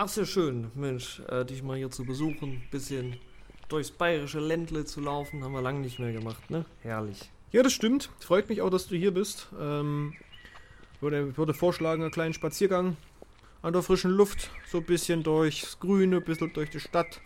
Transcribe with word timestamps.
Ach, 0.00 0.08
sehr 0.08 0.26
schön, 0.26 0.70
Mensch, 0.76 1.20
äh, 1.28 1.44
dich 1.44 1.62
mal 1.64 1.76
hier 1.76 1.90
zu 1.90 2.04
besuchen, 2.04 2.62
bisschen 2.70 3.16
durchs 3.68 3.90
bayerische 3.90 4.38
Ländle 4.38 4.84
zu 4.84 5.00
laufen, 5.00 5.42
haben 5.42 5.52
wir 5.52 5.60
lange 5.60 5.80
nicht 5.80 5.98
mehr 5.98 6.12
gemacht, 6.12 6.50
ne? 6.50 6.64
Herrlich. 6.82 7.28
Ja, 7.50 7.64
das 7.64 7.72
stimmt. 7.72 8.08
Freut 8.20 8.48
mich 8.48 8.62
auch, 8.62 8.70
dass 8.70 8.86
du 8.86 8.94
hier 8.96 9.12
bist. 9.12 9.48
Ähm, 9.58 10.14
würde, 11.00 11.36
würde 11.36 11.52
vorschlagen, 11.52 12.02
einen 12.02 12.12
kleinen 12.12 12.32
Spaziergang 12.32 12.96
an 13.62 13.72
der 13.72 13.82
frischen 13.82 14.12
Luft, 14.12 14.50
so 14.68 14.78
ein 14.78 14.84
bisschen 14.84 15.24
durchs 15.24 15.80
Grüne, 15.80 16.18
ein 16.18 16.24
bisschen 16.24 16.52
durch 16.52 16.70
die 16.70 16.78
Stadt. 16.80 17.20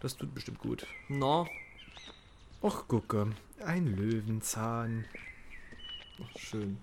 Das 0.00 0.16
tut 0.16 0.34
bestimmt 0.34 0.60
gut. 0.60 0.86
Na, 1.08 1.46
Och, 2.62 2.88
gucke, 2.88 3.32
ein 3.64 3.86
Löwenzahn. 3.94 5.04
ach, 6.22 6.38
schön. 6.38 6.78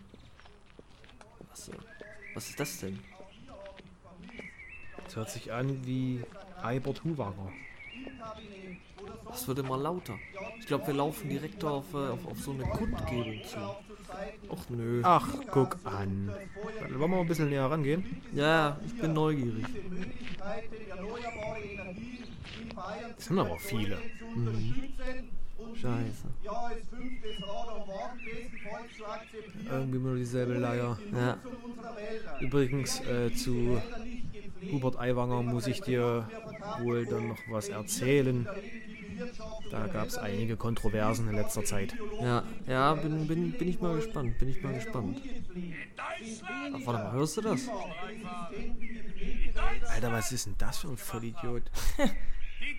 Was, 1.49 1.69
äh, 1.69 1.73
was 2.33 2.49
ist 2.49 2.59
das 2.59 2.79
denn? 2.79 2.99
Das 5.15 5.23
hört 5.23 5.29
sich 5.29 5.53
an 5.53 5.79
wie 5.85 6.19
Albert 6.61 7.05
Huwanger. 7.05 7.49
Das 9.29 9.47
wird 9.47 9.59
immer 9.59 9.77
lauter. 9.77 10.19
Ich 10.59 10.67
glaube, 10.67 10.87
wir 10.87 10.93
laufen 10.93 11.29
direkt 11.29 11.63
auf, 11.63 11.85
äh, 11.93 11.97
auf, 11.97 12.27
auf 12.27 12.37
so 12.41 12.51
eine 12.51 12.63
Kundgebung 12.63 13.41
zu. 13.45 13.57
Och 14.49 14.69
nö. 14.69 15.01
Ach, 15.05 15.25
guck 15.51 15.77
an. 15.85 16.33
Dann 16.81 16.89
wollen 16.89 16.99
wir 16.99 17.07
mal 17.07 17.21
ein 17.21 17.27
bisschen 17.29 17.49
näher 17.49 17.71
rangehen? 17.71 18.21
Ja, 18.33 18.77
ich 18.85 18.99
bin 18.99 19.13
neugierig. 19.13 19.65
Das 23.15 23.25
sind 23.25 23.39
aber 23.39 23.57
viele. 23.57 23.97
Scheiße. 25.75 26.27
Irgendwie 29.71 29.97
immer 29.97 30.15
dieselbe 30.15 30.55
Leier. 30.55 30.99
Ja. 31.13 31.37
Übrigens, 32.41 32.99
äh, 32.99 33.33
zu 33.33 33.81
Hubert 34.71 34.97
Aiwanger 34.97 35.43
muss 35.43 35.67
ich 35.67 35.81
dir 35.81 36.29
wohl 36.81 37.05
dann 37.05 37.29
noch 37.29 37.39
was 37.49 37.69
erzählen. 37.69 38.47
Da 39.71 39.87
gab 39.87 40.07
es 40.07 40.17
einige 40.17 40.57
Kontroversen 40.57 41.29
in 41.29 41.35
letzter 41.35 41.63
Zeit. 41.63 41.95
Ja, 42.21 42.43
ja, 42.67 42.93
bin, 42.95 43.27
bin, 43.27 43.51
bin 43.53 43.67
ich 43.67 43.79
mal 43.79 43.95
gespannt, 43.95 44.37
bin 44.39 44.49
ich 44.49 44.61
mal 44.61 44.73
gespannt. 44.73 45.21
Ach, 46.73 46.79
warte 46.85 47.03
mal, 47.03 47.11
hörst 47.13 47.37
du 47.37 47.41
das? 47.41 47.69
Alter, 49.87 50.11
was 50.11 50.31
ist 50.31 50.47
denn 50.47 50.55
das 50.57 50.79
für 50.79 50.89
ein 50.89 50.97
Vollidiot? 50.97 51.63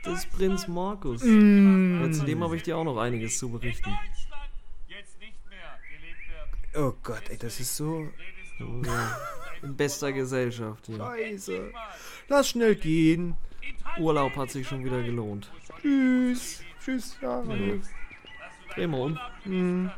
Das 0.03 0.25
ist 0.25 0.33
Prinz 0.33 0.69
Markus. 0.69 1.23
Ja, 1.23 2.11
zu 2.13 2.25
dem 2.27 2.43
habe 2.43 2.57
ich 2.57 2.63
dir 2.63 2.77
auch 2.77 2.85
noch 2.85 2.99
einiges 2.99 3.39
zu 3.39 3.49
berichten. 3.49 3.97
Oh 6.75 6.93
Gott, 7.03 7.23
ey, 7.31 7.39
das 7.39 7.59
ist 7.61 7.77
so... 7.77 8.09
Oh, 8.61 8.83
ja. 8.85 9.17
In 9.63 9.77
bester 9.77 10.13
Gesellschaft 10.13 10.87
hier. 10.87 10.97
Scheiße. 10.99 11.73
Lass 12.29 12.49
schnell 12.49 12.75
gehen. 12.77 13.37
Urlaub 13.99 14.37
hat 14.37 14.51
sich 14.51 14.67
schon 14.69 14.85
wieder 14.85 15.03
gelohnt. 15.03 15.51
Tschüss. 15.81 16.63
Tschüss, 16.83 17.17
ja. 17.21 17.43
Dreh 18.75 18.87
mal 18.87 19.19
um 19.47 19.91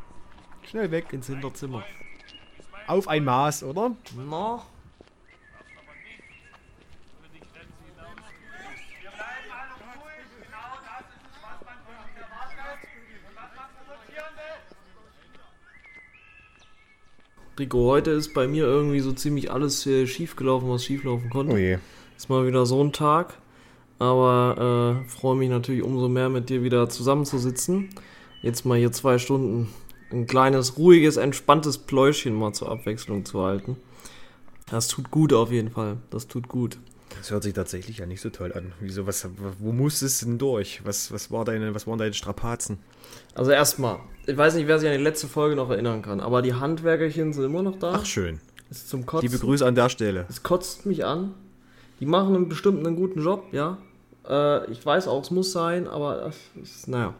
Schnell 0.65 0.91
weg. 0.91 1.13
ins 1.13 1.27
Hinterzimmer. 1.27 1.83
Auf 2.87 3.09
ein 3.09 3.25
Maß, 3.25 3.63
oder? 3.65 3.95
Na, 4.17 4.63
Wir 9.03 9.11
bleiben 9.11 9.51
alle 9.51 9.75
ruhig. 10.01 10.27
Genau 10.43 10.75
das 10.83 11.05
ist 11.05 11.23
es, 11.25 11.43
was 11.43 11.61
man 11.65 11.79
von 11.85 11.95
uns 12.05 12.17
erwartet 12.17 12.81
und 13.29 13.37
was 13.37 13.51
man 13.57 13.69
provozieren 13.77 14.35
will. 14.37 14.59
Rico, 17.59 17.87
heute 17.87 18.13
ist 18.13 18.35
bei 18.35 18.47
mir 18.47 18.65
irgendwie 18.65 19.01
so 19.01 19.13
ziemlich 19.13 19.51
alles 19.51 19.85
äh, 19.87 20.07
schief 20.07 20.37
gelaufen, 20.37 20.69
was 20.69 20.85
schief 20.85 21.05
laufen 21.05 21.29
konnte. 21.31 21.55
Oh 21.55 21.57
je. 21.57 21.79
Ist 22.17 22.31
mal 22.31 22.47
wieder 22.47 22.67
so 22.67 22.83
ein 22.83 22.93
Tag. 22.93 23.35
Aber 23.99 25.03
äh, 25.05 25.09
freue 25.09 25.37
mich 25.37 25.51
natürlich 25.51 25.83
umso 25.83 26.09
mehr, 26.09 26.29
mit 26.29 26.51
dir 26.51 26.63
wieder 26.63 26.89
zusammenzusitzen. 26.89 27.89
Jetzt 28.43 28.65
mal 28.65 28.79
hier 28.79 28.93
zwei 28.93 29.19
Stunden 29.19 29.69
ein 30.13 30.27
kleines, 30.27 30.79
ruhiges, 30.79 31.17
entspanntes 31.17 31.79
Pläuschchen 31.79 32.35
mal 32.35 32.53
zur 32.53 32.71
Abwechslung 32.71 33.25
zu 33.25 33.43
halten. 33.43 33.77
Das 34.71 34.87
tut 34.87 35.11
gut 35.11 35.33
auf 35.33 35.51
jeden 35.51 35.71
Fall. 35.71 35.97
Das 36.11 36.29
tut 36.29 36.49
gut. 36.49 36.79
Das 37.17 37.31
hört 37.31 37.43
sich 37.43 37.55
tatsächlich 37.55 37.99
ja 37.99 38.07
nicht 38.07 38.21
so 38.21 38.31
toll 38.31 38.53
an. 38.53 38.73
Wieso, 38.81 39.07
was, 39.07 39.29
wo 39.59 39.73
muss 39.73 40.03
es 40.03 40.21
denn 40.21 40.39
durch? 40.39 40.81
Was, 40.85 41.13
was, 41.13 41.31
war 41.31 41.45
deine, 41.45 41.75
was 41.75 41.87
waren 41.87 41.99
deine 41.99 42.15
Strapazen? 42.15 42.79
Also 43.35 43.51
erstmal, 43.51 43.99
ich 44.27 44.37
weiß 44.37 44.55
nicht, 44.55 44.67
wer 44.67 44.79
sich 44.79 44.89
an 44.89 44.97
die 44.97 45.03
letzte 45.03 45.27
Folge 45.27 45.57
noch 45.57 45.71
erinnern 45.71 46.03
kann, 46.03 46.21
aber 46.21 46.43
die 46.43 46.55
Handwerkerchen 46.55 47.33
sind 47.33 47.45
immer 47.45 47.63
noch 47.63 47.79
da. 47.79 47.95
Ach, 47.95 48.05
schön. 48.05 48.41
ist 48.71 48.89
zum 48.89 49.07
Kotzen. 49.07 49.29
Liebe 49.29 49.41
Grüße 49.41 49.67
an 49.67 49.75
der 49.75 49.89
Stelle. 49.89 50.27
Es 50.29 50.43
kotzt 50.43 50.87
mich 50.87 51.05
an. 51.05 51.35
Die 52.01 52.07
machen 52.07 52.35
einen 52.35 52.49
bestimmt 52.49 52.87
einen 52.87 52.97
guten 52.97 53.23
Job, 53.23 53.45
ja. 53.53 53.79
Äh, 54.29 54.71
ich 54.71 54.85
weiß 54.85 55.09
auch, 55.09 55.23
es 55.23 55.31
muss 55.31 55.53
sein, 55.53 55.89
aber 55.89 56.31
ist, 56.63 56.89
naja. 56.89 57.15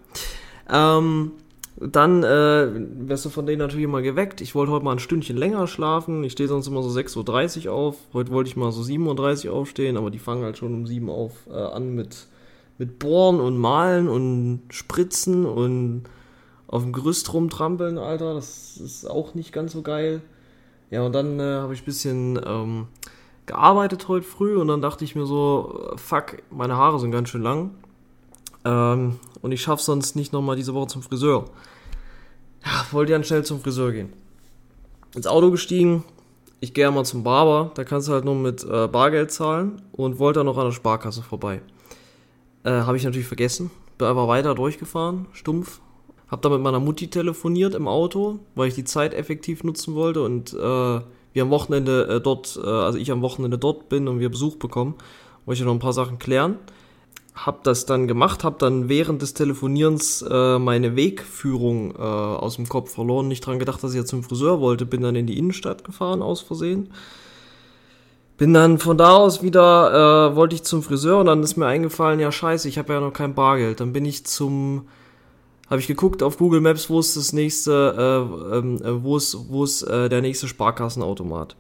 Ähm, 0.71 1.33
dann 1.81 2.25
äh, 2.25 2.69
wirst 3.09 3.25
du 3.25 3.31
von 3.31 3.47
denen 3.47 3.61
natürlich 3.61 3.85
immer 3.85 4.03
geweckt. 4.03 4.41
Ich 4.41 4.55
wollte 4.55 4.73
heute 4.73 4.85
mal 4.85 4.93
ein 4.93 4.99
Stündchen 4.99 5.37
länger 5.37 5.67
schlafen. 5.67 6.25
Ich 6.25 6.33
stehe 6.33 6.49
sonst 6.49 6.67
immer 6.67 6.83
so 6.83 6.89
6.30 6.91 7.67
Uhr 7.67 7.73
auf. 7.73 7.97
Heute 8.13 8.33
wollte 8.33 8.51
ich 8.51 8.57
mal 8.57 8.73
so 8.73 8.83
7.30 8.83 9.49
Uhr 9.49 9.55
aufstehen, 9.55 9.97
aber 9.97 10.11
die 10.11 10.19
fangen 10.19 10.43
halt 10.43 10.59
schon 10.59 10.75
um 10.75 10.87
7 10.87 11.09
Uhr 11.09 11.15
auf, 11.15 11.33
äh, 11.49 11.53
an 11.53 11.95
mit, 11.95 12.27
mit 12.79 12.99
Bohren 12.99 13.41
und 13.41 13.59
Malen 13.59 14.09
und 14.09 14.63
Spritzen 14.71 15.47
und 15.47 16.05
auf 16.67 16.83
dem 16.83 16.93
Gerüst 16.93 17.33
rumtrampeln, 17.33 17.97
Alter. 17.97 18.35
Das 18.35 18.77
ist 18.77 19.09
auch 19.09 19.35
nicht 19.35 19.53
ganz 19.53 19.73
so 19.73 19.83
geil. 19.83 20.21
Ja, 20.91 21.03
und 21.03 21.13
dann 21.13 21.39
äh, 21.39 21.61
habe 21.61 21.75
ich 21.75 21.83
ein 21.83 21.87
bisschen 21.87 22.41
ähm, 22.45 22.89
gearbeitet 23.47 24.09
heute 24.09 24.27
früh 24.27 24.57
und 24.57 24.69
dann 24.69 24.83
dachte 24.83 25.05
ich 25.05 25.15
mir 25.15 25.27
so, 25.27 25.91
äh, 25.93 25.99
fuck, 25.99 26.39
meine 26.51 26.77
Haare 26.77 26.99
sind 26.99 27.13
ganz 27.13 27.29
schön 27.29 27.43
lang. 27.43 27.71
Ähm, 28.65 29.21
und 29.43 29.53
ich 29.53 29.63
schaffe 29.63 29.83
sonst 29.83 30.17
nicht 30.17 30.33
nochmal 30.33 30.57
diese 30.57 30.75
Woche 30.75 30.89
zum 30.89 31.03
Friseur. 31.03 31.45
Ja, 32.65 32.87
wollte 32.91 33.13
dann 33.13 33.25
schnell 33.25 33.45
zum 33.45 33.61
Friseur 33.61 33.93
gehen. 33.93 34.13
Ins 35.15 35.27
Auto 35.27 35.51
gestiegen, 35.51 36.05
ich 36.61 36.75
gehe 36.75 36.91
mal 36.91 37.05
zum 37.05 37.23
Barber, 37.23 37.71
da 37.75 37.85
kannst 37.85 38.09
du 38.09 38.13
halt 38.13 38.25
nur 38.25 38.35
mit 38.35 38.65
äh, 38.65 38.89
Bargeld 38.89 39.31
zahlen 39.31 39.81
und 39.93 40.19
wollte 40.19 40.41
dann 40.41 40.47
noch 40.47 40.59
an 40.59 40.67
der 40.67 40.73
Sparkasse 40.73 41.23
vorbei. 41.23 41.63
Äh, 42.65 42.71
Habe 42.71 42.97
ich 42.97 43.05
natürlich 43.05 43.29
vergessen, 43.29 43.71
bin 43.97 44.09
einfach 44.09 44.29
weiter 44.29 44.55
durchgefahren, 44.55 45.27
stumpf. 45.33 45.81
Hab 46.29 46.43
da 46.43 46.51
mit 46.51 46.61
meiner 46.61 46.81
Mutti 46.81 47.09
telefoniert 47.09 47.75
im 47.75 47.89
Auto, 47.89 48.41
weil 48.55 48.69
ich 48.69 48.75
die 48.75 48.85
Zeit 48.85 49.15
effektiv 49.15 49.65
nutzen 49.65 49.95
wollte 49.95 50.23
und 50.23 50.53
äh, 50.53 51.01
wir 51.33 51.43
am 51.43 51.51
Wochenende 51.51 52.07
äh, 52.09 52.21
dort, 52.21 52.61
äh, 52.63 52.69
also 52.69 52.99
ich 52.99 53.11
am 53.11 53.23
Wochenende 53.23 53.57
dort 53.57 53.89
bin 53.89 54.09
und 54.09 54.19
wir 54.19 54.29
Besuch 54.29 54.57
bekommen, 54.57 54.95
wollte 55.47 55.61
ich 55.61 55.65
noch 55.65 55.73
ein 55.73 55.79
paar 55.79 55.93
Sachen 55.93 56.19
klären. 56.19 56.57
Hab 57.47 57.63
das 57.63 57.87
dann 57.87 58.09
gemacht, 58.09 58.43
hab 58.43 58.59
dann 58.59 58.89
während 58.89 59.23
des 59.23 59.35
Telefonierens 59.35 60.23
äh, 60.23 60.59
meine 60.59 60.97
Wegführung 60.97 61.93
äh, 61.93 61.99
aus 61.99 62.57
dem 62.57 62.69
Kopf 62.69 62.95
verloren, 62.95 63.29
nicht 63.29 63.47
dran 63.47 63.59
gedacht, 63.59 63.83
dass 63.83 63.93
ich 63.93 63.99
jetzt 63.99 64.11
zum 64.11 64.25
Friseur 64.25 64.61
wollte, 64.61 64.87
bin 64.87 65.03
dann 65.03 65.15
in 65.15 65.27
die 65.27 65.39
Innenstadt 65.39 65.85
gefahren 65.85 66.21
aus 66.21 66.41
Versehen. 66.41 66.91
Bin 68.39 68.55
dann 68.55 68.79
von 68.79 68.97
da 68.97 69.17
aus 69.17 69.43
wieder, 69.43 70.31
äh, 70.31 70.37
wollte 70.37 70.55
ich 70.55 70.63
zum 70.63 70.83
Friseur 70.83 71.19
und 71.19 71.27
dann 71.27 71.43
ist 71.43 71.57
mir 71.57 71.67
eingefallen, 71.67 72.21
ja 72.21 72.31
scheiße, 72.31 72.69
ich 72.69 72.79
habe 72.79 72.93
ja 72.93 73.01
noch 73.01 73.13
kein 73.13 73.35
Bargeld. 73.35 73.81
Dann 73.81 73.93
bin 73.93 74.05
ich 74.05 74.25
zum, 74.27 74.87
habe 75.69 75.81
ich 75.81 75.89
geguckt 75.89 76.23
auf 76.23 76.39
Google 76.39 76.61
Maps, 76.61 76.89
wo 76.89 77.01
ist 77.01 77.17
das 77.17 77.33
nächste, 77.33 77.73
äh, 78.53 78.57
ähm, 78.59 78.77
äh, 78.77 79.03
wo 79.03 79.17
ist, 79.17 79.37
wo 79.49 79.65
ist 79.65 79.83
äh, 79.83 80.09
der 80.09 80.23
nächste 80.23 80.47
Sparkassenautomat. 80.47 81.57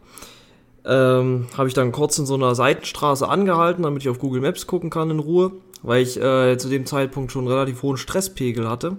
Ähm, 0.85 1.49
habe 1.57 1.67
ich 1.67 1.75
dann 1.75 1.91
kurz 1.91 2.17
in 2.19 2.27
so 2.27 2.35
einer 2.35 2.55
Seitenstraße 2.55 3.29
angehalten, 3.29 3.83
damit 3.83 4.03
ich 4.03 4.09
auf 4.09 4.21
Google 4.21 4.41
Maps 4.41 4.69
gucken 4.69 4.89
kann 4.89 5.11
in 5.11 5.19
Ruhe, 5.19 5.53
weil 5.83 6.03
ich 6.03 6.21
äh, 6.21 6.57
zu 6.59 6.69
dem 6.69 6.87
Zeitpunkt 6.87 7.33
schon 7.33 7.45
einen 7.45 7.53
relativ 7.53 7.83
hohen 7.83 7.97
Stresspegel 7.97 8.69
hatte. 8.69 8.99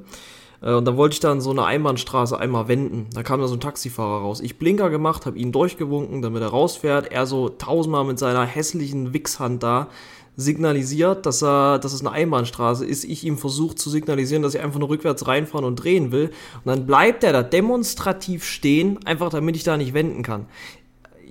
Äh, 0.61 0.73
und 0.73 0.85
dann 0.85 0.97
wollte 0.97 1.13
ich 1.13 1.19
dann 1.19 1.41
so 1.41 1.51
eine 1.51 1.65
Einbahnstraße 1.65 2.39
einmal 2.39 2.67
wenden. 2.67 3.07
Da 3.13 3.23
kam 3.23 3.41
da 3.41 3.47
so 3.47 3.55
ein 3.55 3.59
Taxifahrer 3.61 4.21
raus. 4.21 4.41
Ich 4.41 4.57
Blinker 4.57 4.89
gemacht, 4.89 5.25
habe 5.25 5.37
ihn 5.37 5.51
durchgewunken, 5.51 6.21
damit 6.21 6.41
er 6.41 6.49
rausfährt. 6.49 7.11
Er 7.11 7.25
so 7.25 7.49
tausendmal 7.49 8.05
mit 8.05 8.19
seiner 8.19 8.45
hässlichen 8.45 9.13
Wichshand 9.13 9.63
da 9.63 9.87
signalisiert, 10.39 11.25
dass 11.25 11.43
er, 11.43 11.79
dass 11.79 11.91
es 11.91 11.99
eine 11.99 12.11
Einbahnstraße 12.11 12.85
ist. 12.85 13.03
Ich 13.03 13.25
ihm 13.25 13.37
versucht 13.37 13.77
zu 13.77 13.89
signalisieren, 13.89 14.41
dass 14.41 14.55
ich 14.55 14.61
einfach 14.61 14.79
nur 14.79 14.89
rückwärts 14.89 15.27
reinfahren 15.27 15.65
und 15.65 15.75
drehen 15.75 16.13
will. 16.13 16.31
Und 16.63 16.65
dann 16.65 16.85
bleibt 16.85 17.25
er 17.25 17.33
da 17.33 17.43
demonstrativ 17.43 18.45
stehen, 18.45 18.99
einfach 19.05 19.29
damit 19.29 19.57
ich 19.57 19.65
da 19.65 19.75
nicht 19.75 19.93
wenden 19.93 20.23
kann. 20.23 20.45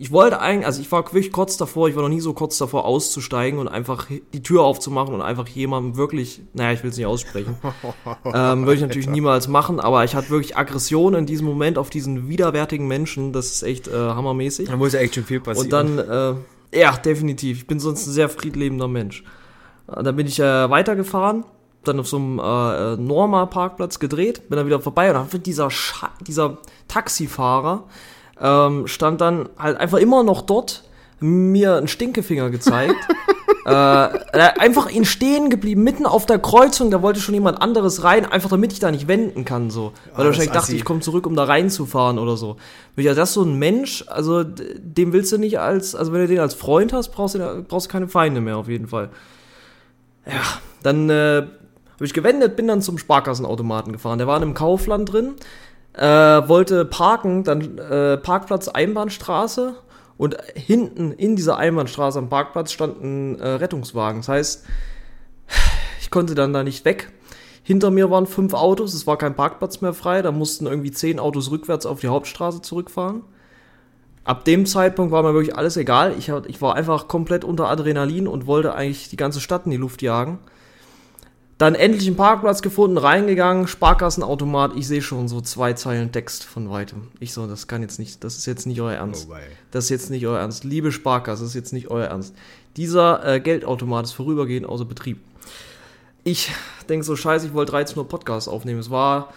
Ich 0.00 0.12
wollte 0.12 0.41
eigentlich, 0.41 0.65
also 0.65 0.81
ich 0.81 0.93
war 0.93 1.05
wirklich 1.06 1.33
kurz 1.33 1.56
davor, 1.56 1.89
ich 1.89 1.97
war 1.97 2.03
noch 2.03 2.09
nie 2.09 2.21
so 2.21 2.33
kurz 2.33 2.56
davor 2.56 2.85
auszusteigen 2.85 3.59
und 3.59 3.67
einfach 3.67 4.06
die 4.33 4.43
Tür 4.45 4.62
aufzumachen 4.62 5.12
und 5.12 5.23
einfach 5.23 5.49
jemandem 5.49 5.97
wirklich, 5.97 6.41
naja, 6.55 6.73
ich 6.73 6.85
will 6.85 6.91
es 6.91 6.97
nicht 6.97 7.06
aussprechen, 7.06 7.56
ähm, 8.25 8.61
würde 8.62 8.75
ich 8.75 8.81
natürlich 8.81 9.09
niemals 9.09 9.49
machen, 9.49 9.81
aber 9.81 10.05
ich 10.05 10.15
hatte 10.15 10.31
wirklich 10.31 10.56
Aggression 10.56 11.15
in 11.15 11.27
diesem 11.27 11.47
Moment 11.47 11.79
auf 11.79 11.91
diesen 11.91 12.29
widerwärtigen 12.29 12.87
Menschen, 12.87 13.33
das 13.33 13.47
ist 13.47 13.62
echt 13.65 13.89
äh, 13.89 13.93
hammermäßig. 13.93 14.69
Da 14.69 14.77
muss 14.77 14.93
ja 14.93 15.00
echt 15.00 15.17
schon 15.17 15.25
viel 15.25 15.41
passieren. 15.41 15.67
Und 15.67 15.99
dann, 15.99 16.39
äh, 16.73 16.81
ja, 16.81 16.97
definitiv. 16.97 17.59
Ich 17.59 17.67
bin 17.67 17.81
sonst 17.81 18.06
ein 18.06 18.12
sehr 18.12 18.29
friedlebender 18.29 18.87
Mensch. 18.87 19.25
Äh, 19.89 20.03
Dann 20.05 20.15
bin 20.15 20.29
ich 20.29 20.39
äh, 20.39 20.71
weitergefahren, 20.71 21.44
dann 21.83 21.99
auf 21.99 22.06
so 22.06 22.19
einem 22.19 22.39
äh, 22.39 22.97
Norma-Parkplatz 22.97 23.99
gedreht, 23.99 24.49
bin 24.49 24.59
dann 24.59 24.67
wieder 24.67 24.81
vorbei 24.81 25.09
und 25.09 25.15
dann 25.15 25.33
wird 25.33 25.47
dieser, 25.47 25.71
Scha 25.71 26.11
dieser 26.21 26.59
Taxifahrer 26.87 27.85
ähm, 28.40 28.87
stand 28.87 29.20
dann 29.20 29.49
halt 29.58 29.79
einfach 29.79 29.99
immer 29.99 30.23
noch 30.23 30.43
dort, 30.43 30.85
mir 31.20 31.76
einen 31.76 31.88
Stinkefinger 31.88 32.50
gezeigt. 32.50 32.94
äh, 33.67 33.70
äh, 33.70 34.08
einfach 34.58 34.88
ihn 34.90 35.05
stehen 35.05 35.50
geblieben, 35.50 35.82
mitten 35.82 36.06
auf 36.06 36.26
der 36.26 36.38
Kreuzung, 36.38 36.90
da 36.90 37.02
wollte 37.02 37.20
schon 37.20 37.35
jemand 37.35 37.61
anderes 37.61 38.05
rein, 38.05 38.25
einfach 38.25 38.50
damit 38.50 38.73
ich 38.73 38.79
da 38.79 38.90
nicht 38.90 39.08
wenden 39.08 39.44
kann, 39.44 39.70
so. 39.70 39.93
Weil 40.14 40.14
Ah, 40.14 40.19
er 40.20 40.25
wahrscheinlich 40.26 40.52
dachte, 40.52 40.75
ich 40.75 40.85
komme 40.85 41.00
zurück, 41.00 41.26
um 41.26 41.35
da 41.35 41.44
reinzufahren 41.44 42.19
oder 42.19 42.37
so. 42.37 42.56
Ja, 42.96 43.14
das 43.14 43.31
ist 43.31 43.35
so 43.35 43.43
ein 43.43 43.58
Mensch, 43.58 44.05
also 44.08 44.44
dem 44.44 45.12
willst 45.12 45.32
du 45.32 45.38
nicht 45.38 45.58
als, 45.58 45.94
also 45.94 46.12
wenn 46.12 46.20
du 46.20 46.29
den 46.29 46.38
als 46.38 46.55
Freund 46.55 46.93
hast, 46.93 47.11
brauchst 47.11 47.34
du, 47.34 47.64
brauchst 47.67 47.88
du 47.88 47.91
keine 47.91 48.08
Feinde 48.08 48.41
mehr, 48.41 48.56
auf 48.56 48.69
jeden 48.69 48.87
Fall. 48.87 49.11
Ja, 50.26 50.43
dann 50.82 51.11
äh, 51.11 51.43
habe 51.94 52.05
ich 52.05 52.14
gewendet, 52.14 52.55
bin 52.55 52.69
dann 52.69 52.81
zum 52.81 52.96
Sparkassenautomaten 52.96 53.93
gefahren. 53.93 54.19
Der 54.19 54.26
war 54.26 54.37
in 54.37 54.43
einem 54.44 54.55
Kaufland 54.55 55.12
drin, 55.12 55.34
äh, 55.99 56.49
wollte 56.49 56.85
parken, 56.85 57.45
dann 57.45 57.79
äh, 57.79 58.17
Parkplatz 58.17 58.69
Einbahnstraße 58.69 59.75
und 60.17 60.37
hinten 60.55 61.12
in 61.12 61.37
dieser 61.37 61.59
Einbahnstraße 61.59 62.19
am 62.19 62.29
Parkplatz 62.29 62.73
stand 62.73 63.03
ein 63.03 63.41
äh, 63.41 63.49
Rettungswagen. 63.49 64.21
Das 64.21 64.29
heißt, 64.29 64.65
ich 66.00 66.11
konnte 66.11 66.35
dann 66.35 66.53
da 66.53 66.62
nicht 66.62 66.85
weg. 66.85 67.12
Hinter 67.62 67.91
mir 67.91 68.11
waren 68.11 68.27
fünf 68.27 68.55
Autos, 68.55 68.95
es 68.95 69.06
war 69.06 69.19
kein 69.19 69.35
Parkplatz 69.35 69.81
mehr 69.81 69.93
frei, 69.93 70.23
da 70.23 70.33
mussten 70.33 70.67
irgendwie 70.67 70.91
zehn 70.91 71.19
Autos 71.19 71.50
rückwärts 71.50 71.85
auf 71.85 72.01
die 72.01 72.09
Hauptstraße 72.09 72.62
zurückfahren. 72.62 73.23
Ab 74.25 74.44
dem 74.44 74.67
Zeitpunkt 74.67 75.12
war 75.12 75.23
mir 75.23 75.35
wirklich 75.35 75.56
alles 75.56 75.77
egal. 75.77 76.15
Ich, 76.19 76.29
ich 76.47 76.62
war 76.62 76.75
einfach 76.77 77.09
komplett 77.09 77.44
unter 77.44 77.69
Adrenalin 77.69 78.29
und 78.29 78.47
wollte 78.47 78.75
eigentlich 78.75 79.09
die 79.09 79.17
ganze 79.17 79.41
Stadt 79.41 79.65
in 79.65 79.71
die 79.71 79.77
Luft 79.77 80.03
jagen. 80.03 80.39
Dann 81.58 81.75
endlich 81.75 82.06
einen 82.06 82.16
Parkplatz 82.16 82.62
gefunden, 82.62 82.99
reingegangen, 82.99 83.66
Sparkassenautomat. 83.66 84.76
Ich 84.76 84.87
sehe 84.87 85.02
schon 85.02 85.26
so 85.26 85.40
zwei 85.40 85.72
Zeilen 85.72 86.12
Text 86.12 86.44
von 86.44 86.70
weitem. 86.70 87.08
Ich 87.19 87.32
so, 87.32 87.49
das 87.49 87.66
kann 87.66 87.82
jetzt 87.82 87.99
nicht, 87.99 88.22
das 88.22 88.38
ist 88.38 88.46
jetzt 88.46 88.66
nicht 88.66 88.81
euer 88.81 88.94
Ernst. 88.94 89.26
Oh. 89.28 89.34
Das 89.72 89.84
ist 89.84 89.90
jetzt 89.90 90.10
nicht 90.10 90.25
euer 90.25 90.38
Ernst. 90.38 90.62
Liebe 90.62 90.93
Sparkasse, 90.93 91.43
das 91.43 91.50
ist 91.50 91.56
jetzt 91.56 91.72
nicht 91.72 91.90
euer 91.90 92.06
Ernst. 92.06 92.32
Dieser 92.76 93.26
äh, 93.26 93.40
Geldautomat 93.40 94.05
ist 94.05 94.12
vorübergehend 94.12 94.69
außer 94.69 94.84
Betrieb. 94.84 95.19
Ich 96.22 96.52
denke 96.88 97.05
so, 97.05 97.16
scheiße, 97.16 97.49
ich 97.49 97.55
wollte 97.55 97.72
13 97.72 97.99
Uhr 97.99 98.06
Podcast 98.06 98.49
aufnehmen. 98.49 98.78
Es 98.78 98.90
war, 98.90 99.32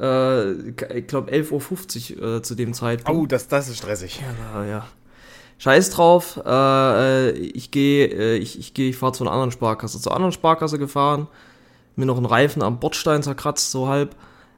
äh, 0.00 0.52
ich 0.52 1.06
glaube, 1.06 1.30
11.50 1.30 2.18
Uhr 2.18 2.36
äh, 2.36 2.42
zu 2.42 2.54
dem 2.54 2.72
Zeitpunkt. 2.72 3.20
Oh, 3.20 3.26
das, 3.26 3.48
das 3.48 3.68
ist 3.68 3.76
stressig. 3.78 4.22
Ja, 4.54 4.64
ja. 4.64 4.86
Scheiß 5.58 5.90
drauf. 5.90 6.40
Äh, 6.42 7.28
äh, 7.28 7.30
ich 7.32 7.70
gehe, 7.70 8.06
äh, 8.06 8.36
ich, 8.36 8.58
ich 8.58 8.72
gehe, 8.72 8.88
ich 8.88 8.96
fahre 8.96 9.12
zu 9.12 9.24
einer 9.24 9.32
anderen 9.32 9.50
Sparkasse. 9.50 10.00
Zur 10.00 10.14
anderen 10.14 10.32
Sparkasse 10.32 10.78
gefahren, 10.78 11.28
mir 11.96 12.06
noch 12.06 12.16
einen 12.16 12.26
Reifen 12.26 12.62
am 12.62 12.78
Bordstein 12.78 13.22
zerkratzt, 13.22 13.70
so 13.70 13.88
halb. 13.88 14.14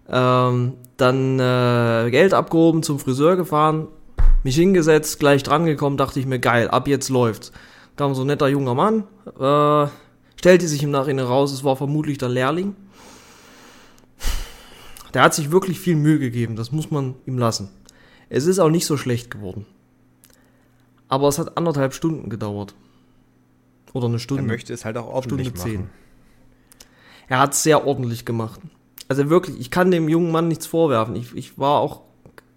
Ähm, 0.08 0.74
dann 0.96 1.38
äh, 1.38 2.10
Geld 2.10 2.34
abgehoben, 2.34 2.82
zum 2.82 2.98
Friseur 2.98 3.36
gefahren, 3.36 3.88
mich 4.42 4.56
hingesetzt, 4.56 5.20
gleich 5.20 5.42
dran 5.42 5.66
gekommen, 5.66 5.96
dachte 5.96 6.18
ich 6.18 6.26
mir, 6.26 6.38
geil, 6.38 6.68
ab 6.68 6.88
jetzt 6.88 7.08
läuft's. 7.08 7.52
Kam 7.96 8.14
so 8.14 8.22
ein 8.22 8.28
netter 8.28 8.48
junger 8.48 8.74
Mann, 8.74 9.04
äh, 9.38 9.90
stellte 10.36 10.66
sich 10.68 10.82
im 10.82 10.90
Nachhinein 10.90 11.26
raus, 11.26 11.52
es 11.52 11.64
war 11.64 11.76
vermutlich 11.76 12.18
der 12.18 12.28
Lehrling. 12.28 12.74
Der 15.14 15.22
hat 15.22 15.34
sich 15.34 15.50
wirklich 15.50 15.80
viel 15.80 15.96
Mühe 15.96 16.18
gegeben, 16.18 16.56
das 16.56 16.70
muss 16.72 16.90
man 16.90 17.14
ihm 17.26 17.38
lassen. 17.38 17.70
Es 18.28 18.46
ist 18.46 18.58
auch 18.58 18.68
nicht 18.70 18.86
so 18.86 18.96
schlecht 18.96 19.30
geworden. 19.30 19.66
Aber 21.08 21.28
es 21.28 21.38
hat 21.38 21.56
anderthalb 21.56 21.94
Stunden 21.94 22.28
gedauert. 22.28 22.74
Oder 23.94 24.06
eine 24.06 24.16
Er 24.16 24.20
Stunde. 24.20 24.42
möchte 24.42 24.74
es 24.74 24.84
halt 24.84 24.98
auch 24.98 25.06
ordentlich 25.06 25.48
Stunde 25.48 25.62
zehn. 25.62 25.90
Er 27.28 27.38
hat 27.40 27.52
es 27.52 27.62
sehr 27.62 27.86
ordentlich 27.86 28.24
gemacht. 28.24 28.60
Also 29.08 29.30
wirklich, 29.30 29.58
ich 29.60 29.70
kann 29.70 29.90
dem 29.90 30.08
jungen 30.08 30.32
Mann 30.32 30.48
nichts 30.48 30.66
vorwerfen. 30.66 31.16
Ich, 31.16 31.34
ich 31.34 31.58
war 31.58 31.80
auch 31.80 32.02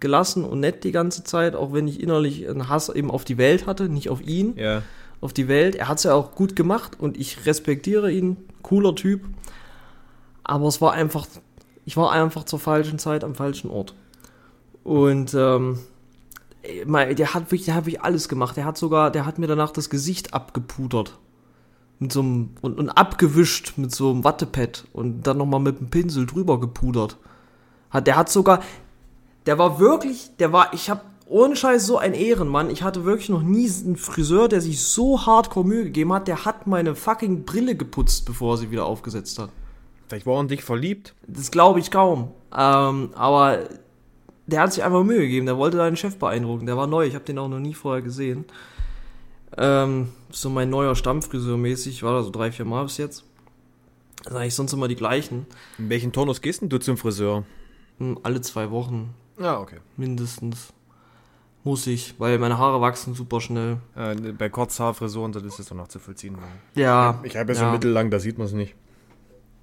gelassen 0.00 0.44
und 0.44 0.60
nett 0.60 0.84
die 0.84 0.92
ganze 0.92 1.24
Zeit, 1.24 1.54
auch 1.54 1.72
wenn 1.72 1.86
ich 1.88 2.02
innerlich 2.02 2.48
einen 2.48 2.68
Hass 2.68 2.88
eben 2.88 3.10
auf 3.10 3.24
die 3.24 3.38
Welt 3.38 3.66
hatte, 3.66 3.88
nicht 3.88 4.08
auf 4.10 4.20
ihn, 4.20 4.56
Ja. 4.56 4.82
auf 5.20 5.32
die 5.32 5.46
Welt. 5.48 5.76
Er 5.76 5.88
hat 5.88 5.98
es 5.98 6.04
ja 6.04 6.14
auch 6.14 6.34
gut 6.34 6.56
gemacht 6.56 6.98
und 6.98 7.16
ich 7.16 7.46
respektiere 7.46 8.10
ihn. 8.10 8.36
Cooler 8.62 8.94
Typ. 8.94 9.22
Aber 10.44 10.66
es 10.66 10.80
war 10.80 10.92
einfach, 10.92 11.26
ich 11.84 11.96
war 11.96 12.10
einfach 12.12 12.44
zur 12.44 12.58
falschen 12.58 12.98
Zeit 12.98 13.22
am 13.24 13.34
falschen 13.34 13.70
Ort. 13.70 13.94
Und 14.82 15.34
ähm, 15.34 15.78
der 16.64 17.34
hat 17.34 17.44
wirklich, 17.50 17.64
der 17.66 17.74
hat 17.76 17.86
wirklich 17.86 18.02
alles 18.02 18.28
gemacht. 18.28 18.56
Der 18.56 18.64
hat 18.64 18.76
sogar, 18.76 19.10
der 19.10 19.24
hat 19.26 19.38
mir 19.38 19.46
danach 19.46 19.70
das 19.70 19.88
Gesicht 19.90 20.34
abgepudert. 20.34 21.16
Mit 22.02 22.12
so 22.12 22.20
einem, 22.20 22.50
und, 22.60 22.78
und 22.78 22.90
abgewischt 22.90 23.74
mit 23.76 23.94
so 23.94 24.10
einem 24.10 24.24
Wattepad 24.24 24.84
und 24.92 25.22
dann 25.22 25.38
nochmal 25.38 25.60
mit 25.60 25.78
dem 25.78 25.88
Pinsel 25.88 26.26
drüber 26.26 26.58
gepudert. 26.58 27.16
Hat, 27.90 28.06
der 28.06 28.16
hat 28.16 28.28
sogar, 28.28 28.60
der 29.46 29.58
war 29.58 29.78
wirklich, 29.78 30.30
der 30.38 30.52
war, 30.52 30.74
ich 30.74 30.90
hab 30.90 31.04
ohne 31.26 31.56
Scheiß 31.56 31.86
so 31.86 31.98
ein 31.98 32.14
Ehrenmann. 32.14 32.70
Ich 32.70 32.82
hatte 32.82 33.04
wirklich 33.04 33.28
noch 33.28 33.42
nie 33.42 33.70
einen 33.84 33.96
Friseur, 33.96 34.48
der 34.48 34.60
sich 34.60 34.82
so 34.82 35.24
hardcore 35.24 35.66
Mühe 35.66 35.84
gegeben 35.84 36.12
hat. 36.12 36.28
Der 36.28 36.44
hat 36.44 36.66
meine 36.66 36.94
fucking 36.94 37.44
Brille 37.44 37.74
geputzt, 37.74 38.26
bevor 38.26 38.54
er 38.54 38.58
sie 38.58 38.70
wieder 38.70 38.84
aufgesetzt 38.84 39.38
hat. 39.38 39.50
Vielleicht 40.08 40.26
war 40.26 40.34
er 40.36 40.40
in 40.42 40.48
dich 40.48 40.62
verliebt. 40.62 41.14
Das 41.26 41.50
glaube 41.50 41.80
ich 41.80 41.90
kaum. 41.90 42.32
Ähm, 42.54 43.10
aber 43.14 43.60
der 44.46 44.60
hat 44.60 44.72
sich 44.72 44.84
einfach 44.84 45.04
Mühe 45.04 45.20
gegeben. 45.20 45.46
Der 45.46 45.56
wollte 45.56 45.78
seinen 45.78 45.96
Chef 45.96 46.18
beeindrucken. 46.18 46.66
Der 46.66 46.76
war 46.76 46.86
neu. 46.86 47.06
Ich 47.06 47.14
habe 47.14 47.24
den 47.24 47.38
auch 47.38 47.48
noch 47.48 47.60
nie 47.60 47.74
vorher 47.74 48.02
gesehen. 48.02 48.44
Ähm, 49.58 50.08
so 50.30 50.48
mein 50.50 50.70
neuer 50.70 50.94
Stammfriseur 50.96 51.56
mäßig. 51.56 52.02
War 52.02 52.14
da 52.14 52.22
so 52.22 52.30
drei, 52.30 52.50
vier 52.52 52.64
Mal 52.64 52.84
bis 52.84 52.96
jetzt. 52.96 53.24
Das 54.24 54.32
sind 54.32 54.36
eigentlich 54.40 54.54
sonst 54.54 54.72
immer 54.72 54.88
die 54.88 54.96
gleichen. 54.96 55.46
In 55.78 55.88
welchen 55.90 56.12
Turnus 56.12 56.40
gehst 56.40 56.62
denn 56.62 56.68
du 56.68 56.78
zum 56.78 56.96
Friseur? 56.96 57.44
Hm, 57.98 58.18
Alle 58.22 58.40
zwei 58.40 58.70
Wochen 58.70 59.14
Ja, 59.38 59.58
okay. 59.58 59.78
mindestens. 59.96 60.72
Muss 61.64 61.86
ich, 61.86 62.14
weil 62.18 62.38
meine 62.40 62.58
Haare 62.58 62.80
wachsen 62.80 63.14
super 63.14 63.40
schnell. 63.40 63.76
Äh, 63.94 64.14
bei 64.32 64.48
Kurzhaarfrisuren, 64.48 65.30
das 65.32 65.44
ist 65.44 65.60
es 65.60 65.66
doch 65.66 65.76
noch 65.76 65.86
zu 65.88 66.00
vollziehen. 66.00 66.36
Ja. 66.74 67.20
Ich 67.22 67.36
habe 67.36 67.52
ja 67.52 67.58
so 67.58 67.66
mittellang, 67.66 68.10
da 68.10 68.18
sieht 68.18 68.36
man 68.38 68.48
es 68.48 68.52
nicht. 68.52 68.74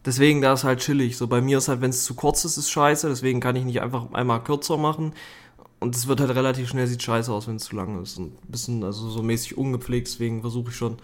Deswegen, 0.05 0.41
da 0.41 0.53
ist 0.53 0.63
halt 0.63 0.79
chillig. 0.79 1.17
So 1.17 1.27
bei 1.27 1.41
mir 1.41 1.57
ist 1.57 1.67
halt, 1.67 1.81
wenn 1.81 1.89
es 1.89 2.05
zu 2.05 2.13
kurz 2.15 2.45
ist, 2.45 2.55
ist 2.55 2.69
scheiße. 2.69 3.09
Deswegen 3.09 3.41
kann 3.41 3.57
ich 3.57 3.65
nicht 3.65 3.81
einfach 3.81 4.13
einmal 4.13 4.41
kürzer 4.41 4.77
machen. 4.77 5.11
Und 5.79 5.95
es 5.95 6.07
wird 6.07 6.19
halt 6.19 6.31
relativ 6.35 6.67
schnell, 6.69 6.87
sieht 6.87 7.01
scheiße 7.03 7.31
aus, 7.31 7.47
wenn 7.47 7.55
es 7.55 7.63
zu 7.65 7.75
lang 7.75 8.01
ist. 8.01 8.17
Und 8.17 8.33
ein 8.43 8.51
bisschen, 8.51 8.83
also 8.83 9.09
so 9.09 9.23
mäßig 9.23 9.57
ungepflegt. 9.57 10.07
Deswegen 10.07 10.41
versuche 10.41 10.69
ich 10.71 10.75
schon 10.75 10.97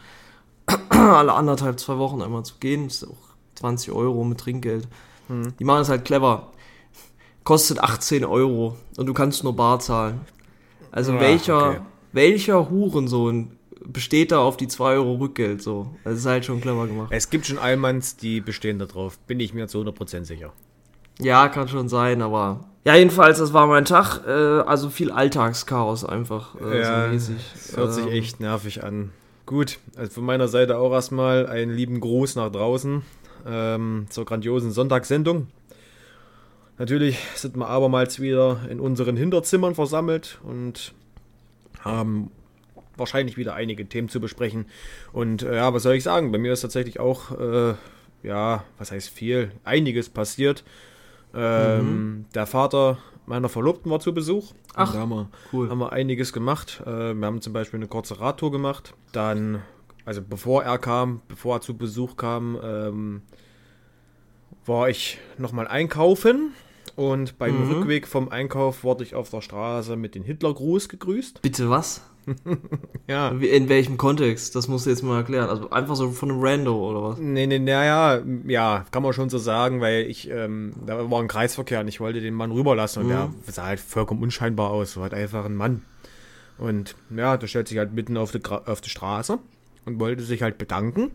alle 0.89 1.33
anderthalb, 1.33 1.79
zwei 1.79 1.97
Wochen 1.97 2.21
einmal 2.21 2.43
zu 2.43 2.55
gehen. 2.59 2.85
Das 2.87 2.95
ist 3.03 3.09
auch 3.09 3.35
20 3.55 3.91
Euro 3.93 4.23
mit 4.23 4.39
Trinkgeld. 4.39 4.87
Die 5.59 5.63
machen 5.63 5.81
es 5.81 5.89
halt 5.89 6.05
clever. 6.05 6.51
Kostet 7.43 7.79
18 7.79 8.25
Euro. 8.25 8.75
Und 8.97 9.05
du 9.05 9.13
kannst 9.13 9.43
nur 9.43 9.55
bar 9.55 9.79
zahlen. 9.79 10.21
Also 10.91 11.13
Ah, 11.13 11.19
welcher, 11.19 11.69
okay. 11.69 11.79
welcher 12.11 12.69
Hurensohn 12.69 13.57
besteht 13.85 14.31
da 14.31 14.39
auf 14.39 14.57
die 14.57 14.67
2 14.67 14.93
Euro 14.95 15.15
Rückgeld 15.15 15.61
so? 15.61 15.87
Das 16.03 16.17
ist 16.17 16.25
halt 16.25 16.45
schon 16.45 16.59
clever 16.61 16.85
gemacht. 16.87 17.07
Es 17.11 17.29
gibt 17.29 17.45
schon 17.45 17.57
Allmanns, 17.57 18.17
die 18.17 18.41
bestehen 18.41 18.77
da 18.79 18.85
drauf. 18.85 19.17
Bin 19.19 19.39
ich 19.39 19.53
mir 19.53 19.67
zu 19.67 19.79
100% 19.79 20.25
sicher. 20.25 20.51
Ja, 21.19 21.47
kann 21.47 21.67
schon 21.67 21.87
sein, 21.89 22.21
aber. 22.21 22.65
Ja, 22.85 22.95
jedenfalls, 22.95 23.39
das 23.39 23.51
war 23.51 23.65
mein 23.65 23.83
Tag. 23.83 24.21
Äh, 24.27 24.29
also 24.31 24.89
viel 24.89 25.11
Alltagschaos 25.11 26.05
einfach. 26.05 26.55
Äh, 26.61 26.81
Ja, 26.81 27.05
so 27.07 27.13
mäßig. 27.13 27.35
Das 27.53 27.77
hört 27.77 27.93
sich 27.93 28.05
Ähm, 28.05 28.11
echt 28.11 28.39
nervig 28.39 28.83
an. 28.83 29.11
Gut, 29.47 29.79
also 29.95 30.11
von 30.11 30.25
meiner 30.25 30.47
Seite 30.47 30.77
auch 30.77 30.91
erstmal 30.91 31.47
einen 31.47 31.71
lieben 31.71 31.99
Gruß 31.99 32.35
nach 32.35 32.51
draußen 32.51 33.01
ähm, 33.47 34.05
zur 34.09 34.25
grandiosen 34.25 34.71
Sonntagssendung. 34.71 35.47
Natürlich 36.77 37.17
sind 37.35 37.55
wir 37.57 37.67
abermals 37.67 38.19
wieder 38.19 38.59
in 38.69 38.79
unseren 38.79 39.17
Hinterzimmern 39.17 39.75
versammelt 39.75 40.39
und 40.43 40.93
haben 41.81 42.29
wahrscheinlich 42.97 43.37
wieder 43.37 43.55
einige 43.55 43.87
Themen 43.87 44.09
zu 44.09 44.19
besprechen. 44.19 44.65
Und 45.11 45.41
äh, 45.43 45.55
ja, 45.55 45.73
was 45.73 45.83
soll 45.83 45.95
ich 45.95 46.03
sagen? 46.03 46.31
Bei 46.31 46.37
mir 46.37 46.53
ist 46.53 46.61
tatsächlich 46.61 46.99
auch, 46.99 47.31
äh, 47.39 47.73
ja, 48.23 48.63
was 48.77 48.91
heißt 48.91 49.09
viel, 49.09 49.51
einiges 49.63 50.09
passiert. 50.09 50.63
Ähm, 51.35 52.25
Der 52.33 52.45
Vater 52.45 52.97
meiner 53.25 53.49
Verlobten 53.49 53.89
war 53.91 53.99
zu 53.99 54.13
Besuch. 54.13 54.53
Ach, 54.75 54.87
Und 54.89 54.95
da 54.95 54.99
haben 55.01 55.09
wir, 55.09 55.29
cool. 55.53 55.69
haben 55.69 55.79
wir 55.79 55.91
einiges 55.91 56.31
gemacht. 56.33 56.81
Äh, 56.85 57.13
wir 57.13 57.25
haben 57.25 57.41
zum 57.41 57.53
Beispiel 57.53 57.79
eine 57.79 57.87
kurze 57.87 58.19
Radtour 58.19 58.51
gemacht. 58.51 58.93
Dann, 59.11 59.61
also 60.05 60.21
bevor 60.21 60.63
er 60.63 60.77
kam, 60.77 61.21
bevor 61.27 61.57
er 61.57 61.61
zu 61.61 61.75
Besuch 61.77 62.17
kam, 62.17 62.57
ähm, 62.63 63.21
war 64.65 64.89
ich 64.89 65.19
nochmal 65.37 65.67
einkaufen. 65.67 66.51
Und 66.95 67.37
beim 67.37 67.65
Mhm. 67.65 67.71
Rückweg 67.73 68.07
vom 68.07 68.29
Einkauf 68.29 68.83
wurde 68.83 69.03
ich 69.03 69.15
auf 69.15 69.29
der 69.29 69.41
Straße 69.41 69.95
mit 69.97 70.15
dem 70.15 70.23
Hitlergruß 70.23 70.87
gegrüßt. 70.87 71.41
Bitte 71.41 71.69
was? 71.69 72.01
Ja. 73.07 73.29
In 73.29 73.69
welchem 73.69 73.97
Kontext? 73.97 74.55
Das 74.55 74.67
musst 74.67 74.85
du 74.87 74.89
jetzt 74.89 75.03
mal 75.03 75.17
erklären. 75.17 75.47
Also 75.49 75.69
einfach 75.69 75.95
so 75.95 76.09
von 76.11 76.31
einem 76.31 76.39
Rando 76.41 76.75
oder 76.89 77.03
was? 77.03 77.19
Nee, 77.19 77.45
nee, 77.45 77.59
naja, 77.59 78.21
ja, 78.47 78.83
kann 78.89 79.03
man 79.03 79.13
schon 79.13 79.29
so 79.29 79.37
sagen, 79.37 79.79
weil 79.79 80.05
ich, 80.09 80.29
ähm, 80.29 80.73
da 80.87 81.09
war 81.11 81.21
ein 81.21 81.27
Kreisverkehr 81.27 81.81
und 81.81 81.87
ich 81.87 81.99
wollte 81.99 82.19
den 82.21 82.33
Mann 82.33 82.51
rüberlassen 82.51 83.03
und 83.03 83.09
der 83.09 83.29
sah 83.47 83.65
halt 83.65 83.79
vollkommen 83.79 84.23
unscheinbar 84.23 84.71
aus, 84.71 84.93
so 84.93 85.01
halt 85.03 85.13
einfach 85.13 85.45
ein 85.45 85.55
Mann. 85.55 85.83
Und 86.57 86.95
ja, 87.15 87.37
der 87.37 87.45
stellt 87.47 87.67
sich 87.67 87.77
halt 87.77 87.93
mitten 87.93 88.17
auf 88.17 88.31
die, 88.31 88.41
auf 88.43 88.81
die 88.81 88.89
Straße 88.89 89.37
und 89.85 89.99
wollte 89.99 90.23
sich 90.23 90.41
halt 90.41 90.57
bedanken 90.57 91.11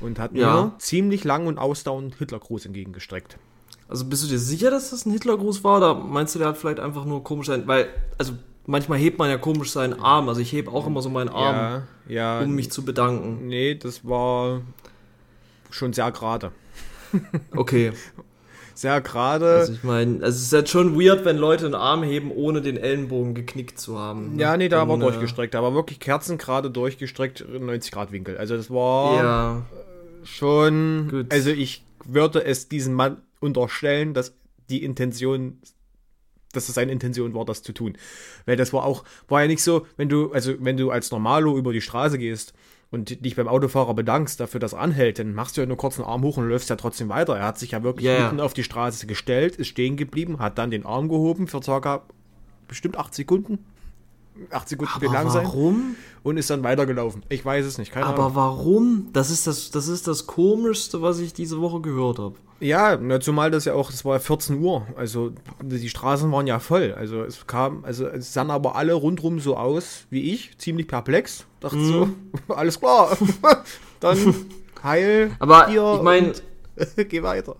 und 0.00 0.18
hat 0.18 0.32
Ja. 0.34 0.62
mir 0.64 0.72
ziemlich 0.78 1.24
lang 1.24 1.46
und 1.46 1.58
ausdauernd 1.58 2.14
Hitlergruß 2.16 2.64
entgegengestreckt. 2.66 3.36
Also 3.88 4.06
bist 4.06 4.24
du 4.24 4.28
dir 4.28 4.38
sicher, 4.38 4.70
dass 4.70 4.90
das 4.90 5.04
ein 5.04 5.12
Hitlergruß 5.12 5.62
war? 5.64 5.76
Oder 5.76 5.94
meinst 5.94 6.34
du, 6.34 6.38
der 6.38 6.48
hat 6.48 6.56
vielleicht 6.56 6.80
einfach 6.80 7.04
nur 7.04 7.22
komisch 7.22 7.48
sein? 7.48 7.64
Weil, 7.66 7.88
also 8.16 8.32
manchmal 8.66 8.98
hebt 8.98 9.18
man 9.18 9.28
ja 9.30 9.38
komisch 9.38 9.70
seinen 9.70 9.94
Arm. 9.94 10.28
Also 10.28 10.40
ich 10.40 10.52
hebe 10.52 10.70
auch 10.70 10.86
immer 10.86 11.02
so 11.02 11.10
meinen 11.10 11.28
Arm, 11.28 11.82
Ja, 12.08 12.38
ja. 12.38 12.40
um 12.40 12.54
mich 12.54 12.70
zu 12.70 12.84
bedanken. 12.84 13.46
Nee, 13.46 13.74
das 13.74 14.04
war 14.06 14.60
schon 15.70 15.92
sehr 15.92 16.10
gerade. 16.12 16.52
Okay. 17.56 17.92
Sehr 18.74 19.02
gerade. 19.02 19.46
Also 19.58 19.72
ich 19.74 19.84
meine, 19.84 20.24
es 20.24 20.40
ist 20.40 20.50
jetzt 20.52 20.70
schon 20.70 20.98
weird, 20.98 21.26
wenn 21.26 21.36
Leute 21.36 21.66
einen 21.66 21.74
Arm 21.74 22.02
heben, 22.02 22.30
ohne 22.32 22.62
den 22.62 22.78
Ellenbogen 22.78 23.34
geknickt 23.34 23.78
zu 23.78 23.98
haben. 23.98 24.36
ne? 24.36 24.42
ja, 24.42 24.56
nee, 24.56 24.70
da 24.70 24.88
war 24.88 24.96
äh, 24.96 25.00
durchgestreckt. 25.00 25.52
Da 25.52 25.62
war 25.62 25.74
wirklich 25.74 26.00
kerzengerade 26.00 26.70
durchgestreckt, 26.70 27.44
90 27.48 27.92
Grad 27.92 28.12
Winkel. 28.12 28.38
Also 28.38 28.56
das 28.56 28.70
war 28.70 29.16
Ja, 29.16 29.62
schon. 30.24 31.08
Gut. 31.10 31.32
Also 31.32 31.50
ich 31.50 31.84
würde 32.04 32.44
es 32.44 32.68
diesem 32.68 32.94
Mann 32.94 33.18
unterstellen, 33.40 34.14
dass 34.14 34.34
die 34.70 34.82
Intention, 34.82 35.58
dass 36.52 36.68
es 36.68 36.74
seine 36.74 36.92
Intention 36.92 37.34
war, 37.34 37.44
das 37.44 37.62
zu 37.62 37.72
tun. 37.72 37.96
Weil 38.46 38.56
das 38.56 38.72
war 38.72 38.84
auch, 38.84 39.04
war 39.28 39.42
ja 39.42 39.48
nicht 39.48 39.62
so, 39.62 39.86
wenn 39.96 40.08
du, 40.08 40.32
also 40.32 40.54
wenn 40.60 40.76
du 40.76 40.90
als 40.90 41.10
Normalo 41.10 41.56
über 41.58 41.72
die 41.72 41.80
Straße 41.80 42.18
gehst 42.18 42.54
und 42.90 43.24
dich 43.24 43.36
beim 43.36 43.48
Autofahrer 43.48 43.94
bedankst 43.94 44.38
dafür, 44.38 44.60
dass 44.60 44.74
er 44.74 44.80
anhält, 44.80 45.18
dann 45.18 45.34
machst 45.34 45.56
du 45.56 45.62
ja 45.62 45.66
nur 45.66 45.76
kurz 45.78 45.98
einen 45.98 46.06
Arm 46.06 46.22
hoch 46.22 46.36
und 46.36 46.48
läufst 46.48 46.70
ja 46.70 46.76
trotzdem 46.76 47.08
weiter. 47.08 47.36
Er 47.36 47.46
hat 47.46 47.58
sich 47.58 47.72
ja 47.72 47.82
wirklich 47.82 48.06
ja. 48.06 48.24
mitten 48.24 48.40
auf 48.40 48.54
die 48.54 48.64
Straße 48.64 49.06
gestellt, 49.06 49.56
ist 49.56 49.68
stehen 49.68 49.96
geblieben, 49.96 50.38
hat 50.38 50.58
dann 50.58 50.70
den 50.70 50.86
Arm 50.86 51.08
gehoben 51.08 51.48
für 51.48 51.62
circa 51.62 52.02
bestimmt 52.68 52.96
acht 52.96 53.14
Sekunden. 53.14 53.58
Acht 54.50 54.68
Sekunden 54.68 54.92
wird 55.00 55.12
lang 55.12 55.22
aber 55.22 55.30
sein 55.30 55.44
warum? 55.46 55.96
und 56.22 56.36
ist 56.38 56.48
dann 56.50 56.62
weitergelaufen. 56.64 57.22
Ich 57.28 57.44
weiß 57.44 57.66
es 57.66 57.78
nicht, 57.78 57.92
keine 57.92 58.06
Ahnung. 58.06 58.18
Aber 58.24 58.34
warum? 58.34 59.08
Das 59.12 59.30
ist 59.30 59.46
das, 59.46 59.70
das 59.70 59.88
ist 59.88 60.08
das 60.08 60.26
Komischste, 60.26 61.02
was 61.02 61.18
ich 61.18 61.32
diese 61.34 61.60
Woche 61.60 61.80
gehört 61.80 62.18
habe. 62.18 62.36
Ja, 62.60 62.98
zumal 63.20 63.50
das 63.50 63.64
ja 63.64 63.74
auch, 63.74 63.90
es 63.90 64.04
war 64.04 64.14
ja 64.14 64.18
14 64.20 64.60
Uhr, 64.62 64.86
also 64.96 65.32
die 65.60 65.88
Straßen 65.88 66.30
waren 66.30 66.46
ja 66.46 66.60
voll. 66.60 66.94
Also 66.96 67.22
es 67.24 67.46
kam, 67.46 67.84
also 67.84 68.06
es 68.06 68.32
sahen 68.32 68.50
aber 68.50 68.76
alle 68.76 68.94
rundrum 68.94 69.40
so 69.40 69.56
aus 69.56 70.06
wie 70.10 70.32
ich, 70.32 70.56
ziemlich 70.58 70.86
perplex. 70.86 71.44
Dachte 71.60 71.84
so, 71.84 72.08
alles 72.48 72.78
klar, 72.78 73.16
dann 74.00 74.34
heil. 74.82 75.32
Aber 75.40 75.66
hier 75.68 75.94
ich 75.96 76.02
meine, 76.02 76.32
geh 77.08 77.22
weiter. 77.22 77.56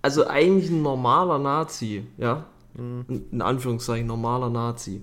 also 0.00 0.26
eigentlich 0.26 0.70
ein 0.70 0.82
normaler 0.82 1.38
Nazi, 1.38 2.04
ja, 2.18 2.46
Mhm. 2.74 3.04
in 3.30 3.42
Anführungszeichen 3.42 4.06
normaler 4.06 4.48
Nazi, 4.48 5.02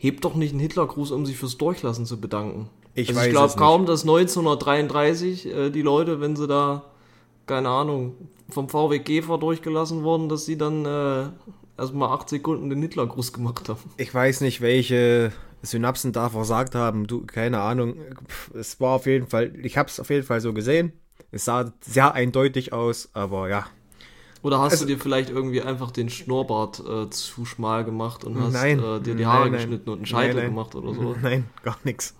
hebt 0.00 0.24
doch 0.24 0.34
nicht 0.34 0.52
einen 0.52 0.60
Hitlergruß, 0.60 1.10
um 1.10 1.26
sich 1.26 1.36
fürs 1.36 1.58
Durchlassen 1.58 2.06
zu 2.06 2.18
bedanken. 2.20 2.70
Ich 2.94 3.10
also 3.10 3.20
ich 3.20 3.30
glaube 3.30 3.54
kaum, 3.56 3.86
dass 3.86 4.02
1933 4.02 5.46
äh, 5.46 5.70
die 5.70 5.82
Leute, 5.82 6.20
wenn 6.20 6.36
sie 6.36 6.48
da, 6.48 6.84
keine 7.46 7.68
Ahnung, 7.68 8.14
vom 8.48 8.68
VW 8.68 8.98
Käfer 8.98 9.38
durchgelassen 9.38 10.02
wurden, 10.02 10.28
dass 10.28 10.46
sie 10.46 10.56
dann 10.56 10.86
äh, 10.86 11.26
erstmal 11.76 12.08
acht 12.08 12.30
Sekunden 12.30 12.70
den 12.70 12.80
Hitlergruß 12.80 13.32
gemacht 13.32 13.68
haben. 13.68 13.78
Ich 13.98 14.12
weiß 14.12 14.40
nicht, 14.40 14.62
welche 14.62 15.32
Synapsen 15.62 16.12
da 16.12 16.30
versagt 16.30 16.74
haben, 16.74 17.06
du, 17.06 17.26
keine 17.26 17.60
Ahnung. 17.60 17.96
Es 18.54 18.80
war 18.80 18.94
auf 18.94 19.06
jeden 19.06 19.26
Fall, 19.26 19.52
ich 19.62 19.76
habe 19.76 19.90
es 19.90 20.00
auf 20.00 20.08
jeden 20.08 20.26
Fall 20.26 20.40
so 20.40 20.54
gesehen. 20.54 20.92
Es 21.30 21.44
sah 21.44 21.72
sehr 21.82 22.14
eindeutig 22.14 22.72
aus, 22.72 23.10
aber 23.12 23.50
ja, 23.50 23.66
Oder 24.42 24.58
hast 24.60 24.72
Also- 24.72 24.86
du 24.86 24.94
dir 24.94 24.98
vielleicht 24.98 25.30
irgendwie 25.30 25.60
einfach 25.62 25.90
den 25.90 26.08
Schnurrbart 26.08 26.80
äh, 26.80 27.10
zu 27.10 27.44
schmal 27.44 27.84
gemacht 27.84 28.24
und 28.24 28.40
hast 28.40 28.52
Nein. 28.54 28.78
äh, 28.78 29.00
dir 29.00 29.14
die 29.14 29.22
Nein, 29.24 29.26
Haare 29.26 29.42
nein. 29.44 29.52
geschnitten 29.52 29.90
und 29.90 29.96
einen 29.98 30.06
Scheitel 30.06 30.34
Nein, 30.36 30.44
nein. 30.44 30.50
gemacht 30.54 30.74
oder 30.74 30.94
so? 30.94 31.14
Nein, 31.22 31.44
gar 31.62 31.76
nichts. 31.84 32.14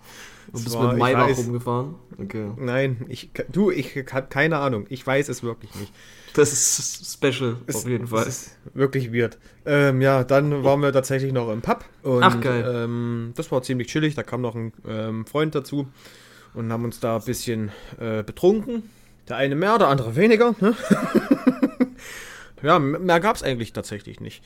Du 0.53 0.63
bist 0.65 0.75
war- 0.77 0.89
mit 0.93 0.99
Maybach 0.99 1.37
rumgefahren? 1.39 1.95
Okay. 2.21 2.51
Nein, 2.57 3.07
ich 3.09 3.31
du, 3.53 3.71
ich 3.71 3.95
habe 4.13 4.27
keine 4.29 4.59
Ahnung. 4.59 4.85
Ich 4.89 5.07
weiß 5.07 5.29
es 5.29 5.43
wirklich 5.45 5.73
nicht. 5.77 5.93
Das 6.35 6.53
ist 6.53 7.13
special, 7.13 7.57
auf 7.73 7.89
jeden 7.89 8.09
Fall. 8.09 8.23
Es 8.23 8.29
ist 8.47 8.59
wirklich 8.75 9.13
weird. 9.13 9.39
Ähm, 9.65 10.01
ja, 10.01 10.23
dann 10.25 10.63
waren 10.65 10.81
wir 10.81 10.93
tatsächlich 10.93 11.33
noch 11.33 11.51
im 11.53 11.61
Pub. 11.63 11.85
Und, 12.03 12.23
Ach, 12.23 12.41
geil. 12.41 12.65
Ähm, 12.69 13.33
das 13.37 13.51
war 13.53 13.63
ziemlich 13.63 13.89
chillig. 13.89 14.15
Da 14.15 14.23
kam 14.23 14.41
noch 14.41 14.55
ein 14.55 14.73
ähm, 14.87 15.25
Freund 15.27 15.55
dazu 15.55 15.87
und 16.55 16.73
haben 16.73 16.85
uns 16.85 17.01
da 17.01 17.17
ein 17.17 17.25
bisschen 17.25 17.71
äh, 17.99 18.23
betrunken. 18.23 18.83
Der 19.29 19.37
eine 19.37 19.55
mehr, 19.55 19.79
der 19.79 19.89
andere 19.89 20.17
weniger. 20.17 20.55
Ne? 20.61 20.75
ja, 22.63 22.79
mehr 22.79 23.21
gab 23.21 23.37
es 23.37 23.43
eigentlich 23.43 23.73
tatsächlich 23.73 24.21
nicht. 24.21 24.43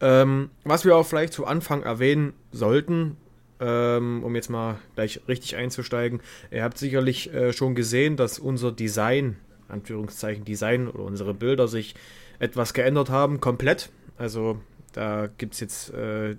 Ähm, 0.00 0.50
was 0.64 0.84
wir 0.84 0.96
auch 0.96 1.06
vielleicht 1.06 1.32
zu 1.32 1.46
Anfang 1.46 1.82
erwähnen 1.82 2.32
sollten, 2.52 3.16
ähm, 3.60 4.22
um 4.22 4.34
jetzt 4.34 4.50
mal 4.50 4.78
gleich 4.94 5.20
richtig 5.28 5.56
einzusteigen. 5.56 6.20
Ihr 6.50 6.62
habt 6.62 6.78
sicherlich 6.78 7.32
äh, 7.32 7.52
schon 7.52 7.74
gesehen, 7.74 8.16
dass 8.16 8.38
unser 8.38 8.72
Design, 8.72 9.36
Anführungszeichen 9.68 10.44
Design 10.44 10.88
oder 10.88 11.02
unsere 11.04 11.34
Bilder 11.34 11.68
sich 11.68 11.94
etwas 12.38 12.72
geändert 12.72 13.10
haben, 13.10 13.40
komplett. 13.40 13.90
Also 14.16 14.60
da 14.92 15.28
gibt 15.38 15.54
es 15.54 15.60
jetzt, 15.60 15.92
äh, 15.92 16.36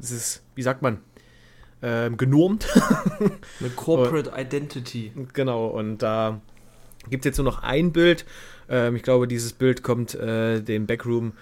es 0.00 0.10
ist, 0.10 0.42
wie 0.54 0.62
sagt 0.62 0.82
man, 0.82 0.98
ähm, 1.82 2.16
genormt. 2.16 2.66
Eine 3.60 3.70
Corporate 3.74 4.32
Identity. 4.36 5.12
Genau, 5.32 5.66
und 5.66 5.98
da 5.98 6.40
gibt 7.10 7.24
es 7.24 7.30
jetzt 7.30 7.38
nur 7.38 7.44
noch 7.44 7.62
ein 7.62 7.92
Bild. 7.92 8.24
Ähm, 8.68 8.96
ich 8.96 9.02
glaube, 9.02 9.28
dieses 9.28 9.52
Bild 9.52 9.82
kommt 9.82 10.14
äh, 10.14 10.60
dem 10.60 10.86
Backroom 10.86 11.32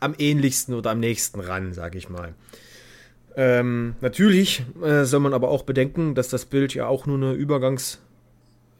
am 0.00 0.14
ähnlichsten 0.18 0.74
oder 0.74 0.90
am 0.90 1.00
nächsten 1.00 1.40
ran, 1.40 1.72
sage 1.72 1.98
ich 1.98 2.08
mal. 2.08 2.34
Ähm, 3.36 3.96
natürlich 4.00 4.64
äh, 4.82 5.04
soll 5.04 5.20
man 5.20 5.34
aber 5.34 5.48
auch 5.48 5.62
bedenken, 5.62 6.14
dass 6.14 6.28
das 6.28 6.44
Bild 6.44 6.74
ja 6.74 6.86
auch 6.86 7.06
nur 7.06 7.16
eine 7.16 7.32
Übergangs, 7.32 8.00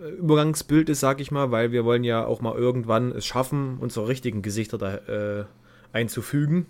äh, 0.01 0.09
Übergangsbild 0.09 0.89
ist, 0.89 1.01
sage 1.01 1.23
ich 1.23 1.31
mal, 1.31 1.51
weil 1.51 1.73
wir 1.73 1.85
wollen 1.85 2.05
ja 2.05 2.25
auch 2.25 2.41
mal 2.41 2.55
irgendwann 2.55 3.11
es 3.11 3.27
schaffen, 3.27 3.79
unsere 3.81 4.07
richtigen 4.07 4.43
Gesichter 4.43 4.79
da 4.79 4.95
äh, 4.97 5.45
einzufügen. 5.93 6.67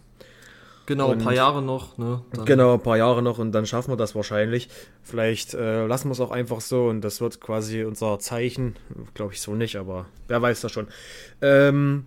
Genau, 0.86 1.06
ein 1.06 1.18
Und- 1.18 1.24
paar 1.24 1.34
Jahre 1.34 1.62
noch. 1.62 1.96
Ne? 1.98 2.22
Genau, 2.44 2.74
ein 2.74 2.82
paar 2.82 2.96
Jahre 2.98 3.22
noch 3.22 3.38
und 3.38 3.52
dann 3.52 3.66
schaffen 3.66 3.90
wir 3.92 3.96
das 3.96 4.14
wahrscheinlich. 4.14 4.68
Vielleicht 5.02 5.54
äh, 5.54 5.86
lassen 5.86 6.08
wir 6.08 6.12
es 6.12 6.20
auch 6.20 6.30
einfach 6.30 6.60
so 6.60 6.86
und 6.88 7.00
das 7.00 7.20
wird 7.20 7.40
quasi 7.40 7.84
unser 7.84 8.18
Zeichen. 8.18 8.76
Glaube 9.14 9.32
ich 9.32 9.40
so 9.40 9.54
nicht, 9.54 9.76
aber 9.76 10.06
wer 10.28 10.42
weiß 10.42 10.60
das 10.60 10.72
schon. 10.72 10.88
Ähm, 11.40 12.06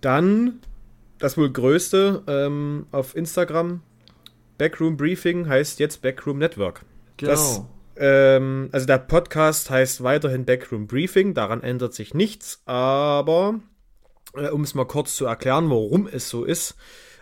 dann 0.00 0.60
das 1.18 1.36
wohl 1.36 1.50
größte 1.50 2.22
ähm, 2.26 2.86
auf 2.92 3.16
Instagram. 3.16 3.82
Backroom 4.56 4.96
Briefing 4.96 5.48
heißt 5.48 5.78
jetzt 5.78 6.02
Backroom 6.02 6.38
Network. 6.38 6.84
Genau. 7.16 7.30
Das, 7.30 7.62
ähm, 7.96 8.68
also 8.72 8.86
der 8.86 8.98
Podcast 8.98 9.70
heißt 9.70 10.02
weiterhin 10.02 10.44
Backroom 10.44 10.86
Briefing, 10.86 11.34
daran 11.34 11.62
ändert 11.62 11.94
sich 11.94 12.14
nichts, 12.14 12.62
aber 12.66 13.60
äh, 14.34 14.48
um 14.48 14.62
es 14.62 14.74
mal 14.74 14.86
kurz 14.86 15.14
zu 15.16 15.26
erklären, 15.26 15.70
warum 15.70 16.08
es 16.08 16.28
so 16.28 16.44
ist, 16.44 16.76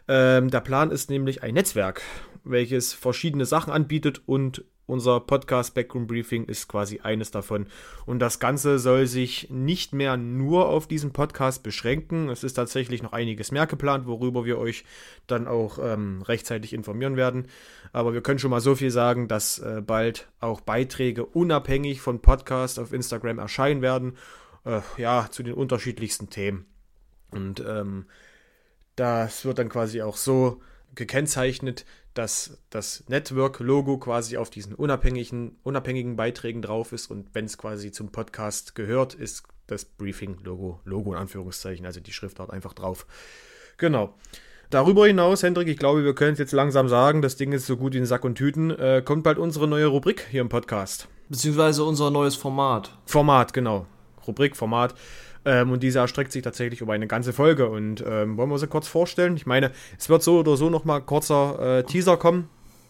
ähm, 0.08 0.50
der 0.50 0.60
Plan 0.60 0.90
ist 0.90 1.10
nämlich 1.10 1.42
ein 1.42 1.54
Netzwerk, 1.54 2.02
welches 2.44 2.92
verschiedene 2.92 3.46
Sachen 3.46 3.72
anbietet 3.72 4.22
und 4.26 4.64
unser 4.86 5.18
Podcast 5.18 5.74
Backroom 5.74 6.06
Briefing 6.06 6.44
ist 6.44 6.68
quasi 6.68 7.00
eines 7.00 7.32
davon. 7.32 7.66
Und 8.06 8.20
das 8.20 8.38
Ganze 8.38 8.78
soll 8.78 9.06
sich 9.06 9.50
nicht 9.50 9.92
mehr 9.92 10.16
nur 10.16 10.68
auf 10.68 10.86
diesen 10.86 11.12
Podcast 11.12 11.64
beschränken. 11.64 12.28
Es 12.28 12.44
ist 12.44 12.54
tatsächlich 12.54 13.02
noch 13.02 13.12
einiges 13.12 13.50
mehr 13.50 13.66
geplant, 13.66 14.06
worüber 14.06 14.44
wir 14.44 14.58
euch 14.58 14.84
dann 15.26 15.48
auch 15.48 15.80
ähm, 15.82 16.22
rechtzeitig 16.22 16.72
informieren 16.72 17.16
werden. 17.16 17.48
Aber 17.92 18.14
wir 18.14 18.20
können 18.20 18.38
schon 18.38 18.52
mal 18.52 18.60
so 18.60 18.76
viel 18.76 18.92
sagen, 18.92 19.26
dass 19.26 19.58
äh, 19.58 19.82
bald 19.84 20.28
auch 20.38 20.60
Beiträge 20.60 21.26
unabhängig 21.26 22.00
von 22.00 22.22
Podcast 22.22 22.78
auf 22.78 22.92
Instagram 22.92 23.40
erscheinen 23.40 23.82
werden. 23.82 24.16
Äh, 24.64 24.82
ja, 24.98 25.26
zu 25.30 25.42
den 25.42 25.54
unterschiedlichsten 25.54 26.30
Themen. 26.30 26.64
Und 27.32 27.58
ähm, 27.66 28.06
das 28.96 29.44
wird 29.44 29.58
dann 29.58 29.68
quasi 29.68 30.02
auch 30.02 30.16
so 30.16 30.60
gekennzeichnet, 30.94 31.84
dass 32.14 32.58
das 32.70 33.04
Network-Logo 33.08 33.98
quasi 33.98 34.38
auf 34.38 34.48
diesen 34.48 34.74
unabhängigen, 34.74 35.56
unabhängigen 35.62 36.16
Beiträgen 36.16 36.62
drauf 36.62 36.92
ist 36.92 37.10
und 37.10 37.28
wenn 37.34 37.44
es 37.44 37.58
quasi 37.58 37.92
zum 37.92 38.10
Podcast 38.10 38.74
gehört, 38.74 39.14
ist 39.14 39.44
das 39.66 39.84
Briefing-Logo, 39.84 40.80
Logo 40.84 41.12
in 41.12 41.18
Anführungszeichen, 41.18 41.84
also 41.84 42.00
die 42.00 42.12
Schriftart 42.12 42.50
einfach 42.50 42.72
drauf. 42.72 43.06
Genau. 43.76 44.14
Darüber 44.70 45.06
hinaus, 45.06 45.42
Hendrik, 45.42 45.68
ich 45.68 45.76
glaube, 45.76 46.04
wir 46.04 46.14
können 46.14 46.32
es 46.32 46.38
jetzt 46.38 46.52
langsam 46.52 46.88
sagen, 46.88 47.22
das 47.22 47.36
Ding 47.36 47.52
ist 47.52 47.66
so 47.66 47.76
gut 47.76 47.94
wie 47.94 47.98
ein 47.98 48.06
Sack 48.06 48.24
und 48.24 48.36
Tüten, 48.36 48.70
äh, 48.70 49.02
kommt 49.04 49.22
bald 49.22 49.38
unsere 49.38 49.68
neue 49.68 49.86
Rubrik 49.86 50.26
hier 50.30 50.40
im 50.40 50.48
Podcast. 50.48 51.08
Beziehungsweise 51.28 51.84
unser 51.84 52.10
neues 52.10 52.34
Format. 52.34 52.96
Format, 53.04 53.52
genau. 53.52 53.86
Rubrik, 54.26 54.56
Format. 54.56 54.94
Ähm, 55.46 55.70
und 55.70 55.82
diese 55.82 56.00
erstreckt 56.00 56.32
sich 56.32 56.42
tatsächlich 56.42 56.80
über 56.80 56.92
eine 56.92 57.06
ganze 57.06 57.32
Folge. 57.32 57.70
Und 57.70 58.04
ähm, 58.06 58.36
wollen 58.36 58.50
wir 58.50 58.58
sie 58.58 58.66
kurz 58.66 58.88
vorstellen? 58.88 59.36
Ich 59.36 59.46
meine, 59.46 59.70
es 59.96 60.08
wird 60.08 60.22
so 60.22 60.40
oder 60.40 60.56
so 60.56 60.68
nochmal 60.68 61.00
kurzer 61.00 61.78
äh, 61.78 61.84
Teaser 61.84 62.16
kommen, 62.16 62.48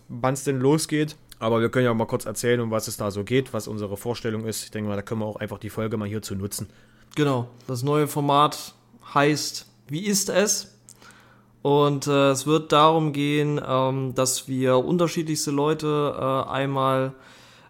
wann 0.09 0.35
es 0.35 0.45
denn 0.45 0.59
losgeht. 0.59 1.17
Aber 1.39 1.61
wir 1.61 1.69
können 1.69 1.85
ja 1.85 1.93
mal 1.93 2.07
kurz 2.07 2.25
erzählen, 2.25 2.61
um 2.61 2.71
was 2.71 2.89
es 2.89 2.97
da 2.97 3.11
so 3.11 3.23
geht, 3.23 3.53
was 3.53 3.69
unsere 3.69 3.99
Vorstellung 3.99 4.47
ist. 4.47 4.65
Ich 4.65 4.71
denke 4.71 4.89
mal, 4.89 4.97
da 4.97 5.03
können 5.03 5.21
wir 5.21 5.27
auch 5.27 5.37
einfach 5.37 5.59
die 5.59 5.69
Folge 5.69 5.99
mal 5.99 6.09
hierzu 6.09 6.35
nutzen. 6.35 6.69
Genau. 7.15 7.49
Das 7.67 7.83
neue 7.83 8.09
Format 8.09 8.75
heißt 9.15 9.67
Wie 9.89 10.07
ist 10.07 10.31
es? 10.31 10.73
Und 11.61 12.07
äh, 12.07 12.31
es 12.31 12.47
wird 12.47 12.73
darum 12.73 13.13
gehen, 13.13 13.61
ähm, 13.67 14.15
dass 14.15 14.49
wir 14.49 14.79
unterschiedlichste 14.79 15.51
Leute 15.51 16.17
äh, 16.19 16.51
einmal 16.51 17.13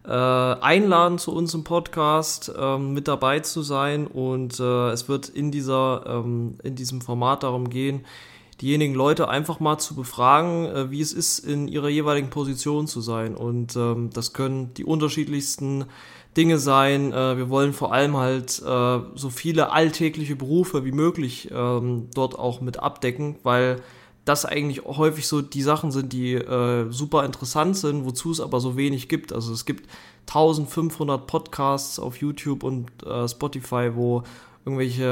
äh, 0.06 0.10
einladen 0.10 1.18
zu 1.18 1.32
uns 1.32 1.52
im 1.54 1.64
Podcast, 1.64 2.52
ähm, 2.56 2.92
mit 2.92 3.08
dabei 3.08 3.40
zu 3.40 3.62
sein. 3.62 4.06
Und 4.06 4.60
äh, 4.60 4.90
es 4.90 5.08
wird 5.08 5.28
in, 5.28 5.50
dieser, 5.50 6.04
ähm, 6.06 6.58
in 6.62 6.76
diesem 6.76 7.00
Format 7.00 7.42
darum 7.42 7.68
gehen, 7.70 8.04
diejenigen 8.60 8.94
Leute 8.94 9.28
einfach 9.28 9.60
mal 9.60 9.78
zu 9.78 9.94
befragen, 9.94 10.66
äh, 10.66 10.90
wie 10.90 11.00
es 11.00 11.12
ist, 11.12 11.40
in 11.40 11.68
ihrer 11.68 11.88
jeweiligen 11.88 12.30
Position 12.30 12.86
zu 12.86 13.00
sein. 13.00 13.34
Und 13.34 13.76
ähm, 13.76 14.10
das 14.12 14.32
können 14.32 14.72
die 14.74 14.84
unterschiedlichsten 14.84 15.86
Dinge 16.36 16.58
sein. 16.58 17.12
Äh, 17.12 17.36
wir 17.36 17.48
wollen 17.48 17.72
vor 17.72 17.92
allem 17.92 18.16
halt 18.16 18.62
äh, 18.62 18.98
so 19.14 19.30
viele 19.30 19.72
alltägliche 19.72 20.36
Berufe 20.36 20.84
wie 20.84 20.92
möglich 20.92 21.50
ähm, 21.52 22.08
dort 22.14 22.38
auch 22.38 22.60
mit 22.60 22.78
abdecken, 22.78 23.36
weil 23.42 23.82
das 24.26 24.44
eigentlich 24.44 24.84
häufig 24.84 25.28
so 25.28 25.40
die 25.40 25.62
Sachen 25.62 25.92
sind, 25.92 26.12
die 26.12 26.34
äh, 26.34 26.90
super 26.90 27.24
interessant 27.24 27.76
sind, 27.76 28.04
wozu 28.04 28.32
es 28.32 28.40
aber 28.40 28.58
so 28.58 28.76
wenig 28.76 29.08
gibt. 29.08 29.32
Also 29.32 29.52
es 29.52 29.64
gibt 29.64 29.88
1500 30.26 31.28
Podcasts 31.28 32.00
auf 32.00 32.16
YouTube 32.16 32.64
und 32.64 32.90
äh, 33.06 33.28
Spotify, 33.28 33.92
wo 33.94 34.24
irgendwelche 34.64 35.04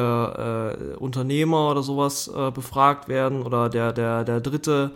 äh, 0.93 0.97
Unternehmer 0.97 1.71
oder 1.71 1.85
sowas 1.85 2.27
äh, 2.27 2.51
befragt 2.51 3.09
werden 3.09 3.43
oder 3.43 3.69
der, 3.69 3.93
der, 3.93 4.25
der 4.25 4.41
dritte 4.41 4.91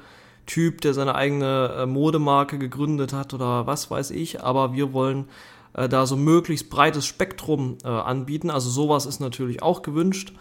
Typ, 0.47 0.81
der 0.81 0.95
seine 0.95 1.15
eigene 1.15 1.77
äh, 1.79 1.87
Modemarke 1.87 2.59
gegründet 2.59 3.13
hat 3.13 3.35
oder 3.35 3.69
was 3.69 3.89
weiß 3.89 4.11
ich. 4.11 4.43
Aber 4.43 4.73
wir 4.73 4.93
wollen 4.93 5.27
äh, 5.75 5.89
da 5.89 6.07
so 6.07 6.17
möglichst 6.17 6.71
breites 6.71 7.07
Spektrum 7.07 7.79
anbieten. 7.85 8.51
Also 8.51 8.69
sowas 8.69 9.07
ist 9.07 9.21
natürlich 9.21 9.63
auch 9.63 9.83
gewünscht 9.83 10.33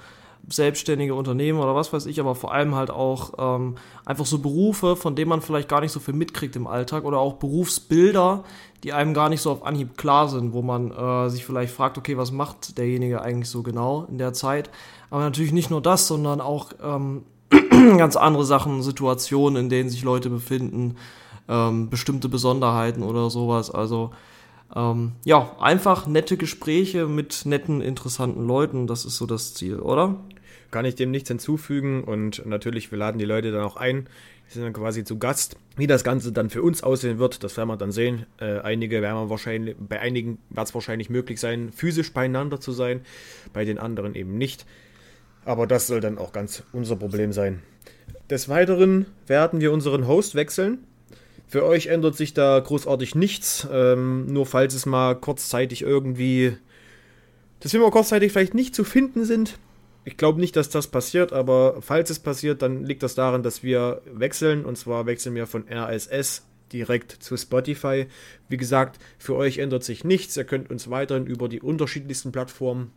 selbstständige 0.50 1.14
Unternehmen 1.14 1.60
oder 1.60 1.76
was 1.76 1.92
weiß 1.92 2.06
ich, 2.06 2.20
aber 2.20 2.34
vor 2.34 2.54
allem 2.54 2.76
halt 2.76 2.90
auch 2.90 3.34
ähm, 3.38 3.76
einfach 4.06 4.26
so 4.26 4.40
Berufe, 4.40 4.96
von 4.96 5.16
denen 5.16 5.30
man 5.30 5.42
vielleicht 5.42 5.68
gar 5.68 5.82
nicht 5.82 5.92
so 5.92 6.00
viel 6.00 6.14
mitkriegt 6.14 6.56
im 6.56 6.68
Alltag 6.68 7.04
oder 7.04 7.20
auch 7.20 7.34
Berufsbilder, 7.34 8.44
die 8.84 8.94
einem 8.94 9.14
gar 9.14 9.30
nicht 9.30 9.42
so 9.42 9.52
auf 9.52 9.66
Anhieb 9.66 9.98
klar 9.98 10.30
sind, 10.30 10.54
wo 10.54 10.62
man 10.62 10.92
äh, 10.92 11.30
sich 11.30 11.46
vielleicht 11.46 11.74
fragt, 11.74 11.98
okay, 11.98 12.18
was 12.18 12.32
macht 12.32 12.78
derjenige 12.78 13.22
eigentlich 13.22 13.50
so 13.50 13.62
genau 13.62 14.08
in 14.10 14.18
der 14.18 14.34
Zeit? 14.34 14.70
Aber 15.10 15.22
natürlich 15.22 15.52
nicht 15.52 15.70
nur 15.70 15.82
das, 15.82 16.08
sondern 16.08 16.40
auch 16.40 16.72
ähm, 16.82 17.24
ganz 17.98 18.16
andere 18.16 18.46
Sachen, 18.46 18.84
Situationen, 18.84 19.64
in 19.64 19.70
denen 19.70 19.90
sich 19.90 20.04
Leute 20.04 20.30
befinden, 20.30 20.96
ähm, 21.50 21.90
bestimmte 21.90 22.30
Besonderheiten 22.30 23.04
oder 23.04 23.30
sowas. 23.30 23.70
Also 23.70 24.12
ähm, 24.76 25.14
ja, 25.26 25.56
einfach 25.60 26.08
nette 26.08 26.38
Gespräche 26.38 27.08
mit 27.08 27.46
netten, 27.46 27.82
interessanten 27.82 28.46
Leuten, 28.46 28.88
das 28.88 29.06
ist 29.06 29.18
so 29.18 29.26
das 29.26 29.54
Ziel, 29.54 29.80
oder? 29.80 30.16
Kann 30.72 30.86
ich 30.86 30.96
dem 30.96 31.12
nichts 31.12 31.30
hinzufügen 31.30 32.04
und 32.04 32.46
natürlich, 32.46 32.92
wir 32.92 32.98
laden 32.98 33.20
die 33.20 33.26
Leute 33.26 33.52
dann 33.52 33.64
auch 33.64 33.78
ein. 33.78 34.08
Die 34.50 34.54
sind 34.54 34.64
dann 34.64 34.74
quasi 34.74 35.04
zu 35.04 35.18
Gast. 35.18 35.58
Wie 35.76 35.88
das 35.88 36.04
Ganze 36.04 36.32
dann 36.32 36.50
für 36.50 36.62
uns 36.62 36.84
aussehen 36.84 37.20
wird, 37.20 37.44
das 37.44 37.58
werden 37.58 37.70
wir 37.70 37.78
dann 37.78 37.92
sehen. 37.92 38.26
Äh, 38.40 38.60
einige 38.60 39.02
werden 39.02 39.16
wir 39.18 39.30
wahrscheinlich, 39.30 39.76
bei 39.78 40.00
einigen 40.00 40.40
wird 40.50 40.68
es 40.68 40.74
wahrscheinlich 40.74 41.10
möglich 41.10 41.40
sein, 41.40 41.72
physisch 41.72 42.14
beieinander 42.14 42.60
zu 42.60 42.72
sein, 42.72 43.02
bei 43.54 43.66
den 43.66 43.78
anderen 43.78 44.16
eben 44.16 44.38
nicht. 44.38 44.66
Aber 45.46 45.68
das 45.68 45.88
soll 45.88 46.02
dann 46.02 46.18
auch 46.18 46.34
ganz 46.34 46.64
unser 46.74 46.96
Problem 46.96 47.32
sein. 47.32 47.62
Des 48.30 48.50
Weiteren 48.50 49.06
werden 49.26 49.62
wir 49.62 49.72
unseren 49.72 50.08
Host 50.08 50.36
wechseln. 50.36 50.80
Für 51.48 51.64
euch 51.64 51.88
ändert 51.88 52.16
sich 52.16 52.34
da 52.34 52.60
großartig 52.60 53.16
nichts. 53.16 53.66
Ähm, 53.72 54.26
nur 54.26 54.46
falls 54.46 54.74
es 54.74 54.86
mal 54.86 55.16
kurzzeitig 55.16 55.82
irgendwie, 55.82 56.58
dass 57.62 57.72
wir 57.72 57.80
mal 57.80 57.92
kurzzeitig 57.92 58.34
vielleicht 58.34 58.54
nicht 58.54 58.76
zu 58.76 58.84
finden 58.84 59.24
sind. 59.24 59.58
Ich 60.08 60.16
glaube 60.16 60.40
nicht, 60.40 60.56
dass 60.56 60.70
das 60.70 60.88
passiert, 60.88 61.34
aber 61.34 61.82
falls 61.82 62.10
es 62.10 62.20
passiert, 62.20 62.62
dann 62.62 62.86
liegt 62.86 63.04
das 63.04 63.14
daran, 63.14 63.44
dass 63.44 63.62
wir 63.62 64.02
wechseln. 64.06 64.64
Und 64.64 64.78
zwar 64.78 65.06
wechseln 65.06 65.36
wir 65.36 65.48
von 65.48 65.66
RSS 65.70 66.46
direkt 66.72 67.12
zu 67.12 67.36
Spotify. 67.36 68.08
Wie 68.48 68.56
gesagt, 68.56 69.00
für 69.18 69.36
euch 69.36 69.58
ändert 69.58 69.84
sich 69.84 70.06
nichts. 70.06 70.38
Ihr 70.38 70.46
könnt 70.46 70.72
uns 70.72 70.90
weiterhin 70.90 71.28
über 71.28 71.50
die 71.50 71.60
unterschiedlichsten 71.60 72.32
Plattformen 72.32 72.92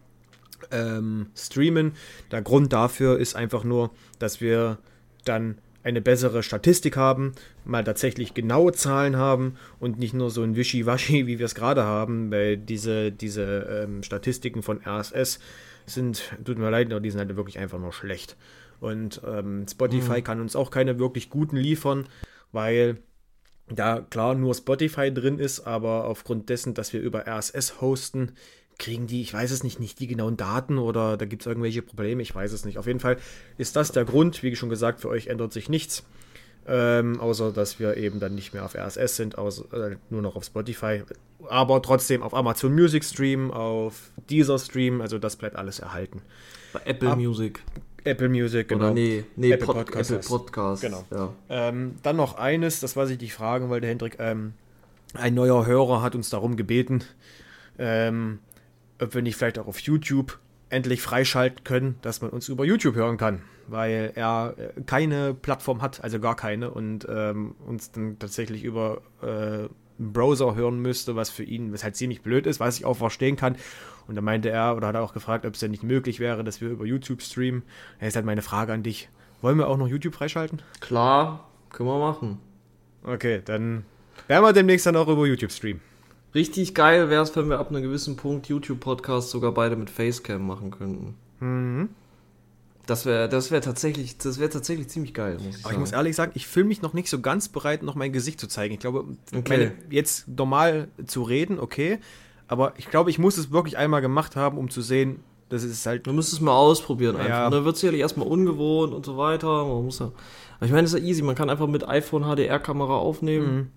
ähm, 0.70 1.26
streamen. 1.34 1.94
Der 2.30 2.42
Grund 2.42 2.72
dafür 2.72 3.18
ist 3.18 3.34
einfach 3.34 3.64
nur, 3.64 3.90
dass 4.20 4.40
wir 4.40 4.78
dann 5.24 5.58
eine 5.82 6.00
bessere 6.00 6.44
Statistik 6.44 6.96
haben, 6.96 7.32
mal 7.64 7.82
tatsächlich 7.82 8.34
genaue 8.34 8.70
Zahlen 8.70 9.16
haben 9.16 9.56
und 9.80 9.98
nicht 9.98 10.14
nur 10.14 10.30
so 10.30 10.44
ein 10.44 10.54
Wischiwaschi, 10.54 11.26
wie 11.26 11.40
wir 11.40 11.46
es 11.46 11.56
gerade 11.56 11.82
haben, 11.82 12.30
weil 12.30 12.56
diese, 12.56 13.10
diese 13.10 13.82
ähm, 13.82 14.04
Statistiken 14.04 14.62
von 14.62 14.80
RSS 14.86 15.40
sind, 15.86 16.22
tut 16.44 16.58
mir 16.58 16.70
leid, 16.70 16.90
aber 16.90 17.00
die 17.00 17.10
sind 17.10 17.20
halt 17.20 17.36
wirklich 17.36 17.58
einfach 17.58 17.78
nur 17.78 17.92
schlecht. 17.92 18.36
Und 18.80 19.20
ähm, 19.26 19.66
Spotify 19.68 20.20
mhm. 20.20 20.24
kann 20.24 20.40
uns 20.40 20.56
auch 20.56 20.70
keine 20.70 20.98
wirklich 20.98 21.30
guten 21.30 21.56
liefern, 21.56 22.06
weil 22.52 22.98
da 23.68 24.00
klar 24.00 24.34
nur 24.34 24.54
Spotify 24.54 25.12
drin 25.12 25.38
ist, 25.38 25.60
aber 25.60 26.06
aufgrund 26.06 26.48
dessen, 26.48 26.74
dass 26.74 26.92
wir 26.92 27.00
über 27.00 27.26
RSS 27.26 27.80
hosten, 27.80 28.32
kriegen 28.78 29.06
die, 29.06 29.20
ich 29.20 29.32
weiß 29.32 29.50
es 29.50 29.62
nicht, 29.62 29.78
nicht 29.78 30.00
die 30.00 30.06
genauen 30.06 30.36
Daten 30.36 30.78
oder 30.78 31.16
da 31.16 31.26
gibt 31.26 31.42
es 31.42 31.46
irgendwelche 31.46 31.82
Probleme, 31.82 32.22
ich 32.22 32.34
weiß 32.34 32.52
es 32.52 32.64
nicht. 32.64 32.78
Auf 32.78 32.86
jeden 32.86 32.98
Fall 32.98 33.18
ist 33.58 33.76
das 33.76 33.92
der 33.92 34.04
Grund, 34.04 34.42
wie 34.42 34.56
schon 34.56 34.70
gesagt, 34.70 35.00
für 35.00 35.08
euch 35.08 35.28
ändert 35.28 35.52
sich 35.52 35.68
nichts. 35.68 36.04
Ähm, 36.66 37.18
außer 37.18 37.52
dass 37.52 37.80
wir 37.80 37.96
eben 37.96 38.20
dann 38.20 38.34
nicht 38.34 38.52
mehr 38.52 38.64
auf 38.64 38.74
RSS 38.74 39.16
sind, 39.16 39.38
außer, 39.38 39.64
äh, 39.72 39.96
nur 40.10 40.22
noch 40.22 40.36
auf 40.36 40.44
Spotify, 40.44 41.02
aber 41.48 41.82
trotzdem 41.82 42.22
auf 42.22 42.34
Amazon 42.34 42.74
Music 42.74 43.04
Stream, 43.04 43.50
auf 43.50 44.10
Deezer 44.28 44.58
Stream, 44.58 45.00
also 45.00 45.18
das 45.18 45.36
bleibt 45.36 45.56
alles 45.56 45.78
erhalten. 45.78 46.22
Bei 46.72 46.80
Apple 46.84 47.10
Ab 47.10 47.18
Music. 47.18 47.62
Apple 48.04 48.28
Music, 48.28 48.68
genau. 48.68 48.86
Oder 48.86 48.94
nee, 48.94 49.24
nee 49.36 49.52
Apple, 49.52 49.66
Pod 49.66 49.76
Podcast, 49.76 50.10
Apple 50.10 50.28
Podcast. 50.28 50.82
Genau. 50.82 51.04
Ja. 51.10 51.32
Ähm, 51.48 51.96
dann 52.02 52.16
noch 52.16 52.36
eines, 52.38 52.80
das 52.80 52.96
was 52.96 53.10
ich 53.10 53.18
dich 53.18 53.34
fragen 53.34 53.68
wollte, 53.68 53.86
Hendrik. 53.86 54.16
Ähm, 54.18 54.52
ein 55.14 55.34
neuer 55.34 55.66
Hörer 55.66 56.02
hat 56.02 56.14
uns 56.14 56.30
darum 56.30 56.56
gebeten, 56.56 57.02
ähm, 57.78 58.38
ob 59.00 59.14
wir 59.14 59.22
nicht 59.22 59.36
vielleicht 59.36 59.58
auch 59.58 59.66
auf 59.66 59.80
YouTube 59.80 60.38
endlich 60.70 61.02
freischalten 61.02 61.64
können, 61.64 61.96
dass 62.02 62.22
man 62.22 62.30
uns 62.30 62.48
über 62.48 62.64
YouTube 62.64 62.94
hören 62.94 63.16
kann, 63.16 63.42
weil 63.66 64.12
er 64.14 64.54
äh, 64.56 64.80
keine 64.82 65.34
Plattform 65.34 65.82
hat, 65.82 66.02
also 66.02 66.20
gar 66.20 66.36
keine, 66.36 66.70
und 66.70 67.06
ähm, 67.10 67.54
uns 67.66 67.92
dann 67.92 68.18
tatsächlich 68.18 68.64
über 68.64 69.02
äh, 69.22 69.26
einen 70.00 70.12
Browser 70.12 70.54
hören 70.54 70.80
müsste, 70.80 71.14
was 71.16 71.30
für 71.30 71.44
ihn, 71.44 71.72
was 71.72 71.84
halt 71.84 71.96
ziemlich 71.96 72.22
blöd 72.22 72.46
ist, 72.46 72.60
was 72.60 72.78
ich 72.78 72.84
auch 72.84 72.96
verstehen 72.96 73.36
kann. 73.36 73.56
Und 74.08 74.14
da 74.14 74.22
meinte 74.22 74.48
er 74.48 74.76
oder 74.76 74.88
hat 74.88 74.94
er 74.94 75.02
auch 75.02 75.12
gefragt, 75.12 75.44
ob 75.44 75.54
es 75.54 75.60
denn 75.60 75.70
nicht 75.70 75.82
möglich 75.82 76.18
wäre, 76.20 76.42
dass 76.42 76.60
wir 76.60 76.70
über 76.70 76.86
YouTube 76.86 77.22
streamen. 77.22 77.62
Da 78.00 78.06
ist 78.06 78.16
halt 78.16 78.26
meine 78.26 78.42
Frage 78.42 78.72
an 78.72 78.82
dich. 78.82 79.08
Wollen 79.42 79.58
wir 79.58 79.68
auch 79.68 79.76
noch 79.76 79.88
YouTube 79.88 80.14
freischalten? 80.14 80.62
Klar, 80.80 81.48
können 81.70 81.88
wir 81.88 81.98
machen. 81.98 82.38
Okay, 83.04 83.42
dann 83.44 83.84
werden 84.26 84.44
wir 84.44 84.52
demnächst 84.52 84.86
dann 84.86 84.96
auch 84.96 85.08
über 85.08 85.26
YouTube 85.26 85.52
streamen. 85.52 85.80
Richtig 86.34 86.74
geil 86.74 87.10
wäre 87.10 87.22
es, 87.22 87.34
wenn 87.34 87.48
wir 87.48 87.58
ab 87.58 87.70
einem 87.70 87.82
gewissen 87.82 88.16
Punkt 88.16 88.48
YouTube-Podcasts 88.48 89.30
sogar 89.30 89.52
beide 89.52 89.76
mit 89.76 89.90
Facecam 89.90 90.46
machen 90.46 90.70
könnten. 90.70 91.14
Mhm. 91.40 91.88
Das 92.86 93.06
wäre 93.06 93.28
das 93.28 93.50
wär 93.50 93.60
tatsächlich, 93.60 94.18
das 94.18 94.40
wär 94.40 94.50
tatsächlich 94.50 94.88
ziemlich 94.88 95.14
geil. 95.14 95.38
Muss 95.44 95.58
ich 95.58 95.64
Aber 95.64 95.72
ich 95.72 95.78
muss 95.78 95.92
ehrlich 95.92 96.16
sagen, 96.16 96.32
ich 96.34 96.46
fühle 96.46 96.66
mich 96.66 96.82
noch 96.82 96.92
nicht 96.92 97.08
so 97.08 97.20
ganz 97.20 97.48
bereit, 97.48 97.82
noch 97.82 97.94
mein 97.94 98.12
Gesicht 98.12 98.40
zu 98.40 98.48
zeigen. 98.48 98.74
Ich 98.74 98.80
glaube, 98.80 99.04
okay. 99.32 99.42
meine, 99.48 99.72
jetzt 99.90 100.26
normal 100.28 100.88
zu 101.06 101.22
reden, 101.22 101.60
okay. 101.60 101.98
Aber 102.48 102.72
ich 102.78 102.90
glaube, 102.90 103.10
ich 103.10 103.18
muss 103.18 103.36
es 103.36 103.52
wirklich 103.52 103.76
einmal 103.76 104.00
gemacht 104.00 104.34
haben, 104.34 104.58
um 104.58 104.70
zu 104.70 104.82
sehen, 104.82 105.20
das 105.50 105.62
ist 105.62 105.84
halt. 105.86 106.06
Du 106.06 106.12
musst 106.12 106.32
es 106.32 106.40
mal 106.40 106.52
ausprobieren 106.52 107.16
einfach. 107.16 107.28
Ja. 107.28 107.46
Und 107.46 107.52
dann 107.52 107.64
wird 107.64 107.74
es 107.74 107.80
sicherlich 107.80 108.00
erstmal 108.00 108.26
ungewohnt 108.26 108.92
und 108.92 109.04
so 109.04 109.16
weiter. 109.16 109.64
Man 109.64 109.84
muss 109.84 109.98
ja. 109.98 110.06
Aber 110.56 110.66
ich 110.66 110.72
meine, 110.72 110.82
das 110.82 110.94
ist 110.94 111.00
ja 111.00 111.06
easy. 111.06 111.22
Man 111.22 111.34
kann 111.34 111.50
einfach 111.50 111.66
mit 111.66 111.86
iPhone 111.88 112.24
HDR-Kamera 112.24 112.96
aufnehmen. 112.96 113.54
Mhm. 113.54 113.70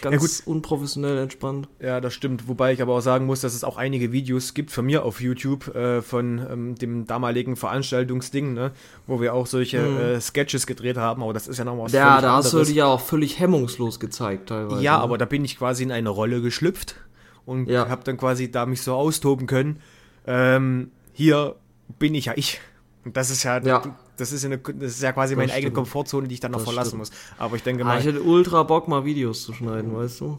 Ganz 0.00 0.14
Ja, 0.14 0.18
gut. 0.20 0.42
unprofessionell 0.46 1.18
entspannt. 1.18 1.68
Ja, 1.80 2.00
das 2.00 2.14
stimmt. 2.14 2.48
Wobei 2.48 2.72
ich 2.72 2.82
aber 2.82 2.94
auch 2.94 3.00
sagen 3.00 3.26
muss, 3.26 3.40
dass 3.40 3.54
es 3.54 3.64
auch 3.64 3.76
einige 3.76 4.12
Videos 4.12 4.54
gibt 4.54 4.70
von 4.70 4.84
mir 4.86 5.04
auf 5.04 5.20
YouTube 5.20 5.74
äh, 5.74 6.02
von 6.02 6.38
ähm, 6.50 6.74
dem 6.76 7.06
damaligen 7.06 7.56
Veranstaltungsding, 7.56 8.54
ne, 8.54 8.72
wo 9.06 9.20
wir 9.20 9.34
auch 9.34 9.46
solche 9.46 9.78
Mhm. 9.80 9.98
äh, 9.98 10.20
Sketches 10.20 10.66
gedreht 10.66 10.96
haben. 10.96 11.22
Aber 11.22 11.32
das 11.32 11.48
ist 11.48 11.58
ja 11.58 11.64
nochmal 11.64 11.86
was 11.86 11.92
Ja, 11.92 12.20
da 12.20 12.32
hast 12.36 12.46
du 12.52 12.56
anderes. 12.56 12.68
dich 12.68 12.76
ja 12.76 12.86
auch 12.86 13.00
völlig 13.00 13.38
hemmungslos 13.38 14.00
gezeigt 14.00 14.48
teilweise. 14.48 14.82
Ja, 14.82 14.96
ne? 14.98 15.02
aber 15.02 15.18
da 15.18 15.24
bin 15.24 15.44
ich 15.44 15.58
quasi 15.58 15.82
in 15.82 15.92
eine 15.92 16.08
Rolle 16.08 16.40
geschlüpft 16.42 16.96
und 17.44 17.68
Ja. 17.68 17.88
habe 17.88 18.04
dann 18.04 18.16
quasi 18.16 18.50
da 18.50 18.66
mich 18.66 18.82
so 18.82 18.94
austoben 18.94 19.46
können. 19.46 19.80
Ähm, 20.26 20.90
hier 21.12 21.56
bin 21.98 22.14
ich 22.14 22.26
ja 22.26 22.32
ich. 22.36 22.60
Und 23.04 23.16
das 23.16 23.30
ist 23.30 23.42
ja, 23.42 23.58
Ja. 23.60 23.82
Das 24.16 24.32
ist, 24.32 24.44
eine, 24.44 24.58
das 24.58 24.92
ist 24.92 25.02
ja 25.02 25.12
quasi 25.12 25.34
Das 25.34 25.38
meine 25.38 25.52
eigene 25.52 25.68
stimmt. 25.68 25.76
Komfortzone, 25.76 26.28
die 26.28 26.34
ich 26.34 26.40
dann 26.40 26.52
noch 26.52 26.58
Das 26.58 26.64
verlassen 26.68 26.88
stimmt. 26.90 27.00
muss. 27.00 27.10
Aber 27.38 27.56
ich 27.56 27.62
denke 27.62 27.82
Ah, 27.84 27.86
mal, 27.86 28.00
ich 28.00 28.06
hätte 28.06 28.22
ultra 28.22 28.62
Bock, 28.62 28.88
mal 28.88 29.04
Videos 29.04 29.42
zu 29.44 29.52
schneiden, 29.52 29.94
weißt 29.96 30.20
du? 30.20 30.38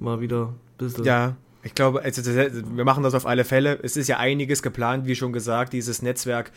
Mal 0.00 0.20
wieder 0.20 0.46
ein 0.48 0.54
bisschen. 0.78 1.04
Ja, 1.04 1.36
ich 1.62 1.74
glaube, 1.74 2.02
also 2.02 2.22
wir 2.24 2.84
machen 2.84 3.02
das 3.02 3.14
auf 3.14 3.26
alle 3.26 3.44
Fälle. 3.44 3.78
Es 3.82 3.96
ist 3.96 4.08
ja 4.08 4.18
einiges 4.18 4.62
geplant, 4.62 5.06
wie 5.06 5.14
schon 5.16 5.32
gesagt. 5.32 5.72
Dieses 5.72 6.02
Netzwerk 6.02 6.52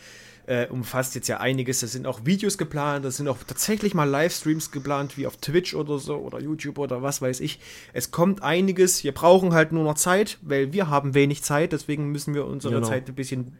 äh, 0.46 0.66
umfasst 0.66 1.14
jetzt 1.14 1.28
ja 1.28 1.38
einiges. 1.38 1.82
Es 1.82 1.92
sind 1.92 2.06
auch 2.06 2.24
Videos 2.24 2.58
geplant, 2.58 3.04
es 3.04 3.18
sind 3.18 3.28
auch 3.28 3.38
tatsächlich 3.46 3.94
mal 3.94 4.08
Livestreams 4.08 4.70
geplant, 4.72 5.16
wie 5.16 5.26
auf 5.26 5.36
Twitch 5.36 5.74
oder 5.74 5.98
so 5.98 6.16
oder 6.16 6.40
YouTube 6.40 6.78
oder 6.78 7.02
was 7.02 7.22
weiß 7.22 7.40
ich. 7.40 7.60
Es 7.92 8.10
kommt 8.10 8.42
einiges. 8.42 9.04
Wir 9.04 9.12
brauchen 9.12 9.52
halt 9.54 9.70
nur 9.72 9.84
noch 9.84 9.94
Zeit, 9.94 10.38
weil 10.42 10.72
wir 10.72 10.88
haben 10.90 11.14
wenig 11.14 11.42
Zeit. 11.42 11.72
Deswegen 11.72 12.10
müssen 12.10 12.34
wir 12.34 12.46
unsere 12.46 12.74
Genau. 12.74 12.88
Zeit 12.88 13.08
ein 13.08 13.14
bisschen 13.14 13.56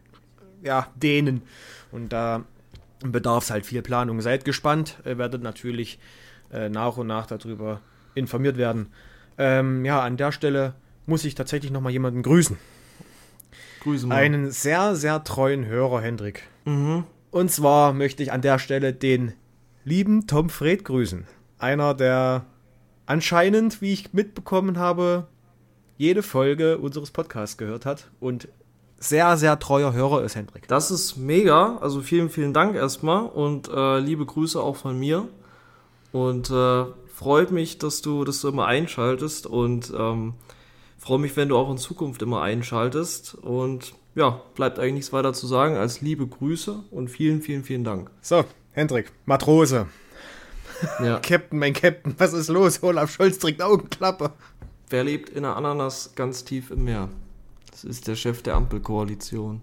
ja, 0.62 0.88
dehnen. 0.96 1.42
Und 1.92 2.08
da 2.12 2.44
bedarf 3.04 3.44
es 3.44 3.50
halt 3.50 3.66
viel 3.66 3.82
Planung. 3.82 4.20
Seid 4.20 4.44
gespannt. 4.44 4.98
Ihr 5.04 5.18
werdet 5.18 5.42
natürlich 5.42 5.98
äh, 6.52 6.68
nach 6.68 6.96
und 6.96 7.06
nach 7.06 7.26
darüber 7.26 7.80
informiert 8.14 8.56
werden. 8.56 8.88
Ähm, 9.38 9.84
ja, 9.84 10.02
an 10.02 10.16
der 10.16 10.32
Stelle 10.32 10.74
muss 11.06 11.24
ich 11.24 11.34
tatsächlich 11.34 11.70
nochmal 11.70 11.92
jemanden 11.92 12.22
grüßen. 12.22 12.56
Grüße 13.80 14.06
mal. 14.06 14.16
Einen 14.16 14.50
sehr, 14.50 14.94
sehr 14.94 15.24
treuen 15.24 15.66
Hörer, 15.66 16.00
Hendrik. 16.00 16.46
Mhm. 16.64 17.04
Und 17.30 17.50
zwar 17.50 17.92
möchte 17.92 18.22
ich 18.22 18.32
an 18.32 18.42
der 18.42 18.58
Stelle 18.58 18.92
den 18.92 19.32
lieben 19.84 20.26
Tom 20.26 20.50
Fred 20.50 20.84
grüßen. 20.84 21.26
Einer, 21.58 21.94
der 21.94 22.44
anscheinend, 23.06 23.80
wie 23.80 23.92
ich 23.92 24.12
mitbekommen 24.12 24.78
habe, 24.78 25.26
jede 25.96 26.22
Folge 26.22 26.78
unseres 26.78 27.10
Podcasts 27.10 27.56
gehört 27.56 27.86
hat 27.86 28.10
und 28.20 28.48
sehr, 29.00 29.36
sehr 29.38 29.58
treuer 29.58 29.92
Hörer 29.92 30.22
ist, 30.22 30.36
Hendrik. 30.36 30.68
Das 30.68 30.90
ist 30.90 31.16
mega. 31.16 31.78
Also 31.80 32.02
vielen, 32.02 32.28
vielen 32.28 32.52
Dank 32.52 32.76
erstmal 32.76 33.24
und 33.24 33.68
äh, 33.68 33.98
liebe 33.98 34.26
Grüße 34.26 34.60
auch 34.60 34.76
von 34.76 34.98
mir. 34.98 35.26
Und 36.12 36.50
äh, 36.50 36.84
freut 37.14 37.50
mich, 37.50 37.78
dass 37.78 38.02
du, 38.02 38.24
dass 38.24 38.42
du 38.42 38.48
immer 38.48 38.66
einschaltest 38.66 39.46
und 39.46 39.92
ähm, 39.96 40.34
freue 40.98 41.18
mich, 41.18 41.34
wenn 41.36 41.48
du 41.48 41.56
auch 41.56 41.70
in 41.70 41.78
Zukunft 41.78 42.20
immer 42.20 42.42
einschaltest. 42.42 43.34
Und 43.34 43.94
ja, 44.14 44.42
bleibt 44.54 44.78
eigentlich 44.78 44.94
nichts 44.94 45.12
weiter 45.14 45.32
zu 45.32 45.46
sagen 45.46 45.76
als 45.76 46.02
liebe 46.02 46.26
Grüße 46.26 46.84
und 46.90 47.08
vielen, 47.08 47.40
vielen, 47.40 47.64
vielen 47.64 47.84
Dank. 47.84 48.10
So, 48.20 48.44
Hendrik, 48.72 49.10
Matrose. 49.24 49.86
Ja. 51.04 51.18
Captain, 51.18 51.58
mein 51.58 51.74
Captain, 51.74 52.14
was 52.16 52.32
ist 52.32 52.48
los? 52.48 52.82
Olaf 52.82 53.12
Scholz 53.12 53.38
trägt 53.38 53.60
Augenklappe. 53.60 54.32
Wer 54.88 55.04
lebt 55.04 55.28
in 55.28 55.42
der 55.42 55.54
Ananas 55.54 56.12
ganz 56.14 56.42
tief 56.42 56.70
im 56.70 56.84
Meer? 56.84 57.10
Das 57.82 57.90
ist 57.90 58.08
der 58.08 58.16
Chef 58.16 58.42
der 58.42 58.54
Ampelkoalition. 58.56 59.60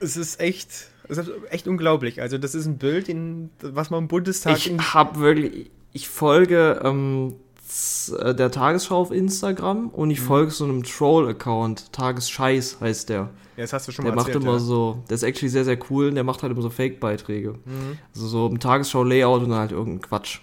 Es 0.00 0.16
ist 0.16 0.40
echt, 0.40 0.68
es 1.08 1.18
ist 1.18 1.30
echt 1.50 1.68
unglaublich. 1.68 2.20
Also, 2.20 2.36
das 2.38 2.54
ist 2.54 2.66
ein 2.66 2.78
Bild, 2.78 3.08
in, 3.08 3.50
was 3.62 3.90
man 3.90 4.02
im 4.04 4.08
Bundestag. 4.08 4.56
Ich 4.56 4.72
habe 4.94 5.20
wirklich, 5.20 5.70
ich 5.92 6.08
folge 6.08 6.80
ähm, 6.84 7.34
äh, 8.18 8.34
der 8.34 8.50
Tagesschau 8.50 8.96
auf 9.00 9.10
Instagram 9.12 9.88
und 9.90 10.08
Mhm. 10.08 10.12
ich 10.12 10.20
folge 10.20 10.50
so 10.50 10.64
einem 10.64 10.82
Troll-Account. 10.82 11.92
Tagesscheiß 11.92 12.78
heißt 12.80 13.08
der. 13.08 13.30
ja, 13.56 13.64
das 13.64 13.72
hast 13.72 13.88
du 13.88 13.92
schon 13.92 14.04
Der 14.04 14.12
mal 14.12 14.16
macht 14.22 14.28
erzählt. 14.28 14.44
immer 14.44 14.54
ja. 14.54 14.58
so, 14.58 15.02
der 15.08 15.14
ist 15.14 15.22
actually 15.22 15.48
sehr, 15.50 15.64
sehr 15.64 15.78
cool 15.90 16.08
und 16.08 16.14
der 16.16 16.24
macht 16.24 16.42
halt 16.42 16.52
immer 16.52 16.62
so 16.62 16.70
Fake-Beiträge. 16.70 17.52
Mhm. 17.64 17.98
Also 18.14 18.26
so 18.26 18.46
im 18.48 18.58
Tagesschau-Layout 18.58 19.42
und 19.42 19.50
dann 19.50 19.58
halt 19.60 19.72
irgendein 19.72 20.02
Quatsch. 20.02 20.40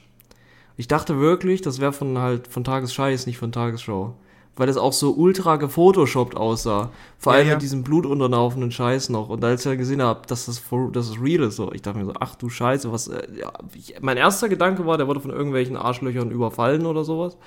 Ich 0.78 0.88
dachte 0.88 1.20
wirklich, 1.20 1.62
das 1.62 1.80
wäre 1.80 1.94
von 1.94 2.18
halt 2.18 2.48
von 2.48 2.64
Tagesscheiß, 2.64 3.26
nicht 3.28 3.38
von 3.38 3.52
Tagesschau. 3.52 4.16
Weil 4.58 4.68
das 4.68 4.78
auch 4.78 4.94
so 4.94 5.12
ultra 5.12 5.58
gefotoshoppt 5.58 6.38
aussah. 6.38 6.90
Vor 7.18 7.34
Ja, 7.34 7.40
allem 7.40 7.48
ja. 7.50 7.54
mit 7.56 7.62
diesem 7.62 7.84
blutunterlaufenden 7.84 8.72
Scheiß 8.72 9.10
noch. 9.10 9.28
Und 9.30 9.44
als 9.44 9.66
ich 9.66 9.70
dann 9.70 9.78
gesehen 9.78 10.02
habe, 10.02 10.22
dass 10.28 10.46
das, 10.46 10.62
dass 10.94 11.10
das 11.10 11.22
real 11.22 11.44
ist, 11.44 11.58
so, 11.58 11.74
ich 11.74 11.82
dachte 11.82 12.00
mir 12.00 12.06
so, 12.06 12.14
ach 12.20 12.36
du 12.36 12.48
Scheiße, 12.50 12.90
was. 12.92 13.10
Äh, 13.10 13.28
ja, 13.38 13.52
ich, 13.74 13.96
mein 14.02 14.16
erster 14.18 14.48
Gedanke 14.48 14.86
war, 14.86 14.98
der 14.98 15.08
wurde 15.08 15.20
von 15.20 15.32
irgendwelchen 15.32 15.76
Arschlöchern 15.76 16.32
überfallen 16.32 16.86
oder 16.86 17.04
sowas. 17.04 17.38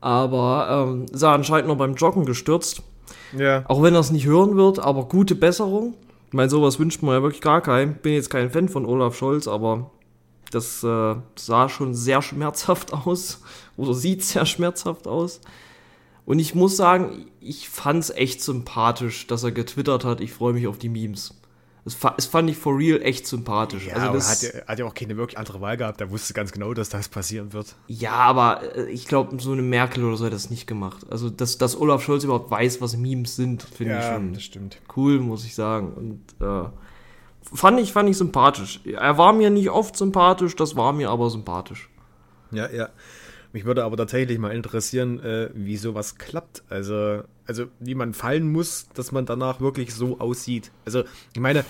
Aber 0.00 0.86
ähm, 0.88 1.06
sah 1.12 1.34
anscheinend 1.34 1.68
noch 1.68 1.76
beim 1.76 1.94
Joggen 1.94 2.24
gestürzt. 2.24 2.82
Ja. 3.36 3.64
Auch 3.66 3.82
wenn 3.82 3.94
er 3.94 4.00
es 4.00 4.10
nicht 4.10 4.26
hören 4.26 4.56
wird, 4.56 4.78
aber 4.78 5.06
gute 5.06 5.34
Besserung. 5.34 5.94
Ich 6.28 6.32
meine, 6.34 6.50
sowas 6.50 6.78
wünscht 6.78 7.02
man 7.02 7.14
ja 7.14 7.22
wirklich 7.22 7.40
gar 7.42 7.60
keinem. 7.60 7.94
Bin 7.94 8.12
jetzt 8.12 8.30
kein 8.30 8.50
Fan 8.50 8.68
von 8.68 8.84
Olaf 8.86 9.16
Scholz, 9.16 9.48
aber 9.48 9.90
das 10.50 10.82
äh, 10.84 11.14
sah 11.36 11.68
schon 11.68 11.94
sehr 11.94 12.22
schmerzhaft 12.22 12.92
aus. 12.92 13.40
Oder 13.76 13.94
sieht 13.94 14.22
sehr 14.24 14.46
schmerzhaft 14.46 15.08
aus. 15.08 15.40
Und 16.26 16.38
ich 16.40 16.54
muss 16.54 16.76
sagen, 16.76 17.26
ich 17.40 17.68
fand 17.68 18.00
es 18.02 18.10
echt 18.10 18.42
sympathisch, 18.42 19.26
dass 19.28 19.44
er 19.44 19.52
getwittert 19.52 20.04
hat, 20.04 20.20
ich 20.20 20.32
freue 20.32 20.52
mich 20.52 20.66
auf 20.66 20.76
die 20.78 20.88
Memes. 20.90 21.34
Das, 21.84 21.94
fa- 21.94 22.14
das 22.16 22.26
fand 22.26 22.50
ich 22.50 22.56
for 22.56 22.76
real 22.76 23.00
echt 23.00 23.28
sympathisch. 23.28 23.86
Ja, 23.86 23.94
also 23.94 24.12
das, 24.14 24.28
hat, 24.42 24.54
ja- 24.54 24.66
hat 24.66 24.78
ja 24.80 24.84
auch 24.86 24.94
keine 24.94 25.16
wirklich 25.16 25.38
andere 25.38 25.60
Wahl 25.60 25.76
gehabt. 25.76 26.00
Er 26.00 26.10
wusste 26.10 26.34
ganz 26.34 26.50
genau, 26.50 26.74
dass 26.74 26.88
das 26.88 27.08
passieren 27.08 27.52
wird. 27.52 27.76
Ja, 27.86 28.10
aber 28.14 28.76
äh, 28.76 28.90
ich 28.90 29.06
glaube, 29.06 29.40
so 29.40 29.52
eine 29.52 29.62
Merkel 29.62 30.02
oder 30.04 30.16
so 30.16 30.24
hat 30.26 30.32
das 30.32 30.50
nicht 30.50 30.66
gemacht. 30.66 31.06
Also, 31.10 31.30
dass, 31.30 31.58
dass 31.58 31.80
Olaf 31.80 32.02
Scholz 32.02 32.24
überhaupt 32.24 32.50
weiß, 32.50 32.80
was 32.80 32.96
Memes 32.96 33.36
sind, 33.36 33.62
finde 33.62 33.98
ich 34.00 34.04
schon 34.04 34.40
stimmt. 34.40 34.78
cool, 34.96 35.20
muss 35.20 35.44
ich 35.44 35.54
sagen. 35.54 35.92
Und 35.92 36.44
äh, 36.44 36.68
fand, 37.54 37.78
ich, 37.78 37.92
fand 37.92 38.10
ich 38.10 38.16
sympathisch. 38.16 38.80
Er 38.84 39.16
war 39.16 39.32
mir 39.32 39.50
nicht 39.50 39.70
oft 39.70 39.96
sympathisch, 39.96 40.56
das 40.56 40.74
war 40.74 40.92
mir 40.92 41.08
aber 41.10 41.30
sympathisch. 41.30 41.88
Ja, 42.50 42.68
ja. 42.68 42.88
Mich 43.56 43.64
würde 43.64 43.84
aber 43.84 43.96
tatsächlich 43.96 44.38
mal 44.38 44.50
interessieren, 44.54 45.18
äh, 45.24 45.48
wie 45.54 45.78
sowas 45.78 46.16
klappt. 46.18 46.62
Also, 46.68 47.22
also 47.46 47.64
wie 47.80 47.94
man 47.94 48.12
fallen 48.12 48.52
muss, 48.52 48.86
dass 48.92 49.12
man 49.12 49.24
danach 49.24 49.62
wirklich 49.62 49.94
so 49.94 50.20
aussieht. 50.20 50.70
Also, 50.84 51.04
ich 51.32 51.40
meine, 51.40 51.64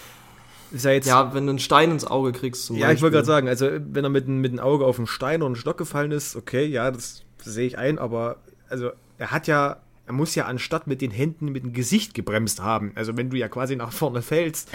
ist 0.72 0.84
ja 0.84 0.90
jetzt. 0.90 1.06
Ja, 1.06 1.32
wenn 1.32 1.46
du 1.46 1.50
einen 1.50 1.60
Stein 1.60 1.92
ins 1.92 2.04
Auge 2.04 2.32
kriegst 2.32 2.66
zum 2.66 2.74
Ja, 2.74 2.90
ich 2.90 3.00
wollte 3.02 3.02
Beispiel. 3.02 3.10
gerade 3.12 3.26
sagen, 3.26 3.48
also 3.48 3.70
wenn 3.94 4.02
er 4.02 4.10
mit, 4.10 4.26
dem- 4.26 4.40
mit 4.40 4.50
dem 4.50 4.58
Auge 4.58 4.84
auf 4.84 4.96
den 4.96 5.06
Stein 5.06 5.42
oder 5.42 5.46
einen 5.46 5.54
Stock 5.54 5.78
gefallen 5.78 6.10
ist, 6.10 6.34
okay, 6.34 6.64
ja, 6.66 6.90
das 6.90 7.22
sehe 7.44 7.68
ich 7.68 7.78
ein, 7.78 8.00
aber 8.00 8.38
also 8.68 8.90
er 9.18 9.30
hat 9.30 9.46
ja, 9.46 9.76
er 10.08 10.12
muss 10.12 10.34
ja 10.34 10.46
anstatt 10.46 10.88
mit 10.88 11.00
den 11.00 11.12
Händen 11.12 11.52
mit 11.52 11.62
dem 11.62 11.72
Gesicht 11.72 12.14
gebremst 12.14 12.60
haben. 12.60 12.90
Also 12.96 13.16
wenn 13.16 13.30
du 13.30 13.36
ja 13.36 13.46
quasi 13.48 13.76
nach 13.76 13.92
vorne 13.92 14.22
fällst, 14.22 14.70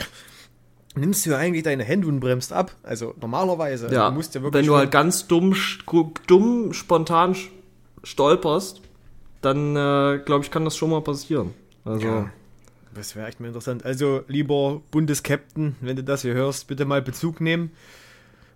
nimmst 0.95 1.25
du 1.25 1.31
ja 1.31 1.37
eigentlich 1.37 1.63
deine 1.63 1.83
Hände 1.83 2.07
und 2.07 2.19
bremst 2.19 2.53
ab. 2.53 2.75
Also 2.83 3.13
normalerweise. 3.19 3.93
Ja, 3.93 4.09
du 4.09 4.15
musst 4.15 4.35
ja 4.35 4.41
wirklich 4.41 4.61
wenn 4.61 4.67
du 4.67 4.75
halt 4.75 4.91
ganz 4.91 5.27
dumm, 5.27 5.55
dumm 6.27 6.73
spontan 6.73 7.35
stolperst, 8.03 8.81
dann 9.41 9.75
äh, 9.75 10.19
glaube 10.25 10.43
ich, 10.43 10.51
kann 10.51 10.65
das 10.65 10.75
schon 10.75 10.89
mal 10.89 11.01
passieren. 11.01 11.53
Also, 11.85 12.05
Ja. 12.05 12.31
Das 12.93 13.15
wäre 13.15 13.27
echt 13.27 13.39
mal 13.39 13.47
interessant. 13.47 13.85
Also, 13.85 14.23
lieber 14.27 14.81
Bundeskapitän, 14.91 15.77
wenn 15.79 15.95
du 15.95 16.03
das 16.03 16.23
hier 16.23 16.33
hörst, 16.33 16.67
bitte 16.67 16.83
mal 16.83 17.01
Bezug 17.01 17.39
nehmen. 17.39 17.71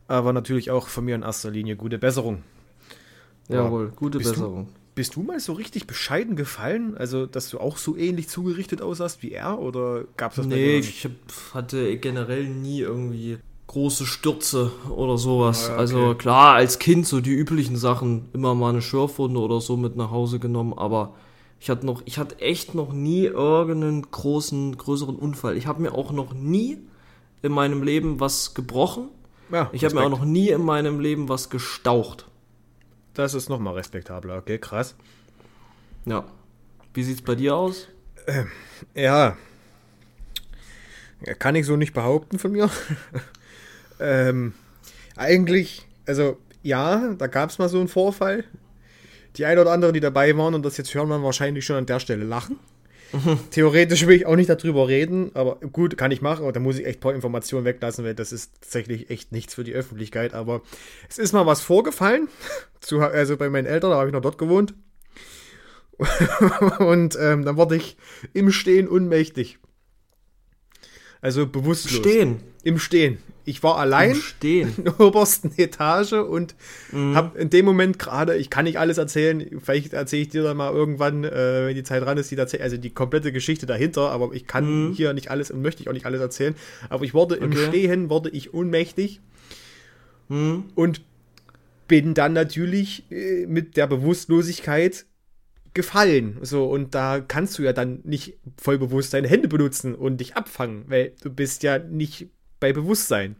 Aber 0.10 0.34
natürlich 0.34 0.72
auch 0.72 0.88
von 0.88 1.06
mir 1.06 1.16
in 1.16 1.22
erster 1.22 1.50
Linie 1.50 1.78
gute 1.78 1.98
Besserung. 1.98 2.44
jawohl, 3.48 3.94
gute 3.96 4.18
Besserung. 4.18 4.68
Bist 4.96 5.18
du 5.18 5.24
mal 5.24 5.40
so 5.40 5.54
richtig 5.54 5.88
bescheiden 5.88 6.36
gefallen? 6.36 6.96
Also, 6.98 7.26
dass 7.26 7.50
du 7.50 7.60
auch 7.60 7.78
so 7.78 7.98
ähnlich 7.98 8.30
zugerichtet 8.30 8.82
aussahst 8.82 9.22
wie 9.22 9.32
er? 9.32 9.60
Oder 9.60 10.06
gab 10.16 10.32
es 10.32 10.38
das 10.38 10.46
Nee, 10.48 10.80
ich 10.80 11.08
hatte 11.54 11.98
generell 11.98 12.48
nie 12.48 12.80
irgendwie 12.80 13.38
große 13.68 14.06
Stürze 14.06 14.72
oder 14.90 15.18
sowas. 15.18 15.68
Ah, 15.70 15.74
okay. 15.74 15.80
Also 15.80 16.16
klar, 16.16 16.54
als 16.54 16.80
Kind 16.80 17.06
so 17.06 17.20
die 17.20 17.34
üblichen 17.34 17.76
Sachen, 17.76 18.30
immer 18.32 18.56
mal 18.56 18.70
eine 18.70 18.82
Schürfwunde 18.82 19.40
oder 19.40 19.60
so 19.60 19.76
mit 19.76 19.98
nach 19.98 20.12
Hause 20.12 20.40
genommen, 20.40 20.74
aber 20.74 21.14
ich 21.60 21.70
hatte 21.70 21.86
noch, 21.86 22.02
ich 22.06 22.18
hatte 22.18 22.40
echt 22.40 22.76
noch 22.76 22.94
nie 22.94 23.26
irgendeinen 23.26 24.10
großen, 24.10 24.78
größeren 24.78 25.16
Unfall. 25.16 25.58
Ich 25.58 25.68
habe 25.68 25.82
mir 25.82 25.94
auch 25.94 26.12
noch 26.12 26.34
nie 26.34 26.78
in 27.42 27.52
meinem 27.52 27.84
Leben 27.84 28.20
was 28.20 28.54
gebrochen. 28.54 29.10
Ja, 29.52 29.70
Ich 29.74 29.84
habe 29.84 29.96
mir 29.96 30.04
auch 30.04 30.10
noch 30.10 30.26
nie 30.26 30.50
in 30.50 30.64
meinem 30.64 31.00
Leben 31.00 31.30
was 31.30 31.50
gestaucht. 31.50 32.28
Das 33.16 33.34
ist 33.34 33.50
nochmal 33.50 33.74
respektabler. 33.74 34.38
Okay, 34.38 34.60
krass. 34.60 34.96
Ja. 36.06 36.26
Wie 36.94 37.04
sieht's 37.04 37.22
bei 37.22 37.36
dir 37.36 37.56
aus? 37.56 37.88
Ja. 38.94 39.38
ja. 41.26 41.34
Kann 41.36 41.56
ich 41.56 41.66
so 41.66 41.78
nicht 41.78 41.94
behaupten 41.94 42.40
von 42.40 42.52
mir. 42.52 42.70
ähm, 44.00 44.54
eigentlich, 45.16 45.88
also 46.06 46.38
ja, 46.62 47.14
da 47.14 47.28
gab 47.28 47.50
es 47.50 47.58
mal 47.58 47.70
so 47.70 47.80
einen 47.80 47.88
Vorfall. 47.88 48.44
Die 49.38 49.46
ein 49.46 49.60
oder 49.60 49.72
anderen, 49.72 49.94
die 49.94 50.00
dabei 50.00 50.38
waren 50.38 50.54
und 50.54 50.64
das 50.64 50.78
jetzt 50.78 50.94
hören, 50.94 51.10
werden 51.10 51.24
wahrscheinlich 51.24 51.66
schon 51.66 51.78
an 51.78 51.86
der 51.86 52.00
Stelle 52.00 52.26
lachen. 52.26 52.60
Theoretisch 53.52 54.06
will 54.08 54.16
ich 54.16 54.26
auch 54.26 54.36
nicht 54.36 54.50
darüber 54.50 54.88
reden, 54.88 55.32
aber 55.36 55.56
gut, 55.72 55.98
kann 55.98 56.12
ich 56.12 56.22
machen, 56.22 56.44
aber 56.44 56.52
da 56.52 56.60
muss 56.60 56.78
ich 56.78 56.86
echt 56.86 57.00
ein 57.00 57.02
paar 57.02 57.14
Informationen 57.14 57.66
weglassen, 57.66 58.04
weil 58.04 58.16
das 58.16 58.32
ist 58.32 58.54
tatsächlich 58.62 59.10
echt 59.10 59.32
nichts 59.32 59.54
für 59.54 59.64
die 59.64 59.74
Öffentlichkeit. 59.74 60.34
Aber 60.34 60.62
es 61.10 61.18
ist 61.18 61.34
mal 61.34 61.46
was 61.46 61.62
vorgefallen, 61.62 62.28
zu, 62.82 63.00
also 63.00 63.38
bei 63.38 63.50
meinen 63.50 63.66
Eltern, 63.66 63.92
da 63.92 63.98
habe 63.98 64.08
ich 64.08 64.14
noch 64.14 64.22
dort 64.22 64.38
gewohnt. 64.38 64.74
und 66.80 67.18
ähm, 67.20 67.46
dann 67.46 67.56
wurde 67.56 67.78
ich 67.78 67.98
im 68.34 68.52
Stehen 68.52 68.88
unmächtig. 68.88 69.60
Also 71.22 71.48
bewusstlos. 71.48 72.00
Stehen. 72.00 72.42
Im 72.64 72.80
Stehen. 72.80 73.20
Ich 73.46 73.62
war 73.64 73.78
allein 73.78 74.12
Im 74.12 74.16
Stehen. 74.18 74.74
in 74.78 74.84
der 74.86 75.00
obersten 75.00 75.52
Etage 75.58 76.14
und 76.14 76.56
habe 76.92 77.38
in 77.40 77.50
dem 77.50 77.66
Moment 77.66 78.00
gerade, 78.00 78.36
ich 78.36 78.50
kann 78.50 78.66
nicht 78.66 78.80
alles 78.80 78.98
erzählen, 78.98 79.60
vielleicht 79.64 79.94
erzähle 79.94 80.22
ich 80.24 80.30
dir 80.30 80.44
dann 80.44 80.58
mal 80.58 80.74
irgendwann, 80.74 81.24
äh, 81.24 81.68
wenn 81.68 81.76
die 81.76 81.84
Zeit 81.84 82.04
dran 82.04 82.18
ist, 82.18 82.32
die 82.32 82.40
also 82.40 82.78
die 82.78 82.90
komplette 82.90 83.32
Geschichte 83.32 83.66
dahinter, 83.66 84.10
aber 84.12 84.32
ich 84.34 84.48
kann 84.48 84.94
hier 84.96 85.14
nicht 85.14 85.30
alles 85.32 85.52
und 85.52 85.62
möchte 85.62 85.82
ich 85.84 85.90
auch 85.90 85.94
nicht 85.94 86.06
alles 86.06 86.22
erzählen. 86.22 86.56
Aber 86.90 87.06
ich 87.06 87.14
wurde 87.14 87.36
im 87.36 87.52
Okay. 87.52 87.68
Stehen, 87.68 88.10
wurde 88.10 88.30
ich 88.30 88.54
ohnmächtig 88.54 89.22
Hm? 90.28 90.66
und 90.74 91.02
bin 91.88 92.14
dann 92.16 92.34
natürlich 92.34 93.10
äh, 93.12 93.46
mit 93.46 93.78
der 93.78 93.88
Bewusstlosigkeit 93.88 95.06
gefallen. 95.74 96.38
So, 96.42 96.66
und 96.66 96.96
da 96.96 97.20
kannst 97.20 97.60
du 97.60 97.64
ja 97.64 97.74
dann 97.74 98.00
nicht 98.04 98.38
voll 98.60 98.80
bewusst 98.80 99.14
deine 99.14 99.28
Hände 99.28 99.48
benutzen 99.48 99.94
und 99.94 100.18
dich 100.18 100.36
abfangen, 100.36 100.86
weil 100.88 101.14
du 101.22 101.30
bist 101.30 101.64
ja 101.64 101.78
nicht 101.78 102.28
bei 102.66 102.74
Bewusstsein. 102.74 103.36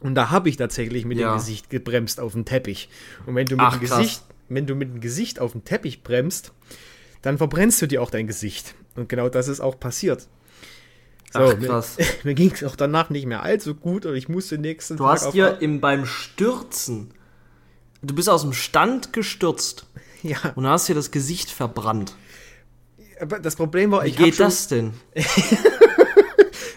Und 0.00 0.14
da 0.14 0.30
habe 0.30 0.48
ich 0.48 0.56
tatsächlich 0.56 1.04
mit 1.04 1.18
Ja. 1.18 1.32
dem 1.34 1.38
Gesicht 1.38 1.68
gebremst 1.68 2.18
auf 2.20 2.32
den 2.32 2.44
Teppich. 2.46 2.88
Und 3.26 3.34
wenn 3.34 3.44
du 3.46 3.56
mit 3.56 3.64
Ach, 3.66 3.76
dem. 3.76 3.80
Gesicht, 3.80 4.22
wenn 4.48 4.66
du 4.66 4.74
mit 4.74 4.88
dem 4.88 5.00
Gesicht 5.00 5.38
auf 5.40 5.52
den 5.52 5.64
Teppich 5.64 6.02
bremst, 6.02 6.52
dann 7.20 7.36
verbrennst 7.38 7.80
du 7.82 7.86
dir 7.86 8.00
auch 8.02 8.10
dein 8.10 8.26
Gesicht. 8.26 8.74
Und 8.96 9.08
genau 9.10 9.28
das 9.28 9.48
ist 9.48 9.60
auch 9.60 9.78
passiert. 9.78 10.26
So, 11.32 11.38
Ach, 11.40 11.56
mir- 11.58 11.66
krass. 11.68 11.96
Mir, 12.24 12.34
ging 12.34 12.50
es 12.50 12.64
auch 12.64 12.76
danach 12.76 13.10
nicht 13.10 13.26
mehr 13.26 13.42
allzu 13.42 13.74
gut 13.74 14.06
und 14.06 14.16
ich 14.16 14.28
musste 14.28 14.56
nächsten 14.58 14.96
Du 14.96 15.04
Tag 15.04 15.12
hast 15.12 15.26
auf- 15.26 15.32
dir 15.34 15.58
im, 15.60 15.80
beim 15.80 16.04
Stürzen, 16.06 17.12
du 18.02 18.14
bist 18.14 18.28
aus 18.30 18.42
dem 18.42 18.52
Stand 18.54 19.12
gestürzt 19.12 19.86
ja, 20.22 20.38
und 20.56 20.66
hast 20.66 20.88
dir 20.88 20.94
das 20.94 21.10
Gesicht 21.10 21.50
verbrannt. 21.50 22.14
aber 23.20 23.38
das 23.38 23.54
Problem 23.56 23.92
war, 23.92 24.02
Wie 24.04 24.08
ich 24.08 24.16
habe 24.18 24.30
geht 24.30 24.40
das 24.40 24.66
denn? 24.68 24.92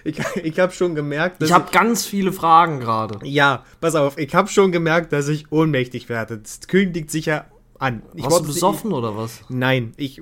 ich, 0.06 0.20
ich 0.44 0.60
habe 0.60 0.72
schon 0.72 0.96
gemerkt, 0.96 1.42
dass 1.42 1.50
Ich 1.50 1.54
habe 1.54 1.72
ganz 1.72 2.06
viele 2.06 2.32
Fragen 2.32 2.80
gerade. 2.80 3.20
Ja, 3.28 3.64
pass 3.82 3.96
auf, 3.96 4.18
ich 4.18 4.34
habe 4.34 4.48
schon 4.48 4.72
gemerkt, 4.72 5.12
dass 5.12 5.28
ich 5.28 5.52
ohnmächtig 5.52 6.08
werde. 6.08 6.38
Das 6.38 6.62
kündigt 6.68 7.12
sich 7.12 7.26
ja 7.26 7.46
an. 7.80 8.04
Ich 8.14 8.24
Warst 8.24 8.42
du 8.42 8.46
besoffen 8.46 8.94
oder 8.94 9.18
was? 9.18 9.42
Ich, 9.42 9.50
nein, 9.50 9.94
ich, 9.98 10.22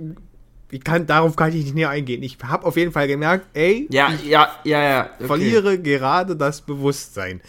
ich 0.71 0.83
kann, 0.83 1.05
darauf 1.05 1.35
kann 1.35 1.49
ich 1.49 1.65
nicht 1.65 1.75
näher 1.75 1.89
eingehen. 1.89 2.23
Ich 2.23 2.37
habe 2.43 2.65
auf 2.65 2.77
jeden 2.77 2.91
Fall 2.91 3.07
gemerkt, 3.07 3.45
ey, 3.53 3.87
Ja, 3.91 4.11
ja, 4.25 4.49
ja, 4.63 4.81
ja. 4.81 5.09
okay. 5.15 5.27
verliere 5.27 5.77
gerade 5.77 6.35
das 6.35 6.61
Bewusstsein. 6.61 7.41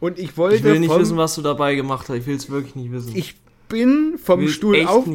Und 0.00 0.18
ich 0.18 0.36
wollte 0.36 0.56
Ich 0.56 0.62
will 0.62 0.78
nicht 0.78 0.96
wissen, 0.96 1.16
was 1.16 1.34
du 1.34 1.42
dabei 1.42 1.74
gemacht 1.74 2.08
hast. 2.08 2.16
Ich 2.16 2.26
will 2.26 2.36
es 2.36 2.48
wirklich 2.48 2.74
nicht 2.76 2.92
wissen. 2.92 3.16
ich 3.16 3.34
bin 3.68 4.18
vom 4.22 4.40
will's 4.40 4.52
Stuhl 4.52 4.86
auf. 4.86 5.06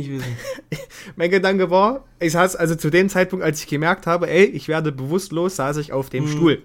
Mein 1.15 1.29
Gedanke 1.31 1.69
war, 1.69 2.05
ich 2.19 2.31
saß 2.33 2.55
also 2.55 2.75
zu 2.75 2.89
dem 2.89 3.09
Zeitpunkt, 3.09 3.43
als 3.43 3.61
ich 3.61 3.67
gemerkt 3.67 4.07
habe, 4.07 4.29
ey, 4.29 4.45
ich 4.45 4.67
werde 4.67 4.91
bewusstlos, 4.91 5.55
saß 5.57 5.77
ich 5.77 5.91
auf 5.93 6.07
Mhm. 6.07 6.11
dem 6.11 6.27
Stuhl. 6.27 6.63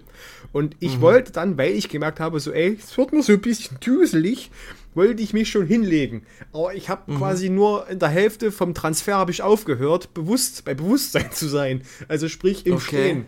Und 0.51 0.75
ich 0.79 1.01
wollte 1.01 1.31
dann, 1.31 1.57
weil 1.57 1.73
ich 1.73 1.89
gemerkt 1.89 2.19
habe, 2.19 2.39
so, 2.39 2.51
ey, 2.51 2.77
es 2.81 2.97
wird 2.97 3.11
mir 3.11 3.23
so 3.23 3.33
ein 3.33 3.41
bisschen 3.41 3.77
düselig, 3.79 4.51
wollte 4.93 5.21
ich 5.21 5.33
mich 5.33 5.49
schon 5.49 5.65
hinlegen. 5.67 6.23
Aber 6.53 6.73
ich 6.73 6.87
habe 6.89 7.11
Mhm. 7.11 7.17
quasi 7.17 7.49
nur 7.49 7.89
in 7.89 7.99
der 7.99 8.07
Hälfte 8.09 8.51
vom 8.51 8.73
Transfer 8.73 9.15
habe 9.15 9.31
ich 9.31 9.41
aufgehört, 9.41 10.13
bewusst, 10.13 10.63
bei 10.63 10.73
Bewusstsein 10.73 11.31
zu 11.31 11.47
sein. 11.49 11.81
Also 12.07 12.29
sprich 12.29 12.65
im 12.65 12.75
Okay. 12.75 12.85
Stehen. 12.85 13.25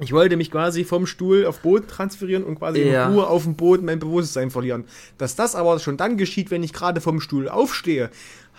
Ich 0.00 0.12
wollte 0.12 0.36
mich 0.36 0.50
quasi 0.50 0.84
vom 0.84 1.06
Stuhl 1.06 1.44
auf 1.46 1.60
Boden 1.60 1.86
transferieren 1.86 2.42
und 2.44 2.58
quasi 2.58 2.80
Ja. 2.82 3.06
in 3.06 3.12
Ruhe 3.14 3.26
auf 3.26 3.44
dem 3.44 3.54
Boden 3.54 3.84
mein 3.84 3.98
Bewusstsein 3.98 4.50
verlieren. 4.50 4.84
Dass 5.18 5.36
das 5.36 5.54
aber 5.54 5.78
schon 5.78 5.96
dann 5.96 6.16
geschieht, 6.16 6.50
wenn 6.50 6.62
ich 6.62 6.72
gerade 6.72 7.00
vom 7.00 7.20
Stuhl 7.20 7.48
aufstehe, 7.48 8.10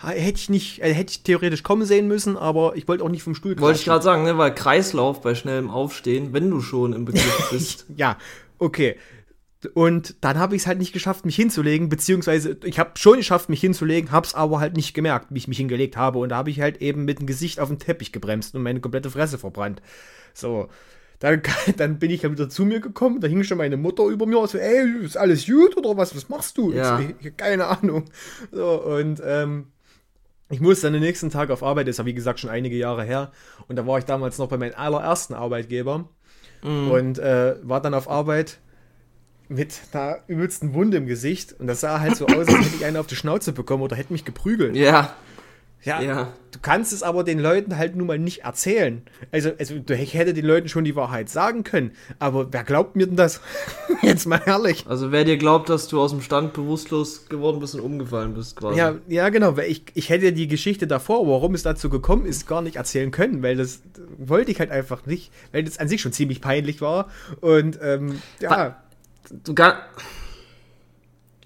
hätte 0.04 0.38
ich 0.38 0.48
nicht, 0.48 0.80
äh, 0.82 0.92
hätte 0.94 1.10
ich 1.12 1.22
theoretisch 1.22 1.62
kommen 1.62 1.84
sehen 1.84 2.08
müssen, 2.08 2.36
aber 2.36 2.76
ich 2.76 2.86
wollte 2.88 3.04
auch 3.04 3.08
nicht 3.08 3.22
vom 3.22 3.34
Stuhl 3.34 3.58
Wollte 3.58 3.78
ich 3.80 3.84
gerade 3.84 4.02
sagen, 4.04 4.22
ne, 4.24 4.38
weil 4.38 4.54
Kreislauf 4.54 5.20
bei 5.20 5.34
schnellem 5.34 5.68
Aufstehen, 5.70 6.32
wenn 6.32 6.48
du 6.50 6.60
schon 6.60 6.92
im 6.92 7.04
Begriff 7.04 7.48
bist. 7.50 7.86
Ja, 7.96 8.16
okay. 8.58 8.96
Und 9.74 10.16
dann 10.22 10.38
habe 10.40 10.56
ich 10.56 10.62
es 10.62 10.66
halt 10.66 10.78
nicht 10.80 10.92
geschafft, 10.92 11.24
mich 11.24 11.36
hinzulegen, 11.36 11.88
beziehungsweise 11.88 12.56
ich 12.64 12.80
habe 12.80 12.90
schon 12.96 13.18
geschafft, 13.18 13.48
mich 13.48 13.60
hinzulegen, 13.60 14.10
habe 14.10 14.26
es 14.26 14.34
aber 14.34 14.58
halt 14.58 14.76
nicht 14.76 14.92
gemerkt, 14.92 15.28
wie 15.30 15.38
ich 15.38 15.46
mich 15.46 15.58
hingelegt 15.58 15.96
habe. 15.96 16.18
Und 16.18 16.30
da 16.30 16.36
habe 16.36 16.50
ich 16.50 16.60
halt 16.60 16.78
eben 16.82 17.04
mit 17.04 17.20
dem 17.20 17.26
Gesicht 17.26 17.60
auf 17.60 17.68
den 17.68 17.78
Teppich 17.78 18.10
gebremst 18.10 18.56
und 18.56 18.62
meine 18.62 18.80
komplette 18.80 19.10
Fresse 19.10 19.38
verbrannt. 19.38 19.80
So. 20.34 20.68
Dann, 21.22 21.40
dann 21.76 21.98
bin 22.00 22.10
ich 22.10 22.24
halt 22.24 22.32
wieder 22.32 22.48
zu 22.48 22.64
mir 22.64 22.80
gekommen, 22.80 23.20
da 23.20 23.28
hing 23.28 23.44
schon 23.44 23.58
meine 23.58 23.76
Mutter 23.76 24.04
über 24.06 24.26
mir 24.26 24.40
und 24.40 24.50
so, 24.50 24.58
ey, 24.58 25.04
ist 25.04 25.16
alles 25.16 25.46
gut 25.46 25.76
oder 25.76 25.96
was, 25.96 26.16
was 26.16 26.28
machst 26.28 26.58
du? 26.58 26.72
Ja. 26.72 26.98
Ich, 26.98 27.14
so, 27.22 27.30
keine 27.36 27.66
Ahnung. 27.66 28.06
So, 28.50 28.82
und 28.82 29.22
ähm, 29.24 29.68
ich 30.50 30.60
musste 30.60 30.86
dann 30.86 30.94
den 30.94 31.02
nächsten 31.02 31.30
Tag 31.30 31.50
auf 31.50 31.62
Arbeit, 31.62 31.86
das 31.86 31.94
ist 31.94 31.98
ja 31.98 32.06
wie 32.06 32.12
gesagt 32.12 32.40
schon 32.40 32.50
einige 32.50 32.76
Jahre 32.76 33.04
her. 33.04 33.30
Und 33.68 33.76
da 33.76 33.86
war 33.86 33.98
ich 33.98 34.04
damals 34.04 34.38
noch 34.38 34.48
bei 34.48 34.58
meinem 34.58 34.74
allerersten 34.76 35.34
Arbeitgeber 35.34 36.08
und 36.90 37.18
äh, 37.18 37.54
war 37.62 37.80
dann 37.80 37.94
auf 37.94 38.10
Arbeit 38.10 38.58
mit 39.48 39.80
einer 39.92 40.18
übelsten 40.26 40.74
Wunde 40.74 40.96
im 40.96 41.06
Gesicht. 41.06 41.54
Und 41.58 41.68
das 41.68 41.80
sah 41.80 42.00
halt 42.00 42.16
so 42.16 42.26
aus, 42.26 42.48
als 42.48 42.66
hätte 42.66 42.76
ich 42.76 42.84
einen 42.84 42.96
auf 42.96 43.06
die 43.06 43.16
Schnauze 43.16 43.52
bekommen 43.52 43.82
oder 43.82 43.96
hätte 43.96 44.12
mich 44.12 44.24
geprügelt. 44.24 44.74
Ja, 44.76 45.14
Ja, 45.84 46.00
ja. 46.00 46.32
du 46.52 46.58
kannst 46.60 46.92
es 46.92 47.02
aber 47.02 47.24
den 47.24 47.38
Leuten 47.38 47.76
halt 47.76 47.96
nun 47.96 48.06
mal 48.06 48.18
nicht 48.18 48.44
erzählen. 48.44 49.02
Also, 49.32 49.50
also 49.58 49.78
du, 49.78 49.94
ich 49.94 50.14
hätte 50.14 50.32
den 50.32 50.44
Leuten 50.44 50.68
schon 50.68 50.84
die 50.84 50.94
Wahrheit 50.94 51.28
sagen 51.28 51.64
können. 51.64 51.92
Aber 52.18 52.52
wer 52.52 52.62
glaubt 52.64 52.94
mir 52.96 53.06
denn 53.06 53.16
das? 53.16 53.40
Jetzt 54.02 54.26
mal 54.26 54.40
ehrlich. 54.46 54.84
Also 54.86 55.10
wer 55.10 55.24
dir 55.24 55.36
glaubt, 55.38 55.68
dass 55.68 55.88
du 55.88 56.00
aus 56.00 56.12
dem 56.12 56.20
Stand 56.20 56.52
bewusstlos 56.52 57.28
geworden 57.28 57.58
bist 57.60 57.74
und 57.74 57.80
umgefallen 57.80 58.34
bist 58.34 58.56
quasi. 58.56 58.78
Ja, 58.78 58.94
ja, 59.08 59.28
genau, 59.30 59.56
weil 59.56 59.70
ich, 59.70 59.84
ich 59.94 60.08
hätte 60.08 60.32
die 60.32 60.48
Geschichte 60.48 60.86
davor, 60.86 61.26
warum 61.26 61.54
es 61.54 61.62
dazu 61.62 61.90
gekommen 61.90 62.26
ist, 62.26 62.46
gar 62.46 62.62
nicht 62.62 62.76
erzählen 62.76 63.10
können, 63.10 63.42
weil 63.42 63.56
das 63.56 63.82
wollte 64.18 64.52
ich 64.52 64.60
halt 64.60 64.70
einfach 64.70 65.04
nicht, 65.06 65.32
weil 65.50 65.64
das 65.64 65.78
an 65.78 65.88
sich 65.88 66.00
schon 66.00 66.12
ziemlich 66.12 66.40
peinlich 66.40 66.80
war. 66.80 67.08
Und 67.40 67.78
ähm, 67.82 68.22
ja, 68.40 68.76
Du, 69.44 69.54
kann, 69.54 69.74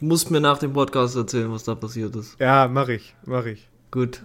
du 0.00 0.06
musst 0.06 0.30
mir 0.30 0.40
nach 0.40 0.58
dem 0.58 0.72
Podcast 0.72 1.14
erzählen, 1.16 1.50
was 1.52 1.64
da 1.64 1.74
passiert 1.74 2.16
ist. 2.16 2.38
ja, 2.40 2.68
mach 2.68 2.88
ich, 2.88 3.14
mach 3.24 3.44
ich. 3.44 3.68
Gut. 3.96 4.22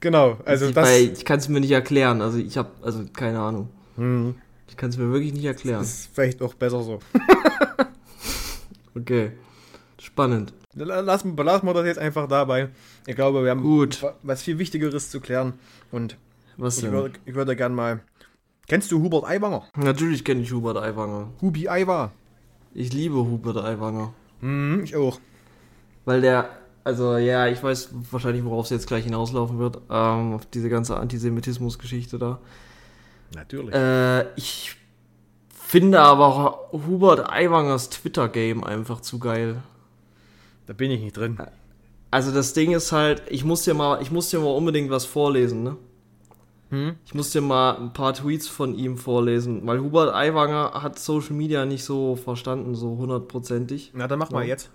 Genau, 0.00 0.36
also 0.44 0.66
ich, 0.66 0.74
das, 0.74 0.86
weil 0.86 1.04
ich 1.12 1.24
kann 1.24 1.38
es 1.38 1.48
mir 1.48 1.60
nicht 1.60 1.70
erklären. 1.70 2.20
Also 2.20 2.36
ich 2.36 2.58
habe, 2.58 2.68
also 2.82 3.02
keine 3.14 3.40
Ahnung. 3.40 3.70
Hm, 3.96 4.34
Ich 4.68 4.76
kann 4.76 4.90
es 4.90 4.98
mir 4.98 5.10
wirklich 5.10 5.32
nicht 5.32 5.44
erklären. 5.46 5.80
ist 5.80 6.10
vielleicht 6.12 6.42
auch 6.42 6.52
besser 6.54 6.82
so. 6.82 6.98
Okay. 8.94 9.32
Spannend. 9.98 10.52
Lassen, 10.74 11.34
belassen 11.36 11.66
wir 11.68 11.74
das 11.74 11.86
jetzt 11.86 11.98
einfach 11.98 12.28
dabei. 12.28 12.68
Ich 13.06 13.14
glaube, 13.16 13.42
wir 13.42 13.50
haben 13.50 13.62
Gut. 13.62 14.02
wa- 14.02 14.14
was 14.22 14.42
viel 14.42 14.58
Wichtigeres 14.58 15.10
zu 15.10 15.20
klären. 15.20 15.54
Und 15.90 16.16
Was 16.58 16.78
ich 16.82 16.90
würde, 16.90 17.18
ich 17.24 17.34
würde 17.34 17.56
gern 17.56 17.74
mal. 17.74 18.00
Kennst 18.68 18.90
du 18.92 19.02
Hubert 19.02 19.24
Aiwanger? 19.24 19.64
Natürlich 19.76 20.24
kenne 20.24 20.42
ich 20.42 20.52
Hubert 20.52 20.76
Aiwanger. 20.76 21.30
Hubi 21.40 21.68
Aiwa. 21.68 22.12
Ich 22.74 22.92
liebe 22.92 23.16
Hubert 23.16 23.56
Aiwanger. 23.58 24.12
Hm, 24.40 24.82
ich 24.84 24.94
auch. 24.96 25.20
Weil 26.04 26.20
der, 26.20 26.50
also 26.84 27.16
ja, 27.16 27.46
ich 27.48 27.62
weiß 27.62 27.90
wahrscheinlich, 28.10 28.44
worauf 28.44 28.64
es 28.66 28.70
jetzt 28.70 28.86
gleich 28.86 29.04
hinauslaufen 29.04 29.58
wird. 29.58 29.78
Ähm, 29.90 30.34
auf 30.34 30.46
diese 30.46 30.68
ganze 30.68 30.96
Antisemitismus-Geschichte 30.96 32.18
da. 32.18 32.38
Natürlich. 33.34 33.74
Äh, 33.74 34.26
ich 34.36 34.76
finde 35.50 36.00
aber 36.00 36.68
Hubert 36.72 37.30
Aiwangers 37.30 37.88
Twitter-Game 37.90 38.62
einfach 38.64 39.00
zu 39.00 39.18
geil. 39.18 39.62
da 40.66 40.72
bin 40.72 40.90
ich 40.90 41.00
nicht 41.00 41.16
drin. 41.16 41.38
Also 42.10 42.30
das 42.30 42.52
Ding 42.52 42.72
ist 42.72 42.92
halt, 42.92 43.22
ich 43.30 43.44
muss 43.44 43.62
dir 43.64 43.72
mal, 43.74 44.02
ich 44.02 44.10
muss 44.10 44.28
dir 44.30 44.38
mal 44.40 44.50
unbedingt 44.54 44.90
was 44.90 45.06
vorlesen, 45.06 45.62
ne? 45.62 45.76
Hm? 46.68 46.96
Ich 47.06 47.14
muss 47.14 47.30
dir 47.30 47.40
mal 47.40 47.76
ein 47.76 47.92
paar 47.94 48.12
Tweets 48.14 48.48
von 48.48 48.74
ihm 48.74 48.96
vorlesen, 48.98 49.66
weil 49.66 49.80
Hubert 49.80 50.14
Aiwanger 50.14 50.82
hat 50.82 50.98
Social 50.98 51.32
Media 51.34 51.64
nicht 51.64 51.84
so 51.84 52.16
verstanden, 52.16 52.74
so 52.74 52.96
hundertprozentig. 52.98 53.92
Na, 53.94 54.08
dann 54.08 54.18
mach 54.18 54.30
mal 54.30 54.42
Ja. 54.42 54.48
jetzt. 54.48 54.70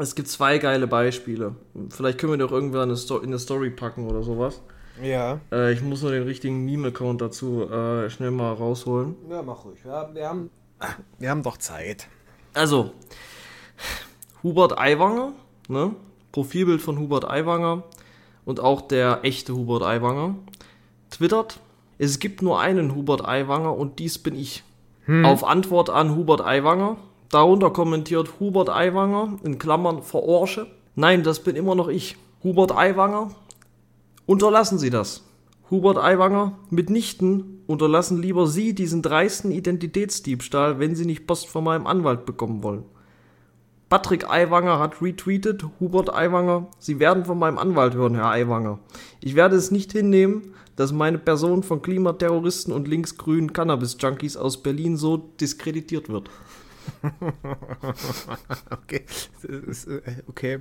Es 0.00 0.14
gibt 0.14 0.28
zwei 0.28 0.56
geile 0.58 0.86
Beispiele. 0.86 1.54
Vielleicht 1.90 2.18
können 2.18 2.32
wir 2.32 2.38
doch 2.38 2.52
irgendwann 2.52 2.90
in 2.90 3.22
eine 3.22 3.38
Story 3.38 3.70
packen 3.70 4.08
oder 4.08 4.22
sowas. 4.22 4.62
Ja. 5.02 5.40
Äh, 5.52 5.72
ich 5.72 5.82
muss 5.82 6.02
nur 6.02 6.10
den 6.10 6.22
richtigen 6.22 6.64
Meme-Account 6.64 7.20
dazu 7.20 7.68
äh, 7.70 8.08
schnell 8.08 8.30
mal 8.30 8.52
rausholen. 8.52 9.14
Ja, 9.28 9.42
mach 9.42 9.64
ruhig. 9.64 9.84
Wir 9.84 9.92
haben, 9.92 10.14
wir 10.14 10.28
haben, 10.28 10.50
wir 11.18 11.30
haben 11.30 11.42
doch 11.42 11.58
Zeit. 11.58 12.08
Also, 12.54 12.92
Hubert 14.42 14.78
Aiwanger, 14.78 15.32
ne? 15.68 15.94
Profilbild 16.32 16.80
von 16.80 16.98
Hubert 16.98 17.28
Aiwanger 17.28 17.82
und 18.44 18.60
auch 18.60 18.80
der 18.80 19.20
echte 19.22 19.54
Hubert 19.54 19.82
Aiwanger 19.82 20.36
twittert, 21.10 21.60
es 21.98 22.18
gibt 22.20 22.40
nur 22.40 22.60
einen 22.60 22.94
Hubert 22.94 23.26
Aiwanger 23.26 23.76
und 23.76 23.98
dies 23.98 24.18
bin 24.18 24.34
ich. 24.34 24.64
Auf 25.24 25.42
Antwort 25.42 25.90
an 25.90 26.14
Hubert 26.14 26.40
Aiwanger, 26.40 26.96
darunter 27.30 27.70
kommentiert 27.70 28.40
Hubert 28.40 28.68
Aiwanger 28.68 29.38
in 29.42 29.58
Klammern 29.58 30.02
verarsche. 30.02 30.66
Nein, 30.94 31.22
das 31.22 31.40
bin 31.40 31.56
immer 31.56 31.74
noch 31.74 31.88
ich. 31.88 32.16
Hubert 32.42 32.76
Aiwanger, 32.76 33.30
unterlassen 34.26 34.78
Sie 34.78 34.90
das. 34.90 35.24
Hubert 35.70 35.98
Aiwanger, 35.98 36.58
mitnichten 36.68 37.62
unterlassen 37.66 38.20
lieber 38.20 38.48
Sie 38.48 38.74
diesen 38.74 39.02
dreisten 39.02 39.52
Identitätsdiebstahl, 39.52 40.80
wenn 40.80 40.96
Sie 40.96 41.06
nicht 41.06 41.26
Post 41.26 41.48
von 41.48 41.62
meinem 41.62 41.86
Anwalt 41.86 42.26
bekommen 42.26 42.62
wollen. 42.64 42.84
Patrick 43.88 44.28
Aiwanger 44.28 44.78
hat 44.78 45.00
retweetet, 45.02 45.64
Hubert 45.78 46.12
Aiwanger, 46.12 46.66
Sie 46.78 46.98
werden 46.98 47.24
von 47.24 47.38
meinem 47.38 47.58
Anwalt 47.58 47.94
hören, 47.94 48.14
Herr 48.14 48.30
Aiwanger. 48.30 48.78
Ich 49.20 49.36
werde 49.36 49.56
es 49.56 49.70
nicht 49.70 49.92
hinnehmen, 49.92 50.54
dass 50.76 50.92
meine 50.92 51.18
Person 51.18 51.62
von 51.62 51.82
Klimaterroristen 51.82 52.72
und 52.72 52.88
linksgrünen 52.88 53.52
Cannabis-Junkies 53.52 54.36
aus 54.36 54.62
Berlin 54.62 54.96
so 54.96 55.16
diskreditiert 55.16 56.08
wird. 56.08 56.30
Okay. 58.70 59.04
Das 59.42 59.44
ist, 59.50 59.86
äh, 59.88 60.00
okay. 60.28 60.60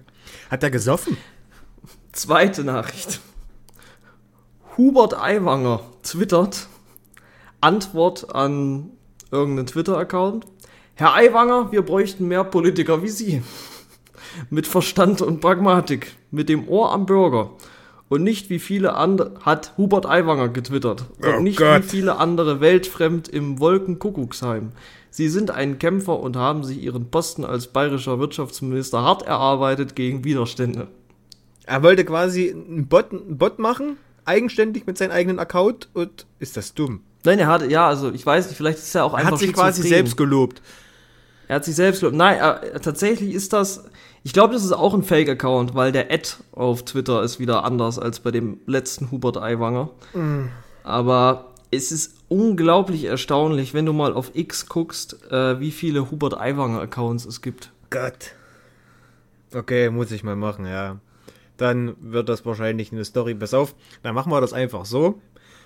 Hat 0.49 0.63
er 0.63 0.71
gesoffen? 0.71 1.17
Zweite 2.11 2.63
Nachricht. 2.63 3.19
Hubert 4.77 5.13
Aiwanger 5.19 5.81
twittert, 6.03 6.67
Antwort 7.61 8.33
an 8.33 8.91
irgendeinen 9.31 9.67
Twitter-Account. 9.67 10.45
Herr 10.95 11.13
Aiwanger, 11.15 11.71
wir 11.71 11.81
bräuchten 11.81 12.27
mehr 12.27 12.43
Politiker 12.43 13.03
wie 13.03 13.09
Sie. 13.09 13.41
Mit 14.49 14.67
Verstand 14.67 15.21
und 15.21 15.39
Pragmatik, 15.41 16.15
mit 16.31 16.49
dem 16.49 16.67
Ohr 16.67 16.91
am 16.91 17.05
Bürger. 17.05 17.51
Und 18.09 18.23
nicht 18.23 18.49
wie 18.49 18.59
viele 18.59 18.95
andere, 18.95 19.33
hat 19.43 19.73
Hubert 19.77 20.05
Aiwanger 20.05 20.49
getwittert. 20.49 21.05
Und 21.21 21.35
Oh 21.35 21.39
nicht 21.41 21.57
Gott. 21.57 21.83
wie 21.83 21.87
viele 21.87 22.17
andere 22.17 22.59
weltfremd 22.59 23.27
im 23.27 23.59
Wolkenkuckucksheim. 23.59 24.71
Sie 25.11 25.27
sind 25.27 25.51
ein 25.51 25.79
Kämpfer 25.79 26.19
und 26.19 26.35
haben 26.35 26.63
sich 26.63 26.81
ihren 26.81 27.09
Posten 27.09 27.43
als 27.43 27.67
bayerischer 27.67 28.19
Wirtschaftsminister 28.19 29.01
hart 29.01 29.23
erarbeitet 29.23 29.95
gegen 29.95 30.23
Widerstände. 30.23 30.87
Er 31.65 31.83
wollte 31.83 32.05
quasi 32.05 32.49
einen 32.51 32.87
Bot, 32.87 33.11
einen 33.11 33.37
Bot 33.37 33.59
machen, 33.59 33.97
eigenständig 34.25 34.85
mit 34.85 34.97
seinem 34.97 35.11
eigenen 35.11 35.39
Account 35.39 35.89
und 35.93 36.25
ist 36.39 36.57
das 36.57 36.73
dumm. 36.73 37.01
Nein, 37.25 37.39
er 37.39 37.47
hat, 37.47 37.69
ja, 37.69 37.87
also 37.87 38.11
ich 38.11 38.25
weiß 38.25 38.47
nicht, 38.47 38.57
vielleicht 38.57 38.77
ist 38.77 38.95
er 38.95 39.05
auch 39.05 39.13
Er 39.13 39.19
einfach 39.19 39.33
hat 39.33 39.39
sich 39.39 39.53
quasi 39.53 39.87
selbst 39.87 40.15
gelobt. 40.15 40.61
Er 41.47 41.57
hat 41.57 41.65
sich 41.65 41.75
selbst 41.75 41.99
gelobt. 41.99 42.15
Nein, 42.15 42.37
er, 42.37 42.79
tatsächlich 42.81 43.33
ist 43.33 43.53
das, 43.53 43.85
ich 44.23 44.33
glaube, 44.33 44.53
das 44.53 44.63
ist 44.63 44.71
auch 44.71 44.93
ein 44.93 45.03
Fake-Account, 45.03 45.75
weil 45.75 45.91
der 45.91 46.11
Ad 46.11 46.29
auf 46.51 46.85
Twitter 46.85 47.23
ist 47.23 47.39
wieder 47.39 47.65
anders 47.65 47.99
als 47.99 48.19
bei 48.19 48.31
dem 48.31 48.59
letzten 48.67 49.11
Hubert 49.11 49.37
Aiwanger. 49.37 49.89
Aber 50.83 51.48
es 51.71 51.91
ist 51.91 52.15
unglaublich 52.27 53.05
erstaunlich, 53.05 53.73
wenn 53.73 53.85
du 53.85 53.93
mal 53.93 54.13
auf 54.13 54.31
X 54.33 54.67
guckst, 54.67 55.23
äh, 55.31 55.59
wie 55.59 55.71
viele 55.71 56.09
Hubert 56.11 56.39
Aiwanger 56.39 56.81
Accounts 56.81 57.25
es 57.25 57.41
gibt. 57.41 57.71
Gott. 57.89 58.33
Okay, 59.53 59.89
muss 59.89 60.11
ich 60.11 60.23
mal 60.23 60.35
machen, 60.35 60.65
ja. 60.65 60.99
Dann 61.57 61.95
wird 61.99 62.29
das 62.29 62.45
wahrscheinlich 62.45 62.91
eine 62.91 63.03
Story. 63.03 63.35
Pass 63.35 63.53
auf, 63.53 63.75
dann 64.03 64.15
machen 64.15 64.31
wir 64.31 64.41
das 64.41 64.53
einfach 64.53 64.85
so. 64.85 65.21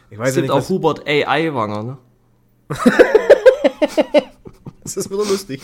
Ich 0.10 0.18
weiß 0.18 0.30
Es 0.30 0.36
ja 0.36 0.42
gibt 0.42 0.54
nicht, 0.54 0.64
auch 0.64 0.70
Hubert 0.70 1.08
A. 1.08 1.32
Aiwanger, 1.32 1.84
ne? 1.84 1.98
das 4.84 4.98
ist 4.98 5.10
wieder 5.10 5.26
lustig. 5.26 5.62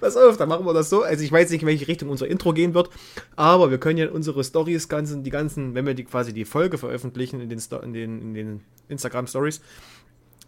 Pass 0.00 0.16
auf, 0.16 0.36
dann 0.36 0.48
machen 0.48 0.66
wir 0.66 0.74
das 0.74 0.90
so. 0.90 1.02
Also 1.02 1.24
ich 1.24 1.32
weiß 1.32 1.50
nicht, 1.50 1.62
in 1.62 1.68
welche 1.68 1.88
Richtung 1.88 2.08
unser 2.10 2.26
Intro 2.28 2.52
gehen 2.52 2.74
wird, 2.74 2.90
aber 3.36 3.70
wir 3.70 3.78
können 3.78 3.98
ja 3.98 4.10
unsere 4.10 4.44
Stories 4.44 4.88
ganzen, 4.88 5.22
die 5.24 5.30
ganzen, 5.30 5.74
wenn 5.74 5.86
wir 5.86 5.94
die 5.94 6.04
quasi 6.04 6.32
die 6.32 6.44
Folge 6.44 6.78
veröffentlichen 6.78 7.40
in 7.40 7.48
den, 7.48 7.58
Sto- 7.60 7.80
in 7.80 7.92
den, 7.92 8.20
in 8.20 8.34
den 8.34 8.60
Instagram 8.88 9.26
Stories, 9.26 9.60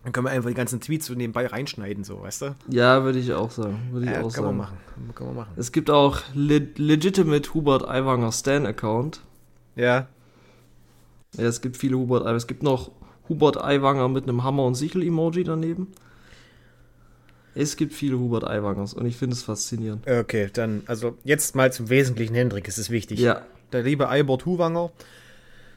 dann 0.05 0.13
können 0.13 0.27
wir 0.27 0.31
einfach 0.33 0.49
die 0.51 0.55
ganzen 0.57 0.81
Tweets 0.81 1.07
so 1.07 1.15
nebenbei 1.15 1.47
reinschneiden, 1.47 2.03
so, 2.03 2.23
weißt 2.23 2.43
du? 2.43 2.55
Ja, 2.69 3.05
würde 3.05 3.21
ich 3.21 3.33
auch 3.33 3.51
sagen. 3.53 3.79
Würde 3.93 4.07
ich 4.07 4.13
Ja, 4.13 4.23
auch 4.23 4.33
kann 4.33 4.45
man 4.45 4.57
sagen. 4.57 4.57
machen. 4.59 5.13
Kann 5.15 5.27
man 5.29 5.37
machen. 5.37 5.53
Es 5.57 5.71
gibt 5.71 5.91
auch 5.91 6.21
le 6.35 6.67
legitimate 6.77 7.55
Hubert 7.55 7.89
Aiwanger 7.89 8.33
Stan 8.33 8.67
Account. 8.67 9.21
Ja. 9.77 10.09
Ja, 11.37 11.45
es 11.45 11.61
gibt 11.61 11.77
viele 11.77 11.97
Hubert 11.97 12.23
Aiwanger. 12.23 12.37
Es 12.37 12.47
gibt 12.49 12.63
noch 12.65 12.91
Hubert 13.29 13.63
Aiwanger 13.63 14.09
mit 14.09 14.25
einem 14.25 14.43
Hammer 14.43 14.65
und 14.65 14.75
Sichel-Emoji 14.75 15.45
daneben. 15.45 15.87
Es 17.55 17.77
gibt 17.77 17.93
viele 17.93 18.19
Hubert 18.19 18.45
Aiwangers 18.45 18.95
und 18.95 19.05
ich 19.07 19.17
finde 19.17 19.35
es 19.35 19.43
faszinierend. 19.43 20.09
Okay, 20.09 20.49
dann, 20.53 20.83
also 20.87 21.17
jetzt 21.25 21.55
mal 21.55 21.73
zum 21.73 21.91
Wesentlichen, 21.91 22.35
Hendrik, 22.35 22.67
es 22.69 22.79
ist 22.79 22.91
wichtig. 22.91 23.19
Ja, 23.21 23.43
Der 23.73 23.83
liebe 23.83 24.09
Albert 24.09 24.47
Huwanger, 24.47 24.91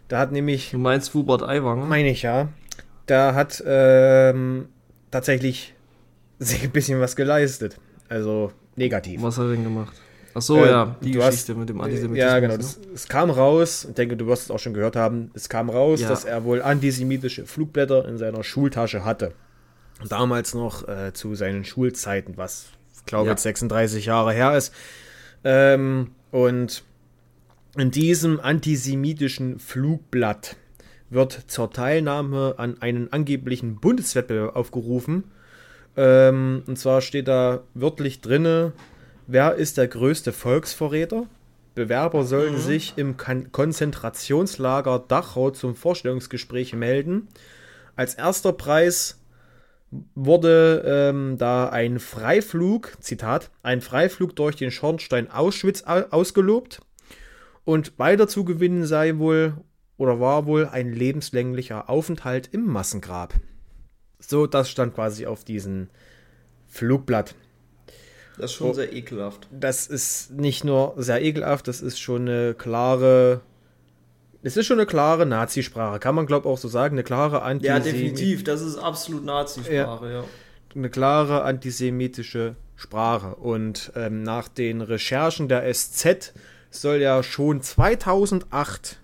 der 0.09 0.19
hat 0.19 0.31
nämlich 0.31 0.71
du 0.71 0.77
meinst 0.77 1.13
Hubert 1.13 1.43
Aiwanger? 1.43 1.85
Meine 1.85 2.09
ich 2.09 2.21
ja. 2.21 2.49
Da 3.07 3.33
hat 3.35 3.61
ähm, 3.65 4.67
tatsächlich 5.11 5.73
sich 6.39 6.63
ein 6.63 6.71
bisschen 6.71 6.99
was 6.99 7.15
geleistet. 7.15 7.77
Also 8.09 8.51
negativ. 8.75 9.21
Was 9.21 9.37
hat 9.37 9.45
er 9.45 9.51
denn 9.51 9.63
gemacht? 9.63 9.95
Ach 10.33 10.41
so, 10.41 10.63
Äh, 10.63 10.69
ja, 10.69 10.95
die 11.01 11.11
Geschichte 11.11 11.53
hast- 11.53 11.57
mit 11.59 11.69
dem 11.69 11.79
Antisemitismus. 11.81 12.17
Ja, 12.31 12.39
genau. 12.39 12.53
ne? 12.53 12.57
Das, 12.59 12.79
es 12.93 13.07
kam 13.07 13.29
raus, 13.29 13.85
ich 13.89 13.95
denke, 13.95 14.17
du 14.17 14.27
wirst 14.27 14.43
es 14.43 14.51
auch 14.51 14.59
schon 14.59 14.73
gehört 14.73 14.95
haben, 14.97 15.31
es 15.33 15.47
kam 15.49 15.69
raus, 15.69 16.01
Ja. 16.01 16.09
dass 16.09 16.25
er 16.25 16.43
wohl 16.43 16.61
antisemitische 16.61 17.45
Flugblätter 17.45 18.05
in 18.07 18.17
seiner 18.17 18.43
Schultasche 18.43 19.05
hatte. 19.05 19.31
Damals 20.07 20.53
noch 20.53 20.87
äh, 20.87 21.13
zu 21.13 21.35
seinen 21.35 21.63
Schulzeiten, 21.63 22.37
was, 22.37 22.67
ich 22.97 23.05
glaube, 23.05 23.27
Ja. 23.27 23.31
jetzt 23.31 23.43
36 23.43 24.05
Jahre 24.05 24.33
her 24.33 24.55
ist. 24.57 24.73
Ähm, 25.43 26.11
und 26.31 26.83
in 27.77 27.91
diesem 27.91 28.39
antisemitischen 28.39 29.59
Flugblatt 29.59 30.55
wird 31.09 31.43
zur 31.47 31.71
Teilnahme 31.71 32.55
an 32.57 32.81
einen 32.81 33.11
angeblichen 33.13 33.75
Bundeswettbewerb 33.79 34.55
aufgerufen. 34.55 35.25
Ähm, 35.95 36.63
und 36.67 36.77
zwar 36.77 37.01
steht 37.01 37.27
da 37.27 37.61
wörtlich 37.73 38.21
drinne, 38.21 38.73
wer 39.27 39.55
ist 39.55 39.77
der 39.77 39.87
größte 39.87 40.33
Volksverräter? 40.33 41.27
Bewerber 41.73 42.23
sollen 42.23 42.57
sich 42.57 42.93
im 42.95 43.17
Kan 43.17 43.51
Konzentrationslager 43.51 45.03
Dachau 45.07 45.51
zum 45.51 45.75
Vorstellungsgespräch 45.75 46.73
melden. 46.73 47.27
Als 47.97 48.13
erster 48.15 48.53
Preis 48.53 49.19
wurde 50.15 50.83
ähm, 50.85 51.37
da 51.37 51.69
ein 51.69 51.99
Freiflug, 51.99 52.93
Zitat, 52.99 53.51
ein 53.63 53.81
Freiflug 53.81 54.35
durch 54.35 54.55
den 54.55 54.71
Schornstein 54.71 55.29
Auschwitz 55.31 55.83
au- 55.85 56.05
ausgelobt. 56.11 56.81
Und 57.63 57.97
weiter 57.97 58.27
zu 58.27 58.45
gewinnen 58.45 58.85
sei 58.85 59.17
wohl 59.17 59.53
oder 59.97 60.19
war 60.19 60.45
wohl 60.45 60.67
ein 60.67 60.91
lebenslänglicher 60.93 61.89
Aufenthalt 61.89 62.49
im 62.51 62.65
Massengrab. 62.67 63.33
So, 64.19 64.45
das 64.47 64.69
stand 64.69 64.93
quasi 64.95 65.25
auf 65.25 65.43
diesem 65.43 65.89
Flugblatt. 66.67 67.35
Das 68.37 68.51
ist 68.51 68.57
schon 68.57 68.69
Oh. 68.71 68.73
sehr 68.73 68.91
ekelhaft. 68.93 69.47
Das 69.51 69.87
ist 69.87 70.31
nicht 70.31 70.63
nur 70.65 70.93
sehr 70.97 71.21
ekelhaft, 71.23 71.67
das 71.67 71.81
ist 71.81 71.99
schon 71.99 72.23
eine 72.23 72.53
klare. 72.53 73.41
Es 74.45 74.55
ist 74.55 74.67
schon 74.67 74.77
eine 74.77 74.85
klare 74.85 75.25
Nazisprache, 75.25 75.97
kann 75.97 76.13
man 76.13 76.27
glaube 76.27 76.47
auch 76.47 76.59
so 76.59 76.67
sagen, 76.67 76.93
eine 76.93 77.03
klare 77.03 77.41
Anti 77.41 77.65
Ja, 77.65 77.79
definitiv. 77.79 78.43
Das 78.43 78.61
ist 78.61 78.77
absolut 78.77 79.25
Nazi-Sprache, 79.25 80.11
ja. 80.11 80.23
eine 80.75 80.89
klare 80.91 81.41
antisemitische 81.41 82.55
Sprache. 82.75 83.33
Und 83.37 83.91
ähm, 83.95 84.21
nach 84.21 84.47
den 84.47 84.81
Recherchen 84.81 85.47
der 85.47 85.73
SZ 85.73 86.31
soll 86.69 86.97
ja 86.97 87.23
schon 87.23 87.63
2008 87.63 88.99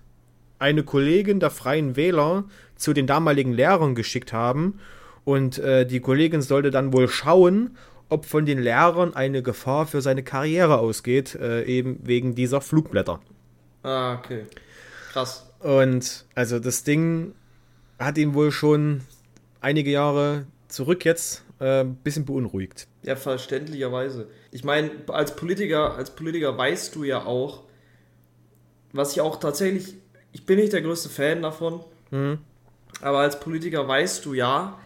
eine 0.60 0.84
Kollegin 0.84 1.40
der 1.40 1.50
Freien 1.50 1.96
Wähler 1.96 2.44
zu 2.76 2.92
den 2.92 3.08
damaligen 3.08 3.52
Lehrern 3.52 3.96
geschickt 3.96 4.32
haben. 4.32 4.78
Und 5.24 5.58
äh, 5.58 5.84
die 5.84 5.98
Kollegin 5.98 6.42
sollte 6.42 6.70
dann 6.70 6.92
wohl 6.92 7.08
schauen, 7.08 7.76
ob 8.08 8.26
von 8.26 8.46
den 8.46 8.62
Lehrern 8.62 9.12
eine 9.14 9.42
Gefahr 9.42 9.88
für 9.88 10.02
seine 10.02 10.22
Karriere 10.22 10.78
ausgeht, 10.78 11.34
äh, 11.34 11.64
eben 11.64 11.98
wegen 12.04 12.36
dieser 12.36 12.60
Flugblätter. 12.60 13.18
Ah, 13.82 14.14
okay. 14.14 14.44
Krass. 15.12 15.50
Und 15.60 16.24
also 16.34 16.58
das 16.58 16.84
Ding 16.84 17.34
hat 17.98 18.18
ihn 18.18 18.34
wohl 18.34 18.50
schon 18.50 19.02
einige 19.60 19.90
Jahre 19.90 20.46
zurück 20.68 21.04
jetzt 21.04 21.44
äh, 21.60 21.80
ein 21.82 21.94
bisschen 21.96 22.24
beunruhigt. 22.24 22.88
Ja, 23.02 23.14
verständlicherweise. 23.16 24.28
Ich 24.50 24.64
meine, 24.64 24.90
als 25.08 25.36
Politiker, 25.36 25.94
als 25.96 26.10
Politiker 26.14 26.56
weißt 26.56 26.94
du 26.94 27.04
ja 27.04 27.24
auch, 27.24 27.62
was 28.92 29.12
ich 29.12 29.20
auch 29.20 29.38
tatsächlich, 29.38 29.94
ich 30.32 30.44
bin 30.46 30.58
nicht 30.58 30.72
der 30.72 30.82
größte 30.82 31.08
Fan 31.08 31.42
davon, 31.42 31.80
aber 33.00 33.18
als 33.20 33.38
Politiker 33.40 33.86
weißt 33.88 34.24
du 34.24 34.34
ja, 34.34 34.78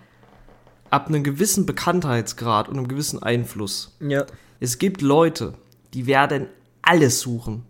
ab 0.91 1.09
einem 1.09 1.25
gewissen 1.25 1.67
Bekanntheitsgrad 1.67 2.69
und 2.69 2.77
einem 2.79 2.89
gewissen 2.89 3.21
Einfluss, 3.23 3.97
Ja. 4.01 4.27
es 4.61 4.79
gibt 4.79 5.03
Leute, 5.03 5.55
die 5.95 6.07
werden 6.07 6.47
alles 6.83 7.21
suchen. 7.21 7.65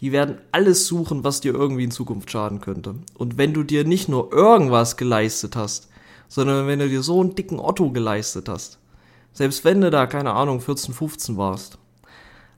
Die 0.00 0.12
werden 0.12 0.38
alles 0.52 0.86
suchen, 0.86 1.24
was 1.24 1.40
dir 1.40 1.54
irgendwie 1.54 1.84
in 1.84 1.90
Zukunft 1.90 2.30
schaden 2.30 2.60
könnte. 2.60 2.94
Und 3.14 3.36
wenn 3.36 3.52
du 3.52 3.62
dir 3.62 3.84
nicht 3.84 4.08
nur 4.08 4.32
irgendwas 4.32 4.96
geleistet 4.96 5.56
hast, 5.56 5.88
sondern 6.28 6.66
wenn 6.66 6.78
du 6.78 6.88
dir 6.88 7.02
so 7.02 7.20
einen 7.20 7.34
dicken 7.34 7.58
Otto 7.58 7.90
geleistet 7.90 8.48
hast, 8.48 8.78
selbst 9.32 9.64
wenn 9.64 9.80
du 9.80 9.90
da, 9.90 10.06
keine 10.06 10.32
Ahnung, 10.32 10.60
14, 10.60 10.94
15 10.94 11.36
warst, 11.36 11.78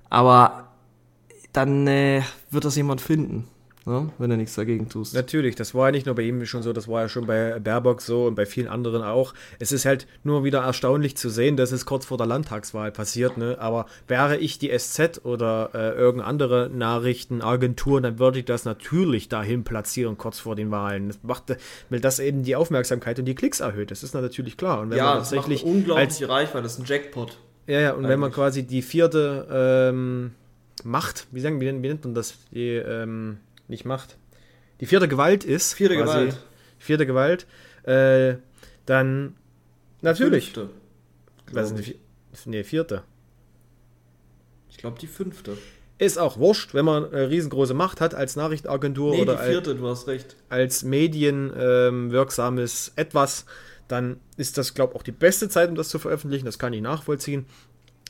aber 0.08 0.68
dann 1.52 1.86
äh, 1.86 2.22
wird 2.50 2.64
das 2.64 2.76
jemand 2.76 3.00
finden, 3.00 3.48
ne? 3.86 4.10
wenn 4.18 4.30
du 4.30 4.36
nichts 4.36 4.54
dagegen 4.54 4.88
tust. 4.88 5.14
Natürlich, 5.14 5.54
das 5.56 5.74
war 5.74 5.88
ja 5.88 5.92
nicht 5.92 6.06
nur 6.06 6.14
bei 6.14 6.22
ihm 6.22 6.44
schon 6.46 6.62
so, 6.62 6.72
das 6.72 6.88
war 6.88 7.02
ja 7.02 7.08
schon 7.08 7.26
bei 7.26 7.58
Baerbock 7.58 8.00
so 8.02 8.26
und 8.26 8.34
bei 8.34 8.46
vielen 8.46 8.68
anderen 8.68 9.02
auch. 9.02 9.34
Es 9.58 9.72
ist 9.72 9.84
halt 9.84 10.06
nur 10.24 10.44
wieder 10.44 10.60
erstaunlich 10.62 11.16
zu 11.16 11.28
sehen, 11.28 11.56
dass 11.56 11.72
es 11.72 11.84
kurz 11.86 12.04
vor 12.06 12.18
der 12.18 12.26
Landtagswahl 12.26 12.92
passiert, 12.92 13.36
ne? 13.36 13.56
Aber 13.60 13.86
wäre 14.08 14.36
ich 14.36 14.58
die 14.58 14.70
SZ 14.76 15.20
oder 15.24 15.70
äh, 15.74 15.90
irgendeine 15.92 16.28
andere 16.28 16.70
Nachrichtenagentur, 16.72 18.00
dann 18.00 18.18
würde 18.18 18.38
ich 18.40 18.44
das 18.44 18.64
natürlich 18.64 19.28
dahin 19.28 19.64
platzieren, 19.64 20.16
kurz 20.18 20.38
vor 20.38 20.54
den 20.56 20.70
Wahlen. 20.70 21.08
Das 21.08 21.18
macht, 21.22 21.56
weil 21.90 22.00
das 22.00 22.18
eben 22.18 22.42
die 22.42 22.56
Aufmerksamkeit 22.56 23.18
und 23.18 23.24
die 23.26 23.34
Klicks 23.34 23.60
erhöht. 23.60 23.90
Das 23.90 24.02
ist 24.02 24.14
natürlich 24.14 24.56
klar. 24.56 24.80
Und 24.80 24.90
wenn 24.90 24.98
ja, 24.98 25.04
man 25.06 25.18
das 25.18 25.30
macht 25.30 25.42
tatsächlich 25.42 25.62
eine 25.64 25.70
als 25.70 25.76
unglaubliche 25.78 26.28
Reichweite, 26.28 26.62
das 26.62 26.72
ist 26.74 26.78
ein 26.80 26.84
Jackpot. 26.86 27.38
Ja, 27.66 27.80
ja, 27.80 27.92
und 27.92 28.02
wenn 28.04 28.18
man 28.18 28.28
Eigentlich. 28.28 28.34
quasi 28.34 28.62
die 28.64 28.82
vierte 28.82 29.46
ähm, 29.92 30.32
Macht, 30.84 31.28
wie, 31.30 31.40
sagen, 31.40 31.60
wie, 31.60 31.66
nennt- 31.66 31.82
wie 31.82 31.88
nennt 31.88 32.04
man 32.04 32.14
das? 32.14 32.34
Die, 32.50 32.70
ähm, 32.70 33.38
nicht 33.72 33.84
Macht. 33.84 34.16
Die 34.80 34.86
vierte 34.86 35.08
Gewalt 35.08 35.44
ist. 35.44 35.74
Vierte 35.74 35.96
Gewalt. 35.96 36.38
Vierte 36.78 37.06
Gewalt. 37.06 37.46
Äh, 37.82 38.36
dann. 38.86 39.34
Natürlich. 40.00 40.52
Fünfte. 40.52 40.70
Was 41.52 41.72
ist 41.72 41.94
eine, 42.46 42.56
nee, 42.56 42.64
vierte. 42.64 43.02
Ich 44.70 44.78
glaube, 44.78 44.98
die 44.98 45.06
fünfte. 45.06 45.58
Ist 45.98 46.18
auch 46.18 46.38
wurscht, 46.38 46.74
wenn 46.74 46.84
man 46.84 47.12
eine 47.12 47.30
riesengroße 47.30 47.74
Macht 47.74 48.00
hat 48.00 48.12
als 48.14 48.34
Nachrichtenagentur 48.34 49.14
Nee, 49.14 49.22
oder 49.22 49.34
die 49.34 49.38
als, 49.40 49.50
vierte, 49.50 49.76
du 49.76 49.86
hast 49.86 50.08
recht. 50.08 50.34
als 50.48 50.82
medienwirksames 50.82 52.92
Etwas, 52.96 53.46
dann 53.86 54.18
ist 54.36 54.58
das, 54.58 54.74
glaube 54.74 54.94
ich, 54.94 54.98
auch 54.98 55.04
die 55.04 55.12
beste 55.12 55.48
Zeit, 55.48 55.68
um 55.68 55.76
das 55.76 55.90
zu 55.90 56.00
veröffentlichen. 56.00 56.44
Das 56.46 56.58
kann 56.58 56.72
ich 56.72 56.80
nachvollziehen. 56.80 57.46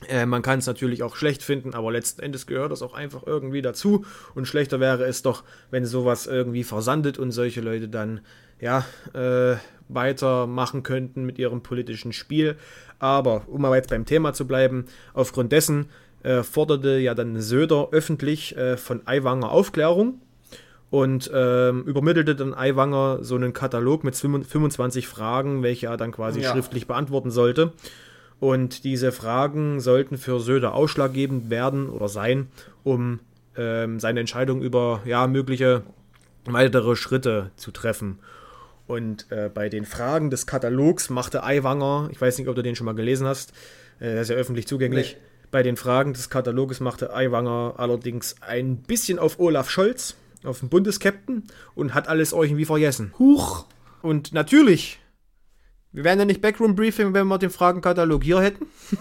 Äh, 0.08 0.26
man 0.26 0.42
kann 0.42 0.58
es 0.58 0.66
natürlich 0.66 1.02
auch 1.02 1.16
schlecht 1.16 1.42
finden, 1.42 1.74
aber 1.74 1.92
letzten 1.92 2.22
Endes 2.22 2.46
gehört 2.46 2.72
das 2.72 2.82
auch 2.82 2.94
einfach 2.94 3.22
irgendwie 3.26 3.62
dazu. 3.62 4.04
Und 4.34 4.46
schlechter 4.46 4.80
wäre 4.80 5.04
es 5.04 5.22
doch, 5.22 5.44
wenn 5.70 5.84
sowas 5.84 6.26
irgendwie 6.26 6.64
versandet 6.64 7.18
und 7.18 7.30
solche 7.32 7.60
Leute 7.60 7.88
dann 7.88 8.20
ja 8.60 8.84
äh, 9.14 9.56
weitermachen 9.88 10.82
könnten 10.82 11.24
mit 11.24 11.38
ihrem 11.38 11.62
politischen 11.62 12.12
Spiel. 12.12 12.56
Aber 12.98 13.42
um 13.48 13.62
mal 13.62 13.74
jetzt 13.74 13.90
beim 13.90 14.04
Thema 14.04 14.32
zu 14.32 14.46
bleiben, 14.46 14.86
aufgrund 15.14 15.52
dessen 15.52 15.86
äh, 16.22 16.42
forderte 16.42 16.98
ja 16.98 17.14
dann 17.14 17.40
Söder 17.40 17.88
öffentlich 17.90 18.56
äh, 18.56 18.76
von 18.76 19.02
Aiwanger 19.06 19.50
Aufklärung 19.50 20.20
und 20.90 21.30
ähm, 21.34 21.84
übermittelte 21.84 22.36
dann 22.36 22.54
Aiwanger 22.54 23.18
so 23.22 23.34
einen 23.34 23.52
Katalog 23.52 24.04
mit 24.04 24.14
25 24.14 25.08
Fragen, 25.08 25.62
welche 25.62 25.86
er 25.86 25.96
dann 25.96 26.12
quasi 26.12 26.40
Ja. 26.40 26.52
schriftlich 26.52 26.86
beantworten 26.86 27.30
sollte. 27.30 27.72
Und 28.42 28.82
diese 28.82 29.12
Fragen 29.12 29.78
sollten 29.78 30.18
für 30.18 30.40
Söder 30.40 30.74
ausschlaggebend 30.74 31.48
werden 31.48 31.88
oder 31.88 32.08
sein, 32.08 32.48
um 32.82 33.20
ähm, 33.56 34.00
seine 34.00 34.18
Entscheidung 34.18 34.62
über 34.62 35.00
ja, 35.04 35.28
mögliche 35.28 35.84
weitere 36.46 36.96
Schritte 36.96 37.52
zu 37.54 37.70
treffen. 37.70 38.18
Und 38.88 39.30
äh, 39.30 39.48
bei 39.48 39.68
den 39.68 39.86
Fragen 39.86 40.28
des 40.28 40.44
Katalogs 40.44 41.08
machte 41.08 41.44
Aiwanger, 41.44 42.08
ich 42.10 42.20
weiß 42.20 42.36
nicht, 42.36 42.48
ob 42.48 42.56
du 42.56 42.62
den 42.62 42.74
schon 42.74 42.86
mal 42.86 42.96
gelesen 42.96 43.28
hast, 43.28 43.52
äh, 44.00 44.06
der 44.06 44.22
ist 44.22 44.30
ja 44.30 44.34
öffentlich 44.34 44.66
zugänglich. 44.66 45.14
Nee. 45.20 45.26
Bei 45.52 45.62
den 45.62 45.76
Fragen 45.76 46.12
des 46.12 46.28
Kataloges 46.28 46.80
machte 46.80 47.14
Aiwanger 47.14 47.74
allerdings 47.76 48.34
ein 48.40 48.78
bisschen 48.78 49.20
auf 49.20 49.38
Olaf 49.38 49.70
Scholz, 49.70 50.16
auf 50.42 50.58
den 50.58 50.68
Bundeskapitän, 50.68 51.44
und 51.76 51.94
hat 51.94 52.08
alles 52.08 52.32
irgendwie 52.32 52.64
vergessen. 52.64 53.14
Huch. 53.20 53.66
Und 54.02 54.32
natürlich, 54.32 54.98
wir 55.92 56.04
wären 56.04 56.18
ja 56.18 56.24
nicht 56.24 56.40
Backroom-Briefing, 56.40 57.14
wenn 57.14 57.26
wir 57.26 57.38
den 57.38 57.50
Fragenkatalog 57.50 58.22
hier 58.22 58.40
hätten. 58.40 58.66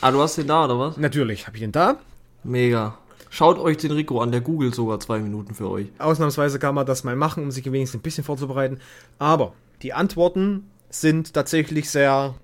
Ah, 0.00 0.10
du 0.10 0.20
hast 0.20 0.36
den 0.36 0.46
da, 0.46 0.66
oder 0.66 0.78
was? 0.78 0.98
Natürlich 0.98 1.46
habe 1.46 1.56
ich 1.56 1.62
den 1.62 1.72
da. 1.72 1.96
Mega. 2.42 2.98
Schaut 3.30 3.58
euch 3.58 3.78
den 3.78 3.90
Rico 3.90 4.20
an, 4.20 4.32
der 4.32 4.42
googelt 4.42 4.74
sogar 4.74 5.00
zwei 5.00 5.18
Minuten 5.18 5.54
für 5.54 5.70
euch. 5.70 5.86
Ausnahmsweise 5.98 6.58
kann 6.58 6.74
man 6.74 6.84
das 6.84 7.04
mal 7.04 7.16
machen, 7.16 7.42
um 7.42 7.50
sich 7.50 7.64
wenigstens 7.64 8.00
ein 8.00 8.02
bisschen 8.02 8.22
vorzubereiten. 8.22 8.80
Aber 9.18 9.54
die 9.80 9.94
Antworten 9.94 10.70
sind 10.90 11.32
tatsächlich 11.32 11.88
sehr. 11.88 12.34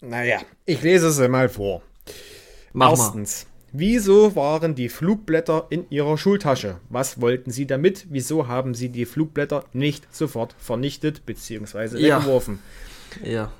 Naja, 0.00 0.40
ich 0.66 0.82
lese 0.82 1.12
sie 1.12 1.28
mal 1.28 1.48
vor. 1.48 1.82
Mach 2.72 2.90
Erstens. 2.90 3.46
Wieso 3.72 4.34
waren 4.34 4.74
die 4.74 4.88
Flugblätter 4.88 5.66
in 5.70 5.84
Ihrer 5.90 6.16
Schultasche? 6.16 6.76
Was 6.88 7.20
wollten 7.20 7.50
Sie 7.50 7.66
damit? 7.66 8.06
Wieso 8.10 8.48
haben 8.48 8.74
Sie 8.74 8.88
die 8.88 9.04
Flugblätter 9.04 9.64
nicht 9.72 10.12
sofort 10.14 10.54
vernichtet 10.58 11.26
bzw. 11.26 11.98
Ja. 11.98 12.16
weggeworfen? 12.18 12.60
Ja. 13.22 13.52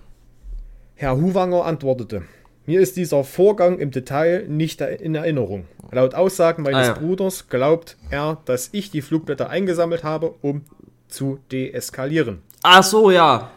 Herr 0.95 1.17
Huwanger 1.17 1.65
antwortete, 1.65 2.23
mir 2.67 2.81
ist 2.81 2.97
dieser 2.97 3.23
Vorgang 3.23 3.79
im 3.79 3.91
Detail 3.91 4.47
nicht 4.49 4.81
in 4.81 5.15
Erinnerung. 5.15 5.67
Laut 5.93 6.15
Aussagen 6.15 6.63
meines 6.63 6.89
Ah, 6.89 6.93
ja. 6.93 6.99
Bruders 6.99 7.49
glaubt 7.49 7.97
er, 8.11 8.39
dass 8.47 8.71
ich 8.73 8.91
die 8.91 9.03
Flugblätter 9.03 9.49
eingesammelt 9.49 10.05
habe, 10.05 10.35
um 10.43 10.63
zu 11.09 11.39
deeskalieren. 11.53 12.43
Ach 12.63 12.83
so, 12.83 13.11
ja. 13.11 13.51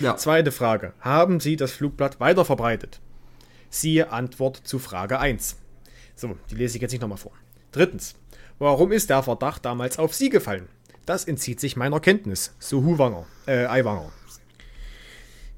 Ja. 0.00 0.16
Zweite 0.16 0.50
Frage. 0.50 0.92
Haben 1.00 1.40
Sie 1.40 1.56
das 1.56 1.72
Flugblatt 1.72 2.20
weiterverbreitet? 2.20 3.00
Siehe 3.70 4.10
Antwort 4.12 4.56
zu 4.64 4.78
Frage 4.78 5.20
1. 5.20 5.56
So, 6.20 6.36
die 6.50 6.54
lese 6.56 6.76
ich 6.76 6.82
jetzt 6.82 6.92
nicht 6.92 7.00
nochmal 7.00 7.16
vor. 7.16 7.32
Drittens. 7.72 8.14
Warum 8.58 8.92
ist 8.92 9.08
der 9.08 9.22
Verdacht 9.22 9.64
damals 9.64 9.98
auf 9.98 10.14
Sie 10.14 10.28
gefallen? 10.28 10.68
Das 11.06 11.24
entzieht 11.24 11.60
sich 11.60 11.76
meiner 11.76 11.98
Kenntnis. 11.98 12.54
So 12.58 12.84
Huwanger, 12.84 13.24
äh, 13.46 13.64
Aiwanger. 13.64 14.12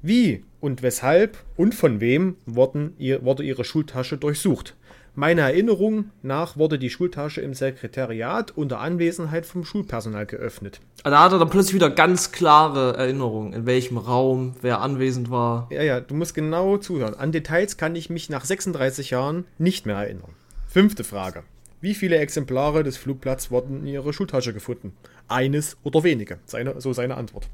Wie 0.01 0.45
und 0.61 0.81
weshalb 0.81 1.37
und 1.57 1.75
von 1.75 1.99
wem 1.99 2.37
wurden 2.45 2.95
ihr, 2.97 3.25
wurde 3.25 3.43
Ihre 3.43 3.65
Schultasche 3.65 4.17
durchsucht? 4.17 4.77
Meiner 5.15 5.41
Erinnerung 5.41 6.11
nach 6.21 6.55
wurde 6.55 6.79
die 6.79 6.89
Schultasche 6.89 7.41
im 7.41 7.53
Sekretariat 7.53 8.51
unter 8.51 8.79
Anwesenheit 8.79 9.45
vom 9.45 9.65
Schulpersonal 9.65 10.25
geöffnet. 10.25 10.79
Da 11.03 11.25
hat 11.25 11.33
er 11.33 11.39
dann 11.39 11.49
plötzlich 11.49 11.75
wieder 11.75 11.89
ganz 11.89 12.31
klare 12.31 12.95
Erinnerungen, 12.95 13.51
in 13.51 13.65
welchem 13.65 13.97
Raum, 13.97 14.55
wer 14.61 14.79
anwesend 14.79 15.29
war. 15.29 15.67
Ja, 15.71 15.83
ja, 15.83 15.99
du 15.99 16.15
musst 16.15 16.33
genau 16.33 16.77
zuhören. 16.77 17.15
An 17.15 17.33
Details 17.33 17.75
kann 17.75 17.97
ich 17.97 18.09
mich 18.09 18.29
nach 18.29 18.45
36 18.45 19.09
Jahren 19.09 19.43
nicht 19.57 19.85
mehr 19.85 19.97
erinnern. 19.97 20.33
Fünfte 20.73 21.03
Frage. 21.03 21.43
Wie 21.81 21.93
viele 21.93 22.17
Exemplare 22.17 22.81
des 22.81 22.97
Flugblatts 22.97 23.51
wurden 23.51 23.81
in 23.81 23.87
Ihrer 23.87 24.11
Schultasche 24.11 24.53
gefunden? 24.53 24.93
Eines 25.27 25.77
oder 25.83 26.03
wenige? 26.03 26.39
Seine, 26.45 26.81
so 26.81 26.93
seine 26.93 27.15
Antwort. 27.15 27.47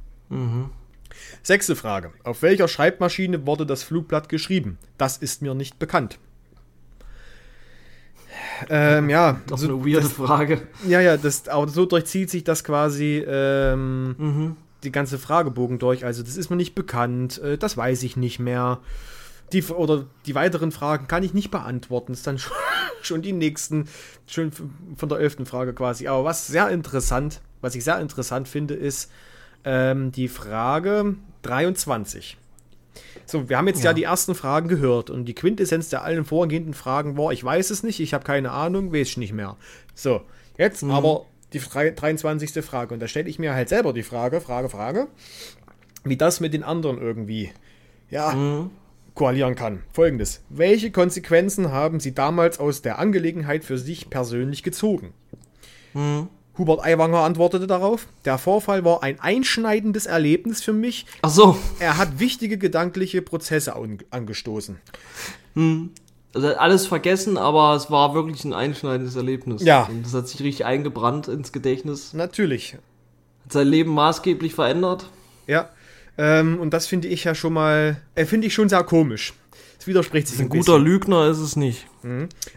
Sechste 1.43 1.75
Frage. 1.75 2.13
Auf 2.23 2.41
welcher 2.43 2.69
Schreibmaschine 2.69 3.45
wurde 3.45 3.65
das 3.65 3.83
Flugblatt 3.83 4.29
geschrieben? 4.29 4.77
Das 4.97 5.17
ist 5.17 5.41
mir 5.41 5.53
nicht 5.53 5.79
bekannt. 5.79 6.17
Ähm, 8.69 9.09
ja, 9.09 9.41
Das 9.47 9.59
so- 9.59 9.67
ist 9.67 9.73
eine 9.73 9.85
weirde 9.85 10.09
Frage. 10.09 10.61
ja, 10.87 11.01
ja, 11.01 11.17
das, 11.17 11.49
aber 11.49 11.67
so 11.67 11.85
durchzieht 11.85 12.29
sich 12.29 12.45
das 12.45 12.63
quasi 12.63 13.21
ähm, 13.27 14.55
die 14.85 14.93
ganze 14.93 15.17
Fragebogen 15.17 15.77
durch. 15.77 16.05
Also, 16.05 16.23
das 16.23 16.37
ist 16.37 16.49
mir 16.49 16.55
nicht 16.55 16.73
bekannt, 16.73 17.37
äh, 17.41 17.57
das 17.57 17.75
weiß 17.75 18.03
ich 18.03 18.15
nicht 18.15 18.39
mehr. 18.39 18.79
Die, 19.53 19.63
oder 19.63 20.05
die 20.25 20.35
weiteren 20.35 20.71
Fragen 20.71 21.07
kann 21.07 21.23
ich 21.23 21.33
nicht 21.33 21.51
beantworten. 21.51 22.11
Das 22.13 22.19
ist 22.19 22.27
dann 22.27 22.37
schon, 22.37 22.53
schon 23.01 23.21
die 23.21 23.33
nächsten, 23.33 23.87
schon 24.27 24.51
von 24.95 25.09
der 25.09 25.19
elften 25.19 25.45
Frage 25.45 25.73
quasi. 25.73 26.07
Aber 26.07 26.23
was 26.23 26.47
sehr 26.47 26.69
interessant, 26.69 27.41
was 27.61 27.75
ich 27.75 27.83
sehr 27.83 27.99
interessant 27.99 28.47
finde, 28.47 28.73
ist 28.73 29.11
ähm, 29.65 30.11
die 30.11 30.27
Frage 30.27 31.15
23. 31.41 32.37
So, 33.25 33.47
wir 33.49 33.57
haben 33.57 33.67
jetzt 33.67 33.83
ja. 33.83 33.91
Ja. 33.91 33.93
die 33.93 34.03
ersten 34.03 34.33
Fragen 34.35 34.67
gehört 34.67 35.09
und 35.09 35.25
die 35.25 35.35
Quintessenz 35.35 35.89
der 35.89 36.03
allen 36.03 36.25
vorgehenden 36.25 36.73
Fragen 36.73 37.17
war, 37.17 37.31
ich 37.31 37.43
weiß 37.43 37.69
es 37.69 37.83
nicht, 37.83 37.99
ich 37.99 38.13
habe 38.13 38.23
keine 38.23 38.51
Ahnung, 38.51 38.91
weiß 38.91 39.09
ich 39.09 39.17
nicht 39.17 39.33
mehr. 39.33 39.55
So, 39.93 40.21
jetzt 40.57 40.83
aber 40.83 41.25
die 41.53 41.59
drei- 41.59 41.91
23. 41.91 42.63
Frage 42.65 42.93
und 42.93 42.99
da 42.99 43.07
stelle 43.07 43.29
ich 43.29 43.37
mir 43.39 43.53
halt 43.53 43.69
selber 43.69 43.93
die 43.93 44.03
Frage, 44.03 44.41
Frage, 44.41 44.69
Frage, 44.69 45.07
wie 46.03 46.17
das 46.17 46.39
mit 46.39 46.53
den 46.53 46.63
anderen 46.63 46.99
irgendwie, 46.99 47.51
ja, 48.09 48.67
koalieren 49.19 49.55
kann. 49.55 49.83
Folgendes, 49.91 50.41
welche 50.47 50.91
Konsequenzen 50.91 51.73
haben 51.73 51.99
Sie 51.99 52.15
damals 52.15 52.57
aus 52.57 52.81
der 52.81 52.99
Angelegenheit 52.99 53.65
für 53.65 53.77
sich 53.77 54.09
persönlich 54.09 54.63
gezogen? 54.63 55.13
Hubert 56.57 56.85
Aiwanger 56.85 57.19
antwortete 57.19 57.67
darauf, 57.67 58.07
der 58.23 58.37
Vorfall 58.37 58.85
war 58.85 59.03
ein 59.03 59.19
einschneidendes 59.19 60.05
Erlebnis 60.05 60.63
für 60.63 60.71
mich, 60.71 61.05
Ach 61.21 61.29
so. 61.29 61.57
er 61.79 61.97
hat 61.97 62.19
wichtige 62.21 62.57
gedankliche 62.57 63.21
Prozesse 63.21 63.75
an, 63.75 63.97
angestoßen. 64.09 64.79
Also 66.33 66.47
er 66.47 66.51
hat 66.51 66.59
alles 66.59 66.87
vergessen, 66.87 67.37
aber 67.37 67.75
es 67.75 67.91
war 67.91 68.13
wirklich 68.13 68.45
ein 68.45 68.53
einschneidendes 68.53 69.17
Erlebnis. 69.17 69.63
Ja. 69.63 69.83
Und 69.83 70.05
das 70.05 70.13
hat 70.13 70.29
sich 70.29 70.39
richtig 70.39 70.63
eingebrannt 70.63 71.27
ins 71.27 71.51
Gedächtnis. 71.51 72.13
Natürlich. 72.13 72.75
Hat 73.43 73.51
sein 73.51 73.67
Leben 73.67 73.91
maßgeblich 73.93 74.55
verändert. 74.55 75.09
Ja. 75.45 75.69
Ähm, 76.21 76.59
und 76.59 76.73
das 76.73 76.85
finde 76.85 77.07
ich 77.07 77.23
ja 77.23 77.33
schon 77.33 77.53
mal, 77.53 77.95
äh, 78.15 78.25
finde 78.25 78.47
ich 78.47 78.53
schon 78.53 78.67
sehr 78.67 78.83
komisch. 78.83 79.33
Es 79.79 79.87
widerspricht 79.87 80.27
sich 80.27 80.37
Ein 80.39 80.47
ein 80.47 80.49
guter 80.49 80.73
bisschen. 80.73 80.83
Lügner 80.83 81.27
ist 81.29 81.37
es 81.37 81.55
nicht. 81.55 81.87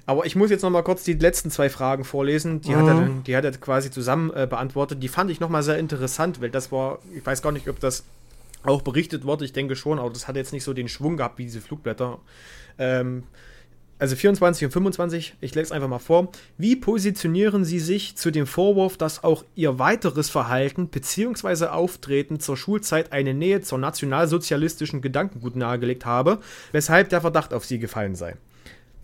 Aber 0.07 0.27
ich 0.27 0.35
muss 0.35 0.51
jetzt 0.51 0.63
noch 0.63 0.71
mal 0.71 0.83
kurz 0.83 1.05
die 1.05 1.13
letzten 1.13 1.53
zwei 1.53 1.71
Fragen 1.71 2.03
vorlesen. 2.03 2.61
Die, 2.61 2.75
hat, 2.75 2.85
er, 2.89 2.95
dann- 2.95 3.23
die 3.23 3.37
hat 3.37 3.45
er 3.45 3.53
quasi 3.53 3.93
zusammen 3.93 4.33
äh, 4.35 4.49
beantwortet. 4.51 5.01
Die 5.01 5.07
fand 5.09 5.31
ich 5.31 5.39
noch 5.39 5.49
mal 5.49 5.63
sehr 5.63 5.79
interessant, 5.79 6.41
weil 6.41 6.51
das 6.51 6.73
war, 6.73 6.99
ich 7.17 7.25
weiß 7.25 7.41
gar 7.41 7.53
nicht, 7.53 7.69
ob 7.69 7.79
das 7.79 8.03
auch 8.65 8.83
berichtet 8.83 9.25
wurde. 9.25 9.45
Ich 9.45 9.53
denke 9.53 9.77
schon, 9.77 10.01
aber 10.01 10.11
das 10.11 10.27
hat 10.27 10.35
jetzt 10.35 10.53
nicht 10.53 10.65
so 10.65 10.73
den 10.73 10.89
Schwung 10.89 11.17
gehabt 11.17 11.39
wie 11.39 11.45
diese 11.45 11.61
Flugblätter. 11.61 12.19
Ähm, 12.79 13.23
also 14.03 14.17
24 14.17 14.65
und 14.65 14.73
25, 14.73 15.37
ich 15.41 15.55
lese 15.55 15.67
es 15.67 15.71
einfach 15.71 15.87
mal 15.87 16.01
vor. 16.01 16.33
Wie 16.59 16.75
positionieren 16.75 17.65
Sie 17.65 17.79
sich 17.79 18.17
zu 18.17 18.33
dem 18.33 18.49
Vorwurf, 18.49 18.97
dass 18.97 19.23
auch 19.23 19.45
Ihr 19.55 19.79
weiteres 19.79 20.29
Verhalten 20.29 20.89
bzw. 20.89 21.67
Auftreten 21.67 22.41
zur 22.41 22.57
Schulzeit 22.57 23.13
eine 23.13 23.33
Nähe 23.33 23.61
zur 23.61 23.79
nationalsozialistischen 23.79 25.03
Gedankengut 25.03 25.55
nahegelegt 25.55 26.05
habe, 26.05 26.41
weshalb 26.73 27.11
der 27.11 27.21
Verdacht 27.21 27.55
auf 27.55 27.65
Sie 27.65 27.79
gefallen 27.79 28.17
sei? 28.17 28.35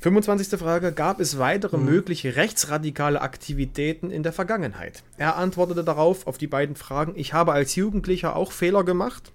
25. 0.00 0.58
Frage. 0.58 0.90
Gab 0.90 1.20
es 1.20 1.38
weitere 1.38 1.76
mögliche 1.76 2.34
rechtsradikale 2.34 3.20
Aktivitäten 3.20 4.10
in 4.10 4.24
der 4.24 4.32
Vergangenheit? 4.32 5.04
Er 5.16 5.36
antwortete 5.36 5.84
darauf 5.84 6.26
auf 6.26 6.38
die 6.38 6.48
beiden 6.48 6.74
Fragen. 6.74 7.12
Ich 7.14 7.34
habe 7.34 7.52
als 7.52 7.76
Jugendlicher 7.76 8.34
auch 8.34 8.50
Fehler 8.50 8.82
gemacht, 8.82 9.30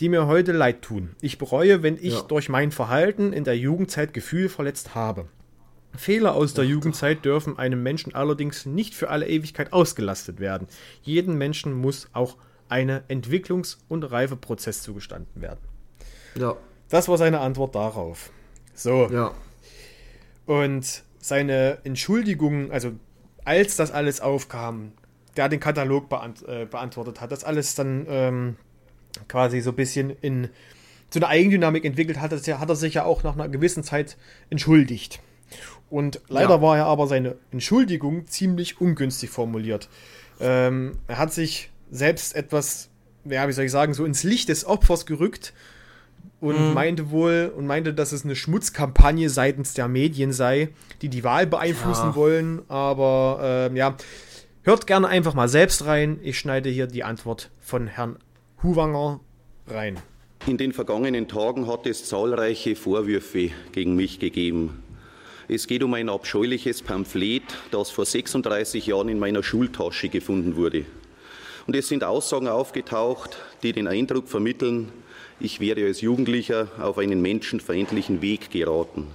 die 0.00 0.08
mir 0.08 0.26
heute 0.26 0.52
leid 0.52 0.82
tun. 0.82 1.14
Ich 1.20 1.38
bereue, 1.38 1.82
wenn 1.82 1.96
ich 1.96 2.14
Ja. 2.14 2.22
durch 2.22 2.48
mein 2.48 2.72
Verhalten 2.72 3.32
in 3.32 3.44
der 3.44 3.56
Jugendzeit 3.56 4.12
Gefühl 4.14 4.48
verletzt 4.48 4.94
habe. 4.94 5.26
Fehler 5.94 6.34
aus 6.34 6.54
der 6.54 6.64
Jugendzeit 6.64 7.24
dürfen 7.24 7.58
einem 7.58 7.82
Menschen 7.82 8.14
allerdings 8.14 8.64
nicht 8.64 8.94
für 8.94 9.10
alle 9.10 9.28
Ewigkeit 9.28 9.72
ausgelastet 9.72 10.40
werden. 10.40 10.66
Jedem 11.02 11.36
Menschen 11.36 11.74
muss 11.74 12.08
auch 12.14 12.36
eine 12.68 13.02
Entwicklungs- 13.08 13.76
und 13.88 14.02
Reifeprozess 14.04 14.82
zugestanden 14.82 15.42
werden. 15.42 15.60
Ja. 16.34 16.56
Das 16.88 17.08
war 17.08 17.18
seine 17.18 17.40
Antwort 17.40 17.74
darauf. 17.74 18.30
So. 18.74 19.08
Ja. 19.10 19.32
Und 20.46 21.02
seine 21.18 21.78
Entschuldigung, 21.84 22.70
also 22.72 22.92
als 23.44 23.76
das 23.76 23.90
alles 23.90 24.20
aufkam, 24.20 24.92
der 25.36 25.48
den 25.48 25.60
Katalog 25.60 26.08
beant 26.08 26.42
äh, 26.48 26.66
beantwortet 26.66 27.20
hat, 27.20 27.32
das 27.32 27.44
alles 27.44 27.74
dann 27.74 28.06
ähm, 28.08 28.56
quasi 29.28 29.60
so 29.60 29.70
ein 29.70 29.76
bisschen 29.76 30.10
in 30.20 30.48
so 31.10 31.18
eine 31.20 31.28
Eigendynamik 31.28 31.84
entwickelt 31.84 32.20
hat, 32.20 32.32
das 32.32 32.46
hat 32.48 32.68
er 32.68 32.76
sich 32.76 32.94
ja 32.94 33.04
auch 33.04 33.22
nach 33.22 33.34
einer 33.34 33.48
gewissen 33.48 33.84
Zeit 33.84 34.16
entschuldigt. 34.50 35.20
Und 35.90 36.20
leider 36.28 36.54
Ja. 36.54 36.62
war 36.62 36.76
ja 36.78 36.86
aber 36.86 37.06
seine 37.06 37.36
Entschuldigung 37.50 38.26
ziemlich 38.26 38.80
ungünstig 38.80 39.28
formuliert. 39.28 39.90
Ähm, 40.40 40.92
er 41.06 41.18
hat 41.18 41.32
sich 41.32 41.70
selbst 41.90 42.34
etwas, 42.34 42.88
ja, 43.26 43.46
wie 43.46 43.52
soll 43.52 43.66
ich 43.66 43.70
sagen, 43.70 43.92
so 43.92 44.06
ins 44.06 44.22
Licht 44.24 44.48
des 44.48 44.64
Opfers 44.64 45.04
gerückt 45.04 45.52
und 46.40 46.72
meinte 46.72 47.10
wohl 47.10 47.52
und 47.54 47.66
meinte, 47.66 47.92
dass 47.92 48.12
es 48.12 48.24
eine 48.24 48.34
Schmutzkampagne 48.34 49.28
seitens 49.28 49.74
der 49.74 49.88
Medien 49.88 50.32
sei, 50.32 50.70
die 51.02 51.08
die 51.10 51.22
Wahl 51.24 51.46
beeinflussen 51.46 52.06
Ja. 52.10 52.14
wollen. 52.14 52.62
Aber 52.68 53.40
ähm, 53.70 53.76
ja, 53.76 53.96
hört 54.62 54.86
gerne 54.86 55.08
einfach 55.08 55.34
mal 55.34 55.48
selbst 55.48 55.84
rein. 55.84 56.18
Ich 56.22 56.38
schneide 56.38 56.70
hier 56.70 56.86
die 56.86 57.04
Antwort 57.04 57.50
von 57.60 57.86
Herrn 57.86 58.16
Huwanger 58.62 59.18
rein. 59.66 59.98
In 60.46 60.56
den 60.56 60.72
vergangenen 60.72 61.26
Tagen 61.26 61.66
hat 61.66 61.84
es 61.86 62.04
zahlreiche 62.04 62.76
Vorwürfe 62.76 63.50
gegen 63.72 63.96
mich 63.96 64.20
gegeben. 64.20 64.82
Es 65.48 65.66
geht 65.66 65.82
um 65.82 65.94
ein 65.94 66.08
abscheuliches 66.08 66.80
Pamphlet, 66.80 67.42
das 67.72 67.90
vor 67.90 68.04
36 68.04 68.86
Jahren 68.86 69.08
in 69.08 69.18
meiner 69.18 69.42
Schultasche 69.42 70.08
gefunden 70.08 70.54
wurde. 70.54 70.84
Und 71.66 71.74
es 71.74 71.88
sind 71.88 72.04
Aussagen 72.04 72.46
aufgetaucht, 72.46 73.36
die 73.64 73.72
den 73.72 73.88
Eindruck 73.88 74.28
vermitteln, 74.28 74.92
ich 75.40 75.58
wäre 75.58 75.84
als 75.84 76.00
Jugendlicher 76.00 76.68
auf 76.78 76.98
einen 76.98 77.20
menschenfeindlichen 77.20 78.22
Weg 78.22 78.52
geraten. 78.52 79.08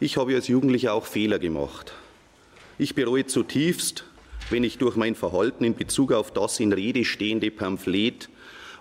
Ich 0.00 0.16
habe 0.16 0.34
als 0.34 0.48
Jugendlicher 0.48 0.92
auch 0.92 1.06
Fehler 1.06 1.38
gemacht. 1.38 1.92
Ich 2.78 2.96
bereue 2.96 3.26
zutiefst, 3.26 4.04
wenn 4.50 4.64
ich 4.64 4.78
durch 4.78 4.96
mein 4.96 5.14
Verhalten 5.14 5.62
in 5.62 5.76
Bezug 5.76 6.10
auf 6.10 6.32
das 6.32 6.58
in 6.58 6.72
Rede 6.72 7.04
stehende 7.04 7.52
Pamphlet 7.52 8.28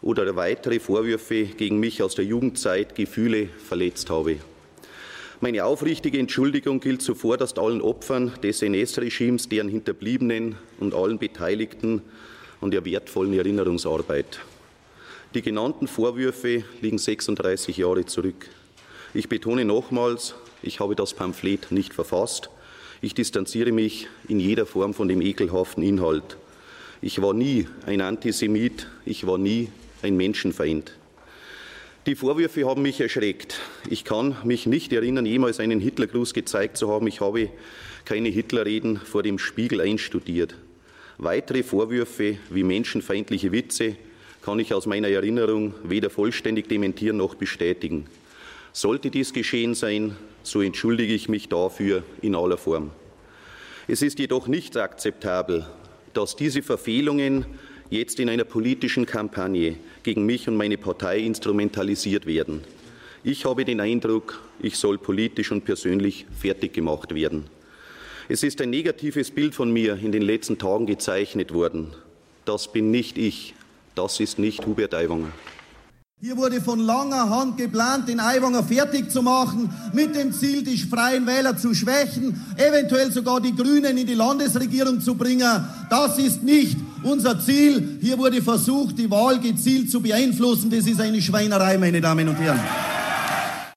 oder 0.02 0.36
weitere 0.36 0.80
Vorwürfe 0.80 1.46
gegen 1.46 1.80
mich 1.80 2.02
aus 2.04 2.16
der 2.16 2.26
Jugendzeit 2.26 2.96
Gefühle 2.96 3.48
verletzt 3.48 4.10
habe. 4.10 4.38
Meine 5.42 5.66
aufrichtige 5.66 6.18
Entschuldigung 6.18 6.80
gilt 6.80 7.02
zuvorderst 7.02 7.60
allen 7.60 7.82
Opfern 7.82 8.32
des 8.42 8.62
NS-Regimes, 8.62 9.50
deren 9.50 9.68
Hinterbliebenen 9.68 10.56
und 10.80 10.94
allen 10.94 11.20
Beteiligten 11.20 12.02
an 12.62 12.72
der 12.72 12.86
wertvollen 12.86 13.34
Erinnerungsarbeit. 13.34 14.40
Die 15.34 15.42
genannten 15.42 15.88
Vorwürfe 15.88 16.64
liegen 16.82 16.98
36 16.98 17.78
Jahre 17.78 18.06
zurück. 18.06 18.48
Ich 19.14 19.28
betone 19.28 19.66
nochmals, 19.66 20.36
ich 20.64 20.80
habe 20.80 20.96
das 20.96 21.14
Pamphlet 21.14 21.72
nicht 21.72 21.94
verfasst. 21.94 22.50
Ich 23.02 23.14
distanziere 23.14 23.74
mich 23.74 24.08
in 24.30 24.40
jeder 24.40 24.66
Form 24.66 24.94
von 24.94 25.10
dem 25.10 25.22
ekelhaften 25.22 25.84
Inhalt. 25.84 26.38
Ich 27.02 27.22
war 27.22 27.34
nie 27.34 27.68
ein 27.86 28.02
Antisemit, 28.02 28.88
ich 29.06 29.28
war 29.28 29.38
nie 29.38 29.70
ein 30.06 30.16
Menschenfeind. 30.16 30.94
Die 32.06 32.16
Vorwürfe 32.16 32.66
haben 32.68 32.84
mich 32.84 33.02
erschreckt. 33.02 33.60
Ich 33.90 34.06
kann 34.06 34.38
mich 34.44 34.68
nicht 34.68 34.94
erinnern, 34.94 35.26
jemals 35.26 35.60
einen 35.60 35.80
Hitlergruß 35.80 36.34
gezeigt 36.34 36.78
zu 36.78 36.90
haben. 36.90 37.08
Ich 37.08 37.20
habe 37.20 37.50
keine 38.06 38.30
Hitlerreden 38.30 38.98
vor 38.98 39.24
dem 39.24 39.40
Spiegel 39.40 39.82
einstudiert. 39.82 40.56
Weitere 41.18 41.64
Vorwürfe 41.64 42.38
wie 42.52 42.64
menschenfeindliche 42.64 43.52
Witze 43.52 43.96
kann 44.44 44.60
ich 44.60 44.74
aus 44.74 44.86
meiner 44.86 45.08
Erinnerung 45.08 45.74
weder 45.84 46.12
vollständig 46.12 46.70
dementieren 46.70 47.18
noch 47.18 47.34
bestätigen. 47.34 48.06
Sollte 48.72 49.10
dies 49.10 49.34
geschehen 49.34 49.74
sein, 49.74 50.16
so 50.44 50.62
entschuldige 50.62 51.14
ich 51.14 51.28
mich 51.28 51.50
dafür 51.50 52.04
in 52.22 52.36
aller 52.36 52.58
Form. 52.58 52.92
Es 53.88 54.04
ist 54.04 54.20
jedoch 54.20 54.48
nicht 54.48 54.78
akzeptabel, 54.78 55.66
dass 56.14 56.36
diese 56.36 56.62
Verfehlungen 56.62 57.46
jetzt 57.90 58.20
in 58.20 58.30
einer 58.30 58.44
politischen 58.44 59.06
Kampagne 59.06 59.76
gegen 60.04 60.26
mich 60.26 60.48
und 60.48 60.56
meine 60.56 60.78
Partei 60.78 61.20
instrumentalisiert 61.20 62.26
werden. 62.26 62.62
Ich 63.24 63.46
habe 63.46 63.66
den 63.66 63.80
Eindruck, 63.80 64.42
ich 64.60 64.78
soll 64.78 64.98
politisch 64.98 65.52
und 65.52 65.66
persönlich 65.66 66.26
fertig 66.40 66.74
gemacht 66.74 67.14
werden. 67.16 67.46
Es 68.28 68.44
ist 68.44 68.62
ein 68.62 68.70
negatives 68.72 69.32
Bild 69.32 69.54
von 69.54 69.72
mir 69.72 69.98
in 69.98 70.12
den 70.12 70.24
letzten 70.24 70.58
Tagen 70.58 70.86
gezeichnet 70.86 71.54
worden. 71.54 71.94
Das 72.46 72.72
bin 72.72 72.92
nicht 72.92 73.18
ich. 73.18 73.54
Das 73.94 74.20
ist 74.20 74.40
nicht 74.40 74.66
Hubert 74.66 74.94
Aiwanger. 74.94 75.32
Hier 76.22 76.38
wurde 76.38 76.62
von 76.62 76.80
langer 76.80 77.30
Hand 77.30 77.58
geplant, 77.58 78.08
den 78.08 78.22
Aiwanger 78.22 78.64
fertig 78.64 79.12
zu 79.12 79.22
machen, 79.22 79.70
mit 79.92 80.16
dem 80.16 80.32
Ziel, 80.32 80.64
die 80.64 80.78
freien 80.78 81.28
Wähler 81.28 81.58
zu 81.58 81.74
schwächen, 81.74 82.42
eventuell 82.56 83.12
sogar 83.12 83.42
die 83.42 83.54
Grünen 83.54 83.98
in 83.98 84.08
die 84.08 84.14
Landesregierung 84.14 85.02
zu 85.02 85.16
bringen. 85.16 85.66
Das 85.90 86.18
ist 86.18 86.42
nicht 86.42 86.78
unser 87.04 87.38
Ziel. 87.42 88.00
Hier 88.02 88.18
wurde 88.18 88.42
versucht, 88.42 88.98
die 88.98 89.12
Wahl 89.12 89.40
gezielt 89.42 89.92
zu 89.92 90.00
beeinflussen. 90.00 90.70
Das 90.72 90.88
ist 90.88 91.02
eine 91.02 91.22
Schweinerei, 91.22 91.78
meine 91.78 92.00
Damen 92.00 92.30
und 92.30 92.40
Herren. 92.40 92.62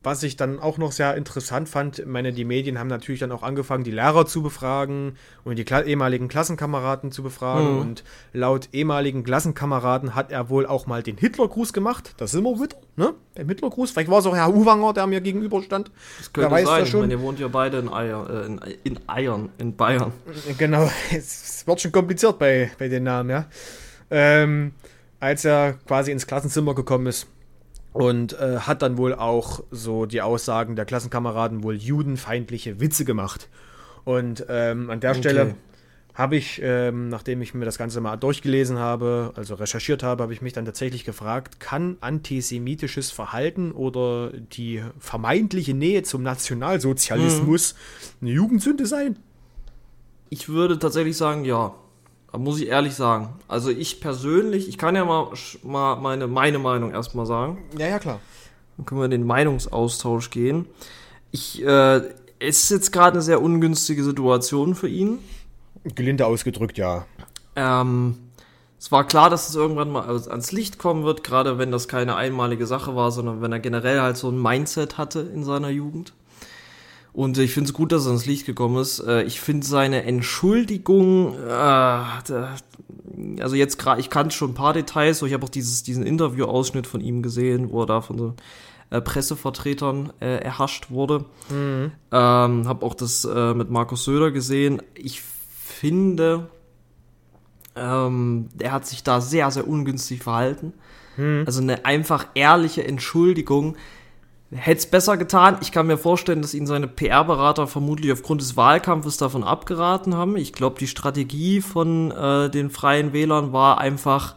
Was 0.04 0.22
ich 0.22 0.36
dann 0.36 0.60
auch 0.60 0.78
noch 0.78 0.92
sehr 0.92 1.16
interessant 1.16 1.68
fand, 1.68 2.06
meine, 2.06 2.32
die 2.32 2.44
Medien 2.44 2.78
haben 2.78 2.86
natürlich 2.86 3.18
dann 3.18 3.32
auch 3.32 3.42
angefangen, 3.42 3.82
die 3.82 3.90
Lehrer 3.90 4.26
zu 4.26 4.44
befragen 4.44 5.16
und 5.42 5.58
die 5.58 5.64
Kla 5.64 5.82
ehemaligen 5.82 6.28
Klassenkameraden 6.28 7.10
zu 7.10 7.24
befragen. 7.24 7.74
Mhm. 7.74 7.80
Und 7.80 8.04
laut 8.32 8.68
ehemaligen 8.72 9.24
Klassenkameraden 9.24 10.14
hat 10.14 10.30
er 10.30 10.50
wohl 10.50 10.66
auch 10.66 10.86
mal 10.86 11.02
den 11.02 11.16
Hitlergruß 11.16 11.72
gemacht. 11.72 12.14
Da 12.16 12.28
sind 12.28 12.44
wir 12.44 12.60
wieder, 12.60 12.76
ne? 12.94 13.14
Der 13.36 13.46
Hitlergruß. 13.46 13.90
Vielleicht 13.90 14.08
war 14.08 14.20
es 14.20 14.26
auch 14.26 14.36
Herr 14.36 14.54
Uwanger, 14.54 14.92
der 14.92 15.08
mir 15.08 15.20
gegenüberstand. 15.20 15.90
Das 16.18 16.32
könnte 16.32 16.48
Wer 16.48 16.56
weiß 16.58 16.68
sein. 16.68 16.80
das 16.80 16.88
schon. 16.90 17.00
Meine, 17.00 17.14
ihr 17.14 17.20
wohnt 17.20 17.40
ja 17.40 17.48
beide 17.48 17.78
in 17.78 17.88
Eiern, 17.88 18.30
äh, 18.30 18.46
in, 18.46 18.60
in 18.84 19.00
Eiern, 19.08 19.48
in 19.58 19.74
Bayern. 19.74 20.12
Genau, 20.58 20.88
es 21.10 21.66
wird 21.66 21.80
schon 21.80 21.90
kompliziert 21.90 22.38
bei, 22.38 22.70
bei 22.78 22.86
den 22.86 23.02
Namen, 23.02 23.30
ja. 23.30 23.46
Ähm, 24.12 24.74
als 25.18 25.44
er 25.44 25.72
quasi 25.88 26.12
ins 26.12 26.28
Klassenzimmer 26.28 26.76
gekommen 26.76 27.08
ist 27.08 27.26
und 27.92 28.38
äh, 28.38 28.58
hat 28.60 28.82
dann 28.82 28.98
wohl 28.98 29.14
auch 29.14 29.62
so 29.70 30.06
die 30.06 30.22
Aussagen 30.22 30.76
der 30.76 30.84
Klassenkameraden 30.84 31.62
wohl 31.62 31.76
judenfeindliche 31.76 32.80
Witze 32.80 33.04
gemacht. 33.04 33.48
Und 34.04 34.46
ähm, 34.48 34.90
an 34.90 35.00
der 35.00 35.10
Okay. 35.10 35.20
Stelle 35.20 35.54
habe 36.14 36.36
ich, 36.36 36.60
ähm, 36.64 37.08
nachdem 37.10 37.42
ich 37.42 37.54
mir 37.54 37.64
das 37.64 37.78
Ganze 37.78 38.00
mal 38.00 38.16
durchgelesen 38.16 38.78
habe, 38.78 39.32
also 39.36 39.54
recherchiert 39.54 40.02
habe, 40.02 40.24
habe 40.24 40.32
ich 40.32 40.42
mich 40.42 40.52
dann 40.52 40.64
tatsächlich 40.64 41.04
gefragt, 41.04 41.60
kann 41.60 41.96
antisemitisches 42.00 43.12
Verhalten 43.12 43.70
oder 43.70 44.32
die 44.32 44.82
vermeintliche 44.98 45.74
Nähe 45.74 46.02
zum 46.02 46.24
Nationalsozialismus 46.24 47.76
eine 48.20 48.30
Jugendsünde 48.30 48.86
sein? 48.86 49.16
Ich 50.30 50.48
würde 50.48 50.78
tatsächlich 50.78 51.16
sagen, 51.16 51.44
ja. 51.44 51.74
Muss 52.36 52.60
ich 52.60 52.68
ehrlich 52.68 52.94
sagen. 52.94 53.30
Also 53.48 53.70
ich 53.70 54.00
persönlich, 54.00 54.68
ich 54.68 54.76
kann 54.78 54.94
ja 54.94 55.04
mal, 55.04 55.28
mal 55.62 55.96
meine, 55.96 56.26
meine 56.26 56.58
Meinung 56.58 56.92
erstmal 56.92 57.26
sagen. 57.26 57.58
Ja, 57.78 57.86
ja, 57.88 57.98
klar. 57.98 58.20
Dann 58.76 58.86
können 58.86 59.00
wir 59.00 59.06
in 59.06 59.10
den 59.10 59.26
Meinungsaustausch 59.26 60.30
gehen. 60.30 60.66
Ich, 61.32 61.64
äh, 61.64 61.96
es 62.38 62.64
ist 62.64 62.70
jetzt 62.70 62.92
gerade 62.92 63.14
eine 63.14 63.22
sehr 63.22 63.42
ungünstige 63.42 64.04
Situation 64.04 64.74
für 64.74 64.88
ihn. 64.88 65.18
Gelinde 65.94 66.26
ausgedrückt, 66.26 66.76
ja. 66.78 67.06
Ähm, 67.56 68.18
es 68.78 68.92
war 68.92 69.04
klar, 69.06 69.30
dass 69.30 69.48
es 69.48 69.54
irgendwann 69.56 69.90
mal 69.90 70.06
ans- 70.06 70.28
ans 70.28 70.52
Licht 70.52 70.78
kommen 70.78 71.04
wird, 71.04 71.24
gerade 71.24 71.58
wenn 71.58 71.72
das 71.72 71.88
keine 71.88 72.14
einmalige 72.14 72.66
Sache 72.66 72.94
war, 72.94 73.10
sondern 73.10 73.40
wenn 73.40 73.52
er 73.52 73.58
generell 73.58 74.00
halt 74.00 74.16
so 74.16 74.28
ein 74.30 74.40
Mindset 74.40 74.98
hatte 74.98 75.20
in 75.20 75.42
seiner 75.44 75.70
Jugend. 75.70 76.12
Und 77.18 77.36
ich 77.38 77.52
finde 77.52 77.66
es 77.66 77.74
gut, 77.74 77.90
dass 77.90 78.04
er 78.04 78.10
ans 78.10 78.26
Licht 78.26 78.46
gekommen 78.46 78.80
ist. 78.80 79.00
Äh, 79.00 79.24
Ich 79.24 79.40
finde 79.40 79.66
seine 79.66 80.04
Entschuldigung, 80.04 81.34
äh, 81.34 81.50
also 81.50 83.56
jetzt 83.56 83.76
gerade, 83.76 84.00
ich 84.00 84.08
kannte 84.08 84.36
schon 84.36 84.52
ein 84.52 84.54
paar 84.54 84.72
Details, 84.72 85.18
so 85.18 85.26
ich 85.26 85.32
habe 85.32 85.44
auch 85.44 85.48
dieses, 85.48 85.82
diesen 85.82 86.06
Interview-Ausschnitt 86.06 86.86
von 86.86 87.00
ihm 87.00 87.22
gesehen, 87.22 87.72
wo 87.72 87.82
er 87.82 87.86
da 87.86 88.00
von 88.02 88.18
so 88.18 88.34
äh, 88.90 89.00
Pressevertretern 89.00 90.12
äh, 90.20 90.36
erhascht 90.36 90.92
wurde. 90.92 91.24
Ähm, 92.12 92.68
habe 92.68 92.86
auch 92.86 92.94
das 92.94 93.24
äh, 93.24 93.52
mit 93.52 93.68
Markus 93.68 94.04
Söder 94.04 94.30
gesehen. 94.30 94.80
Ich 94.94 95.20
finde, 95.20 96.46
ähm, 97.74 98.48
er 98.60 98.70
hat 98.70 98.86
sich 98.86 99.02
da 99.02 99.20
sehr, 99.20 99.50
sehr 99.50 99.66
ungünstig 99.66 100.22
verhalten. 100.22 100.72
Also 101.46 101.60
eine 101.60 101.84
einfach 101.84 102.28
ehrliche 102.34 102.86
Entschuldigung. 102.86 103.74
Hätte 104.50 104.78
es 104.78 104.86
besser 104.86 105.18
getan. 105.18 105.58
Ich 105.60 105.72
kann 105.72 105.86
mir 105.86 105.98
vorstellen, 105.98 106.40
dass 106.40 106.54
ihn 106.54 106.66
seine 106.66 106.88
PR-Berater 106.88 107.66
vermutlich 107.66 108.12
aufgrund 108.12 108.40
des 108.40 108.56
Wahlkampfes 108.56 109.18
davon 109.18 109.44
abgeraten 109.44 110.14
haben. 110.14 110.36
Ich 110.36 110.54
glaube, 110.54 110.78
die 110.78 110.86
Strategie 110.86 111.60
von 111.60 112.10
äh, 112.12 112.48
den 112.48 112.70
Freien 112.70 113.12
Wählern 113.12 113.52
war 113.52 113.78
einfach 113.78 114.36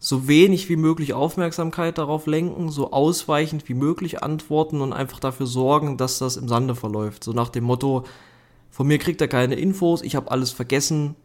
so 0.00 0.26
wenig 0.26 0.68
wie 0.68 0.76
möglich 0.76 1.14
Aufmerksamkeit 1.14 1.98
darauf 1.98 2.26
lenken, 2.26 2.70
so 2.70 2.90
ausweichend 2.90 3.68
wie 3.68 3.74
möglich 3.74 4.22
antworten 4.22 4.80
und 4.80 4.92
einfach 4.92 5.20
dafür 5.20 5.46
sorgen, 5.46 5.96
dass 5.96 6.18
das 6.18 6.36
im 6.36 6.48
Sande 6.48 6.74
verläuft. 6.74 7.22
So 7.22 7.32
nach 7.32 7.48
dem 7.48 7.64
Motto, 7.64 8.04
von 8.70 8.88
mir 8.88 8.98
kriegt 8.98 9.20
er 9.20 9.28
keine 9.28 9.54
Infos, 9.54 10.02
ich 10.02 10.16
habe 10.16 10.30
alles 10.30 10.50
vergessen, 10.50 11.16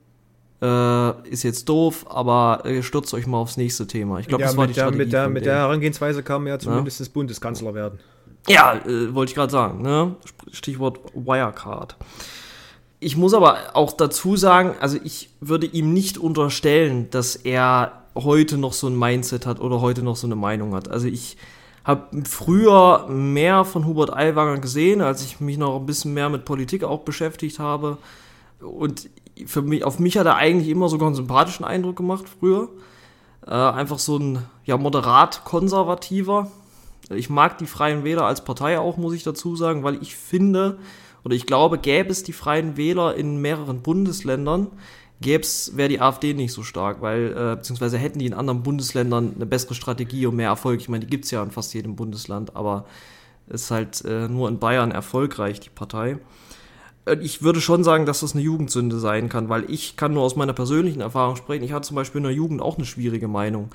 äh, 0.63 1.29
ist 1.29 1.43
jetzt 1.43 1.67
doof, 1.67 2.05
aber 2.09 2.61
äh, 2.65 2.81
stürzt 2.81 3.13
euch 3.13 3.27
mal 3.27 3.37
aufs 3.37 3.57
nächste 3.57 3.85
Thema. 3.85 4.19
Ich 4.19 4.27
glaube, 4.27 4.43
ja, 4.43 4.47
das 4.47 4.57
war 4.57 4.65
die 4.65 4.69
mit, 4.69 4.77
der, 4.77 4.83
Strategie 4.83 5.03
mit, 5.03 5.13
der, 5.13 5.29
mit 5.29 5.45
der 5.45 5.55
Herangehensweise 5.55 6.23
kann 6.23 6.43
man 6.43 6.53
ja 6.53 6.59
zumindest 6.59 7.13
Bundeskanzler 7.13 7.73
werden. 7.73 7.99
Ja, 8.47 8.75
äh, 8.85 9.13
wollte 9.13 9.31
ich 9.31 9.35
gerade 9.35 9.51
sagen, 9.51 9.81
ne? 9.81 10.15
Stichwort 10.51 10.99
Wirecard. 11.13 11.97
Ich 12.99 13.17
muss 13.17 13.33
aber 13.33 13.57
auch 13.73 13.91
dazu 13.91 14.37
sagen, 14.37 14.75
also 14.79 14.97
ich 15.03 15.29
würde 15.41 15.67
ihm 15.67 15.91
nicht 15.91 16.17
unterstellen, 16.17 17.09
dass 17.09 17.35
er 17.35 18.03
heute 18.15 18.57
noch 18.57 18.71
so 18.71 18.87
ein 18.87 18.97
Mindset 18.97 19.45
hat 19.45 19.59
oder 19.59 19.81
heute 19.81 20.01
noch 20.01 20.15
so 20.15 20.27
eine 20.27 20.35
Meinung 20.37 20.73
hat. 20.73 20.89
Also 20.89 21.07
ich 21.07 21.35
habe 21.83 22.23
früher 22.23 23.07
mehr 23.09 23.65
von 23.65 23.85
Hubert 23.85 24.15
Aiwanger 24.15 24.59
gesehen, 24.59 25.01
als 25.01 25.25
ich 25.25 25.41
mich 25.41 25.57
noch 25.57 25.77
ein 25.77 25.85
bisschen 25.85 26.13
mehr 26.13 26.29
mit 26.29 26.45
Politik 26.45 26.85
auch 26.85 27.01
beschäftigt 27.01 27.59
habe. 27.59 27.97
Und 28.61 29.09
für 29.45 29.61
mich, 29.61 29.83
auf 29.83 29.99
mich 29.99 30.17
hat 30.17 30.25
er 30.25 30.35
eigentlich 30.35 30.69
immer 30.69 30.89
sogar 30.89 31.07
einen 31.07 31.15
sympathischen 31.15 31.65
Eindruck 31.65 31.95
gemacht 31.95 32.25
früher. 32.39 32.69
Äh, 33.45 33.51
einfach 33.51 33.99
so 33.99 34.17
ein 34.17 34.39
ja, 34.65 34.77
moderat 34.77 35.43
konservativer. 35.43 36.51
Ich 37.09 37.29
mag 37.29 37.57
die 37.57 37.65
Freien 37.65 38.03
Wähler 38.03 38.25
als 38.25 38.43
Partei 38.43 38.79
auch, 38.79 38.97
muss 38.97 39.13
ich 39.13 39.23
dazu 39.23 39.55
sagen, 39.55 39.83
weil 39.83 40.01
ich 40.01 40.15
finde, 40.15 40.77
oder 41.23 41.35
ich 41.35 41.45
glaube, 41.45 41.77
gäbe 41.77 42.09
es 42.09 42.23
die 42.23 42.33
Freien 42.33 42.77
Wähler 42.77 43.15
in 43.15 43.41
mehreren 43.41 43.81
Bundesländern, 43.81 44.67
gäbe 45.19 45.43
es, 45.43 45.75
wäre 45.75 45.89
die 45.89 45.99
AfD 45.99 46.33
nicht 46.33 46.53
so 46.53 46.63
stark, 46.63 47.01
weil, 47.01 47.31
äh, 47.31 47.55
beziehungsweise 47.57 47.97
hätten 47.97 48.19
die 48.19 48.25
in 48.25 48.33
anderen 48.33 48.63
Bundesländern 48.63 49.33
eine 49.35 49.45
bessere 49.45 49.73
Strategie 49.73 50.25
und 50.25 50.35
mehr 50.35 50.49
Erfolg. 50.49 50.79
Ich 50.79 50.89
meine, 50.89 51.05
die 51.05 51.09
gibt's 51.09 51.31
ja 51.31 51.43
in 51.43 51.51
fast 51.51 51.73
jedem 51.73 51.95
Bundesland, 51.95 52.55
aber 52.55 52.85
ist 53.47 53.71
halt 53.71 54.03
äh, 54.05 54.29
nur 54.29 54.47
in 54.47 54.59
Bayern 54.59 54.91
erfolgreich, 54.91 55.59
die 55.59 55.69
Partei. 55.69 56.17
Äh, 57.05 57.17
ich 57.21 57.41
würde 57.41 57.61
schon 57.61 57.83
sagen, 57.83 58.05
dass 58.05 58.21
das 58.21 58.33
eine 58.33 58.41
Jugendsünde 58.41 58.99
sein 58.99 59.29
kann, 59.29 59.49
weil 59.49 59.69
ich 59.69 59.95
kann 59.95 60.13
nur 60.13 60.23
aus 60.23 60.35
meiner 60.35 60.53
persönlichen 60.53 61.01
Erfahrung 61.01 61.35
sprechen. 61.35 61.63
Ich 61.63 61.71
hatte 61.71 61.87
zum 61.87 61.95
Beispiel 61.95 62.19
in 62.19 62.25
der 62.25 62.33
Jugend 62.33 62.61
auch 62.61 62.77
eine 62.77 62.85
schwierige 62.85 63.27
Meinung 63.27 63.69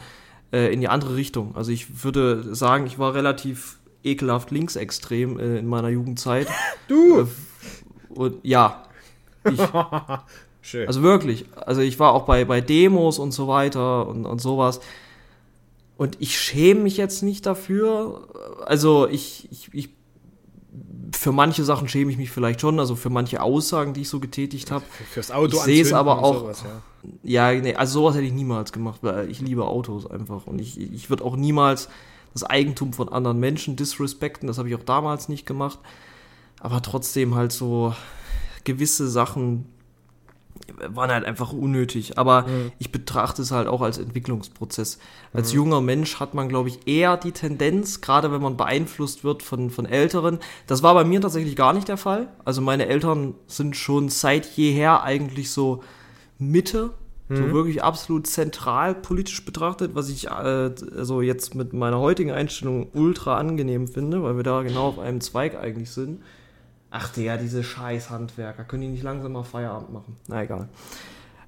äh, 0.52 0.72
in 0.72 0.80
die 0.80 0.88
andere 0.88 1.16
Richtung. 1.16 1.54
Also 1.56 1.70
ich 1.70 2.04
würde 2.04 2.54
sagen, 2.54 2.86
ich 2.86 2.98
war 2.98 3.14
relativ 3.14 3.78
ekelhaft 4.04 4.50
linksextrem 4.50 5.38
äh, 5.38 5.58
in 5.58 5.66
meiner 5.66 5.88
Jugendzeit. 5.88 6.48
Du! 6.88 7.20
Äh, 7.20 7.26
und 8.08 8.38
ja, 8.42 8.84
ich, 9.44 9.60
Schön. 10.62 10.86
also 10.86 11.02
wirklich. 11.02 11.44
Also 11.54 11.82
ich 11.82 11.98
war 12.00 12.14
auch 12.14 12.24
bei, 12.24 12.44
bei 12.44 12.60
Demos 12.60 13.18
und 13.18 13.32
so 13.32 13.48
weiter 13.48 14.08
und, 14.08 14.24
und 14.24 14.40
sowas. 14.40 14.80
Und 15.98 16.16
ich 16.20 16.38
schäme 16.38 16.80
mich 16.80 16.96
jetzt 16.96 17.22
nicht 17.22 17.44
dafür. 17.44 18.28
Also 18.66 19.06
ich, 19.08 19.48
ich, 19.50 19.68
ich 19.72 19.97
für 21.12 21.32
manche 21.32 21.64
Sachen 21.64 21.88
schäme 21.88 22.10
ich 22.10 22.18
mich 22.18 22.30
vielleicht 22.30 22.60
schon, 22.60 22.78
also 22.80 22.96
für 22.96 23.10
manche 23.10 23.40
Aussagen, 23.42 23.94
die 23.94 24.02
ich 24.02 24.08
so 24.08 24.20
getätigt 24.20 24.70
habe. 24.70 24.84
Fürs 25.10 25.30
Auto 25.30 25.56
ich 25.56 25.62
sehe 25.62 25.82
es 25.82 25.92
aber 25.92 26.22
auch. 26.22 26.40
sowas, 26.40 26.64
ja. 26.64 26.82
Ja, 27.22 27.60
nee, 27.60 27.74
also 27.74 28.00
sowas 28.00 28.16
hätte 28.16 28.26
ich 28.26 28.32
niemals 28.32 28.72
gemacht, 28.72 29.00
weil 29.02 29.30
ich 29.30 29.40
liebe 29.40 29.64
Autos 29.66 30.10
einfach. 30.10 30.46
Und 30.46 30.60
ich, 30.60 30.80
ich 30.80 31.10
würde 31.10 31.24
auch 31.24 31.36
niemals 31.36 31.88
das 32.32 32.44
Eigentum 32.44 32.92
von 32.92 33.08
anderen 33.08 33.38
Menschen 33.38 33.76
disrespekten. 33.76 34.46
Das 34.46 34.58
habe 34.58 34.68
ich 34.68 34.74
auch 34.74 34.82
damals 34.82 35.28
nicht 35.28 35.46
gemacht. 35.46 35.78
Aber 36.60 36.82
trotzdem 36.82 37.34
halt 37.34 37.52
so 37.52 37.94
gewisse 38.64 39.08
Sachen 39.08 39.66
waren 40.86 41.10
halt 41.10 41.24
einfach 41.24 41.52
unnötig. 41.52 42.18
Aber 42.18 42.46
ich 42.78 42.92
betrachte 42.92 43.42
es 43.42 43.50
halt 43.50 43.68
auch 43.68 43.82
als 43.82 43.98
Entwicklungsprozess. 43.98 44.98
Als 45.32 45.52
junger 45.52 45.80
Mensch 45.80 46.20
hat 46.20 46.34
man, 46.34 46.48
glaube 46.48 46.68
ich, 46.68 46.86
eher 46.86 47.16
die 47.16 47.32
Tendenz, 47.32 48.00
gerade 48.00 48.32
wenn 48.32 48.42
man 48.42 48.56
beeinflusst 48.56 49.24
wird 49.24 49.42
von, 49.42 49.70
von 49.70 49.86
Älteren. 49.86 50.38
Das 50.66 50.82
war 50.82 50.94
bei 50.94 51.04
mir 51.04 51.20
tatsächlich 51.20 51.56
gar 51.56 51.72
nicht 51.72 51.88
der 51.88 51.96
Fall. 51.96 52.28
Also 52.44 52.60
meine 52.60 52.86
Eltern 52.86 53.34
sind 53.46 53.76
schon 53.76 54.08
seit 54.08 54.46
jeher 54.56 55.02
eigentlich 55.02 55.50
so 55.50 55.82
Mitte, 56.38 56.90
so 57.30 57.52
wirklich 57.52 57.82
absolut 57.82 58.26
zentral 58.26 58.94
politisch 58.94 59.44
betrachtet, 59.44 59.94
was 59.94 60.08
ich 60.08 60.28
äh, 60.28 60.30
also 60.30 61.20
jetzt 61.20 61.54
mit 61.54 61.74
meiner 61.74 61.98
heutigen 61.98 62.30
Einstellung 62.30 62.88
ultra 62.94 63.36
angenehm 63.36 63.86
finde, 63.86 64.22
weil 64.22 64.36
wir 64.36 64.44
da 64.44 64.62
genau 64.62 64.88
auf 64.88 64.98
einem 64.98 65.20
Zweig 65.20 65.54
eigentlich 65.54 65.90
sind. 65.90 66.22
Ach 66.90 67.14
ja, 67.16 67.36
diese 67.36 67.62
scheiß 67.62 68.10
Handwerker, 68.10 68.64
können 68.64 68.82
die 68.82 68.88
nicht 68.88 69.02
langsam 69.02 69.32
mal 69.32 69.44
Feierabend 69.44 69.92
machen? 69.92 70.16
Na 70.26 70.42
egal. 70.42 70.68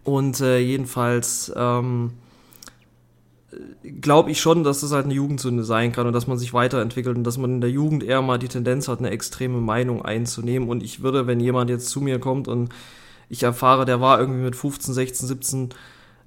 Und 0.05 0.41
äh, 0.41 0.59
jedenfalls 0.59 1.53
ähm, 1.57 2.13
glaube 4.01 4.31
ich 4.31 4.41
schon, 4.41 4.65
dass 4.65 4.81
das 4.81 4.93
halt 4.93 5.07
eine 5.07 5.15
Jugendsünde 5.15 5.65
sein 5.65 5.93
kann 5.93 6.07
und 6.07 6.13
dass 6.13 6.27
man 6.27 6.39
sich 6.39 6.53
weiterentwickelt 6.53 7.17
und 7.17 7.25
dass 7.25 7.39
man 7.39 7.55
in 7.55 7.61
der 7.61 7.71
Jugend 7.71 8.03
eher 8.03 8.23
mal 8.23 8.39
die 8.39 8.49
Tendenz 8.49 8.89
hat, 8.89 8.99
eine 8.99 9.11
extreme 9.11 9.61
Meinung 9.61 10.05
einzunehmen. 10.05 10.69
Und 10.69 10.83
ich 10.83 11.03
würde, 11.03 11.27
wenn 11.27 11.41
jemand 11.41 11.71
jetzt 11.71 11.89
zu 11.89 12.01
mir 12.01 12.19
kommt 12.19 12.49
und 12.49 12.71
ich 13.29 13.43
erfahre, 13.43 13.85
der 13.85 14.01
war 14.01 14.21
irgendwie 14.21 14.43
mit 14.43 14.57
15, 14.57 14.95
16, 14.95 15.29
17, 15.29 15.69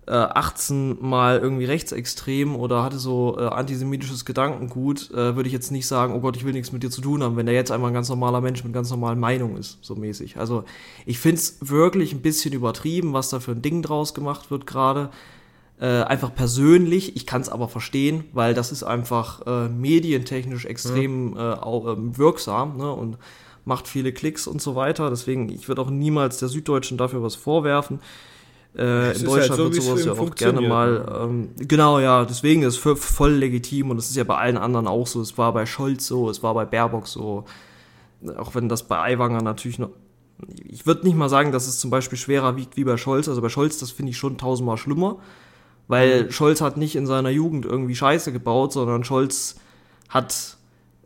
äh, 0.07 0.11
18 0.11 0.97
mal 1.01 1.39
irgendwie 1.39 1.65
rechtsextrem 1.65 2.55
oder 2.55 2.83
hatte 2.83 2.97
so 2.97 3.37
äh, 3.39 3.45
antisemitisches 3.45 4.25
Gedankengut, 4.25 5.11
äh, 5.11 5.35
würde 5.35 5.47
ich 5.47 5.53
jetzt 5.53 5.71
nicht 5.71 5.87
sagen, 5.87 6.13
oh 6.13 6.19
Gott, 6.19 6.35
ich 6.35 6.45
will 6.45 6.53
nichts 6.53 6.71
mit 6.71 6.83
dir 6.83 6.89
zu 6.89 7.01
tun 7.01 7.23
haben, 7.23 7.35
wenn 7.37 7.45
der 7.45 7.55
jetzt 7.55 7.71
einmal 7.71 7.91
ein 7.91 7.93
ganz 7.93 8.09
normaler 8.09 8.41
Mensch 8.41 8.63
mit 8.63 8.73
ganz 8.73 8.89
normalen 8.89 9.19
Meinungen 9.19 9.57
ist, 9.57 9.77
so 9.81 9.95
mäßig. 9.95 10.37
Also 10.37 10.63
ich 11.05 11.19
finde 11.19 11.37
es 11.37 11.57
wirklich 11.61 12.13
ein 12.13 12.21
bisschen 12.21 12.53
übertrieben, 12.53 13.13
was 13.13 13.29
da 13.29 13.39
für 13.39 13.51
ein 13.51 13.61
Ding 13.61 13.81
draus 13.81 14.13
gemacht 14.13 14.51
wird 14.51 14.65
gerade. 14.67 15.09
Äh, 15.79 16.03
einfach 16.03 16.33
persönlich, 16.35 17.15
ich 17.15 17.25
kann 17.25 17.41
es 17.41 17.49
aber 17.49 17.67
verstehen, 17.67 18.25
weil 18.33 18.53
das 18.53 18.71
ist 18.71 18.83
einfach 18.83 19.45
äh, 19.47 19.69
medientechnisch 19.69 20.65
extrem 20.65 21.35
äh, 21.35 21.39
au- 21.39 21.91
ähm, 21.91 22.17
wirksam 22.17 22.77
ne, 22.77 22.91
und 22.91 23.17
macht 23.65 23.87
viele 23.87 24.11
Klicks 24.13 24.45
und 24.47 24.61
so 24.61 24.75
weiter. 24.75 25.09
Deswegen, 25.09 25.49
ich 25.49 25.67
würde 25.67 25.81
auch 25.81 25.89
niemals 25.89 26.37
der 26.37 26.49
Süddeutschen 26.49 26.97
dafür 26.97 27.23
was 27.23 27.35
vorwerfen. 27.35 27.99
Äh, 28.75 28.81
in 28.81 29.27
halt 29.27 29.27
Deutschland 29.27 29.55
so, 29.55 29.63
wird 29.73 29.83
sowas 29.83 30.05
ja 30.05 30.11
auch 30.13 30.35
gerne 30.35 30.61
mal, 30.61 31.05
ähm, 31.21 31.49
genau, 31.57 31.99
ja, 31.99 32.25
deswegen 32.25 32.63
ist 32.63 32.83
es 32.83 32.99
voll, 32.99 33.33
legitim 33.33 33.91
und 33.91 33.97
es 33.97 34.09
ist 34.09 34.15
ja 34.15 34.23
bei 34.23 34.37
allen 34.37 34.57
anderen 34.57 34.87
auch 34.87 35.05
so. 35.05 35.21
Es 35.21 35.37
war 35.37 35.53
bei 35.53 35.65
Scholz 35.65 36.07
so, 36.07 36.29
es 36.29 36.41
war 36.41 36.55
bei 36.55 36.65
Baerbock 36.65 37.07
so, 37.07 37.45
auch 38.37 38.55
wenn 38.55 38.69
das 38.69 38.83
bei 38.83 38.99
Aiwanger 38.99 39.43
natürlich 39.43 39.77
noch, 39.77 39.89
ich 40.65 40.87
würde 40.87 41.05
nicht 41.05 41.15
mal 41.15 41.29
sagen, 41.29 41.51
dass 41.51 41.67
es 41.67 41.79
zum 41.79 41.91
Beispiel 41.91 42.17
schwerer 42.17 42.55
wiegt 42.55 42.75
wie 42.75 42.83
bei 42.83 42.97
Scholz. 42.97 43.29
Also 43.29 43.41
bei 43.41 43.49
Scholz, 43.49 43.77
das 43.77 43.91
finde 43.91 44.09
ich 44.09 44.17
schon 44.17 44.37
tausendmal 44.37 44.77
schlimmer, 44.77 45.17
weil 45.87 46.31
Scholz 46.31 46.59
hat 46.59 46.75
nicht 46.75 46.95
in 46.95 47.05
seiner 47.05 47.29
Jugend 47.29 47.65
irgendwie 47.65 47.95
Scheiße 47.95 48.31
gebaut, 48.31 48.73
sondern 48.73 49.03
Scholz 49.03 49.57
hat 50.09 50.57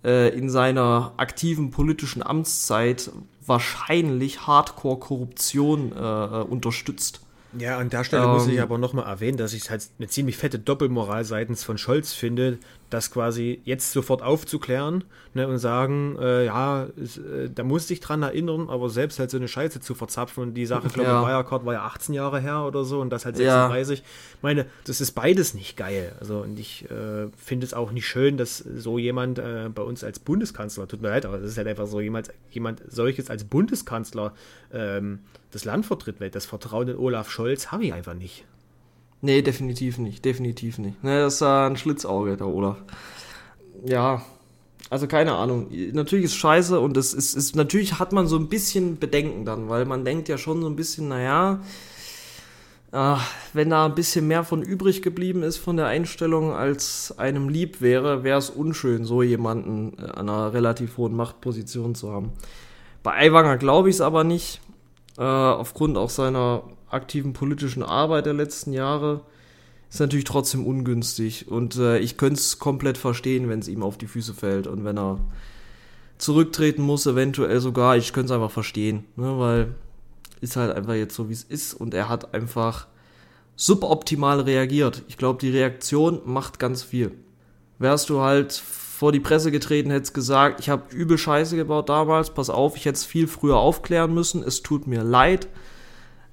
äh, 0.05 0.29
in 0.29 0.49
seiner 0.49 1.13
aktiven 1.17 1.71
politischen 1.71 2.23
Amtszeit 2.23 3.11
wahrscheinlich 3.45 4.47
Hardcore-Korruption 4.47 5.91
äh, 5.91 5.95
äh, 5.97 6.43
unterstützt. 6.43 7.21
Ja, 7.59 7.77
an 7.77 7.89
der 7.89 8.03
Stelle 8.03 8.27
muss 8.27 8.47
ich 8.47 8.55
Ähm, 8.57 8.63
aber 8.63 8.77
nochmal 8.77 9.05
erwähnen, 9.05 9.37
dass 9.37 9.53
ich 9.53 9.63
es 9.63 9.69
halt 9.69 9.87
eine 9.97 10.07
ziemlich 10.07 10.37
fette 10.37 10.59
Doppelmoral 10.59 11.23
seitens 11.23 11.63
von 11.63 11.77
Scholz 11.77 12.13
finde, 12.13 12.57
das 12.89 13.11
quasi 13.11 13.59
jetzt 13.65 13.91
sofort 13.91 14.21
aufzuklären 14.21 15.03
ne, 15.33 15.47
und 15.47 15.57
sagen, 15.57 16.17
äh, 16.21 16.45
ja, 16.45 16.87
es, 17.01 17.17
äh, 17.17 17.49
da 17.53 17.63
muss 17.63 17.89
ich 17.89 17.99
dran 17.99 18.23
erinnern, 18.23 18.69
aber 18.69 18.89
selbst 18.89 19.19
halt 19.19 19.29
so 19.29 19.37
eine 19.37 19.47
Scheiße 19.49 19.81
zu 19.81 19.93
verzapfen 19.93 20.41
und 20.43 20.53
die 20.53 20.65
Sache, 20.65 20.87
glaube 20.87 21.09
Ja. 21.09 21.21
ich, 21.21 21.27
Wirecard 21.27 21.65
war 21.65 21.73
ja 21.73 21.81
18 21.83 22.15
Jahre 22.15 22.39
her 22.39 22.63
oder 22.65 22.85
so 22.85 23.01
und 23.01 23.09
das 23.09 23.25
halt 23.25 23.37
Ja. 23.37 23.67
36. 23.67 23.99
Ich 24.37 24.43
meine, 24.43 24.65
das 24.85 25.01
ist 25.01 25.11
beides 25.11 25.53
nicht 25.53 25.75
geil. 25.75 26.13
Also 26.19 26.39
und 26.39 26.57
ich 26.59 26.85
äh, 26.89 27.27
finde 27.37 27.65
es 27.65 27.73
auch 27.73 27.91
nicht 27.91 28.07
schön, 28.07 28.37
dass 28.37 28.57
so 28.59 28.97
jemand 28.97 29.39
äh, 29.39 29.69
bei 29.73 29.81
uns 29.81 30.03
als 30.03 30.19
Bundeskanzler, 30.19 30.87
tut 30.87 31.01
mir 31.01 31.09
leid, 31.09 31.25
aber 31.25 31.39
das 31.39 31.51
ist 31.51 31.57
halt 31.57 31.67
einfach 31.67 31.87
so 31.87 31.99
jemand, 31.99 32.29
jemand 32.51 32.81
solches 32.87 33.29
als 33.29 33.43
Bundeskanzler 33.43 34.33
ähm, 34.71 35.19
das 35.57 35.65
Land 35.65 35.87
vertritt, 35.87 36.21
weil 36.21 36.29
das 36.29 36.45
Vertrauen 36.45 36.87
in 36.87 36.97
Olaf 36.97 37.31
Scholz 37.31 37.71
habe 37.71 37.85
ich 37.85 37.93
einfach 37.93 38.13
nicht. 38.13 38.45
Nee, 39.21 39.41
definitiv 39.41 39.97
nicht, 39.97 40.23
definitiv 40.23 40.77
nicht. 40.77 41.03
Ne, 41.03 41.21
das 41.21 41.35
ist 41.35 41.41
ein 41.41 41.77
Schlitzauge, 41.77 42.37
der 42.37 42.47
Olaf. 42.47 42.77
Ja, 43.83 44.21
also 44.91 45.07
keine 45.07 45.33
Ahnung. 45.33 45.69
Natürlich 45.93 46.25
ist 46.25 46.35
scheiße 46.35 46.79
und 46.79 46.95
es 46.95 47.15
ist, 47.15 47.33
ist, 47.33 47.55
natürlich 47.55 47.97
hat 47.97 48.13
man 48.13 48.27
so 48.27 48.37
ein 48.37 48.49
bisschen 48.49 48.99
Bedenken 48.99 49.45
dann, 49.45 49.67
weil 49.67 49.85
man 49.85 50.05
denkt 50.05 50.29
ja 50.29 50.37
schon 50.37 50.61
so 50.61 50.69
ein 50.69 50.75
bisschen, 50.75 51.07
naja, 51.07 51.59
ah, 52.91 53.19
wenn 53.53 53.71
da 53.71 53.85
ein 53.85 53.95
bisschen 53.95 54.27
mehr 54.27 54.43
von 54.43 54.61
übrig 54.61 55.01
geblieben 55.01 55.41
ist 55.41 55.57
von 55.57 55.75
der 55.75 55.87
Einstellung, 55.87 56.53
als 56.53 57.15
einem 57.17 57.49
lieb 57.49 57.81
wäre, 57.81 58.23
wäre 58.23 58.37
es 58.37 58.51
unschön, 58.51 59.05
so 59.05 59.23
jemanden 59.23 59.97
äh, 59.97 60.03
an 60.03 60.29
einer 60.29 60.53
relativ 60.53 60.97
hohen 60.97 61.15
Machtposition 61.15 61.95
zu 61.95 62.11
haben. 62.11 62.33
Bei 63.01 63.13
Aiwanger 63.13 63.57
glaube 63.57 63.89
ich 63.89 63.95
es 63.95 64.01
aber 64.01 64.23
nicht, 64.23 64.61
äh, 65.17 65.23
aufgrund 65.23 65.97
auch 65.97 66.09
seiner 66.09 66.63
aktiven 66.89 67.33
politischen 67.33 67.83
Arbeit 67.83 68.25
der 68.25 68.33
letzten 68.33 68.73
Jahre. 68.73 69.21
Ist 69.89 69.99
natürlich 69.99 70.25
trotzdem 70.25 70.65
ungünstig 70.65 71.47
und 71.47 71.77
äh, 71.77 71.99
ich 71.99 72.17
könnte 72.17 72.39
es 72.39 72.59
komplett 72.59 72.97
verstehen, 72.97 73.47
wenn 73.47 73.59
es 73.59 73.69
ihm 73.69 73.83
auf 73.83 73.97
die 73.97 74.07
Füße 74.07 74.33
fällt 74.33 74.67
und 74.67 74.83
wenn 74.83 74.97
er 74.97 75.19
zurücktreten 76.17 76.81
muss, 76.81 77.05
eventuell 77.05 77.61
sogar. 77.61 77.95
Ich 77.95 78.11
könnte 78.11 78.33
es 78.33 78.35
einfach 78.35 78.51
verstehen, 78.51 79.05
ne, 79.15 79.39
weil 79.39 79.75
ist 80.41 80.55
halt 80.55 80.75
einfach 80.75 80.93
jetzt 80.93 81.15
so, 81.15 81.29
wie 81.29 81.33
es 81.33 81.43
ist 81.43 81.73
und 81.73 81.93
er 81.93 82.09
hat 82.09 82.33
einfach 82.33 82.87
suboptimal 83.55 84.41
reagiert. 84.41 85.03
Ich 85.07 85.17
glaube, 85.17 85.39
die 85.39 85.49
Reaktion 85.49 86.21
macht 86.25 86.59
ganz 86.59 86.83
viel. 86.83 87.11
Wärst 87.79 88.09
du 88.09 88.21
halt 88.21 88.51
vor 88.97 89.11
die 89.11 89.19
Presse 89.19 89.51
getreten, 89.51 89.91
hättest 89.91 90.15
gesagt, 90.15 90.59
ich 90.59 90.69
habe 90.69 90.91
übel 90.91 91.19
Scheiße 91.19 91.55
gebaut 91.55 91.87
damals, 91.87 92.31
pass 92.31 92.49
auf, 92.49 92.75
ich 92.75 92.85
hätte 92.85 92.95
es 92.95 93.05
viel 93.05 93.27
früher 93.27 93.57
aufklären 93.57 94.11
müssen, 94.11 94.41
es 94.41 94.63
tut 94.63 94.87
mir 94.87 95.03
leid. 95.03 95.47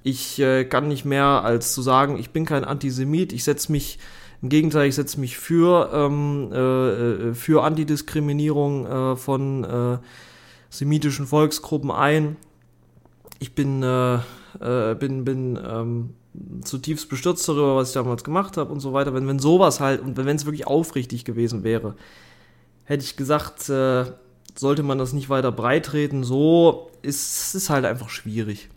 Ich 0.01 0.39
äh, 0.39 0.65
kann 0.65 0.87
nicht 0.87 1.05
mehr 1.05 1.25
als 1.25 1.75
zu 1.75 1.83
sagen, 1.83 2.17
ich 2.17 2.31
bin 2.31 2.43
kein 2.43 2.63
Antisemit, 2.63 3.33
ich 3.33 3.43
setze 3.43 3.71
mich, 3.71 3.99
im 4.41 4.49
Gegenteil, 4.49 4.87
ich 4.87 4.95
setze 4.95 5.19
mich 5.19 5.37
für, 5.37 5.91
ähm, 5.93 6.49
äh, 6.51 6.59
äh, 7.29 7.33
für 7.35 7.63
Antidiskriminierung 7.63 8.87
äh, 8.87 9.15
von 9.15 9.63
äh, 9.63 9.97
semitischen 10.71 11.27
Volksgruppen 11.27 11.91
ein. 11.91 12.35
Ich 13.37 13.53
bin, 13.53 13.83
äh, 13.83 14.17
bin, 14.99 15.23
bin 15.23 15.59
ähm, 15.63 16.09
zutiefst 16.63 17.09
bestürzt 17.09 17.47
darüber, 17.47 17.75
was 17.75 17.89
ich 17.89 17.93
damals 17.93 18.23
gemacht 18.23 18.57
habe 18.57 18.73
und 18.73 18.79
so 18.79 18.91
weiter. 18.91 19.13
Wenn, 19.13 19.27
wenn 19.27 19.37
sowas 19.37 19.79
halt, 19.79 20.01
und 20.01 20.17
wenn 20.17 20.35
es 20.35 20.45
wirklich 20.45 20.65
aufrichtig 20.65 21.25
gewesen 21.25 21.63
wäre, 21.63 21.93
hätte 22.85 23.03
ich 23.03 23.17
gesagt, 23.17 23.69
äh, 23.69 24.05
sollte 24.55 24.83
man 24.83 24.97
das 24.97 25.13
nicht 25.13 25.29
weiter 25.29 25.51
breitreten. 25.51 26.23
So 26.23 26.89
ist 27.01 27.55
es 27.55 27.69
halt 27.69 27.85
einfach 27.85 28.09
schwierig. 28.09 28.69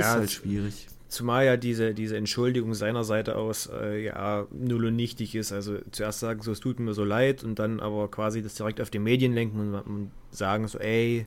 ist 0.00 0.06
halt 0.16 0.30
schwierig. 0.30 0.86
Zumal 1.08 1.46
ja 1.46 1.56
diese, 1.56 1.94
diese 1.94 2.16
Entschuldigung 2.16 2.74
seiner 2.74 3.04
Seite 3.04 3.36
aus 3.36 3.70
äh, 3.72 4.04
ja 4.04 4.46
null 4.50 4.86
und 4.86 4.96
nichtig 4.96 5.34
ist. 5.34 5.52
Also 5.52 5.78
zuerst 5.92 6.20
sagen 6.20 6.42
so, 6.42 6.52
es 6.52 6.60
tut 6.60 6.80
mir 6.80 6.94
so 6.94 7.04
leid 7.04 7.44
und 7.44 7.58
dann 7.58 7.80
aber 7.80 8.10
quasi 8.10 8.42
das 8.42 8.54
direkt 8.54 8.80
auf 8.80 8.90
die 8.90 8.98
Medien 8.98 9.32
lenken 9.32 9.60
und, 9.60 9.74
und 9.74 10.10
sagen 10.30 10.66
so, 10.68 10.78
ey, 10.78 11.26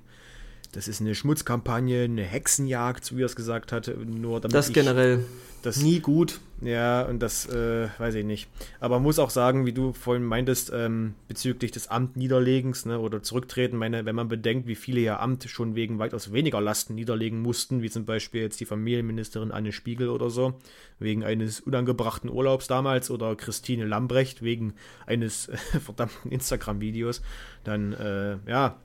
das 0.74 0.88
ist 0.88 1.02
eine 1.02 1.16
Schmutzkampagne, 1.16 2.04
eine 2.04 2.24
Hexenjagd, 2.24 3.16
wie 3.16 3.24
er 3.24 3.26
es 3.26 3.36
gesagt 3.36 3.72
hat, 3.72 3.88
nur 4.06 4.40
damit 4.40 4.54
Das 4.54 4.68
ich 4.68 4.74
generell 4.76 5.26
das 5.62 5.82
nie 5.82 6.00
gut. 6.00 6.40
Ja, 6.62 7.04
und 7.04 7.20
das 7.20 7.48
äh, 7.48 7.88
weiß 8.00 8.16
ich 8.16 8.26
nicht. 8.26 8.50
Aber 8.82 8.96
man 8.96 9.04
muss 9.04 9.20
auch 9.20 9.30
sagen, 9.30 9.66
wie 9.66 9.72
du 9.72 9.94
vorhin 9.94 10.26
meintest, 10.26 10.72
ähm, 10.74 11.16
bezüglich 11.30 11.72
des 11.72 11.88
Amtniederlegens 11.88 12.86
ne, 12.86 13.00
oder 13.00 13.24
Zurücktreten, 13.24 13.78
meine, 13.78 14.06
wenn 14.06 14.16
man 14.16 14.28
bedenkt, 14.28 14.68
wie 14.68 14.76
viele 14.76 15.00
ja 15.00 15.20
Amt 15.20 15.46
schon 15.46 15.76
wegen 15.76 16.00
weitaus 16.00 16.34
weniger 16.34 16.60
Lasten 16.60 16.96
niederlegen 16.96 17.42
mussten, 17.42 17.82
wie 17.82 17.90
zum 17.90 18.06
Beispiel 18.06 18.42
jetzt 18.42 18.60
die 18.60 18.66
Familienministerin 18.66 19.52
Anne 19.52 19.72
Spiegel 19.72 20.10
oder 20.10 20.30
so, 20.30 20.60
wegen 21.00 21.24
eines 21.24 21.62
unangebrachten 21.62 22.30
Urlaubs 22.30 22.68
damals 22.68 23.10
oder 23.10 23.36
Christine 23.38 23.86
Lambrecht 23.86 24.42
wegen 24.42 24.74
eines 25.06 25.48
äh, 25.48 25.58
verdammten 25.80 26.30
Instagram-Videos, 26.30 27.22
dann, 27.64 27.94
äh, 27.94 28.38
ja, 28.48 28.76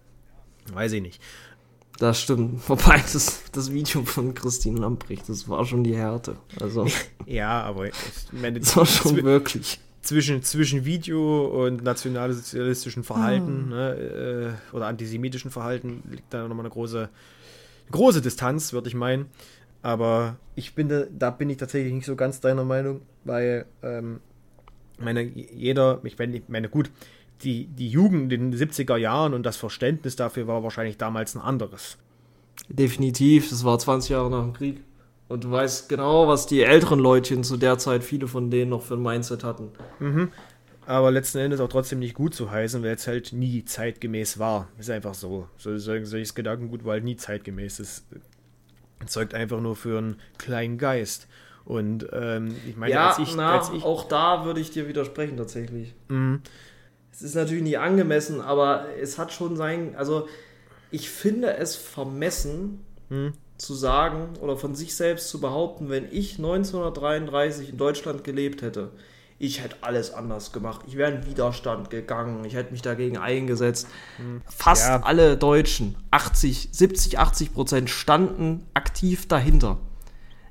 weiß 0.72 0.92
ich 0.92 1.02
nicht. 1.02 1.20
Das 1.98 2.20
stimmt. 2.20 2.60
Wobei 2.68 2.96
das, 2.98 3.42
das 3.52 3.72
Video 3.72 4.02
von 4.02 4.34
Christine 4.34 4.80
Lamprecht, 4.80 5.28
das 5.28 5.48
war 5.48 5.64
schon 5.64 5.84
die 5.84 5.96
Härte. 5.96 6.36
Also, 6.60 6.86
Ja, 7.26 7.62
aber 7.62 7.86
ich 7.86 7.94
meine, 8.32 8.60
das 8.60 8.76
war 8.76 8.86
schon 8.86 9.22
wirklich. 9.22 9.78
zwischen, 10.02 10.42
zwischen 10.42 10.84
Video 10.84 11.64
und 11.64 11.82
nationalsozialistischen 11.82 13.04
Verhalten 13.04 13.68
ne, 13.68 14.56
äh, 14.72 14.76
oder 14.76 14.86
antisemitischen 14.86 15.50
Verhalten 15.50 16.02
liegt 16.10 16.34
da 16.34 16.42
nochmal 16.42 16.66
eine 16.66 16.70
große, 16.72 17.08
große 17.90 18.20
Distanz, 18.20 18.72
würde 18.72 18.88
ich 18.88 18.94
meinen. 18.94 19.26
Aber 19.82 20.36
ich 20.54 20.74
bin 20.74 20.88
da, 20.88 21.04
da 21.10 21.30
bin 21.30 21.50
ich 21.50 21.58
tatsächlich 21.58 21.92
nicht 21.92 22.06
so 22.06 22.16
ganz 22.16 22.40
deiner 22.40 22.64
Meinung, 22.64 23.02
weil 23.24 23.66
ähm, 23.82 24.20
meine, 24.98 25.22
jeder, 25.22 26.00
ich 26.04 26.18
meine, 26.18 26.36
ich 26.38 26.42
meine 26.48 26.68
gut, 26.68 26.90
die, 27.44 27.66
die 27.66 27.88
Jugend 27.88 28.32
in 28.32 28.50
den 28.50 28.58
70er 28.58 28.96
Jahren 28.96 29.34
und 29.34 29.42
das 29.44 29.56
Verständnis 29.56 30.16
dafür 30.16 30.46
war 30.46 30.62
wahrscheinlich 30.62 30.96
damals 30.98 31.34
ein 31.34 31.40
anderes. 31.40 31.98
Definitiv, 32.68 33.50
das 33.50 33.64
war 33.64 33.78
20 33.78 34.10
Jahre 34.10 34.30
nach 34.30 34.42
dem 34.42 34.52
Krieg. 34.52 34.80
Und 35.28 35.44
du 35.44 35.50
weißt 35.50 35.88
genau, 35.88 36.28
was 36.28 36.46
die 36.46 36.62
älteren 36.62 36.98
Leutchen 37.00 37.44
zu 37.44 37.56
der 37.56 37.78
Zeit, 37.78 38.04
viele 38.04 38.26
von 38.28 38.50
denen 38.50 38.70
noch 38.70 38.82
für 38.82 38.94
ein 38.94 39.02
Mindset 39.02 39.42
hatten. 39.42 39.70
Aber 40.86 41.10
letzten 41.10 41.38
Endes 41.38 41.60
auch 41.60 41.68
trotzdem 41.68 41.98
nicht 41.98 42.14
gut 42.14 42.34
zu 42.34 42.50
heißen, 42.50 42.82
weil 42.82 42.94
es 42.94 43.06
halt 43.06 43.32
nie 43.32 43.64
zeitgemäß 43.64 44.38
war. 44.38 44.68
Ist 44.78 44.90
einfach 44.90 45.14
so. 45.14 45.48
So 45.56 45.76
so- 45.78 46.04
solches 46.04 46.34
Gedankengut 46.34 46.84
war 46.84 46.92
halt 46.92 47.04
nie 47.04 47.16
zeitgemäß. 47.16 47.78
Es 47.80 48.04
zeugt 49.06 49.34
einfach 49.34 49.60
nur 49.60 49.76
für 49.76 49.96
einen 49.98 50.16
kleinen 50.38 50.76
Geist. 50.76 51.26
Und 51.64 52.06
ähm, 52.12 52.54
ich 52.68 52.76
meine, 52.76 52.92
ja, 52.92 53.08
als 53.08 53.18
ich, 53.18 53.34
na, 53.34 53.58
als 53.58 53.70
ich 53.70 53.82
auch 53.82 54.06
da 54.06 54.44
würde 54.44 54.60
ich 54.60 54.70
dir 54.70 54.86
widersprechen 54.86 55.38
tatsächlich. 55.38 55.94
Mhm. 56.08 56.42
Es 57.14 57.22
ist 57.22 57.36
natürlich 57.36 57.62
nicht 57.62 57.78
angemessen, 57.78 58.40
aber 58.40 58.86
es 59.00 59.18
hat 59.18 59.32
schon 59.32 59.56
sein, 59.56 59.94
also 59.96 60.26
ich 60.90 61.08
finde 61.10 61.56
es 61.56 61.76
vermessen 61.76 62.84
Mhm. 63.08 63.34
zu 63.58 63.74
sagen 63.74 64.30
oder 64.40 64.56
von 64.56 64.74
sich 64.74 64.96
selbst 64.96 65.28
zu 65.28 65.40
behaupten, 65.40 65.90
wenn 65.90 66.06
ich 66.10 66.38
1933 66.38 67.70
in 67.70 67.76
Deutschland 67.76 68.24
gelebt 68.24 68.62
hätte, 68.62 68.90
ich 69.38 69.62
hätte 69.62 69.76
alles 69.82 70.12
anders 70.12 70.52
gemacht. 70.52 70.80
Ich 70.88 70.96
wäre 70.96 71.12
in 71.12 71.26
Widerstand 71.26 71.90
gegangen, 71.90 72.44
ich 72.44 72.54
hätte 72.54 72.72
mich 72.72 72.82
dagegen 72.82 73.18
eingesetzt. 73.18 73.86
Fast 74.46 74.86
Ja. 74.88 75.02
alle 75.02 75.36
Deutschen, 75.36 75.96
80, 76.10 76.70
70, 76.72 77.18
80 77.18 77.52
Prozent 77.52 77.90
standen 77.90 78.64
aktiv 78.74 79.28
dahinter. 79.28 79.78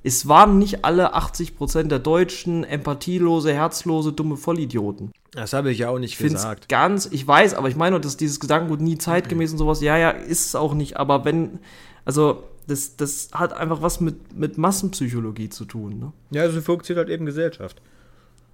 Es 0.04 0.28
waren 0.28 0.60
nicht 0.60 0.84
alle 0.84 1.14
80 1.14 1.56
Prozent 1.56 1.92
der 1.92 2.00
Deutschen 2.00 2.64
empathielose, 2.66 3.54
herzlose, 3.54 4.12
dumme 4.12 4.36
Vollidioten. 4.36 5.12
das 5.32 5.54
habe 5.54 5.72
ich 5.72 5.80
ja 5.80 5.90
auch 5.90 6.00
nicht 6.00 6.12
Ich 6.12 6.18
finde 6.18 6.36
es 6.36 6.42
gesagt. 6.42 6.70
ganz, 6.70 7.08
ich 7.12 7.26
weiß, 7.26 7.54
aber 7.54 7.70
ich 7.70 7.76
meine, 7.76 8.00
dass 8.02 8.18
dieses 8.18 8.40
Gedankengut 8.40 8.82
nie 8.82 8.98
zeitgemäß 8.98 9.54
und 9.54 9.58
sowas, 9.58 9.82
ja, 9.82 9.98
ja, 9.98 10.10
ist 10.10 10.48
es 10.48 10.56
auch 10.56 10.74
nicht, 10.74 10.98
aber 10.98 11.24
wenn, 11.26 11.60
also, 12.06 12.44
das, 12.68 12.96
das 12.96 13.30
hat 13.34 13.54
einfach 13.54 13.82
was 13.82 14.00
mit, 14.00 14.38
mit 14.38 14.58
Massenpsychologie 14.58 15.50
zu 15.50 15.66
tun, 15.66 16.00
ne? 16.00 16.14
Ja, 16.32 16.50
so 16.50 16.62
funktioniert 16.62 17.08
halt 17.08 17.14
eben 17.14 17.26
Gesellschaft. 17.26 17.82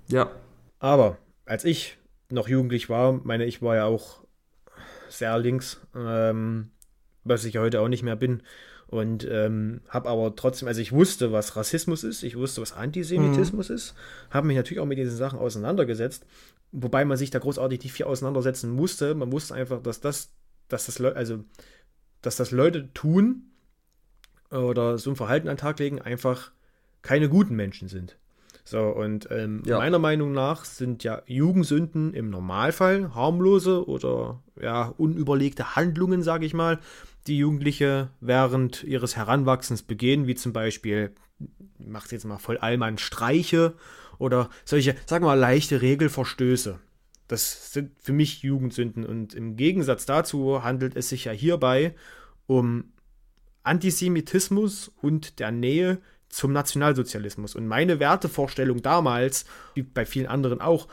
Ja. 0.07 0.31
Aber 0.79 1.17
als 1.45 1.65
ich 1.65 1.97
noch 2.29 2.47
jugendlich 2.47 2.89
war, 2.89 3.19
meine 3.23 3.45
ich 3.45 3.61
war 3.61 3.75
ja 3.75 3.85
auch 3.85 4.21
sehr 5.09 5.37
links, 5.37 5.79
ähm, 5.95 6.71
was 7.23 7.45
ich 7.45 7.55
ja 7.55 7.61
heute 7.61 7.81
auch 7.81 7.87
nicht 7.87 8.03
mehr 8.03 8.15
bin. 8.15 8.43
Und 8.89 9.27
ähm, 9.29 9.81
habe 9.87 10.09
aber 10.09 10.35
trotzdem, 10.35 10.67
also 10.67 10.81
ich 10.81 10.91
wusste, 10.91 11.31
was 11.31 11.55
Rassismus 11.55 12.03
ist, 12.03 12.23
ich 12.23 12.35
wusste, 12.35 12.59
was 12.61 12.73
Antisemitismus 12.73 13.69
ist, 13.69 13.93
habe 14.31 14.47
mich 14.47 14.57
natürlich 14.57 14.79
auch 14.79 14.87
mit 14.87 14.97
diesen 14.97 15.15
Sachen 15.15 15.37
auseinandergesetzt, 15.37 16.25
wobei 16.71 17.05
man 17.05 17.15
sich 17.15 17.29
da 17.29 17.37
großartig 17.37 17.83
nicht 17.83 17.93
viel 17.93 18.07
auseinandersetzen 18.07 18.71
musste. 18.71 19.13
Man 19.13 19.31
wusste 19.31 19.53
einfach, 19.53 19.83
dass 19.83 20.01
das, 20.01 20.31
dass 20.69 20.87
das, 20.87 20.97
Leu- 20.97 21.13
also, 21.13 21.43
dass 22.23 22.35
das 22.35 22.49
Leute 22.49 22.91
tun 22.95 23.51
oder 24.49 24.97
so 24.97 25.11
ein 25.11 25.15
Verhalten 25.15 25.47
an 25.49 25.55
den 25.55 25.61
Tag 25.61 25.77
legen, 25.77 26.01
einfach 26.01 26.51
keine 27.03 27.29
guten 27.29 27.55
Menschen 27.55 27.89
sind. 27.89 28.17
So, 28.63 28.81
und 28.87 29.27
ähm, 29.31 29.61
Ja. 29.65 29.77
meiner 29.77 29.99
Meinung 29.99 30.31
nach 30.31 30.65
sind 30.65 31.03
ja 31.03 31.21
Jugendsünden 31.27 32.13
im 32.15 32.29
Normalfall 32.31 33.13
harmlose 33.13 33.87
oder 33.87 34.41
ja, 34.59 34.93
unüberlegte 34.97 35.75
Handlungen, 35.75 36.23
sage 36.23 36.45
ich 36.45 36.53
mal, 36.53 36.79
die 37.29 37.37
Jugendliche 37.37 38.09
während 38.19 38.83
ihres 38.83 39.15
Heranwachsens 39.15 39.83
begehen, 39.83 40.27
wie 40.27 40.35
zum 40.35 40.53
Beispiel, 40.53 41.13
macht 41.77 42.11
jetzt 42.11 42.25
mal 42.25 42.39
voll 42.39 42.57
Allmann 42.57 42.97
Streiche 42.97 43.75
oder 44.17 44.49
solche, 44.65 44.95
sagen 45.05 45.23
wir 45.23 45.29
mal, 45.29 45.39
leichte 45.39 45.81
Regelverstöße. 45.81 46.79
Das 47.27 47.71
sind 47.73 47.91
für 48.01 48.11
mich 48.11 48.41
Jugendsünden 48.41 49.05
und 49.05 49.35
im 49.35 49.55
Gegensatz 49.55 50.05
dazu 50.05 50.63
handelt 50.63 50.95
es 50.95 51.09
sich 51.09 51.25
ja 51.25 51.31
hierbei 51.31 51.95
um 52.47 52.91
Antisemitismus 53.63 54.91
und 55.01 55.39
der 55.39 55.51
Nähe 55.51 56.01
zum 56.27 56.53
Nationalsozialismus. 56.53 57.55
Und 57.55 57.67
meine 57.67 57.99
Wertevorstellung 57.99 58.81
damals, 58.81 59.45
wie 59.75 59.83
bei 59.83 60.05
vielen 60.05 60.27
anderen 60.27 60.59
auch, 60.61 60.87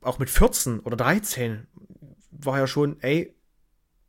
auch 0.00 0.18
mit 0.18 0.30
14 0.30 0.80
oder 0.80 0.96
13, 0.96 1.66
war 2.30 2.58
ja 2.58 2.66
schon, 2.66 3.00
ey, 3.00 3.34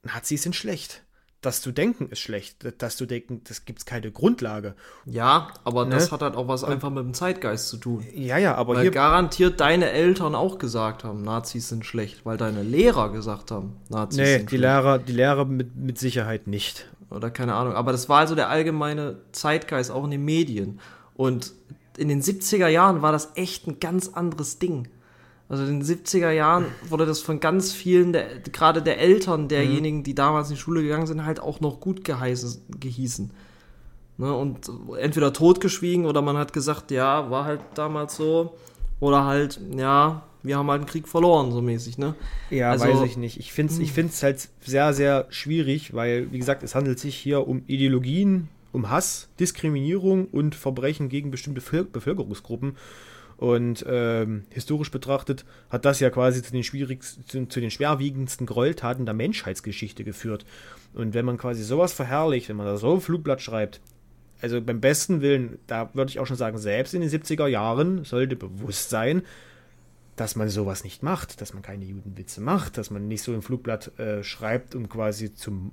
Nazis 0.03 0.43
sind 0.43 0.55
schlecht. 0.55 1.03
Das 1.41 1.61
zu 1.61 1.71
denken 1.71 2.09
ist 2.09 2.19
schlecht. 2.19 2.65
Das 2.81 2.97
zu 2.97 3.05
denken, 3.05 3.41
das 3.47 3.63
gibt 3.63 3.79
es 3.79 3.85
keine 3.85 4.11
Grundlage. 4.11 4.75
Ja, 5.05 5.47
aber 5.63 5.85
das 5.85 6.07
Ne? 6.07 6.11
hat 6.11 6.21
halt 6.21 6.35
auch 6.35 6.47
was 6.49 6.65
einfach 6.65 6.89
mit 6.89 7.03
dem 7.03 7.13
Zeitgeist 7.13 7.69
zu 7.69 7.77
tun. 7.77 8.05
Ja, 8.13 8.37
ja, 8.37 8.55
aber 8.55 8.75
Weil 8.75 8.81
hier. 8.81 8.91
garantiert 8.91 9.61
deine 9.61 9.89
Eltern 9.91 10.35
auch 10.35 10.57
gesagt 10.59 11.05
haben, 11.05 11.21
Nazis 11.21 11.69
sind 11.69 11.85
schlecht, 11.85 12.25
weil 12.25 12.35
deine 12.35 12.61
Lehrer 12.61 13.09
gesagt 13.11 13.51
haben, 13.51 13.77
Nazis 13.87 14.17
Nee, 14.17 14.25
sind 14.37 14.51
die 14.51 14.57
schlecht. 14.57 14.61
Lehrer, 14.63 14.99
die 14.99 15.13
Lehrer 15.13 15.45
mit, 15.45 15.75
mit 15.77 15.97
Sicherheit 15.97 16.47
nicht. 16.47 16.89
Oder 17.09 17.31
keine 17.31 17.55
Ahnung. 17.55 17.73
Aber 17.73 17.91
das 17.93 18.09
war 18.09 18.19
also 18.19 18.35
der 18.35 18.49
allgemeine 18.49 19.17
Zeitgeist, 19.31 19.91
auch 19.91 20.03
in 20.03 20.11
den 20.11 20.25
Medien. 20.25 20.79
Und 21.15 21.53
in 21.97 22.09
den 22.09 22.21
70er 22.21 22.67
Jahren 22.67 23.01
war 23.01 23.11
das 23.13 23.31
echt 23.35 23.65
ein 23.67 23.79
ganz 23.79 24.09
anderes 24.09 24.59
Ding. 24.59 24.89
Also 25.49 25.63
in 25.63 25.79
den 25.79 25.83
70er 25.83 26.29
Jahren 26.31 26.65
wurde 26.87 27.07
das 27.07 27.21
von 27.21 27.39
ganz 27.39 27.73
vielen, 27.73 28.13
der, 28.13 28.27
gerade 28.51 28.81
der 28.83 28.99
Eltern 28.99 29.47
derjenigen, 29.47 30.03
die 30.03 30.13
damals 30.13 30.49
in 30.49 30.55
die 30.55 30.61
Schule 30.61 30.83
gegangen 30.83 31.07
sind, 31.07 31.25
halt 31.25 31.39
auch 31.39 31.59
noch 31.59 31.79
gut 31.79 32.03
geheißen, 32.03 32.61
gehießen. 32.79 33.31
Ne? 34.17 34.31
Und 34.33 34.69
entweder 34.99 35.33
totgeschwiegen 35.33 36.05
oder 36.05 36.21
man 36.21 36.37
hat 36.37 36.53
gesagt, 36.53 36.91
ja, 36.91 37.31
war 37.31 37.45
halt 37.45 37.61
damals 37.73 38.15
so. 38.15 38.53
Oder 38.99 39.25
halt, 39.25 39.59
ja, 39.75 40.21
wir 40.43 40.57
haben 40.57 40.69
halt 40.69 40.81
einen 40.81 40.89
Krieg 40.89 41.07
verloren, 41.07 41.51
so 41.51 41.61
mäßig, 41.61 41.97
ne? 41.97 42.13
Ja, 42.51 42.69
Also- 42.71 42.85
weiß 42.85 43.01
ich 43.09 43.17
nicht. 43.17 43.39
Ich 43.39 43.51
finde 43.51 43.73
es 43.73 43.79
ich 43.79 43.91
find's 43.91 44.21
halt 44.21 44.49
sehr, 44.61 44.93
sehr 44.93 45.25
schwierig, 45.29 45.93
weil, 45.95 46.31
wie 46.31 46.37
gesagt, 46.37 46.61
es 46.63 46.75
handelt 46.75 46.99
sich 46.99 47.15
hier 47.15 47.47
um 47.47 47.63
Ideologien, 47.65 48.49
um 48.71 48.89
Hass, 48.91 49.29
Diskriminierung 49.39 50.25
und 50.27 50.53
Verbrechen 50.53 51.09
gegen 51.09 51.31
bestimmte 51.31 51.61
Völ- 51.61 51.85
Bevölkerungsgruppen. 51.91 52.75
Und 53.39 53.85
ähm, 53.87 54.43
historisch 54.49 54.91
betrachtet 54.91 55.45
hat 55.69 55.85
das 55.85 56.01
ja 56.01 56.09
quasi 56.09 56.43
zu 56.43 56.51
den 56.51 56.65
schwierigsten, 56.65 57.49
zu, 57.49 57.61
den 57.61 57.71
schwerwiegendsten 57.71 58.45
Gräueltaten 58.45 59.05
der 59.05 59.13
Menschheitsgeschichte 59.13 60.03
geführt. 60.03 60.45
Und 60.93 61.13
wenn 61.13 61.23
man 61.23 61.37
quasi 61.37 61.63
sowas 61.63 61.93
verherrlicht, 61.93 62.49
wenn 62.49 62.57
man 62.57 62.65
da 62.65 62.75
so 62.75 62.93
ein 62.93 62.99
Flugblatt 62.99 63.41
schreibt, 63.41 63.79
also 64.41 64.59
beim 64.59 64.81
besten 64.81 65.21
Willen, 65.21 65.57
da 65.67 65.89
würde 65.93 66.09
ich 66.09 66.19
auch 66.19 66.27
schon 66.27 66.35
sagen, 66.35 66.57
selbst 66.57 66.93
in 66.93 66.99
den 66.99 67.09
70er 67.09 67.47
Jahren 67.47 68.03
sollte 68.03 68.35
bewusst 68.35 68.89
sein, 68.89 69.21
dass 70.17 70.35
man 70.35 70.49
sowas 70.49 70.83
nicht 70.83 71.01
macht, 71.01 71.39
dass 71.39 71.53
man 71.53 71.63
keine 71.63 71.85
Judenwitze 71.85 72.41
macht, 72.41 72.77
dass 72.77 72.91
man 72.91 73.07
nicht 73.07 73.23
so 73.23 73.33
im 73.33 73.41
Flugblatt 73.41 73.97
äh, 73.99 74.21
schreibt 74.21 74.75
und 74.75 74.89
quasi 74.89 75.33
zum 75.33 75.71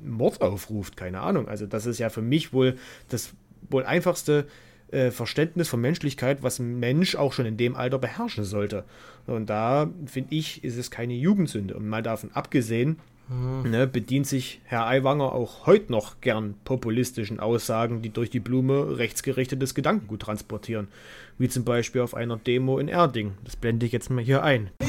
Mord 0.00 0.40
aufruft, 0.40 0.96
keine 0.96 1.20
Ahnung. 1.22 1.48
Also 1.48 1.66
das 1.66 1.84
ist 1.84 1.98
ja 1.98 2.10
für 2.10 2.22
mich 2.22 2.52
wohl 2.52 2.76
das 3.08 3.32
wohl 3.70 3.84
einfachste 3.84 4.46
äh, 4.90 5.10
Verständnis 5.10 5.68
von 5.68 5.80
Menschlichkeit, 5.80 6.42
was 6.42 6.58
ein 6.58 6.78
Mensch 6.78 7.16
auch 7.16 7.32
schon 7.32 7.46
in 7.46 7.56
dem 7.56 7.76
Alter 7.76 7.98
beherrschen 7.98 8.44
sollte. 8.44 8.84
Und 9.26 9.50
da 9.50 9.90
finde 10.06 10.34
ich, 10.34 10.64
ist 10.64 10.76
es 10.76 10.90
keine 10.90 11.14
Jugendsünde. 11.14 11.74
Und 11.74 11.88
mal 11.88 12.02
davon 12.02 12.30
abgesehen, 12.32 12.98
ne, 13.28 13.86
bedient 13.86 14.26
sich 14.26 14.60
Herr 14.64 14.86
Aiwanger 14.86 15.32
auch 15.32 15.66
heute 15.66 15.92
noch 15.92 16.20
gern 16.20 16.54
populistischen 16.64 17.40
Aussagen, 17.40 18.02
die 18.02 18.10
durch 18.10 18.30
die 18.30 18.40
Blume 18.40 18.98
rechtsgerichtetes 18.98 19.74
Gedankengut 19.74 20.20
transportieren. 20.20 20.88
Wie 21.36 21.48
zum 21.48 21.64
Beispiel 21.64 22.00
auf 22.00 22.14
einer 22.14 22.36
Demo 22.36 22.78
in 22.78 22.88
Erding. 22.88 23.34
Das 23.44 23.56
blende 23.56 23.86
ich 23.86 23.92
jetzt 23.92 24.10
mal 24.10 24.24
hier 24.24 24.42
ein. 24.42 24.70
Wir 24.80 24.88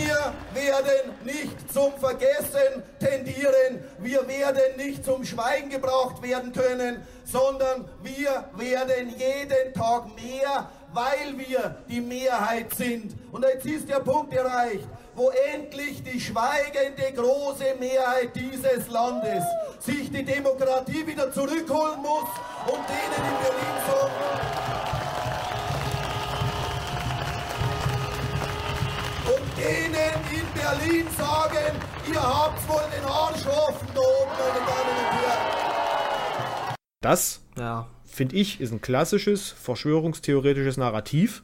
werden 0.56 1.12
nicht 1.26 1.72
zum 1.72 1.92
Vergessen 2.00 2.84
tendieren. 3.00 3.59
Wir 4.00 4.28
werden 4.28 4.78
nicht 4.78 5.04
zum 5.04 5.24
Schweigen 5.26 5.70
gebracht 5.70 6.22
werden 6.22 6.52
können, 6.52 7.06
sondern 7.24 7.90
wir 8.02 8.50
werden 8.56 9.10
jeden 9.10 9.74
Tag 9.74 10.06
mehr, 10.16 10.70
weil 10.94 11.38
wir 11.38 11.78
die 11.88 12.02
Mehrheit 12.02 12.74
sind. 12.74 13.16
Und 13.32 13.44
jetzt 13.44 13.66
ist 13.66 13.90
der 13.90 14.00
Punkt 14.00 14.34
erreicht, 14.34 14.88
wo 15.16 15.32
endlich 15.54 16.02
die 16.04 16.20
schweigende 16.20 17.12
große 17.14 17.76
Mehrheit 17.80 18.36
dieses 18.36 18.88
Landes 18.90 19.44
sich 19.80 20.10
die 20.10 20.24
Demokratie 20.24 21.06
wieder 21.06 21.32
zurückholen 21.32 22.02
muss 22.02 22.30
und 22.68 22.84
denen 22.88 23.26
in 23.28 23.38
Berlin 23.44 23.78
sagen, 23.88 24.60
und 29.36 29.58
denen 29.58 30.14
in 30.32 30.48
Berlin 30.54 31.08
sagen, 31.18 31.89
ihr 32.12 32.22
habt 32.22 32.68
wohl 32.68 32.82
den 32.96 33.06
Arsch 33.06 33.46
offen 33.46 33.88
da 33.94 34.00
oben, 34.02 34.32
meine 34.38 34.66
Damen 34.66 34.98
und 34.98 35.12
Herren. 35.28 36.76
Das, 37.02 37.42
Ja. 37.58 37.88
finde 38.06 38.36
ich, 38.36 38.60
ist 38.62 38.72
ein 38.72 38.82
klassisches 38.82 39.50
verschwörungstheoretisches 39.50 40.78
Narrativ, 40.78 41.44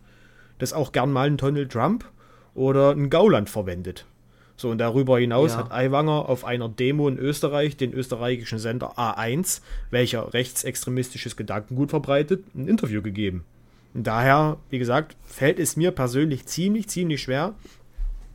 das 0.60 0.74
auch 0.74 0.92
gern 0.92 1.12
mal 1.12 1.28
ein 1.28 1.38
Donald 1.38 1.72
Trump 1.72 2.06
oder 2.54 2.92
ein 2.92 3.10
Gauland 3.10 3.50
verwendet. 3.50 4.06
So, 4.58 4.70
und 4.70 4.78
darüber 4.78 5.20
hinaus 5.20 5.52
Ja. 5.52 5.58
hat 5.58 5.72
Aiwanger 5.72 6.30
auf 6.30 6.46
einer 6.46 6.70
Demo 6.70 7.10
in 7.10 7.18
Österreich 7.18 7.76
den 7.76 7.92
österreichischen 7.94 8.58
Sender 8.58 8.98
A1, 8.98 9.62
welcher 9.92 10.34
rechtsextremistisches 10.34 11.36
Gedankengut 11.36 11.90
verbreitet, 11.90 12.46
ein 12.56 12.68
Interview 12.70 13.02
gegeben. 13.02 13.44
Und 13.94 14.08
daher, 14.08 14.58
wie 14.70 14.80
gesagt, 14.80 15.16
fällt 15.26 15.60
es 15.60 15.76
mir 15.76 15.92
persönlich 15.92 16.46
ziemlich, 16.46 16.88
ziemlich 16.88 17.22
schwer, 17.22 17.54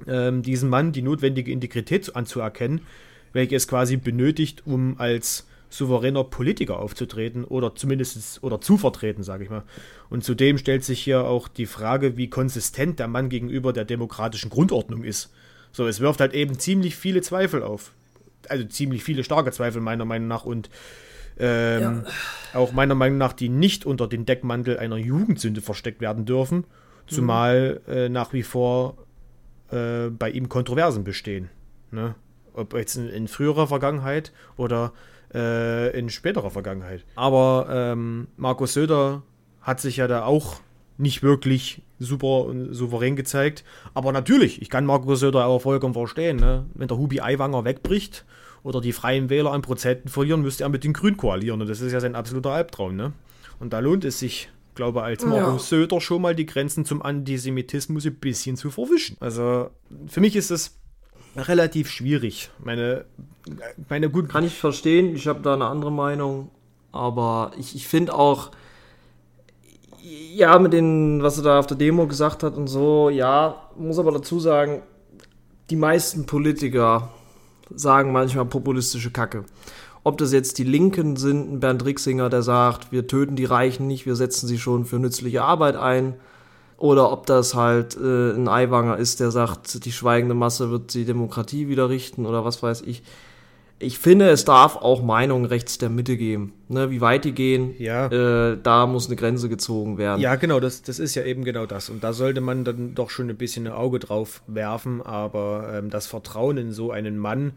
ähm, 0.07 0.43
diesem 0.43 0.69
Mann 0.69 0.93
die 0.93 1.03
notwendige 1.03 1.51
Integrität 1.51 2.15
anzuerkennen, 2.15 2.83
welche 3.33 3.57
es 3.57 3.69
quasi 3.69 3.97
benötigt, 3.97 4.63
um 4.67 4.99
als 4.99 5.47
souveräner 5.71 6.25
Politiker 6.25 6.81
aufzutreten 6.81 7.45
oder 7.45 7.75
zumindest 7.77 8.43
oder 8.43 8.61
zu 8.61 8.77
vertreten, 8.77 9.23
sage 9.23 9.45
ich 9.45 9.51
mal. 9.51 9.63
Und 10.11 10.25
zudem 10.25 10.59
stellt 10.59 10.85
sich 10.85 11.01
hier 11.01 11.25
auch 11.25 11.47
die 11.47 11.67
Frage, 11.67 12.17
wie 12.17 12.29
konsistent 12.29 12.99
der 12.99 13.09
Mann 13.09 13.29
gegenüber 13.29 13.73
der 13.73 13.85
demokratischen 13.85 14.51
Grundordnung 14.51 15.05
ist. 15.05 15.33
So, 15.73 15.87
es 15.87 16.01
wirft 16.01 16.21
halt 16.21 16.35
eben 16.35 16.59
ziemlich 16.59 16.97
viele 16.97 17.23
Zweifel 17.23 17.63
auf. 17.63 17.93
Also 18.49 18.65
ziemlich 18.65 19.05
viele 19.05 19.23
starke 19.23 19.53
Zweifel 19.53 19.81
meiner 19.81 20.05
Meinung 20.05 20.27
nach 20.27 20.45
und 20.45 20.71
ähm, 21.39 22.05
auch 22.53 22.73
meiner 22.73 22.95
Meinung 22.95 23.19
nach, 23.19 23.33
die 23.33 23.49
nicht 23.49 23.87
unter 23.87 24.09
den 24.09 24.27
Deckmantel 24.27 24.79
einer 24.79 24.97
Jugendsünde 24.97 25.61
versteckt 25.61 26.01
werden 26.01 26.25
dürfen, 26.25 26.65
zumal 27.07 27.81
äh, 27.89 28.09
nach 28.09 28.33
wie 28.33 28.43
vor 28.43 28.97
äh, 29.71 30.11
bei 30.11 30.31
ihm 30.31 30.49
Kontroversen 30.49 31.05
bestehen. 31.05 31.49
Ne? 31.91 32.15
Ob 32.55 32.75
jetzt 32.75 32.97
in, 32.97 33.09
in 33.09 33.29
früherer 33.29 33.67
Vergangenheit 33.67 34.33
oder 34.57 34.93
äh, 35.35 35.97
in 35.99 36.11
späterer 36.11 36.51
Vergangenheit. 36.51 37.05
Aber 37.15 37.67
ähm, 37.71 38.29
Markus 38.37 38.75
Söder 38.75 39.23
hat 39.61 39.81
sich 39.81 39.99
ja 39.99 40.09
da 40.09 40.25
auch 40.25 40.61
nicht 40.99 41.23
wirklich 41.23 41.83
super 41.99 42.45
und 42.45 42.75
souverän 42.75 43.17
gezeigt. 43.17 43.65
Aber 43.95 44.13
natürlich, 44.13 44.61
ich 44.63 44.71
kann 44.71 44.87
Markus 44.87 45.21
Söder 45.21 45.47
auch 45.47 45.61
vollkommen 45.61 45.95
verstehen. 45.95 46.37
Ne? 46.37 46.67
Wenn 46.75 46.89
der 46.89 46.99
Hubi 46.99 47.21
Aiwanger 47.21 47.65
wegbricht 47.65 48.25
oder 48.63 48.81
die 48.81 48.93
Freien 48.93 49.31
Wähler 49.31 49.53
an 49.53 49.63
Prozenten 49.63 50.09
verlieren, 50.09 50.43
müsste 50.43 50.65
er 50.65 50.69
mit 50.69 50.85
den 50.85 50.93
Grünen 50.93 51.17
koalieren. 51.17 51.61
Und 51.61 51.69
das 51.69 51.81
ist 51.81 51.93
ja 51.93 52.01
sein 52.01 52.15
absoluter 52.15 52.51
Albtraum. 52.51 52.97
Ne? 52.97 53.13
Und 53.59 53.73
da 53.73 53.79
lohnt 53.81 54.05
es 54.05 54.19
sich, 54.19 54.51
glaube 54.75 55.03
als 55.03 55.25
Markus 55.25 55.69
Söder 55.69 56.01
schon 56.01 56.23
mal 56.23 56.35
die 56.35 56.47
Grenzen 56.47 56.85
zum 56.85 57.03
Antisemitismus 57.03 58.07
ein 58.07 58.15
bisschen 58.15 58.57
zu 58.57 58.71
verwischen. 58.71 59.17
Also 59.21 59.71
für 60.07 60.21
mich 60.21 60.37
ist 60.37 60.51
es 60.51 60.79
relativ 61.37 61.91
schwierig. 61.91 62.51
Meine, 62.63 63.05
meine 63.89 64.11
gut. 64.11 64.29
Kann 64.29 64.45
ich 64.45 64.59
verstehen, 64.59 65.15
ich 65.15 65.27
habe 65.27 65.41
da 65.41 65.55
eine 65.55 65.67
andere 65.67 65.93
Meinung, 65.93 66.51
aber 66.93 67.53
ich, 67.59 67.75
ich 67.75 67.89
finde 67.89 68.15
auch, 68.15 68.51
ja, 70.35 70.59
mit 70.59 70.73
den, 70.73 71.23
was 71.23 71.37
er 71.39 71.45
da 71.45 71.59
auf 71.59 71.67
der 71.67 71.77
Demo 71.77 72.07
gesagt 72.07 72.43
hat 72.43 72.57
und 72.57 72.67
so, 72.67 73.11
ja, 73.11 73.71
muss 73.77 73.99
aber 73.99 74.13
dazu 74.13 74.41
sagen, 74.41 74.83
die 75.69 75.77
meisten 75.77 76.27
Politiker 76.27 77.11
sagen 77.75 78.13
manchmal 78.13 78.47
populistische 78.47 79.11
Kacke. 79.11 79.45
Ob 80.03 80.17
das 80.19 80.33
jetzt 80.33 80.59
die 80.59 80.65
Linken 80.65 81.17
sind, 81.17 81.53
ein 81.53 81.61
Bernd 81.61 81.85
Rixinger, 81.85 82.31
der 82.31 82.43
sagt, 82.43 82.91
wir 82.91 83.07
töten 83.07 83.37
die 83.37 83.45
Reichen 83.45 83.87
nicht, 83.87 84.07
wir 84.07 84.17
setzen 84.17 84.47
sie 84.47 84.59
schon 84.59 84.85
für 84.87 84.99
nützliche 84.99 85.43
Arbeit 85.43 85.77
ein. 85.77 86.15
Oder 86.79 87.13
ob 87.13 87.27
das 87.27 87.55
halt 87.55 87.97
äh, 87.99 88.31
ein 88.33 88.49
Aiwanger 88.49 88.97
ist, 88.97 89.21
der 89.21 89.31
sagt, 89.31 89.85
die 89.85 89.93
schweigende 89.93 90.35
Masse 90.35 90.71
wird 90.71 90.95
die 90.95 91.05
Demokratie 91.05 91.69
wieder 91.69 91.91
richten 91.91 92.25
oder 92.25 92.43
was 92.47 92.63
weiß 92.63 92.81
ich. 92.87 93.03
Ich 93.83 93.99
finde, 93.99 94.29
es 94.31 94.45
darf 94.47 94.77
auch 94.77 95.03
Meinungen 95.03 95.45
rechts 95.47 95.77
der 95.79 95.89
Mitte 95.91 96.17
geben. 96.19 96.53
Ne, 96.69 96.91
wie 96.91 97.01
weit 97.03 97.25
die 97.25 97.33
gehen, 97.33 97.75
Ja. 97.79 98.07
äh, 98.07 98.59
da 98.63 98.87
muss 98.87 99.07
eine 99.07 99.17
Grenze 99.17 99.49
gezogen 99.51 99.97
werden. 99.99 100.21
Ja, 100.21 100.37
genau, 100.37 100.61
das, 100.61 100.83
das 100.83 100.99
ist 100.99 101.15
ja 101.15 101.25
eben 101.25 101.45
genau 101.45 101.65
das. 101.67 101.89
Und 101.91 102.03
da 102.05 102.13
sollte 102.15 102.41
man 102.43 102.65
dann 102.65 102.95
doch 102.95 103.09
schon 103.11 103.29
ein 103.31 103.37
bisschen 103.37 103.67
ein 103.67 103.73
Auge 103.75 103.99
drauf 103.99 104.43
werfen. 104.47 105.01
Aber 105.03 105.71
ähm, 105.75 105.89
das 105.91 106.07
Vertrauen 106.07 106.57
in 106.59 106.73
so 106.73 106.91
einen 106.91 107.19
Mann, 107.19 107.53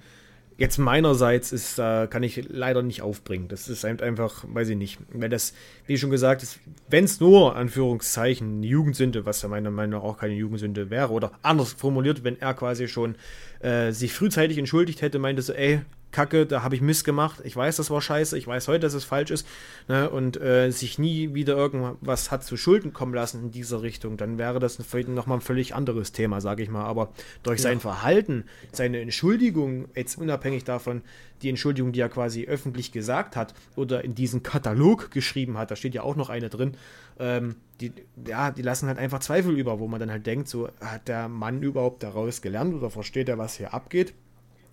jetzt 0.58 0.78
meinerseits, 0.78 1.52
ist, 1.52 1.80
äh, 1.80 2.08
kann 2.08 2.24
ich 2.24 2.50
leider 2.50 2.82
nicht 2.82 3.02
aufbringen. 3.02 3.48
Das 3.48 3.68
ist 3.70 3.86
einfach, 3.86 4.46
weiß 4.48 4.70
ich 4.70 4.78
nicht. 4.78 5.00
Wenn 5.10 5.32
das, 5.32 5.54
wie 5.86 5.98
schon 5.98 6.10
gesagt, 6.10 6.46
wenn 6.90 7.06
es 7.06 7.20
nur, 7.20 7.56
Anführungszeichen, 7.56 8.64
Jugendsünde, 8.64 9.26
was 9.26 9.42
ja 9.42 9.50
meiner 9.50 9.72
Meinung 9.72 10.00
nach 10.00 10.08
auch 10.08 10.18
keine 10.18 10.34
Jugendsünde 10.34 10.90
wäre, 10.90 11.12
oder 11.12 11.32
anders 11.42 11.74
formuliert, 11.74 12.24
wenn 12.24 12.40
er 12.40 12.54
quasi 12.54 12.88
schon 12.88 13.16
äh, 13.60 13.92
sich 13.92 14.14
frühzeitig 14.14 14.58
entschuldigt 14.58 15.02
hätte, 15.02 15.20
meinte 15.20 15.42
so, 15.42 15.54
ey, 15.54 15.82
Kacke, 16.14 16.46
da 16.46 16.64
habe 16.64 16.76
ich 16.76 16.82
Mist 16.82 17.04
gemacht. 17.04 17.42
Ich 17.44 17.56
weiß, 17.56 17.76
das 17.76 17.90
war 17.90 18.02
scheiße. 18.02 18.38
Ich 18.38 18.48
weiß 18.48 18.70
heute, 18.70 18.80
dass 18.80 18.94
es 18.94 19.04
falsch 19.04 19.32
ist. 19.32 19.46
Ne? 19.90 20.10
Und 20.10 20.40
äh, 20.40 20.72
sich 20.72 20.98
nie 20.98 21.34
wieder 21.34 21.58
irgendwas 21.58 22.32
hat 22.32 22.46
zu 22.46 22.56
Schulden 22.56 22.94
kommen 22.94 23.14
lassen 23.14 23.44
in 23.44 23.52
dieser 23.52 23.82
Richtung, 23.82 24.16
dann 24.16 24.38
wäre 24.38 24.60
das 24.60 24.80
nochmal 25.08 25.40
ein 25.40 25.42
völlig 25.42 25.76
anderes 25.76 26.14
Thema, 26.14 26.40
sage 26.40 26.64
ich 26.64 26.70
mal. 26.70 26.86
Aber 26.86 27.12
durch 27.42 27.62
sein 27.62 27.80
Verhalten, 27.82 28.46
seine 28.72 29.02
Entschuldigung, 29.02 29.90
jetzt 29.96 30.18
unabhängig 30.18 30.64
davon, 30.64 31.02
die 31.42 31.50
Entschuldigung, 31.50 31.92
die 31.92 32.00
er 32.00 32.10
quasi 32.10 32.46
öffentlich 32.46 32.92
gesagt 32.92 33.36
hat 33.36 33.54
oder 33.76 34.04
in 34.04 34.16
diesen 34.16 34.44
Katalog 34.44 35.12
geschrieben 35.12 35.58
hat, 35.58 35.72
da 35.72 35.76
steht 35.76 35.94
ja 35.94 36.04
auch 36.04 36.16
noch 36.16 36.30
eine 36.30 36.50
drin, 36.50 36.78
ähm, 37.20 37.56
die, 37.82 37.92
ja, 38.28 38.52
die 38.52 38.62
lassen 38.62 38.88
halt 38.88 38.98
einfach 38.98 39.20
Zweifel 39.20 39.58
über, 39.58 39.80
wo 39.80 39.88
man 39.88 40.00
dann 40.00 40.12
halt 40.12 40.26
denkt, 40.26 40.48
so 40.48 40.70
hat 40.80 41.08
der 41.08 41.28
Mann 41.28 41.62
überhaupt 41.62 42.04
daraus 42.04 42.42
gelernt 42.42 42.74
oder 42.74 42.90
versteht 42.90 43.30
er, 43.30 43.38
was 43.38 43.58
hier 43.58 43.74
abgeht? 43.74 44.14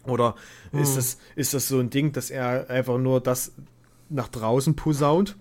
Oder 0.06 0.34
ist, 0.72 0.96
das, 0.96 1.18
ist 1.36 1.54
das 1.54 1.68
so 1.68 1.78
ein 1.78 1.90
Ding, 1.90 2.12
dass 2.12 2.30
er 2.30 2.70
einfach 2.70 2.98
nur 2.98 3.20
das 3.20 3.52
nach 4.08 4.28
draußen 4.28 4.74
posaunt 4.74 5.36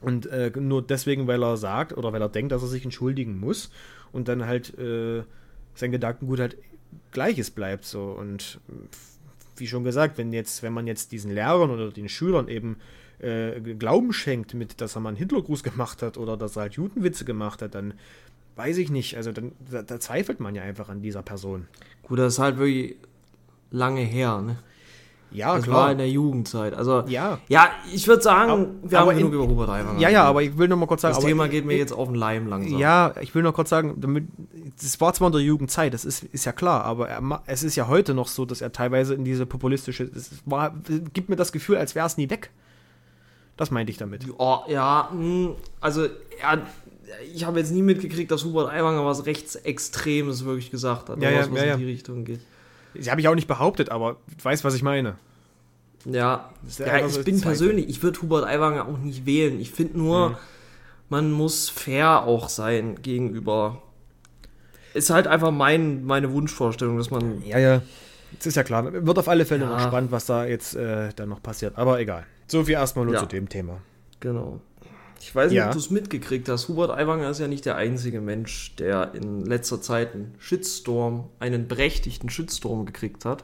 und 0.00 0.26
äh, 0.26 0.50
nur 0.58 0.82
deswegen, 0.82 1.26
weil 1.26 1.42
er 1.42 1.56
sagt 1.56 1.96
oder 1.96 2.12
weil 2.12 2.20
er 2.20 2.28
denkt, 2.28 2.52
dass 2.52 2.62
er 2.62 2.68
sich 2.68 2.84
entschuldigen 2.84 3.38
muss 3.38 3.70
und 4.12 4.28
dann 4.28 4.46
halt 4.46 4.76
äh, 4.78 5.22
sein 5.74 5.92
Gedankengut 5.92 6.40
halt 6.40 6.56
gleiches 7.12 7.50
bleibt 7.50 7.84
so 7.84 8.04
und 8.04 8.60
wie 9.56 9.66
schon 9.66 9.84
gesagt, 9.84 10.18
wenn 10.18 10.32
jetzt, 10.32 10.62
wenn 10.62 10.72
man 10.72 10.86
jetzt 10.86 11.12
diesen 11.12 11.32
Lehrern 11.32 11.70
oder 11.70 11.90
den 11.90 12.08
Schülern 12.08 12.48
eben 12.48 12.76
äh, 13.20 13.60
Glauben 13.60 14.12
schenkt, 14.12 14.54
mit, 14.54 14.80
dass 14.80 14.96
er 14.96 15.00
mal 15.00 15.10
einen 15.10 15.18
Hitlergruß 15.18 15.62
gemacht 15.62 16.02
hat 16.02 16.18
oder 16.18 16.36
dass 16.36 16.56
er 16.56 16.62
halt 16.62 16.74
Judenwitze 16.74 17.24
gemacht 17.24 17.62
hat, 17.62 17.74
dann 17.74 17.94
weiß 18.56 18.78
ich 18.78 18.90
nicht. 18.90 19.16
Also 19.16 19.32
dann 19.32 19.52
da, 19.70 19.82
da 19.82 20.00
zweifelt 20.00 20.40
man 20.40 20.54
ja 20.54 20.62
einfach 20.62 20.88
an 20.88 21.02
dieser 21.02 21.22
Person. 21.22 21.68
Gut, 22.02 22.18
das 22.18 22.34
ist 22.34 22.38
halt 22.38 22.58
wirklich 22.58 22.96
lange 23.74 24.00
her, 24.00 24.40
ne? 24.40 24.56
Ja, 25.30 25.56
Das 25.56 25.64
klar. 25.64 25.76
war 25.76 25.92
in 25.92 25.98
der 25.98 26.08
Jugendzeit. 26.08 26.74
Also, 26.74 27.02
Ja. 27.08 27.38
ja 27.48 27.68
ich 27.92 28.06
würde 28.06 28.22
sagen, 28.22 28.50
Aber- 28.52 28.68
wir 28.84 28.98
haben 29.00 29.08
genug 29.16 29.32
in- 29.32 29.38
über 29.40 29.48
Hubert 29.48 29.68
Aiwanger 29.68 29.98
ja, 29.98 30.08
ja, 30.08 30.22
aber 30.24 30.42
ich 30.42 30.56
will 30.56 30.68
noch 30.68 30.76
mal 30.76 30.86
kurz 30.86 31.02
sagen, 31.02 31.16
Das 31.16 31.24
Thema 31.24 31.48
geht 31.48 31.64
mir 31.64 31.76
jetzt 31.76 31.92
auf 31.92 32.06
den 32.06 32.14
Leim 32.14 32.46
langsam. 32.46 32.78
Ja, 32.78 33.12
ich 33.20 33.34
will 33.34 33.42
noch 33.42 33.52
kurz 33.52 33.68
sagen, 33.70 33.94
damit, 34.00 34.28
das 34.80 35.00
war 35.00 35.12
zwar 35.12 35.26
in 35.28 35.32
der 35.32 35.42
Jugendzeit, 35.42 35.92
das 35.92 36.04
ist, 36.04 36.22
ist 36.22 36.44
ja 36.44 36.52
klar, 36.52 36.84
aber 36.84 37.08
er, 37.08 37.42
es 37.46 37.64
ist 37.64 37.74
ja 37.74 37.88
heute 37.88 38.14
noch 38.14 38.28
so, 38.28 38.44
dass 38.44 38.60
er 38.60 38.70
teilweise 38.70 39.14
in 39.14 39.24
diese 39.24 39.44
populistische, 39.44 40.04
es 40.04 40.30
war, 40.46 40.72
gibt 41.12 41.28
mir 41.28 41.36
das 41.36 41.50
Gefühl, 41.50 41.78
als 41.78 41.96
wäre 41.96 42.06
es 42.06 42.16
nie 42.16 42.30
weg. 42.30 42.50
Das 43.56 43.72
meinte 43.72 43.90
ich 43.90 43.98
damit. 43.98 44.22
Oh, 44.38 44.58
ja, 44.68 45.08
mh, 45.12 45.50
also 45.80 46.04
er, 46.40 46.62
ich 47.34 47.44
habe 47.44 47.58
jetzt 47.58 47.72
nie 47.72 47.82
mitgekriegt, 47.82 48.30
dass 48.30 48.44
Hubert 48.44 48.70
Aiwanger 48.72 49.04
was 49.04 49.26
Rechtsextremes 49.26 50.44
wirklich 50.44 50.70
gesagt 50.70 51.08
hat. 51.08 51.20
Ja, 51.20 51.30
ja, 51.30 51.40
was, 51.40 51.50
was 51.50 51.58
ja, 51.58 51.62
in 51.64 51.68
ja. 51.70 51.76
die 51.76 51.84
Richtung 51.86 52.24
geht. 52.24 52.40
Das 52.94 53.10
habe 53.10 53.20
ich 53.20 53.28
auch 53.28 53.34
nicht 53.34 53.48
behauptet, 53.48 53.90
aber 53.90 54.16
du 54.38 54.44
weißt, 54.44 54.64
was 54.64 54.74
ich 54.74 54.82
meine. 54.82 55.16
Ja, 56.04 56.50
ja 56.78 57.06
ich 57.06 57.24
bin 57.24 57.40
persönlich, 57.40 57.88
ich 57.88 58.02
würde 58.02 58.20
Hubert 58.22 58.44
Aiwanger 58.46 58.86
auch 58.86 58.98
nicht 58.98 59.24
wählen. 59.26 59.58
Ich 59.60 59.70
finde 59.70 59.98
nur, 59.98 60.30
Mhm. 60.30 60.36
man 61.08 61.32
muss 61.32 61.68
fair 61.70 62.24
auch 62.24 62.48
sein 62.48 63.00
gegenüber. 63.02 63.80
Ist 64.92 65.10
halt 65.10 65.26
einfach 65.26 65.50
mein, 65.50 66.04
meine 66.04 66.32
Wunschvorstellung, 66.32 66.98
dass 66.98 67.10
man. 67.10 67.42
Ja, 67.44 67.58
ja. 67.58 67.82
Das 68.38 68.46
ist 68.46 68.56
ja 68.56 68.62
klar. 68.64 68.92
Wird 68.92 69.18
auf 69.18 69.28
alle 69.28 69.44
Fälle 69.46 69.64
Ja. 69.64 69.70
noch 69.70 69.80
spannend, 69.80 70.10
was 70.12 70.26
da 70.26 70.44
jetzt 70.44 70.74
äh, 70.76 71.10
dann 71.16 71.28
noch 71.30 71.42
passiert. 71.42 71.76
Aber 71.78 71.98
egal. 72.00 72.26
So 72.46 72.64
viel 72.64 72.74
erstmal 72.74 73.04
nur 73.06 73.14
Ja. 73.14 73.20
zu 73.20 73.26
dem 73.26 73.48
Thema. 73.48 73.78
Genau. 74.20 74.60
Ich 75.26 75.34
weiß 75.34 75.50
nicht, 75.50 75.56
Ja. 75.56 75.66
ob 75.68 75.72
du 75.72 75.78
es 75.78 75.88
mitgekriegt 75.90 76.50
hast. 76.50 76.68
Hubert 76.68 76.90
Aiwanger 76.90 77.30
ist 77.30 77.40
ja 77.40 77.48
nicht 77.48 77.64
der 77.64 77.76
einzige 77.76 78.20
Mensch, 78.20 78.74
der 78.76 79.14
in 79.14 79.40
letzter 79.46 79.80
Zeit 79.80 80.12
einen 80.14 80.34
Shitstorm, 80.38 81.24
einen 81.40 81.66
berechtigten 81.66 82.28
Shitstorm 82.28 82.84
gekriegt 82.84 83.24
hat. 83.24 83.42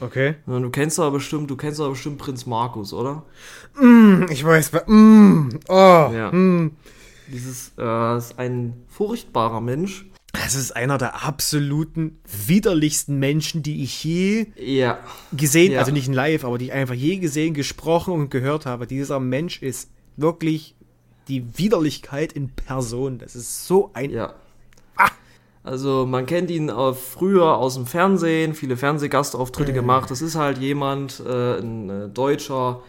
Okay. 0.00 0.34
Du 0.46 0.68
kennst 0.68 1.00
aber 1.00 1.12
bestimmt, 1.12 1.50
du 1.50 1.56
kennst 1.56 1.80
aber 1.80 1.90
bestimmt 1.90 2.18
Prinz 2.18 2.44
Markus, 2.44 2.92
oder? 2.92 3.24
Ich 4.28 4.44
weiß, 4.44 4.72
mm, 4.86 5.48
oh, 5.68 5.72
Ja. 6.12 6.30
mm. 6.32 6.72
Dieses 7.32 7.72
äh, 7.78 8.18
ist 8.18 8.38
ein 8.38 8.74
furchtbarer 8.86 9.62
Mensch. 9.62 10.04
Das 10.34 10.54
ist 10.54 10.76
einer 10.76 10.98
der 10.98 11.24
absoluten 11.24 12.18
widerlichsten 12.46 13.18
Menschen, 13.18 13.62
die 13.62 13.82
ich 13.82 14.04
je 14.04 14.48
Ja. 14.56 14.98
gesehen, 15.32 15.72
Ja. 15.72 15.78
also 15.78 15.92
nicht 15.92 16.08
in 16.08 16.12
live, 16.14 16.44
aber 16.44 16.58
die 16.58 16.66
ich 16.66 16.72
einfach 16.72 16.94
je 16.94 17.16
gesehen, 17.16 17.54
gesprochen 17.54 18.12
und 18.12 18.30
gehört 18.30 18.66
habe. 18.66 18.86
Dieser 18.86 19.18
Mensch 19.18 19.62
ist 19.62 19.90
wirklich 20.18 20.75
die 21.28 21.58
Widerlichkeit 21.58 22.32
in 22.32 22.50
Person. 22.50 23.18
Das 23.18 23.36
ist 23.36 23.66
so 23.66 23.90
ein. 23.94 24.10
Ja. 24.10 24.34
Also 25.66 26.06
man 26.06 26.26
kennt 26.26 26.48
ihn 26.52 26.68
äh, 26.68 26.92
früher 26.94 27.56
aus 27.56 27.74
dem 27.74 27.86
Fernsehen, 27.86 28.54
viele 28.54 28.76
Fernsehgastauftritte 28.76 29.72
gemacht. 29.72 30.12
Das 30.12 30.22
ist 30.22 30.36
halt 30.36 30.58
jemand, 30.58 31.20
äh, 31.26 31.58
ein 31.58 31.90
äh, 31.90 32.08
deutscher, 32.08 32.82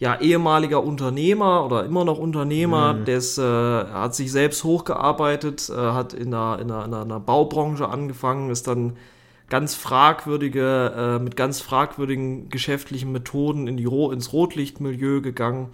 ja 0.00 0.20
ehemaliger 0.20 0.82
Unternehmer 0.82 1.64
oder 1.64 1.84
immer 1.84 2.04
noch 2.04 2.18
Unternehmer, 2.18 2.94
der 2.94 3.18
ist, 3.18 3.38
äh, 3.38 3.42
hat 3.42 4.16
sich 4.16 4.32
selbst 4.32 4.64
hochgearbeitet, 4.64 5.70
äh, 5.70 5.76
hat 5.76 6.12
in 6.12 6.34
einer, 6.34 6.58
in, 6.60 6.72
einer, 6.72 6.84
in 6.86 6.94
einer 6.94 7.20
Baubranche 7.20 7.88
angefangen, 7.88 8.50
ist 8.50 8.66
dann 8.66 8.96
ganz 9.48 9.76
fragwürdige, 9.76 10.92
äh, 10.96 11.22
mit 11.22 11.36
ganz 11.36 11.60
fragwürdigen 11.60 12.48
geschäftlichen 12.48 13.12
Methoden 13.12 13.68
in 13.68 13.76
die 13.76 13.84
Ro 13.84 14.10
ins 14.10 14.32
Rotlichtmilieu 14.32 15.20
gegangen. 15.20 15.68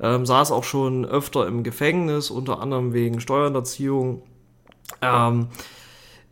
Ähm, 0.00 0.26
saß 0.26 0.50
auch 0.50 0.64
schon 0.64 1.04
öfter 1.04 1.46
im 1.46 1.62
Gefängnis, 1.62 2.30
unter 2.30 2.60
anderem 2.60 2.92
wegen 2.92 3.20
Steuerhinterziehung. 3.20 4.22
Ähm, 5.00 5.48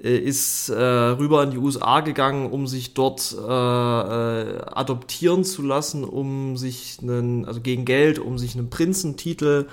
äh, 0.03 0.17
ist 0.17 0.69
äh, 0.69 0.83
rüber 0.83 1.45
in 1.45 1.53
die 1.53 1.59
USA 1.59 2.01
gegangen, 2.01 2.51
um 2.51 2.67
sich 2.67 2.95
dort 2.95 3.37
äh, 3.39 3.43
äh, 3.43 4.61
adoptieren 4.67 5.45
zu 5.45 5.63
lassen, 5.63 6.05
um 6.05 6.57
sich 6.57 6.99
einen, 7.03 7.45
also 7.45 7.61
gegen 7.61 7.85
Geld, 7.85 8.19
um 8.19 8.39
sich 8.39 8.57
einen 8.57 8.69
Prinzentitel 8.69 9.67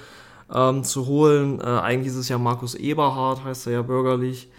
ähm, 0.53 0.83
zu 0.83 1.07
holen. 1.07 1.59
Äh, 1.59 1.63
eigentlich 1.63 2.13
ist 2.13 2.19
es 2.19 2.29
ja 2.29 2.37
Markus 2.37 2.75
Eberhard, 2.75 3.43
heißt 3.43 3.67
er 3.67 3.73
ja 3.73 3.81
bürgerlich. 3.81 4.49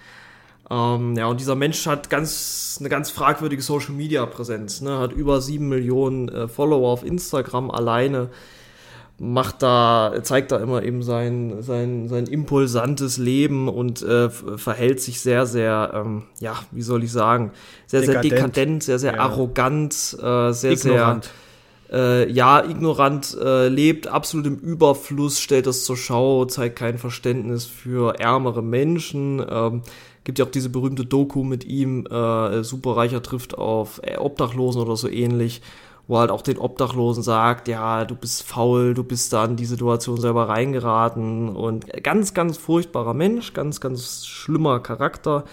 Ähm, 0.71 1.17
ja, 1.17 1.27
und 1.27 1.41
dieser 1.41 1.57
Mensch 1.57 1.87
hat 1.87 2.11
ganz, 2.11 2.77
eine 2.81 2.89
ganz 2.89 3.11
fragwürdige 3.11 3.63
Social 3.63 3.93
Media 3.93 4.25
Präsenz, 4.27 4.81
ne? 4.81 4.99
hat 4.99 5.13
über 5.13 5.41
sieben 5.41 5.69
Millionen 5.69 6.29
äh, 6.29 6.49
Follower 6.49 6.89
auf 6.89 7.05
Instagram 7.05 7.71
alleine 7.71 8.31
macht 9.23 9.63
da, 9.63 10.15
zeigt 10.23 10.51
da 10.51 10.57
immer 10.57 10.83
eben 10.83 11.03
sein, 11.03 11.57
sein, 11.61 12.09
sein 12.09 12.25
impulsantes 12.27 13.19
Leben 13.19 13.69
und 13.69 14.01
äh, 14.01 14.31
verhält 14.31 15.03
sich 15.03 15.21
sehr, 15.21 15.45
sehr, 15.45 15.93
ähm, 15.95 16.23
ja, 16.41 16.55
wie 16.71 16.81
soll 16.81 17.05
ich 17.05 17.13
sagen, 17.13 17.53
sehr, 17.87 18.01
sehr 18.01 18.23
Dekadent. 18.23 18.57
dekadent, 18.57 18.83
sehr, 18.83 18.99
sehr 18.99 19.17
Ja. 19.17 19.21
arrogant, 19.21 20.17
äh, 20.23 20.53
sehr, 20.53 20.73
Ignorant. 20.73 21.31
sehr, 21.91 22.25
äh, 22.25 22.33
ja, 22.33 22.65
ignorant, 22.65 23.37
äh, 23.39 23.69
lebt 23.69 24.07
absolut 24.07 24.47
im 24.47 24.57
Überfluss, 24.57 25.39
stellt 25.39 25.67
das 25.67 25.85
zur 25.85 25.99
Schau, 25.99 26.47
zeigt 26.47 26.77
kein 26.77 26.97
Verständnis 26.97 27.67
für 27.67 28.19
ärmere 28.21 28.63
Menschen, 28.63 29.45
ähm, 29.47 29.83
gibt 30.25 30.39
ja 30.39 30.47
auch 30.47 30.51
diese 30.51 30.71
berühmte 30.71 31.05
Doku 31.05 31.45
mit 31.45 31.65
ihm, 31.65 32.07
äh, 32.07 32.63
Superreicher 32.65 33.23
trifft 33.23 33.59
auf 33.59 34.01
äh, 34.03 34.17
Obdachlosen 34.17 34.81
oder 34.81 34.97
so 34.97 35.09
ähnlich, 35.09 35.61
wo 36.11 36.19
halt 36.19 36.33
auch 36.33 36.43
den 36.43 36.59
Obdachlosen 36.59 37.23
sagt, 37.23 37.69
ja, 37.69 38.05
du 38.05 38.17
bist 38.17 38.43
faul, 38.43 38.95
du 38.95 39.05
bist 39.05 39.33
da 39.33 39.45
in 39.45 39.55
die 39.55 39.65
Situation 39.65 40.21
selber 40.21 40.49
reingeraten 40.49 41.55
und 41.55 41.87
ganz, 42.03 42.35
ganz 42.35 42.57
furchtbarer 42.57 43.15
Mensch, 43.15 43.53
ganz, 43.53 43.81
ganz 43.81 44.27
schlimmer 44.27 44.81
Charakter, 44.81 45.45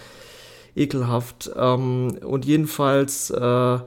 ekelhaft 0.74 1.48
ähm, 1.56 2.18
und 2.24 2.44
jedenfalls 2.44 3.30
äh, 3.30 3.78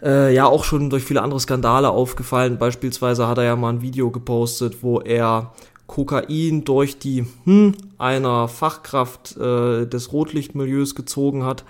äh, 0.00 0.34
ja 0.34 0.46
auch 0.46 0.64
schon 0.64 0.88
durch 0.88 1.04
viele 1.04 1.20
andere 1.20 1.38
Skandale 1.38 1.90
aufgefallen. 1.90 2.56
Beispielsweise 2.56 3.28
hat 3.28 3.36
er 3.36 3.44
ja 3.44 3.54
mal 3.56 3.74
ein 3.74 3.82
Video 3.82 4.10
gepostet, 4.10 4.82
wo 4.82 5.00
er 5.00 5.52
Kokain 5.86 6.64
durch 6.64 6.98
die 6.98 7.26
hm, 7.44 7.74
einer 7.98 8.48
Fachkraft 8.48 9.36
äh, 9.36 9.84
des 9.84 10.14
Rotlichtmilieus 10.14 10.94
gezogen 10.94 11.44
hat 11.44 11.64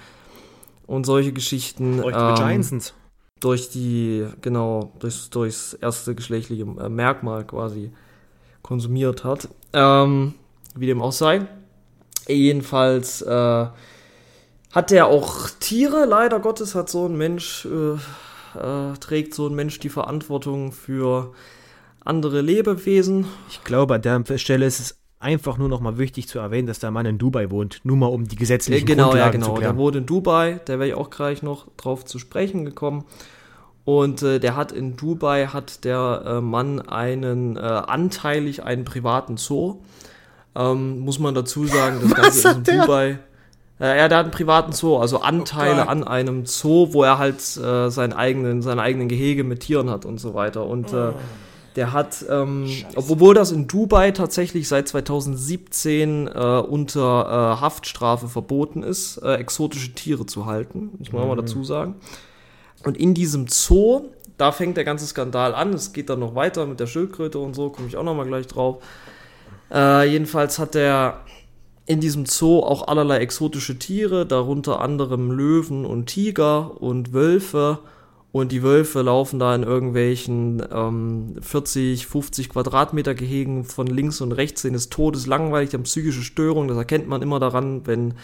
und 0.87 1.05
solche 1.05 1.33
Geschichten. 1.33 1.99
Euch 2.05 2.15
ähm, 2.17 2.27
mit 2.29 2.37
Giantsons. 2.37 2.95
Durch 3.41 3.71
die, 3.71 4.27
genau, 4.41 4.93
durchs, 4.99 5.31
durchs 5.31 5.75
erste 5.75 6.15
geschlechtliche 6.15 6.63
äh, 6.63 6.89
Merkmal 6.89 7.47
quasi 7.47 7.93
konsumiert 8.63 9.25
hat. 9.25 9.49
Ähm, 9.73 10.35
wie 10.75 10.87
dem 10.87 11.03
auch 11.03 11.13
sei. 11.13 11.47
Jedenfalls 12.27 13.23
äh, 13.23 13.67
hat 14.73 14.91
der 14.91 15.07
auch 15.07 15.49
Tiere, 15.61 16.05
leider 16.05 16.41
Gottes 16.41 16.75
hat 16.75 16.91
so 16.91 17.07
ein 17.07 17.17
Mensch, 17.17 17.67
äh, 17.67 17.95
äh, 18.59 18.95
trägt 19.01 19.35
so 19.35 19.47
ein 19.47 19.55
Mensch 19.55 19.79
die 19.79 19.89
Verantwortung 19.89 20.73
für 20.73 21.33
andere 22.05 22.41
Lebewesen. 22.41 23.27
Ich 23.51 23.65
glaube, 23.65 23.95
an 23.95 24.03
der 24.03 24.39
Stelle 24.39 24.67
ist 24.67 24.81
es 24.81 24.99
einfach 25.21 25.59
nur 25.59 25.69
noch 25.69 25.81
mal 25.81 25.99
wichtig 25.99 26.29
zu 26.29 26.39
erwähnen, 26.39 26.67
dass 26.67 26.79
der 26.79 26.91
Mann 26.91 27.07
in 27.07 27.19
Dubai 27.19 27.51
wohnt. 27.51 27.81
Nur 27.85 27.97
mal 27.97 28.07
um 28.07 28.29
die 28.29 28.37
Äh, 28.37 28.39
gesetzlichen 28.39 28.87
genau, 28.87 29.15
ja, 29.15 29.31
Grundlagen 29.31 29.43
zu 29.43 29.49
genau. 29.49 29.55
Der 29.55 29.61
klären. 29.61 29.77
wohnt 29.79 29.97
in 29.97 30.07
Dubai, 30.07 30.61
da 30.65 30.75
wäre 30.75 30.89
ich 30.89 30.95
auch 30.95 31.11
gleich 31.11 31.43
noch 31.43 31.67
drauf 31.77 32.05
zu 32.05 32.19
sprechen 32.19 32.65
gekommen. 32.65 33.05
Und 33.85 34.23
äh, 34.23 34.39
der 34.39 34.55
hat 34.55 34.71
in 34.71 34.97
Dubai, 34.97 35.47
hat 35.47 35.85
der 35.85 36.23
äh, 36.27 36.41
Mann 36.41 36.81
einen, 36.81 37.57
äh, 37.57 37.61
anteilig 37.61 38.63
einen 38.63 38.85
privaten 38.85 39.39
Zoo. 39.39 39.77
Ähm, 40.55 41.01
muss 41.01 41.19
man 41.19 41.35
dazu 41.35 41.67
sagen, 41.67 41.99
das 42.03 42.15
Ganze 42.23 42.49
ist 42.49 42.57
in 42.57 42.65
der? 42.65 42.81
Dubai. 42.83 43.19
Äh, 43.81 43.97
ja, 43.97 44.09
der 44.09 44.19
hat 44.19 44.25
einen 44.27 44.33
privaten 44.33 44.73
Zoo, 44.73 44.99
also 44.99 45.21
Anteile 45.21 45.77
Gott. 45.83 45.89
an 45.89 46.05
einem 46.05 46.47
Zoo, 46.47 46.93
wo 46.93 47.03
er 47.05 47.19
halt 47.19 47.39
äh, 47.57 47.89
seinen 47.91 48.13
eigenen, 48.13 48.61
seine 48.61 48.83
eigenen 48.83 49.09
Gehege 49.09 49.45
mit 49.45 49.61
Tieren 49.61 49.89
hat 49.89 50.05
und 50.05 50.19
so 50.19 50.35
weiter. 50.35 50.67
Und 50.67 50.93
äh, 50.93 51.13
der 51.77 51.93
hat, 51.93 52.25
ähm, 52.29 52.69
obwohl 52.97 53.35
das 53.35 53.53
in 53.53 53.69
Dubai 53.69 54.11
tatsächlich 54.11 54.69
seit 54.69 54.89
2017 54.89 56.27
äh, 56.27 56.31
unter 56.31 57.57
äh, 57.57 57.61
Haftstrafe 57.61 58.29
verboten 58.29 58.83
ist, 58.83 59.19
äh, 59.19 59.35
exotische 59.35 59.93
Tiere 59.93 60.27
zu 60.27 60.47
halten, 60.47 60.91
muss 60.99 61.13
man 61.13 61.23
auch 61.23 61.29
mal 61.29 61.37
dazu 61.37 61.63
sagen. 61.65 61.97
Und 62.85 62.97
in 62.97 63.15
diesem 63.15 63.47
Zoo, 63.49 64.07
da 64.37 64.53
fängt 64.53 64.77
der 64.77 64.85
ganze 64.85 65.07
Skandal 65.07 65.55
an. 65.55 65.73
Es 65.73 65.93
geht 65.93 66.11
dann 66.11 66.21
noch 66.21 66.35
weiter 66.35 66.67
mit 66.67 66.81
der 66.81 66.87
Schildkröte 66.87 67.39
und 67.39 67.55
so, 67.55 67.71
komme 67.71 67.89
ich 67.89 67.97
auch 67.97 68.05
noch 68.05 68.15
mal 68.15 68.27
gleich 68.27 68.47
drauf. 68.47 68.83
Äh, 69.73 70.09
jedenfalls 70.11 70.59
hat 70.59 70.75
er 70.75 71.21
in 71.87 72.01
diesem 72.01 72.27
Zoo 72.27 72.61
auch 72.61 72.87
allerlei 72.87 73.19
exotische 73.19 73.79
Tiere, 73.79 74.27
darunter 74.27 74.81
anderem 74.81 75.31
Löwen 75.31 75.85
und 75.85 76.07
Tiger 76.07 76.81
und 76.81 77.13
Wölfe. 77.13 77.79
Und 78.31 78.53
die 78.53 78.63
Wölfe 78.63 79.01
laufen 79.01 79.39
da 79.39 79.55
in 79.55 79.63
irgendwelchen 79.63 80.63
ähm, 80.71 81.37
40, 81.41 82.07
50 82.07 82.51
Quadratmeter 82.51 83.15
Gehegen 83.15 83.65
von 83.65 83.87
links 83.87 84.21
und 84.21 84.33
rechts 84.33 84.63
sind 84.63 84.75
des 84.75 84.91
Todes 84.91 85.27
langweilig, 85.27 85.71
die 85.71 85.77
haben 85.77 85.85
psychische 85.85 86.23
Störungen. 86.23 86.69
Das 86.69 86.77
erkennt 86.77 87.09
man 87.09 87.23
immer 87.23 87.41
daran, 87.41 87.87
wenn 87.87 88.15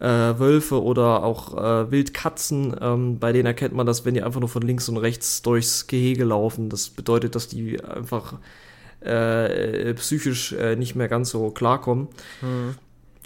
äh, 0.00 0.06
Wölfe 0.06 0.82
oder 0.82 1.22
auch 1.22 1.56
äh, 1.56 1.90
Wildkatzen, 1.90 2.74
ähm, 2.80 3.18
bei 3.18 3.32
denen 3.32 3.46
erkennt 3.46 3.74
man 3.74 3.86
das, 3.86 4.04
wenn 4.06 4.14
die 4.14 4.22
einfach 4.22 4.40
nur 4.40 4.48
von 4.48 4.62
links 4.62 4.88
und 4.88 4.96
rechts 4.96 5.42
durchs 5.42 5.86
Gehege 5.86 6.24
laufen. 6.24 6.70
Das 6.70 6.88
bedeutet, 6.88 7.34
dass 7.34 7.46
die 7.46 7.82
einfach 7.84 8.38
äh, 9.00 9.92
psychisch 9.94 10.52
äh, 10.52 10.76
nicht 10.76 10.94
mehr 10.94 11.08
ganz 11.08 11.30
so 11.30 11.50
klarkommen. 11.50 12.08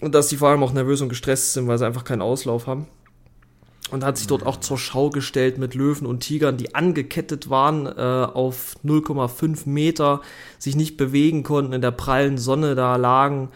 Und 0.01 0.15
dass 0.15 0.27
die 0.27 0.37
vor 0.37 0.49
allem 0.49 0.63
auch 0.63 0.73
nervös 0.73 1.01
und 1.01 1.09
gestresst 1.09 1.53
sind, 1.53 1.67
weil 1.67 1.77
sie 1.77 1.85
einfach 1.85 2.03
keinen 2.03 2.21
Auslauf 2.21 2.67
haben. 2.67 2.87
Und 3.91 4.03
hat 4.03 4.17
sich 4.17 4.27
dort 4.27 4.45
auch 4.45 4.57
zur 4.57 4.77
Schau 4.77 5.09
gestellt 5.09 5.57
mit 5.57 5.73
Löwen 5.73 6.05
und 6.05 6.19
Tigern, 6.19 6.57
die 6.57 6.75
angekettet 6.75 7.49
waren 7.49 7.87
äh, 7.87 7.89
auf 7.89 8.75
0,5 8.85 9.67
Meter, 9.67 10.21
sich 10.59 10.75
nicht 10.75 10.95
bewegen 10.95 11.41
konnten, 11.41 11.73
in 11.73 11.81
der 11.81 11.91
prallen 11.91 12.37
Sonne 12.37 12.75
da 12.75 12.97
lagen, 12.97 13.49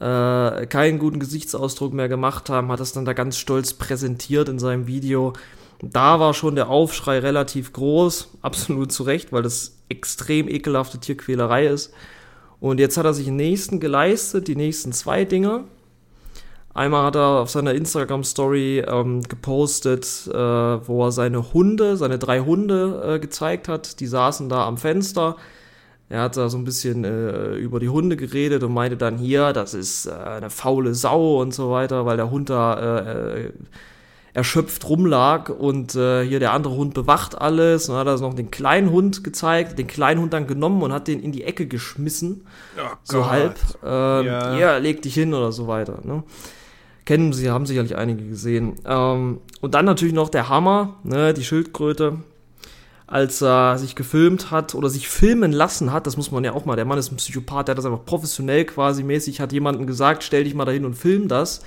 äh, 0.00 0.66
keinen 0.66 0.98
guten 0.98 1.20
Gesichtsausdruck 1.20 1.92
mehr 1.92 2.08
gemacht 2.08 2.50
haben, 2.50 2.72
hat 2.72 2.80
das 2.80 2.92
dann 2.92 3.04
da 3.04 3.12
ganz 3.12 3.36
stolz 3.36 3.74
präsentiert 3.74 4.48
in 4.48 4.58
seinem 4.58 4.86
Video. 4.86 5.34
Da 5.82 6.20
war 6.20 6.34
schon 6.34 6.56
der 6.56 6.68
Aufschrei 6.68 7.18
relativ 7.20 7.72
groß, 7.72 8.30
absolut 8.42 8.92
zu 8.92 9.04
Recht, 9.04 9.32
weil 9.32 9.42
das 9.42 9.76
extrem 9.88 10.48
ekelhafte 10.48 10.98
Tierquälerei 10.98 11.66
ist. 11.66 11.92
Und 12.60 12.78
jetzt 12.78 12.96
hat 12.96 13.06
er 13.06 13.14
sich 13.14 13.26
den 13.26 13.36
nächsten 13.36 13.80
geleistet, 13.80 14.48
die 14.48 14.56
nächsten 14.56 14.92
zwei 14.92 15.24
Dinge. 15.24 15.64
Einmal 16.80 17.04
hat 17.04 17.14
er 17.14 17.40
auf 17.40 17.50
seiner 17.50 17.74
Instagram-Story 17.74 18.84
ähm, 18.88 19.20
gepostet, 19.24 20.26
äh, 20.28 20.32
wo 20.32 21.04
er 21.04 21.12
seine 21.12 21.52
Hunde, 21.52 21.98
seine 21.98 22.18
drei 22.18 22.40
Hunde 22.40 23.02
äh, 23.06 23.18
gezeigt 23.18 23.68
hat. 23.68 24.00
Die 24.00 24.06
saßen 24.06 24.48
da 24.48 24.66
am 24.66 24.78
Fenster. 24.78 25.36
Er 26.08 26.22
hat 26.22 26.38
da 26.38 26.48
so 26.48 26.56
ein 26.56 26.64
bisschen 26.64 27.04
äh, 27.04 27.52
über 27.56 27.80
die 27.80 27.90
Hunde 27.90 28.16
geredet 28.16 28.62
und 28.62 28.72
meinte 28.72 28.96
dann 28.96 29.18
hier, 29.18 29.52
das 29.52 29.74
ist 29.74 30.06
äh, 30.06 30.12
eine 30.12 30.48
faule 30.48 30.94
Sau 30.94 31.42
und 31.42 31.52
so 31.52 31.70
weiter, 31.70 32.06
weil 32.06 32.16
der 32.16 32.30
Hund 32.30 32.48
da 32.48 32.78
äh, 32.78 33.40
äh, 33.42 33.52
erschöpft 34.32 34.88
rumlag 34.88 35.50
und 35.50 35.94
äh, 35.96 36.24
hier 36.24 36.40
der 36.40 36.54
andere 36.54 36.76
Hund 36.76 36.94
bewacht 36.94 37.38
alles. 37.38 37.90
Und 37.90 37.96
dann 37.96 38.06
hat 38.06 38.20
er 38.20 38.26
noch 38.26 38.32
den 38.32 38.50
kleinen 38.50 38.90
Hund 38.90 39.22
gezeigt, 39.22 39.78
den 39.78 39.86
kleinen 39.86 40.22
Hund 40.22 40.32
dann 40.32 40.46
genommen 40.46 40.80
und 40.80 40.94
hat 40.94 41.08
den 41.08 41.20
in 41.20 41.32
die 41.32 41.44
Ecke 41.44 41.66
geschmissen. 41.66 42.46
so 43.02 43.28
halb. 43.28 43.58
Ähm, 43.84 44.24
Ja. 44.24 44.56
ja. 44.56 44.76
leg 44.78 45.02
dich 45.02 45.12
hin 45.12 45.34
oder 45.34 45.52
so 45.52 45.66
weiter. 45.66 45.98
Ne? 46.04 46.22
Kennen 47.10 47.32
sie, 47.32 47.50
haben 47.50 47.66
sicherlich 47.66 47.96
einige 47.96 48.22
gesehen. 48.22 48.76
Ähm, 48.86 49.40
und 49.60 49.74
dann 49.74 49.84
natürlich 49.84 50.14
noch 50.14 50.28
der 50.28 50.48
Hammer, 50.48 50.94
ne, 51.02 51.34
die 51.34 51.42
Schildkröte, 51.42 52.18
als 53.08 53.42
er 53.42 53.78
sich 53.78 53.96
gefilmt 53.96 54.52
hat 54.52 54.76
oder 54.76 54.88
sich 54.88 55.08
filmen 55.08 55.50
lassen 55.50 55.92
hat, 55.92 56.06
das 56.06 56.16
muss 56.16 56.30
man 56.30 56.44
ja 56.44 56.52
auch 56.52 56.66
mal, 56.66 56.76
der 56.76 56.84
Mann 56.84 56.98
ist 56.98 57.10
ein 57.10 57.16
Psychopath, 57.16 57.66
der 57.66 57.72
hat 57.72 57.78
das 57.78 57.84
einfach 57.84 58.04
professionell 58.04 58.64
quasi 58.64 59.02
mäßig, 59.02 59.40
hat 59.40 59.52
jemandem 59.52 59.88
gesagt, 59.88 60.22
stell 60.22 60.44
dich 60.44 60.54
mal 60.54 60.66
dahin 60.66 60.84
und 60.84 60.94
film 60.94 61.26
das, 61.26 61.64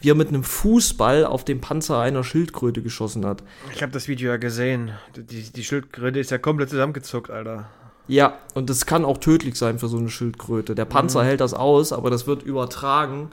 wie 0.00 0.10
er 0.10 0.16
mit 0.16 0.26
einem 0.26 0.42
Fußball 0.42 1.24
auf 1.24 1.44
den 1.44 1.60
Panzer 1.60 2.00
einer 2.00 2.24
Schildkröte 2.24 2.82
geschossen 2.82 3.24
hat. 3.24 3.44
Ich 3.72 3.84
habe 3.84 3.92
das 3.92 4.08
Video 4.08 4.32
ja 4.32 4.38
gesehen. 4.38 4.90
Die, 5.14 5.52
die 5.52 5.62
Schildkröte 5.62 6.18
ist 6.18 6.32
ja 6.32 6.38
komplett 6.38 6.70
zusammengezuckt, 6.70 7.30
Alter. 7.30 7.68
Ja, 8.08 8.38
und 8.54 8.68
das 8.68 8.86
kann 8.86 9.04
auch 9.04 9.18
tödlich 9.18 9.54
sein 9.54 9.78
für 9.78 9.86
so 9.86 9.98
eine 9.98 10.10
Schildkröte. 10.10 10.74
Der 10.74 10.84
Panzer 10.84 11.22
hält 11.22 11.40
das 11.40 11.54
aus, 11.54 11.92
aber 11.92 12.10
das 12.10 12.26
wird 12.26 12.42
übertragen 12.42 13.30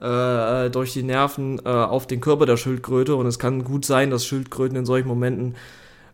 äh, 0.00 0.70
durch 0.70 0.92
die 0.92 1.02
Nerven 1.02 1.60
äh, 1.64 1.68
auf 1.68 2.06
den 2.06 2.20
Körper 2.20 2.46
der 2.46 2.56
Schildkröte 2.56 3.16
und 3.16 3.26
es 3.26 3.38
kann 3.38 3.64
gut 3.64 3.84
sein, 3.84 4.10
dass 4.10 4.24
Schildkröten 4.24 4.76
in 4.76 4.86
solchen 4.86 5.08
Momenten 5.08 5.56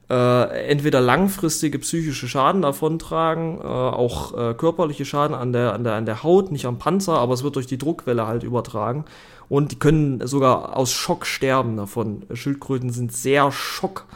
äh, 0.08 0.68
entweder 0.68 1.00
langfristige 1.00 1.78
psychische 1.80 2.28
Schaden 2.28 2.62
davontragen, 2.62 3.58
äh, 3.58 3.64
auch 3.64 4.36
äh, 4.38 4.54
körperliche 4.54 5.04
Schaden 5.04 5.34
an 5.34 5.52
der, 5.52 5.72
an, 5.74 5.84
der, 5.84 5.94
an 5.94 6.06
der 6.06 6.22
Haut, 6.22 6.52
nicht 6.52 6.66
am 6.66 6.78
Panzer, 6.78 7.18
aber 7.18 7.34
es 7.34 7.42
wird 7.42 7.56
durch 7.56 7.66
die 7.66 7.78
Druckwelle 7.78 8.26
halt 8.26 8.44
übertragen. 8.44 9.04
Und 9.48 9.72
die 9.72 9.78
können 9.78 10.24
sogar 10.26 10.76
aus 10.76 10.92
Schock 10.92 11.26
sterben 11.26 11.76
davon. 11.76 12.22
Schildkröten 12.32 12.90
sind 12.90 13.12
sehr 13.12 13.50
schock, 13.52 14.06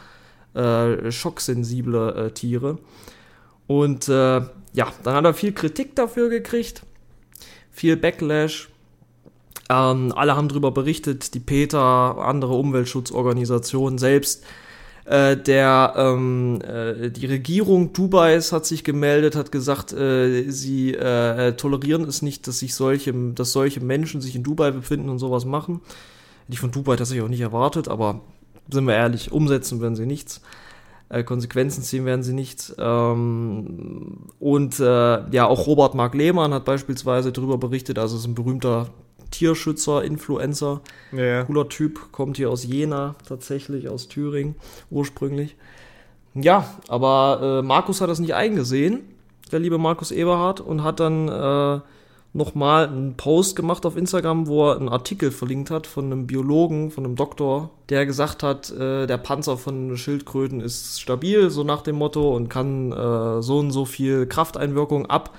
äh, 0.53 1.11
schocksensible 1.11 2.27
äh, 2.27 2.31
Tiere. 2.31 2.77
Und 3.67 4.09
äh, 4.09 4.41
ja, 4.73 4.87
dann 5.03 5.15
hat 5.15 5.25
er 5.25 5.33
viel 5.33 5.53
Kritik 5.53 5.95
dafür 5.95 6.29
gekriegt, 6.29 6.83
viel 7.71 7.97
Backlash. 7.97 8.70
Ähm, 9.71 10.11
alle 10.13 10.35
haben 10.35 10.49
darüber 10.49 10.71
berichtet, 10.71 11.33
die 11.33 11.39
Peter, 11.39 11.79
andere 12.17 12.55
Umweltschutzorganisationen 12.55 13.97
selbst. 13.97 14.43
Äh, 15.05 15.37
der 15.37 15.93
ähm, 15.95 16.59
äh, 16.61 17.09
die 17.09 17.25
Regierung 17.25 17.93
Dubais 17.93 18.51
hat 18.51 18.65
sich 18.65 18.83
gemeldet, 18.83 19.35
hat 19.35 19.51
gesagt, 19.51 19.93
äh, 19.93 20.49
sie 20.49 20.93
äh, 20.93 21.53
tolerieren 21.53 22.03
es 22.03 22.21
nicht, 22.21 22.47
dass 22.47 22.59
sich 22.59 22.75
solche, 22.75 23.13
dass 23.33 23.53
solche 23.53 23.79
Menschen 23.79 24.19
sich 24.21 24.35
in 24.35 24.43
Dubai 24.43 24.71
befinden 24.71 25.09
und 25.09 25.19
sowas 25.19 25.45
machen. 25.45 25.79
Ich 26.49 26.59
von 26.59 26.71
Dubai 26.71 26.97
tatsächlich 26.97 27.23
auch 27.23 27.29
nicht 27.29 27.41
erwartet, 27.41 27.87
aber 27.87 28.21
sind 28.69 28.85
wir 28.85 28.95
ehrlich, 28.95 29.31
umsetzen 29.31 29.81
werden 29.81 29.95
sie 29.95 30.05
nichts. 30.05 30.41
Äh, 31.09 31.23
Konsequenzen 31.23 31.81
ziehen 31.81 32.05
werden 32.05 32.23
sie 32.23 32.33
nicht. 32.33 32.73
Ähm, 32.77 34.27
und 34.39 34.79
äh, 34.79 35.29
ja, 35.31 35.47
auch 35.47 35.65
Robert 35.65 35.95
Mark 35.95 36.13
Lehmann 36.13 36.53
hat 36.53 36.65
beispielsweise 36.65 37.31
darüber 37.31 37.57
berichtet, 37.57 37.97
also 37.97 38.17
ist 38.17 38.27
ein 38.27 38.35
berühmter 38.35 38.89
Tierschützer, 39.31 40.03
Influencer. 40.03 40.81
Ja, 41.11 41.23
ja. 41.23 41.43
Cooler 41.45 41.69
Typ, 41.69 42.11
kommt 42.11 42.37
hier 42.37 42.49
aus 42.49 42.63
Jena, 42.63 43.15
tatsächlich 43.27 43.89
aus 43.89 44.07
Thüringen 44.07 44.55
ursprünglich. 44.89 45.55
Ja, 46.33 46.65
aber 46.87 47.59
äh, 47.59 47.65
Markus 47.65 48.01
hat 48.01 48.09
das 48.09 48.19
nicht 48.19 48.35
eingesehen, 48.35 49.01
der 49.51 49.59
liebe 49.59 49.77
Markus 49.77 50.11
Eberhardt, 50.11 50.61
und 50.61 50.83
hat 50.83 50.99
dann 50.99 51.27
äh, 51.27 51.81
nochmal 52.33 52.87
einen 52.87 53.17
Post 53.17 53.57
gemacht 53.57 53.85
auf 53.85 53.97
Instagram, 53.97 54.47
wo 54.47 54.69
er 54.69 54.77
einen 54.77 54.87
Artikel 54.87 55.31
verlinkt 55.31 55.69
hat 55.69 55.87
von 55.87 56.05
einem 56.05 56.27
Biologen, 56.27 56.91
von 56.91 57.05
einem 57.05 57.15
Doktor, 57.15 57.71
der 57.89 58.05
gesagt 58.05 58.43
hat, 58.43 58.71
äh, 58.71 59.07
der 59.07 59.17
Panzer 59.17 59.57
von 59.57 59.97
Schildkröten 59.97 60.61
ist 60.61 61.01
stabil, 61.01 61.49
so 61.49 61.63
nach 61.63 61.81
dem 61.81 61.97
Motto, 61.97 62.33
und 62.33 62.47
kann 62.47 62.91
äh, 62.93 63.41
so 63.41 63.59
und 63.59 63.71
so 63.71 63.85
viel 63.85 64.25
Krafteinwirkung 64.25 65.07
ab. 65.07 65.35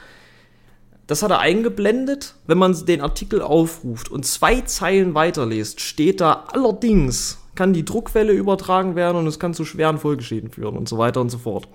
Das 1.07 1.23
hat 1.23 1.31
er 1.31 1.41
eingeblendet. 1.41 2.35
Wenn 2.47 2.59
man 2.59 2.87
den 2.87 3.01
Artikel 3.01 3.43
aufruft 3.43 4.11
und 4.11 4.25
zwei 4.25 4.61
Zeilen 4.63 5.15
weiterliest, 5.15 5.81
steht 5.81 6.21
da 6.21 6.45
allerdings, 6.53 7.39
kann 7.55 7.73
die 7.73 7.85
Druckwelle 7.85 8.33
übertragen 8.33 8.95
werden 8.97 9.17
und 9.19 9.27
es 9.27 9.39
kann 9.39 9.55
zu 9.55 9.65
schweren 9.65 9.99
Folgeschäden 9.99 10.51
führen 10.51 10.77
und 10.77 10.89
so 10.89 10.99
weiter 10.99 11.21
und 11.21 11.31
so 11.31 11.39
fort. 11.39 11.69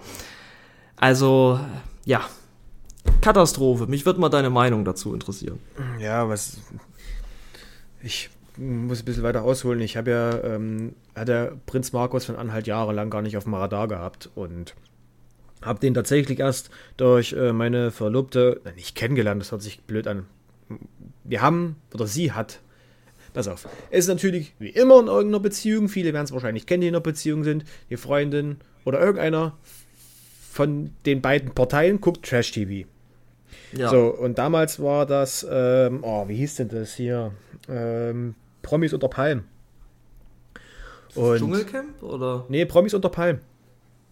Also, 0.96 1.60
ja, 2.06 2.22
Katastrophe. 3.22 3.88
Mich 3.88 4.06
würde 4.06 4.20
mal 4.20 4.30
deine 4.30 4.50
Meinung 4.50 4.86
dazu 4.86 5.14
interessieren. 5.14 5.60
Ja, 6.00 6.28
was. 6.30 6.58
Ich 8.02 8.30
muss 8.58 9.02
ein 9.02 9.06
bisschen 9.06 9.24
weiter 9.24 9.44
ausholen. 9.44 9.82
Ich 9.82 9.98
habe 9.98 10.12
ja, 10.12 10.44
ähm, 10.44 10.94
hat 11.16 11.28
der 11.28 11.54
Prinz 11.66 11.94
Markus 11.94 12.26
von 12.26 12.36
Anhalt 12.36 12.68
jahrelang 12.68 13.10
gar 13.10 13.22
nicht 13.22 13.38
auf 13.38 13.44
dem 13.44 13.54
Radar 13.54 13.88
gehabt 13.88 14.30
und 14.36 14.76
habe 15.62 15.80
den 15.80 15.94
tatsächlich 15.94 16.40
erst 16.40 16.70
durch 16.98 17.34
äh, 17.34 17.54
meine 17.54 17.92
Verlobte, 17.92 18.62
nicht 18.76 18.96
kennengelernt, 18.96 19.42
das 19.42 19.52
hört 19.52 19.62
sich 19.62 19.82
blöd 19.82 20.08
an. 20.08 20.26
Wir 21.24 21.42
haben, 21.42 21.78
oder 21.94 22.08
sie 22.08 22.32
hat, 22.32 22.60
pass 23.34 23.48
auf, 23.48 23.68
es 23.90 24.06
ist 24.06 24.08
natürlich 24.08 24.54
wie 24.60 24.70
immer 24.70 25.00
in 25.00 25.08
irgendeiner 25.08 25.40
Beziehung, 25.40 25.90
viele 25.90 26.14
werden 26.14 26.26
es 26.26 26.32
wahrscheinlich 26.32 26.66
kennen, 26.66 26.82
die 26.82 26.88
in 26.88 26.96
einer 26.96 27.02
Beziehung 27.02 27.44
sind, 27.44 27.66
die 27.90 27.98
Freundin 27.98 28.58
oder 28.86 29.00
irgendeiner 29.00 29.58
von 30.52 30.92
den 31.06 31.22
beiden 31.22 31.54
Parteien 31.54 32.02
guckt 32.02 32.26
Trash-TV. 32.26 32.88
Ja. 33.74 33.90
So, 33.90 34.08
und 34.08 34.38
damals 34.38 34.82
war 34.82 35.06
das, 35.06 35.46
ähm, 35.50 36.00
oh, 36.02 36.28
wie 36.28 36.36
hieß 36.36 36.56
denn 36.56 36.70
das 36.70 36.96
hier? 36.96 37.32
Ähm, 37.70 38.36
Promis 38.62 38.94
unter 38.94 39.08
Palm. 39.08 39.44
Und, 41.16 41.38
Dschungelcamp 41.38 42.02
oder? 42.02 42.46
nee, 42.50 42.66
Promis 42.66 42.94
unter 42.94 43.10
Palm. 43.10 43.40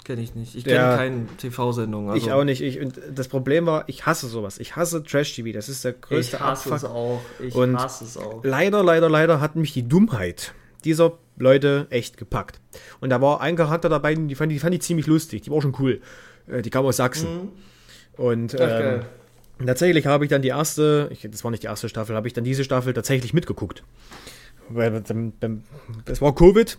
Kenne 0.06 0.22
ich 0.22 0.36
nicht. 0.36 0.56
Ich 0.56 0.64
kenne 0.64 0.96
keine 0.96 1.26
TV-Sendung. 1.38 2.10
Also 2.12 2.24
ich 2.26 2.32
auch 2.32 2.44
nicht. 2.44 2.62
Ich, 2.62 2.80
und 2.80 3.02
das 3.14 3.28
Problem 3.28 3.66
war, 3.66 3.84
ich 3.88 4.06
hasse 4.06 4.28
sowas. 4.28 4.60
Ich 4.60 4.76
hasse 4.76 5.04
Trash-TV. 5.04 5.52
Das 5.52 5.68
ist 5.68 5.84
der 5.84 5.94
größte 5.94 6.38
Ich 6.38 6.42
hasse 6.42 6.70
Abfuck. 6.72 6.78
es 6.78 6.84
auch. 6.86 7.22
Ich 7.40 7.56
Und 7.56 7.76
hasse 7.78 8.04
es 8.06 8.16
auch. 8.16 8.44
Leider, 8.44 8.84
leider, 8.84 9.10
leider 9.10 9.42
hat 9.42 9.56
mich 9.56 9.74
die 9.74 9.88
Dummheit 9.88 10.54
dieser 10.84 11.14
Leute 11.38 11.88
echt 11.90 12.18
gepackt. 12.18 12.62
Und 13.02 13.10
da 13.10 13.20
war 13.20 13.42
ein 13.42 13.56
Charakter 13.56 13.90
dabei, 13.90 14.14
die 14.14 14.36
fand, 14.36 14.52
die 14.52 14.60
fand 14.60 14.76
ich 14.76 14.82
ziemlich 14.84 15.08
lustig. 15.08 15.42
Die 15.42 15.50
war 15.52 15.60
schon 15.62 15.76
cool. 15.80 16.00
Äh, 16.48 16.62
Die 16.62 16.70
kam 16.70 16.86
aus 16.86 16.98
Sachsen. 16.98 17.50
Und 18.16 18.54
ähm, 18.54 18.60
geil. 18.60 19.06
tatsächlich 19.66 20.06
habe 20.06 20.24
ich 20.26 20.30
dann 20.30 20.44
die 20.44 20.50
erste, 20.50 21.10
ich, 21.12 21.28
das 21.30 21.44
war 21.44 21.50
nicht 21.50 21.64
die 21.64 21.68
erste 21.68 21.90
Staffel, 21.90 22.16
habe 22.16 22.28
ich 22.28 22.34
dann 22.34 22.44
diese 22.44 22.64
Staffel 22.64 22.94
tatsächlich 22.94 23.34
mitgeguckt. 23.34 23.84
Das 26.06 26.22
war 26.22 26.36
Covid. 26.36 26.78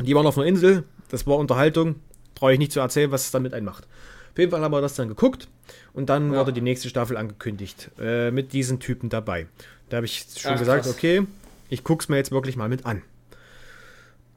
Die 0.00 0.14
waren 0.16 0.26
auf 0.26 0.36
einer 0.36 0.46
Insel. 0.48 0.84
Das 1.08 1.26
war 1.26 1.36
Unterhaltung. 1.36 1.96
Brauche 2.42 2.54
ich 2.54 2.58
nicht 2.58 2.72
zu 2.72 2.80
erzählen, 2.80 3.12
was 3.12 3.26
es 3.26 3.30
damit 3.30 3.54
einmacht. 3.54 3.84
Auf 4.32 4.38
jeden 4.38 4.50
Fall 4.50 4.62
haben 4.62 4.72
wir 4.72 4.80
das 4.80 4.96
dann 4.96 5.06
geguckt 5.06 5.46
und 5.92 6.08
dann 6.08 6.32
Ja. 6.32 6.40
wurde 6.40 6.52
die 6.52 6.60
nächste 6.60 6.88
Staffel 6.88 7.16
angekündigt 7.16 7.92
äh, 8.00 8.32
mit 8.32 8.52
diesen 8.52 8.80
Typen 8.80 9.10
dabei. 9.10 9.46
Da 9.90 9.98
habe 9.98 10.06
ich 10.06 10.26
schon 10.36 10.54
Ach, 10.54 10.58
gesagt, 10.58 10.82
krass. 10.82 10.92
okay, 10.92 11.22
ich 11.68 11.84
gucke 11.84 12.02
es 12.02 12.08
mir 12.08 12.16
jetzt 12.16 12.32
wirklich 12.32 12.56
mal 12.56 12.68
mit 12.68 12.84
an. 12.84 13.02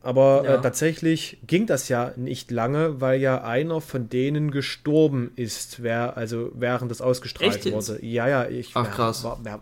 Aber 0.03 0.43
Ja. 0.45 0.53
äh, 0.53 0.62
tatsächlich 0.62 1.39
ging 1.47 1.66
das 1.66 1.89
ja 1.89 2.12
nicht 2.16 2.51
lange, 2.51 3.01
weil 3.01 3.20
ja 3.20 3.43
einer 3.43 3.82
von 3.82 4.08
denen 4.08 4.51
gestorben 4.51 5.32
ist, 5.36 5.82
wer, 5.82 6.16
also 6.16 6.51
während 6.53 6.91
das 6.91 7.01
ausgestrahlt 7.01 7.66
Echt 7.66 7.72
wurde. 7.72 8.06
Ja, 8.06 8.28
ja, 8.28 8.47
ich. 8.47 8.70
Ach, 8.76 8.91
krass. 8.91 9.24
War, 9.24 9.39
wer, 9.41 9.62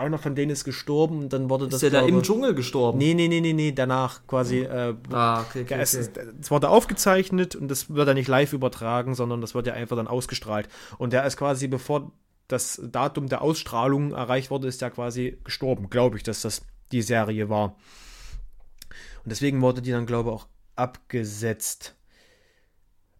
einer 0.00 0.18
von 0.18 0.34
denen 0.34 0.50
ist 0.50 0.64
gestorben 0.64 1.18
und 1.20 1.32
dann 1.32 1.48
wurde 1.50 1.66
das. 1.66 1.82
Ist 1.82 1.92
der 1.92 2.00
da 2.02 2.06
im 2.06 2.22
Dschungel 2.22 2.54
gestorben? 2.54 2.98
Nee, 2.98 3.14
nee, 3.14 3.28
nee, 3.28 3.40
nee, 3.40 3.52
nee, 3.52 3.72
danach 3.72 4.26
quasi. 4.26 4.60
Äh, 4.60 4.94
Ah, 5.12 5.42
okay, 5.42 5.62
okay, 5.62 5.76
es, 5.78 5.94
okay. 5.94 6.00
ist- 6.02 6.20
es 6.40 6.50
wurde 6.50 6.68
aufgezeichnet 6.68 7.54
und 7.56 7.68
das 7.68 7.88
wird 7.94 8.08
ja 8.08 8.14
nicht 8.14 8.28
live 8.28 8.52
übertragen, 8.52 9.14
sondern 9.14 9.40
das 9.40 9.54
wird 9.54 9.66
ja 9.66 9.74
einfach 9.74 9.96
dann 9.96 10.08
ausgestrahlt. 10.08 10.68
Und 10.98 11.12
der 11.12 11.24
ist 11.24 11.36
quasi, 11.36 11.68
bevor 11.68 12.10
das 12.48 12.80
Datum 12.84 13.28
der 13.28 13.42
Ausstrahlung 13.42 14.12
erreicht 14.12 14.50
wurde, 14.50 14.66
ist 14.66 14.82
der 14.82 14.90
quasi 14.90 15.38
gestorben, 15.44 15.88
glaube 15.90 16.16
ich, 16.16 16.22
dass 16.24 16.42
das 16.42 16.62
die 16.90 17.02
Serie 17.02 17.48
war. 17.48 17.76
Und 19.24 19.30
deswegen 19.30 19.60
wurde 19.60 19.82
die 19.82 19.92
dann, 19.92 20.06
glaube 20.06 20.30
ich, 20.30 20.34
auch 20.36 20.46
abgesetzt. 20.76 21.94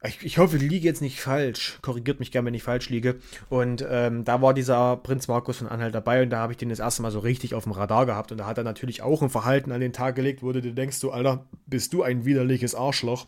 Ich, 0.03 0.25
ich 0.25 0.39
hoffe, 0.39 0.57
ich 0.57 0.63
liege 0.63 0.87
jetzt 0.87 1.03
nicht 1.03 1.21
falsch. 1.21 1.79
Korrigiert 1.83 2.21
mich 2.21 2.33
gerne, 2.33 2.47
wenn 2.47 2.55
ich 2.55 2.63
falsch 2.63 2.89
liege. 2.89 3.17
Und 3.51 3.85
ähm, 3.89 4.25
da 4.25 4.41
war 4.41 4.55
dieser 4.55 4.97
Prinz 4.97 5.29
Markus 5.29 5.59
von 5.59 5.69
Anhalt 5.69 5.95
dabei 5.95 6.23
und 6.23 6.31
da 6.31 6.39
habe 6.39 6.55
ich 6.55 6.57
den 6.57 6.71
das 6.71 6.79
erste 6.79 7.03
Mal 7.03 7.11
so 7.11 7.19
richtig 7.19 7.55
auf 7.55 7.65
dem 7.65 7.73
Radar 7.73 8.07
gehabt. 8.07 8.33
Und 8.33 8.39
da 8.39 8.47
hat 8.47 8.57
er 8.57 8.65
natürlich 8.65 9.03
auch 9.03 9.21
ein 9.21 9.29
Verhalten 9.29 9.73
an 9.73 9.81
den 9.81 9.93
Tag 9.93 10.15
gelegt, 10.15 10.43
wo 10.43 10.53
du 10.53 10.63
dir 10.63 10.73
denkst, 10.73 11.01
du 11.01 11.11
Alter, 11.11 11.47
bist 11.67 11.93
du 11.93 12.03
ein 12.03 12.25
widerliches 12.25 12.75
Arschloch. 12.75 13.27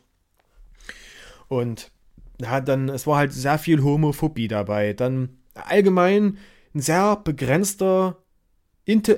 Und 1.48 1.90
hat 2.42 2.68
dann, 2.68 2.88
es 2.88 3.06
war 3.06 3.18
halt 3.18 3.34
sehr 3.34 3.58
viel 3.58 3.82
Homophobie 3.82 4.48
dabei. 4.48 4.94
Dann 4.94 5.36
allgemein 5.54 6.38
ein 6.74 6.80
sehr 6.80 7.16
begrenzter, 7.16 8.16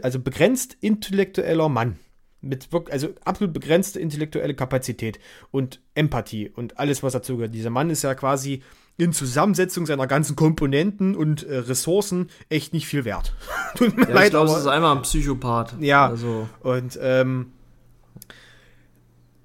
also 0.02 0.18
begrenzt 0.18 0.76
intellektueller 0.80 1.68
Mann. 1.68 2.00
Mit 2.44 2.68
also 2.90 3.08
absolut 3.24 3.52
begrenzte 3.54 3.98
intellektuelle 3.98 4.54
Kapazität 4.54 5.18
und 5.50 5.80
Empathie 5.94 6.50
und 6.50 6.78
alles, 6.78 7.02
was 7.02 7.14
dazu 7.14 7.36
gehört. 7.36 7.54
Dieser 7.54 7.70
Mann 7.70 7.90
ist 7.90 8.02
ja 8.02 8.14
quasi 8.14 8.62
in 8.96 9.12
Zusammensetzung 9.12 9.86
seiner 9.86 10.06
ganzen 10.06 10.36
Komponenten 10.36 11.16
und 11.16 11.42
äh, 11.42 11.56
Ressourcen 11.56 12.30
echt 12.48 12.72
nicht 12.72 12.86
viel 12.86 13.04
wert. 13.04 13.34
Tut 13.76 13.96
mir 13.96 14.02
Ja, 14.02 14.08
ich 14.08 14.14
leid, 14.14 14.30
glaube, 14.30 14.50
es 14.50 14.58
ist 14.58 14.66
einmal 14.66 14.96
ein 14.96 15.02
Psychopath. 15.02 15.76
Ja. 15.80 16.06
Also, 16.06 16.48
und 16.60 16.98
ähm, 17.02 17.52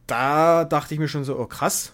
da 0.05 0.65
dachte 0.65 0.93
ich 0.93 0.99
mir 0.99 1.07
schon 1.07 1.23
so, 1.23 1.39
oh 1.39 1.45
krass, 1.45 1.93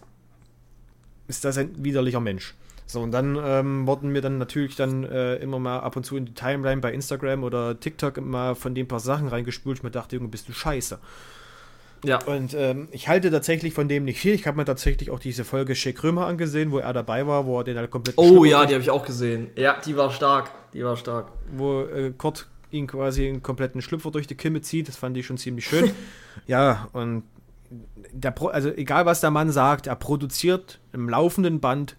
ist 1.28 1.46
das 1.46 1.58
ein 1.58 1.84
widerlicher 1.84 2.20
Mensch. 2.20 2.56
So, 2.88 3.02
und 3.02 3.12
dann 3.12 3.38
ähm, 3.44 3.88
wurden 3.88 4.12
mir 4.12 4.22
dann 4.22 4.38
natürlich 4.38 4.76
dann 4.76 5.04
äh, 5.06 5.36
immer 5.38 5.58
mal 5.60 5.80
ab 5.80 5.96
und 5.96 6.06
zu 6.06 6.18
in 6.18 6.26
die 6.26 6.34
Timeline 6.34 6.82
bei 6.82 6.94
Instagram 6.94 7.44
oder 7.44 7.80
TikTok 7.80 8.22
mal 8.22 8.54
von 8.56 8.76
dem 8.76 8.88
paar 8.88 9.00
Sachen 9.00 9.28
reingespult. 9.28 9.78
Ich 9.80 9.84
mir 9.84 9.92
dachte, 9.92 10.16
Junge, 10.18 10.28
bist 10.28 10.48
du 10.48 10.54
scheiße. 10.54 11.00
Ja. 12.04 12.20
Und 12.26 12.54
ähm, 12.54 12.88
ich 12.92 13.08
halte 13.08 13.32
tatsächlich 13.32 13.74
von 13.74 13.88
dem 13.88 14.06
nicht 14.06 14.20
viel. 14.20 14.34
Ich 14.36 14.46
habe 14.46 14.58
mir 14.58 14.66
tatsächlich 14.66 15.10
auch 15.10 15.18
diese 15.20 15.44
Folge 15.44 15.74
Shea 15.76 15.94
Krömer 15.94 16.28
angesehen, 16.28 16.72
wo 16.72 16.78
er 16.78 16.94
dabei 16.94 17.26
war, 17.26 17.48
wo 17.48 17.58
er 17.60 17.64
den 17.64 17.78
halt 17.78 17.90
komplett 17.90 18.18
Oh 18.20 18.46
ja, 18.46 18.58
durch- 18.60 18.68
die 18.68 18.74
habe 18.76 18.84
ich 18.84 18.92
auch 18.92 19.06
gesehen. 19.06 19.50
Ja, 19.56 19.78
die 19.84 19.98
war 19.98 20.12
stark. 20.12 20.52
Die 20.74 20.84
war 20.84 20.96
stark. 20.98 21.30
wo 21.52 21.82
äh, 21.84 22.12
Kurt 22.16 22.48
ihn 22.70 22.86
quasi 22.86 23.28
einen 23.28 23.42
kompletten 23.42 23.82
Schlüpfer 23.82 24.12
durch 24.12 24.28
die 24.28 24.36
Kimme 24.36 24.62
zieht. 24.62 24.88
Das 24.88 24.98
fand 24.98 25.18
ich 25.18 25.26
schon 25.26 25.38
ziemlich 25.38 25.66
schön. 25.66 25.90
ja, 26.48 26.88
und 26.94 27.24
der 28.12 28.30
Pro 28.32 28.48
also 28.48 28.70
egal 28.70 29.08
was 29.08 29.22
der 29.22 29.32
Mann 29.32 29.52
sagt, 29.52 29.88
er 29.88 29.96
produziert 29.96 30.80
im 30.94 31.10
laufenden 31.10 31.60
Band 31.60 31.96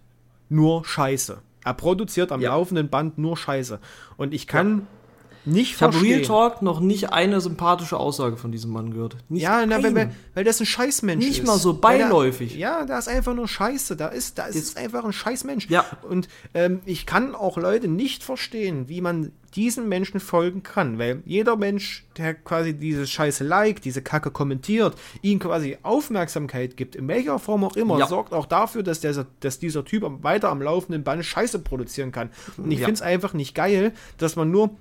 nur 0.49 0.85
Scheiße. 0.85 1.39
Er 1.63 1.73
produziert 1.73 2.31
am 2.31 2.41
Ja. 2.41 2.51
laufenden 2.51 2.89
Band 2.89 3.17
nur 3.17 3.35
Scheiße. 3.35 3.79
Und 4.15 4.33
ich 4.33 4.47
kann 4.47 4.87
nicht 5.47 5.75
Ich 5.75 5.81
habe 5.81 5.99
Real. 6.01 6.21
Talk 6.21 6.61
noch 6.61 6.79
nicht 6.79 7.11
eine 7.11 7.41
sympathische 7.41 7.97
Aussage 7.97 8.37
von 8.37 8.51
diesem 8.51 8.71
Mann 8.71 8.91
gehört. 8.91 9.17
Nicht 9.29 9.41
ja, 9.43 9.65
na, 9.65 9.81
weil, 9.81 9.95
weil, 9.95 10.11
weil 10.35 10.43
das 10.43 10.59
ein 10.59 10.65
Scheißmensch 10.65 11.23
ist. 11.25 11.29
Nicht 11.29 11.45
mal 11.47 11.57
so 11.57 11.73
beiläufig. 11.73 12.55
ja, 12.55 12.85
da 12.85 12.99
ist 12.99 13.07
einfach 13.07 13.33
nur 13.33 13.47
Scheiße. 13.47 13.95
Da 13.95 14.07
ist, 14.07 14.37
da 14.37 14.45
ist 14.45 14.55
es 14.55 14.75
einfach 14.75 15.03
ein 15.05 15.13
Scheißmensch. 15.13 15.69
Ja. 15.69 15.85
Und 16.07 16.27
ähm, 16.53 16.81
ich 16.85 17.05
kann 17.05 17.33
auch 17.35 17.57
Leute 17.57 17.87
nicht 17.87 18.23
verstehen, 18.23 18.89
wie 18.89 19.01
man 19.01 19.31
diesen 19.55 19.87
Menschen 19.89 20.19
folgen 20.19 20.61
kann. 20.61 20.99
Weil 20.99 21.23
jeder 21.25 21.55
Mensch, 21.55 22.05
der 22.17 22.33
quasi 22.35 22.73
diese 22.73 23.07
Scheiße 23.07 23.43
liked, 23.43 23.85
diese 23.85 24.01
Kacke 24.01 24.29
kommentiert, 24.29 24.95
ihm 25.21 25.39
quasi 25.39 25.77
Aufmerksamkeit 25.83 26.77
gibt, 26.77 26.95
in 26.95 27.07
welcher 27.07 27.39
Form 27.39 27.63
auch 27.63 27.75
immer, 27.75 27.97
Ja. 27.97 28.07
sorgt 28.07 28.33
auch 28.33 28.45
dafür, 28.45 28.83
dass, 28.83 28.99
der, 28.99 29.25
dass 29.39 29.59
dieser 29.59 29.83
Typ 29.85 30.03
weiter 30.21 30.49
am 30.49 30.61
laufenden 30.61 31.03
Band 31.03 31.25
Scheiße 31.25 31.59
produzieren 31.59 32.11
kann. 32.11 32.29
Und 32.57 32.71
ich 32.71 32.79
Ja. 32.79 32.85
finde 32.85 32.95
es 32.95 33.01
einfach 33.01 33.33
nicht 33.33 33.55
geil, 33.55 33.93
dass 34.17 34.35
man 34.35 34.51
nur 34.51 34.71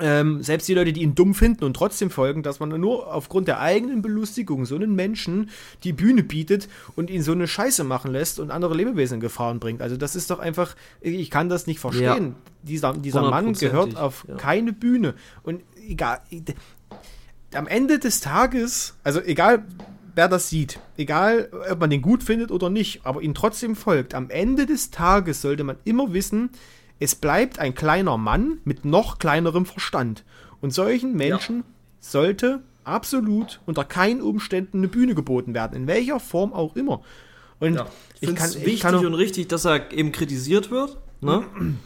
ähm, 0.00 0.42
selbst 0.42 0.68
die 0.68 0.74
Leute, 0.74 0.92
die 0.92 1.02
ihn 1.02 1.14
dumm 1.14 1.34
finden 1.34 1.64
und 1.64 1.74
trotzdem 1.74 2.10
folgen, 2.10 2.42
dass 2.42 2.60
man 2.60 2.68
nur 2.80 3.12
aufgrund 3.12 3.48
der 3.48 3.60
eigenen 3.60 4.02
Belustigung 4.02 4.64
so 4.64 4.76
einen 4.76 4.94
Menschen 4.94 5.50
die 5.84 5.92
Bühne 5.92 6.22
bietet 6.22 6.68
und 6.96 7.10
ihn 7.10 7.22
so 7.22 7.32
eine 7.32 7.48
Scheiße 7.48 7.84
machen 7.84 8.12
lässt 8.12 8.38
und 8.38 8.50
andere 8.50 8.74
Lebewesen 8.74 9.14
in 9.14 9.20
Gefahren 9.20 9.60
bringt. 9.60 9.82
Also 9.82 9.96
das 9.96 10.16
ist 10.16 10.30
doch 10.30 10.38
einfach, 10.38 10.76
ich 11.00 11.30
kann 11.30 11.48
das 11.48 11.66
nicht 11.66 11.80
verstehen. 11.80 12.34
Dieser, 12.62 12.92
dieser 12.92 13.28
Mann 13.28 13.52
gehört 13.52 13.96
auf 13.96 14.24
ja. 14.28 14.36
keine 14.36 14.72
Bühne. 14.72 15.14
Und 15.42 15.62
egal, 15.88 16.20
am 17.54 17.66
Ende 17.66 17.98
des 17.98 18.20
Tages, 18.20 18.94
also 19.04 19.20
egal 19.20 19.64
wer 20.14 20.28
das 20.28 20.50
sieht, 20.50 20.80
egal 20.96 21.48
ob 21.70 21.78
man 21.80 21.90
den 21.90 22.02
gut 22.02 22.22
findet 22.24 22.50
oder 22.50 22.70
nicht, 22.70 23.02
aber 23.04 23.22
ihn 23.22 23.34
trotzdem 23.34 23.76
folgt, 23.76 24.14
am 24.14 24.30
Ende 24.30 24.66
des 24.66 24.90
Tages 24.90 25.42
sollte 25.42 25.62
man 25.62 25.76
immer 25.84 26.12
wissen, 26.12 26.50
es 27.00 27.14
bleibt 27.14 27.58
ein 27.58 27.74
kleiner 27.74 28.16
Mann 28.16 28.60
mit 28.64 28.84
noch 28.84 29.18
kleinerem 29.18 29.66
Verstand. 29.66 30.24
Und 30.60 30.72
solchen 30.74 31.14
Menschen 31.14 31.64
sollte 32.00 32.62
absolut 32.84 33.60
unter 33.66 33.84
keinen 33.84 34.20
Umständen 34.22 34.78
eine 34.78 34.88
Bühne 34.88 35.14
geboten 35.14 35.54
werden, 35.54 35.76
in 35.76 35.86
welcher 35.86 36.20
Form 36.20 36.52
auch 36.52 36.74
immer. 36.74 37.02
Und 37.60 37.74
Ja. 37.74 37.86
Ich 38.20 38.22
ich 38.22 38.28
finde 38.28 38.42
es 38.42 38.56
ich 38.56 38.66
wichtig 38.66 39.06
und 39.06 39.14
richtig, 39.14 39.48
dass 39.48 39.64
er 39.64 39.92
eben 39.92 40.10
kritisiert 40.10 40.70
wird. 40.70 40.96
Ne? 41.20 41.44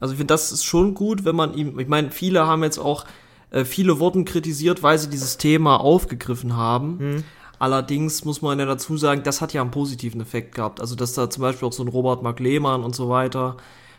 Also 0.00 0.12
ich 0.12 0.18
finde, 0.18 0.34
das 0.34 0.52
ist 0.52 0.64
schon 0.64 0.92
gut, 0.92 1.24
wenn 1.24 1.36
man 1.36 1.54
ihm, 1.54 1.78
ich 1.78 1.88
meine, 1.88 2.10
viele 2.10 2.46
haben 2.46 2.62
jetzt 2.62 2.78
auch, 2.78 3.06
äh, 3.50 3.64
viele 3.64 4.00
wurden 4.00 4.26
kritisiert, 4.26 4.82
weil 4.82 4.98
sie 4.98 5.08
dieses 5.08 5.38
Thema 5.38 5.80
aufgegriffen 5.80 6.56
haben. 6.56 6.98
Hm. 6.98 7.24
Allerdings 7.58 8.24
muss 8.24 8.42
man 8.42 8.58
ja 8.58 8.66
dazu 8.66 8.98
sagen, 8.98 9.22
das 9.22 9.40
hat 9.40 9.54
ja 9.54 9.62
einen 9.62 9.70
positiven 9.70 10.20
Effekt 10.20 10.56
gehabt. 10.56 10.80
Also 10.80 10.94
dass 10.94 11.14
da 11.14 11.30
zum 11.30 11.40
Beispiel 11.42 11.66
auch 11.66 11.72
so 11.72 11.82
ein 11.82 11.88
Robert 11.88 12.22
Mark 12.22 12.40
Lehmann 12.40 12.82
und 12.82 12.94
so 12.94 13.08
weiter, 13.08 13.56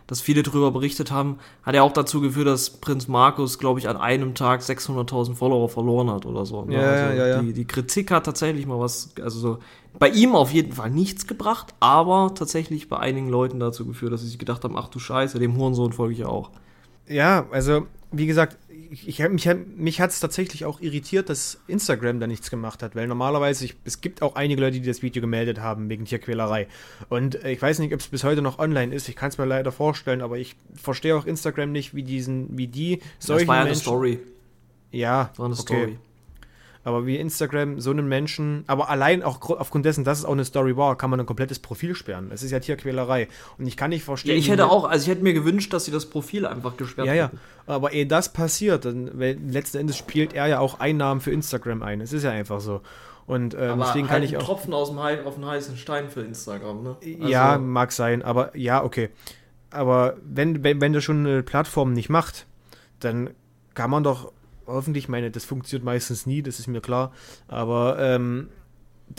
dass 0.08 0.22
viele 0.22 0.44
darüber 0.44 0.72
berichtet 0.72 1.12
haben, 1.12 1.40
hat 1.64 1.76
ja 1.76 1.82
auch 1.82 1.94
dazu 1.94 2.22
geführt, 2.22 2.48
dass 2.48 2.70
Prinz 2.70 3.08
Markus, 3.08 3.58
glaube 3.58 3.80
ich, 3.80 3.90
an 3.90 3.98
einem 3.98 4.36
Tag 4.36 4.62
600.000 4.62 5.36
Follower 5.36 5.68
verloren 5.70 6.10
hat 6.12 6.26
oder 6.26 6.46
so. 6.46 6.64
ne? 6.66 6.76
Ja, 6.76 6.82
also 6.82 7.18
ja, 7.18 7.28
ja. 7.28 7.42
Die, 7.42 7.54
die 7.54 7.66
Kritik 7.66 8.12
hat 8.12 8.26
tatsächlich 8.26 8.66
mal 8.68 8.80
was, 8.80 9.14
also 9.22 9.40
so, 9.40 9.60
bei 9.98 10.10
ihm 10.10 10.36
auf 10.36 10.52
jeden 10.52 10.74
Fall 10.74 10.90
nichts 10.90 11.26
gebracht, 11.26 11.74
aber 11.80 12.34
tatsächlich 12.36 12.90
bei 12.90 12.98
einigen 12.98 13.30
Leuten 13.30 13.60
dazu 13.60 13.86
geführt, 13.86 14.14
dass 14.14 14.22
sie 14.22 14.28
sich 14.28 14.40
gedacht 14.40 14.64
haben, 14.64 14.78
ach 14.78 14.90
du 14.90 15.00
Scheiße, 15.00 15.40
dem 15.40 15.58
Hurensohn 15.58 15.94
folge 15.94 16.14
ich 16.14 16.20
ja 16.20 16.28
auch. 16.28 16.52
Ja, 17.08 17.46
also 17.52 17.88
wie 18.12 18.28
gesagt, 18.28 18.58
ich, 18.92 19.20
mich, 19.30 19.48
hat- 19.48 19.68
mich 19.78 20.02
hat 20.02 20.12
es 20.12 20.20
tatsächlich 20.20 20.66
auch 20.66 20.82
irritiert, 20.82 21.30
dass 21.30 21.60
Instagram 21.68 22.20
da 22.20 22.28
nichts 22.28 22.50
gemacht 22.50 22.82
hat, 22.84 22.96
weil 22.96 23.08
normalerweise, 23.08 23.66
ich, 23.66 23.76
es 23.84 24.02
gibt 24.02 24.22
auch 24.22 24.36
einige 24.36 24.62
Leute, 24.62 24.80
die 24.80 24.88
das 24.88 25.02
Video 25.02 25.22
gemeldet 25.22 25.60
haben 25.60 25.90
wegen 25.90 26.06
Tierquälerei. 26.06 26.68
Und 27.10 27.44
äh, 27.44 27.52
ich 27.52 27.62
weiß 27.62 27.80
nicht, 27.80 27.94
ob 27.94 28.00
es 28.00 28.08
bis 28.08 28.24
heute 28.24 28.42
noch 28.42 28.60
online 28.60 28.94
ist, 28.94 29.10
ich 29.10 29.16
kann 29.16 29.30
es 29.30 29.38
mir 29.38 29.46
leider 29.46 29.72
vorstellen, 29.72 30.22
aber 30.22 30.38
ich 30.38 30.56
verstehe 30.74 31.16
auch 31.16 31.26
Instagram 31.26 31.72
nicht, 31.72 31.94
wie 31.96 32.04
diesen, 32.04 32.58
wie 32.58 32.68
die 32.68 33.02
solchen 33.20 33.42
das 33.42 33.48
war 33.48 33.56
ja 33.56 33.62
eine 33.62 33.70
Menschen, 33.70 33.82
Story. 33.82 34.20
Ja, 34.92 35.26
Das 35.26 35.40
war 35.40 35.46
eine 35.46 35.54
okay. 35.56 35.62
Story. 35.64 36.00
Aber 36.86 37.08
wie 37.08 37.18
Instagram 37.18 37.82
so 37.82 37.90
einen 37.90 38.08
Menschen, 38.08 38.64
aber 38.68 38.90
allein 38.90 39.24
auch 39.24 39.42
aufgrund 39.50 39.86
dessen, 39.86 40.04
dass 40.04 40.20
es 40.20 40.26
auch 40.26 40.34
eine 40.34 40.46
Story 40.46 40.78
war, 40.78 40.96
kann 40.96 41.10
man 41.10 41.20
ein 41.20 41.26
komplettes 41.26 41.58
Profil 41.58 41.96
sperren. 41.96 42.30
Es 42.32 42.44
ist 42.44 42.52
ja 42.52 42.60
Tierquälerei. 42.60 43.28
Und 43.58 43.66
ich 43.66 43.76
kann 43.76 43.90
nicht 43.90 44.04
verstehen. 44.04 44.34
Ja, 44.34 44.38
ich 44.38 44.50
hätte 44.50 44.70
auch, 44.70 44.86
also 44.86 45.04
ich 45.04 45.10
hätte 45.10 45.24
mir 45.24 45.34
gewünscht, 45.34 45.74
dass 45.74 45.86
sie 45.86 45.92
das 45.92 46.06
Profil 46.06 46.46
einfach 46.46 46.78
gesperrt 46.78 47.08
Ja, 47.08 47.14
ja. 47.16 47.26
hätten. 47.26 47.40
Aber 47.66 47.92
ehe 47.92 48.06
das 48.06 48.32
passiert, 48.32 48.86
dann, 48.86 49.08
letzten 49.18 49.80
Endes 49.80 49.98
spielt 49.98 50.34
er 50.34 50.46
ja 50.46 50.60
auch 50.60 50.80
Einnahmen 50.80 51.22
für 51.22 51.32
Instagram 51.32 51.82
ein. 51.82 52.02
Es 52.02 52.14
ist 52.14 52.22
ja 52.22 52.30
einfach 52.30 52.60
so. 52.60 52.82
Und 53.26 53.56
ähm, 53.56 53.80
deswegen 53.80 54.08
halt 54.08 54.10
kann 54.10 54.24
ich 54.24 54.36
ein 54.36 54.42
auch. 54.42 54.46
Tropfen 54.46 54.72
aus 54.72 54.90
dem 54.90 55.02
Hei 55.02 55.24
auf 55.26 55.34
den 55.34 55.46
heißen 55.48 55.78
Stein 55.78 56.12
für 56.12 56.22
Instagram, 56.22 56.84
ne? 56.84 56.98
Also, 57.02 57.28
ja, 57.28 57.58
mag 57.58 57.94
sein, 57.94 58.22
aber 58.22 58.56
ja, 58.56 58.84
okay. 58.84 59.10
Aber 59.72 60.18
wenn, 60.24 60.64
wenn, 60.64 60.80
wenn 60.80 60.94
das 60.94 61.04
schon 61.04 61.26
eine 61.26 61.42
Plattform 61.42 61.94
nicht 61.94 62.10
macht, 62.10 62.46
dann 63.00 63.32
kann 63.74 63.90
man 63.90 64.04
doch 64.04 64.32
hoffentlich, 64.68 65.06
ich 65.06 65.10
meine, 65.10 65.32
das 65.32 65.46
funktioniert 65.46 65.84
meistens 65.86 66.26
nie, 66.26 66.42
das 66.42 66.60
ist 66.60 66.68
mir 66.68 66.82
klar, 66.82 67.12
aber 67.48 67.98
ähm, 68.00 68.50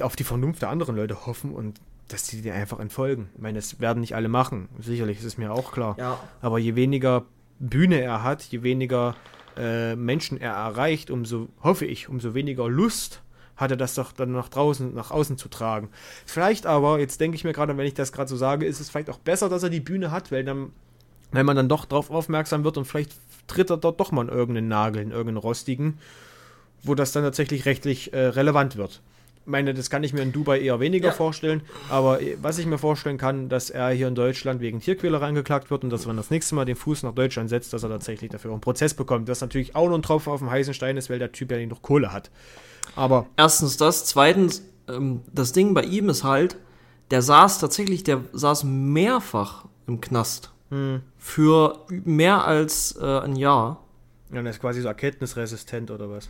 auf 0.01 0.17
die 0.17 0.25
Vernunft 0.25 0.63
der 0.63 0.71
anderen 0.71 0.97
Leute 0.97 1.27
hoffen 1.27 1.53
und 1.53 1.81
dass 2.09 2.25
die 2.25 2.43
dir 2.43 2.55
einfach 2.55 2.79
entfolgen. 2.79 3.31
Ich 3.35 3.43
meine, 3.43 3.59
das 3.59 3.81
werden 3.81 4.01
nicht 4.01 4.15
alle 4.15 4.29
machen, 4.29 4.69
sicherlich, 4.79 5.19
das 5.19 5.27
ist 5.27 5.39
mir 5.39 5.53
auch 5.53 5.73
klar. 5.73 5.97
Ja, 5.99 6.21
Aber 6.41 6.59
je 6.59 6.77
weniger 6.77 7.25
Bühne 7.59 8.01
er 8.01 8.23
hat, 8.23 8.43
je 8.45 8.63
weniger 8.63 9.17
äh, 9.57 9.97
Menschen 9.97 10.41
er 10.41 10.53
erreicht, 10.53 11.11
umso, 11.11 11.49
hoffe 11.63 11.87
ich, 11.87 12.09
umso 12.09 12.35
weniger 12.35 12.69
Lust 12.69 13.23
hat 13.57 13.71
er 13.71 13.77
das 13.77 13.95
doch 13.95 14.13
dann 14.13 14.33
nach 14.33 14.49
draußen, 14.49 14.95
nach 14.95 15.11
außen 15.11 15.39
zu 15.39 15.49
tragen. 15.49 15.89
Vielleicht 16.27 16.67
aber, 16.67 16.99
jetzt 17.01 17.21
denke 17.21 17.37
ich 17.37 17.45
mir 17.45 17.55
gerade, 17.55 17.77
wenn 17.77 17.87
ich 17.87 17.95
das 17.95 18.13
gerade 18.13 18.29
so 18.29 18.37
sage, 18.37 18.67
ist 18.67 18.81
es 18.81 18.91
vielleicht 18.91 19.09
auch 19.11 19.19
besser, 19.19 19.49
dass 19.49 19.63
er 19.63 19.71
die 19.71 19.81
Bühne 19.81 20.11
hat, 20.11 20.31
weil 20.31 20.45
dann, 20.45 20.73
wenn 21.33 21.47
man 21.47 21.57
dann 21.57 21.69
doch 21.69 21.87
darauf 21.87 22.11
aufmerksam 22.11 22.65
wird 22.65 22.77
und 22.77 22.85
vielleicht 22.85 23.13
tritt 23.47 23.71
er 23.71 23.77
dort 23.77 24.01
doch 24.01 24.13
mal 24.13 24.23
in 24.23 24.29
irgendeinen 24.29 24.69
Nagel, 24.69 25.03
in 25.03 25.11
irgendeinen 25.11 25.37
rostigen, 25.39 25.99
wo 26.83 26.95
das 26.95 27.13
dann 27.13 27.23
tatsächlich 27.25 27.65
rechtlich 27.67 28.13
äh, 28.13 28.19
relevant 28.29 28.77
wird. 28.77 29.01
Ich 29.45 29.51
meine, 29.51 29.75
das 29.75 29.91
kann 29.91 30.03
ich 30.03 30.13
mir 30.13 30.23
in 30.23 30.33
Dubai 30.33 30.61
eher 30.61 30.81
weniger 30.81 31.09
Ja. 31.09 31.13
vorstellen, 31.15 31.63
aber 31.89 32.21
äh, 32.21 32.37
was 32.43 32.59
ich 32.59 32.67
mir 32.67 32.79
vorstellen 32.79 33.17
kann, 33.17 33.49
dass 33.49 33.71
er 33.71 33.91
hier 33.91 34.09
in 34.09 34.17
Deutschland 34.17 34.61
wegen 34.61 34.81
Tierquälerei 34.81 35.27
angeklagt 35.29 35.71
wird 35.71 35.85
und 35.85 35.91
dass 35.91 36.05
wenn 36.07 36.15
er 36.15 36.23
das 36.23 36.31
nächste 36.31 36.57
Mal 36.57 36.65
den 36.65 36.75
Fuß 36.77 37.05
nach 37.05 37.13
Deutschland 37.15 37.49
setzt, 37.49 37.73
dass 37.73 37.83
er 37.85 37.89
tatsächlich 37.89 38.31
dafür 38.31 38.51
einen 38.51 38.61
Prozess 38.61 38.95
bekommt. 38.95 39.29
Was 39.29 39.41
natürlich 39.41 39.77
auch 39.77 39.89
noch 39.89 39.95
ein 39.95 40.03
Tropfen 40.03 40.33
auf 40.33 40.41
dem 40.41 40.51
heißen 40.51 40.75
Stein 40.75 40.97
ist, 40.97 41.11
weil 41.11 41.21
der 41.21 41.31
Typ 41.33 41.51
ja 41.53 41.59
nicht 41.59 41.71
noch 41.71 41.83
Kohle 41.83 42.13
hat. 42.13 42.31
Aber 42.97 43.27
erstens 43.37 43.77
das, 43.77 44.05
zweitens, 44.07 44.63
ähm, 44.89 45.21
das 45.33 45.53
Ding 45.53 45.75
bei 45.75 45.83
ihm 45.83 46.09
ist 46.09 46.25
halt, 46.25 46.57
der 47.13 47.23
saß 47.23 47.61
tatsächlich, 47.61 48.03
der 48.03 48.23
saß 48.33 48.65
mehrfach 48.65 49.67
im 49.87 50.01
Knast. 50.01 50.51
Hm. 50.71 51.03
Für 51.17 51.85
mehr 51.89 52.45
als 52.45 52.97
äh, 53.01 53.21
ein 53.21 53.37
Jahr. 53.37 53.85
ja, 54.33 54.41
er 54.41 54.51
ist 54.51 54.61
quasi 54.61 54.81
so 54.83 54.89
erkenntnisresistent 54.89 55.91
oder 55.91 56.11
was? 56.11 56.29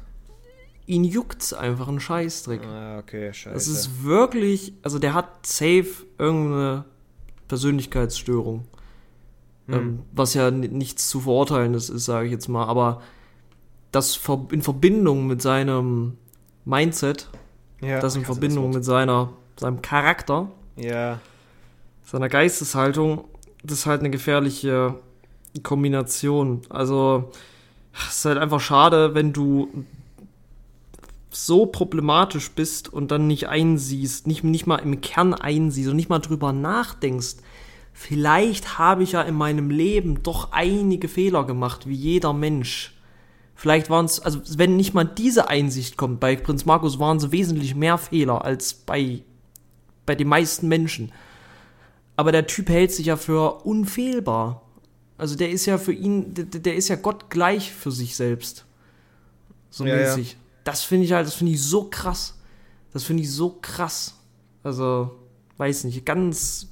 Ihn 0.87 1.05
juckt's 1.05 1.53
einfach 1.53 1.89
ein 1.89 1.99
Scheißdreck. 1.99 2.63
Ah, 2.65 2.99
okay, 2.99 3.33
scheiße. 3.33 3.55
Das 3.55 3.67
ist 3.67 4.05
wirklich, 4.05 4.75
also 4.83 4.99
der 4.99 5.15
hat 5.15 5.45
safe 5.47 5.87
irgendeine 6.19 6.85
Persönlichkeitsstörung. 7.49 8.67
Hm. 9.67 9.75
Ähm, 9.75 10.03
was 10.13 10.35
ja 10.35 10.51
ni- 10.51 10.69
nichts 10.69 11.09
zu 11.09 11.21
verurteilen 11.21 11.75
ist, 11.75 11.89
ist 11.89 12.05
sage 12.05 12.27
ich 12.27 12.33
jetzt 12.33 12.49
mal. 12.49 12.67
Aber 12.67 13.03
das 13.91 14.21
in 14.53 14.63
Verbindung 14.63 15.27
mit 15.27 15.43
seinem 15.43 16.19
Mindset, 16.65 17.29
ja, 17.81 18.01
das 18.01 18.15
in 18.17 18.25
Verbindung 18.25 18.65
Wort. 18.67 18.75
mit 18.75 18.85
seiner, 18.85 19.33
seinem 19.59 19.83
Charakter, 19.83 20.51
Ja, 20.77 21.21
seiner 22.05 22.29
Geisteshaltung, 22.29 23.25
das 23.67 23.81
ist 23.81 23.87
halt 23.87 24.01
eine 24.01 24.11
gefährliche 24.11 24.95
Kombination. 25.63 26.63
Also, 26.69 27.31
es 28.09 28.19
ist 28.19 28.25
halt 28.25 28.39
einfach 28.39 28.61
schade, 28.61 29.15
wenn 29.15 29.33
du 29.33 29.69
so 31.31 31.67
problematisch 31.67 32.51
bist 32.51 32.93
und 32.93 33.11
dann 33.11 33.27
nicht 33.27 33.49
einsiehst, 33.49 34.27
nicht, 34.27 34.43
nicht 34.43 34.67
mal 34.67 34.77
im 34.77 35.01
Kern 35.01 35.35
einsiehst 35.35 35.91
und 35.91 35.97
nicht 35.97 36.09
mal 36.09 36.19
drüber 36.19 36.53
nachdenkst. 36.53 37.37
Vielleicht 37.93 38.79
habe 38.79 39.03
ich 39.03 39.13
ja 39.13 39.23
in 39.23 39.35
meinem 39.35 39.71
Leben 39.71 40.23
doch 40.23 40.53
einige 40.53 41.09
Fehler 41.09 41.45
gemacht, 41.45 41.87
wie 41.87 41.95
jeder 41.95 42.33
Mensch. 42.33 42.95
Vielleicht 43.55 43.89
waren 43.89 44.05
es, 44.05 44.21
also 44.21 44.41
wenn 44.59 44.77
nicht 44.77 44.93
mal 44.93 45.05
diese 45.05 45.49
Einsicht 45.49 45.97
kommt, 45.97 46.21
bei 46.21 46.37
Prinz 46.37 46.67
Markus 46.67 46.99
waren 46.99 47.17
es 47.17 47.33
wesentlich 47.33 47.75
mehr 47.75 47.97
Fehler 47.97 48.45
als 48.45 48.75
bei, 48.75 49.23
bei 50.05 50.15
den 50.15 50.29
meisten 50.29 50.69
Menschen. 50.69 51.13
Aber 52.17 52.33
der 52.33 52.47
Typ 52.47 52.69
hält 52.69 52.93
sich 52.93 53.07
ja 53.07 53.17
für 53.17 53.65
unfehlbar. 53.65 54.63
Also 55.19 55.37
der 55.37 55.51
ist 55.51 55.67
ja 55.67 55.79
für 55.79 55.93
ihn, 55.93 56.35
der, 56.35 56.45
der 56.45 56.77
ist 56.77 56.89
ja 56.89 56.97
Gott 56.97 57.31
gleich 57.31 57.73
für 57.73 57.91
sich 57.91 58.17
selbst. 58.17 58.65
So 59.71 59.85
Ja, 59.85 59.97
ja. 59.97 60.03
mäßig. 60.17 60.37
Das 60.65 60.83
finde 60.83 61.05
ich 61.07 61.13
halt, 61.13 61.27
das 61.27 61.35
finde 61.35 61.53
ich 61.53 61.63
so 61.63 61.85
krass. 61.85 62.39
Das 62.93 63.05
finde 63.05 63.23
ich 63.23 63.31
so 63.31 63.59
krass. 63.61 64.15
Also, 64.63 65.17
weiß 65.59 65.85
nicht, 65.85 66.05
ganz 66.05 66.69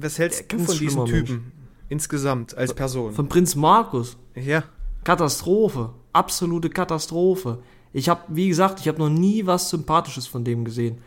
Was 0.00 0.18
hältst 0.18 0.40
du 0.52 0.56
Ganz 0.56 0.66
von 0.66 0.78
diesem 0.78 1.06
Typen 1.06 1.52
insgesamt 1.88 2.56
als 2.56 2.74
Person? 2.74 3.14
von 3.14 3.28
Prinz 3.28 3.54
Markus. 3.54 4.16
ja. 4.34 4.64
Katastrophe. 5.04 5.90
Absolute 6.12 6.68
Katastrophe. 6.68 7.62
Ich 7.92 8.08
habe, 8.08 8.20
wie 8.28 8.48
gesagt, 8.48 8.80
ich 8.80 8.88
habe 8.88 8.98
noch 8.98 9.08
nie 9.08 9.46
was 9.46 9.70
Sympathisches 9.70 10.26
von 10.26 10.44
dem 10.44 10.64
gesehen. 10.64 10.98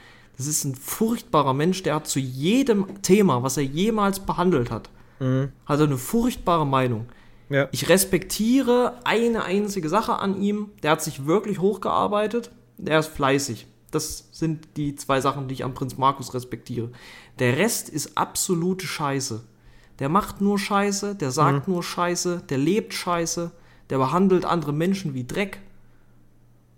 Das 0.42 0.48
ist 0.48 0.64
ein 0.64 0.74
furchtbarer 0.74 1.54
Mensch, 1.54 1.84
der 1.84 1.94
hat 1.94 2.08
zu 2.08 2.18
jedem 2.20 3.04
Thema, 3.04 3.44
was 3.44 3.58
er 3.58 3.64
jemals 3.64 4.22
behandelt 4.22 4.72
hat, 4.72 4.90
hat 5.20 5.80
er 5.80 5.86
eine 5.86 6.00
furchtbare 6.00 6.66
Meinung. 6.66 7.06
Ja. 7.50 7.68
Ich 7.72 7.90
respektiere 7.90 8.96
eine 9.04 9.44
einzige 9.44 9.88
Sache 9.88 10.16
an 10.16 10.42
ihm. 10.42 10.72
Der 10.82 10.90
hat 10.90 11.04
sich 11.04 11.28
wirklich 11.28 11.60
hochgearbeitet. 11.60 12.50
Der 12.80 12.98
ist 12.98 13.10
fleißig. 13.10 13.68
Das 13.92 14.30
sind 14.32 14.68
die 14.78 14.96
zwei 14.96 15.22
Sachen, 15.22 15.48
die 15.48 15.54
ich 15.54 15.64
am 15.64 15.76
Prinz 15.76 15.96
Markus 16.00 16.34
respektiere. 16.34 16.90
Der 17.38 17.58
Rest 17.58 17.88
ist 17.88 18.18
absolute 18.18 18.88
Scheiße. 18.88 19.44
Der 20.00 20.10
macht 20.10 20.42
nur 20.42 20.58
Scheiße, 20.58 21.14
der 21.14 21.30
sagt 21.30 21.68
nur 21.68 21.84
Scheiße, 21.84 22.42
der 22.50 22.58
lebt 22.58 22.96
Scheiße, 22.96 23.52
der 23.92 23.98
behandelt 24.00 24.46
andere 24.46 24.74
Menschen 24.74 25.14
wie 25.14 25.28
Dreck. 25.28 25.60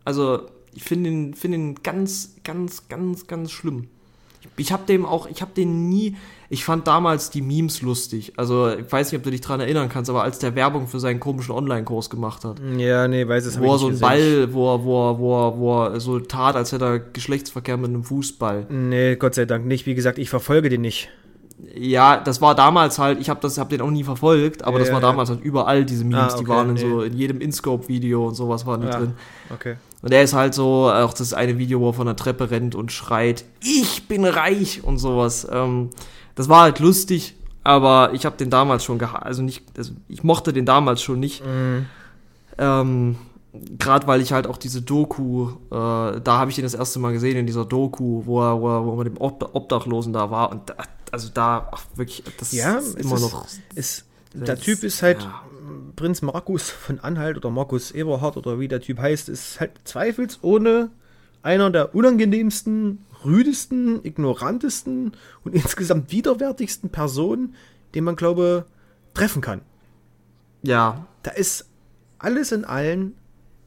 Also, 0.04 0.50
ich 0.76 0.84
finde 0.84 1.10
ihn, 1.10 1.34
find 1.34 1.54
ihn 1.54 1.76
ganz, 1.84 2.36
ganz, 2.44 2.88
ganz, 2.90 3.28
ganz 3.28 3.52
schlimm. 3.52 3.88
Ich 4.58 4.72
habe 4.74 4.84
dem 4.86 5.06
auch, 5.06 5.26
ich 5.28 5.42
habe 5.42 5.52
den 5.56 5.88
nie, 5.90 6.16
ich 6.50 6.66
fand 6.66 6.86
damals 6.86 7.30
die 7.30 7.42
Memes 7.42 7.82
lustig. 7.82 8.34
Also, 8.36 8.70
ich 8.70 8.92
weiß 8.92 9.12
nicht, 9.12 9.18
ob 9.18 9.24
du 9.24 9.32
dich 9.32 9.42
dran 9.42 9.60
erinnern 9.62 9.88
kannst, 9.90 10.10
aber 10.10 10.22
als 10.22 10.38
der 10.38 10.54
Werbung 10.56 10.88
für 10.88 11.00
seinen 11.00 11.20
komischen 11.20 11.56
Online-Kurs 11.56 12.10
gemacht 12.10 12.44
hat. 12.44 12.58
Ja, 12.78 13.08
nee, 13.08 13.26
weiß 13.28 13.46
es 13.46 13.56
hab 13.56 13.64
Wo 13.64 13.72
er 13.74 13.78
so 13.80 13.90
nicht 13.90 14.04
einen. 14.04 14.20
Ball, 14.48 14.54
wo 14.54 14.74
er, 14.76 14.84
wo 14.84 15.10
er, 15.10 15.18
wo 15.18 15.48
er, 15.48 15.58
wo 15.58 15.84
er 15.86 16.00
so 16.02 16.20
tat, 16.20 16.56
als 16.56 16.72
hätte 16.74 16.86
er 16.86 17.00
Geschlechtsverkehr 17.00 17.78
mit 17.78 17.90
einem 17.90 18.04
Fußball. 18.04 18.68
Nee, 18.70 19.16
Gott 19.16 19.34
sei 19.36 19.46
Dank 19.46 19.66
nicht. 19.66 19.86
Wie 19.86 19.96
gesagt, 19.96 20.20
ich 20.20 20.30
verfolge 20.30 20.70
den 20.70 20.82
nicht. 20.82 21.10
Ja, 21.76 22.18
das 22.18 22.42
war 22.42 22.54
damals 22.54 23.00
halt, 23.00 23.22
ich 23.22 23.30
habe 23.30 23.40
das, 23.40 23.58
hab 23.58 23.70
den 23.70 23.80
auch 23.80 23.90
nie 23.90 24.04
verfolgt, 24.04 24.64
aber 24.64 24.74
Ja, 24.78 24.80
das 24.80 24.90
war 24.94 25.02
ja, 25.02 25.08
damals 25.08 25.30
halt 25.30 25.40
überall 25.42 25.86
diese 25.86 26.04
Memes, 26.04 26.34
Ah, 26.34 26.38
die 26.38 26.44
okay, 26.44 26.50
waren 26.52 26.70
in 26.70 26.74
nee. 26.76 26.82
so, 26.82 27.02
in 27.02 27.14
jedem 27.14 27.40
InScope-Video 27.40 28.28
und 28.28 28.36
sowas 28.36 28.66
waren 28.66 28.82
die 28.82 28.88
Ja. 28.88 28.98
drin. 29.00 29.14
Okay. 29.52 29.76
Und 30.04 30.12
er 30.12 30.22
ist 30.22 30.34
halt 30.34 30.54
so, 30.54 30.92
auch 30.92 31.14
das 31.14 31.34
eine 31.34 31.58
Video, 31.58 31.80
wo 31.80 31.90
er 31.90 31.94
von 31.94 32.06
der 32.06 32.18
Treppe 32.18 32.52
rennt 32.52 32.76
und 32.76 32.92
schreit, 32.92 33.46
ich 33.62 34.08
bin 34.10 34.26
reich 34.26 34.84
und 34.84 34.98
sowas. 34.98 35.48
Ähm, 35.50 35.92
das 36.36 36.50
war 36.50 36.64
halt 36.64 36.80
lustig, 36.80 37.36
aber 37.64 38.12
ich 38.14 38.26
habe 38.26 38.36
den 38.36 38.50
damals 38.50 38.84
schon 38.84 39.00
geha 39.00 39.20
also 39.20 39.42
nicht, 39.42 39.64
also 39.78 39.94
ich 40.10 40.24
mochte 40.24 40.52
den 40.52 40.66
damals 40.66 41.02
schon 41.02 41.20
nicht. 41.22 41.42
Ähm, 42.58 43.16
Gerade 43.78 44.08
weil 44.08 44.20
ich 44.20 44.34
halt 44.34 44.48
auch 44.48 44.58
diese 44.58 44.82
Doku, 44.82 45.52
äh, 45.70 45.72
da 45.72 46.22
habe 46.26 46.50
ich 46.50 46.56
den 46.56 46.64
das 46.64 46.74
erste 46.74 47.00
Mal 47.00 47.14
gesehen 47.14 47.38
in 47.38 47.46
dieser 47.46 47.66
Doku, 47.66 48.24
wo 48.26 48.42
er, 48.42 48.60
wo 48.60 48.68
er, 48.68 48.86
wo 48.86 48.92
er 48.92 48.98
mit 48.98 49.08
dem 49.08 49.22
Ob 49.22 49.52
Obdachlosen 49.54 50.12
da 50.12 50.30
war 50.32 50.52
und 50.52 50.70
da, 50.70 50.76
also 51.12 51.30
da, 51.32 51.70
ach, 51.72 51.84
wirklich, 51.96 52.24
das 52.40 52.52
Ja, 52.52 52.78
ist 52.80 52.96
immer 52.98 53.16
ist, 53.16 53.22
noch. 53.22 53.46
Ist, 53.76 54.04
der 54.34 54.56
das- 54.56 54.60
Typ 54.62 54.84
ist 54.84 55.02
halt 55.02 55.24
ja. 55.24 55.44
Prinz 55.96 56.22
Markus 56.22 56.70
von 56.70 57.00
Anhalt 57.00 57.38
oder 57.38 57.50
Markus 57.50 57.92
Eberhard 57.92 58.36
oder 58.38 58.60
wie 58.60 58.68
der 58.68 58.82
Typ 58.82 58.98
heißt, 59.00 59.30
ist 59.30 59.60
halt 59.60 59.72
zweifelsohne 59.84 60.90
einer 61.44 61.70
der 61.70 61.94
unangenehmsten, 61.94 63.06
rüdesten, 63.26 64.04
ignorantesten 64.04 65.12
und 65.44 65.54
insgesamt 65.56 66.12
widerwärtigsten 66.12 66.90
Personen, 66.90 67.56
den 67.96 68.04
man, 68.06 68.16
glaube 68.16 68.66
treffen 69.14 69.42
kann. 69.42 69.62
Ja, 70.64 71.06
Da 71.24 71.32
ist 71.32 71.66
alles 72.20 72.52
in 72.52 72.64
allen, 72.66 73.14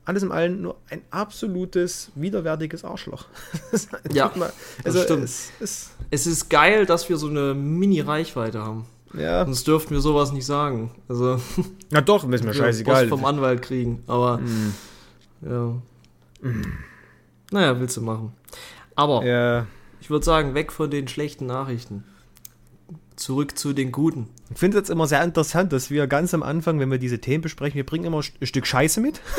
alles 0.05 0.23
in 0.23 0.33
allen 0.33 0.63
nur 0.63 0.79
ein 0.91 1.03
absolutes, 1.11 2.11
widerwärtiges 2.15 2.85
Arschloch. 2.85 3.27
Das 3.71 3.89
Ja, 4.13 4.25
einfach 4.27 4.37
mal- 4.37 4.53
das 4.83 4.95
also 4.97 5.03
stimmt. 5.05 5.25
Es 5.25 5.51
ist, 5.61 5.91
es 6.11 6.27
ist 6.27 6.49
geil, 6.51 6.87
dass 6.87 7.09
wir 7.09 7.17
so 7.19 7.29
eine 7.29 7.55
Mini-Reichweite 7.55 8.61
haben. 8.63 8.87
Ja. 9.15 9.45
Sonst 9.45 9.67
dürften 9.67 9.95
wir 9.95 10.01
sowas 10.01 10.33
nicht 10.33 10.47
sagen. 10.47 10.91
Also, 11.09 11.41
Na 11.91 12.01
doch, 12.01 12.25
ist 12.25 12.31
mir 12.31 12.41
wir 12.45 12.55
scheißegal. 12.55 13.09
Post 13.09 13.21
vom 13.21 13.25
Anwalt 13.25 13.63
kriegen, 13.63 14.03
aber 14.07 14.41
ja. 15.43 15.75
Naja, 17.51 17.79
willst 17.81 17.97
du 17.97 18.03
machen. 18.03 18.33
Aber 18.95 19.25
Ja. 19.25 19.67
ich 20.01 20.11
würde 20.11 20.25
sagen, 20.25 20.55
weg 20.55 20.73
von 20.73 20.91
den 20.91 21.09
schlechten 21.09 21.47
Nachrichten. 21.47 22.05
Zurück 23.17 23.57
zu 23.57 23.73
den 23.73 23.93
guten. 23.93 24.29
Ich 24.51 24.59
finde 24.59 24.77
es 24.77 24.83
jetzt 24.83 24.91
immer 24.91 25.07
sehr 25.07 25.23
interessant, 25.25 25.73
dass 25.73 25.91
wir 25.91 26.07
ganz 26.07 26.35
am 26.35 26.43
Anfang, 26.43 26.79
wenn 26.81 26.91
wir 26.91 26.99
diese 26.99 27.19
Themen 27.21 27.43
besprechen, 27.43 27.77
wir 27.77 27.87
bringen 27.87 28.05
immer 28.05 28.19
ein 28.41 28.47
Stück 28.47 28.67
Scheiße 28.67 29.01
mit. 29.01 29.21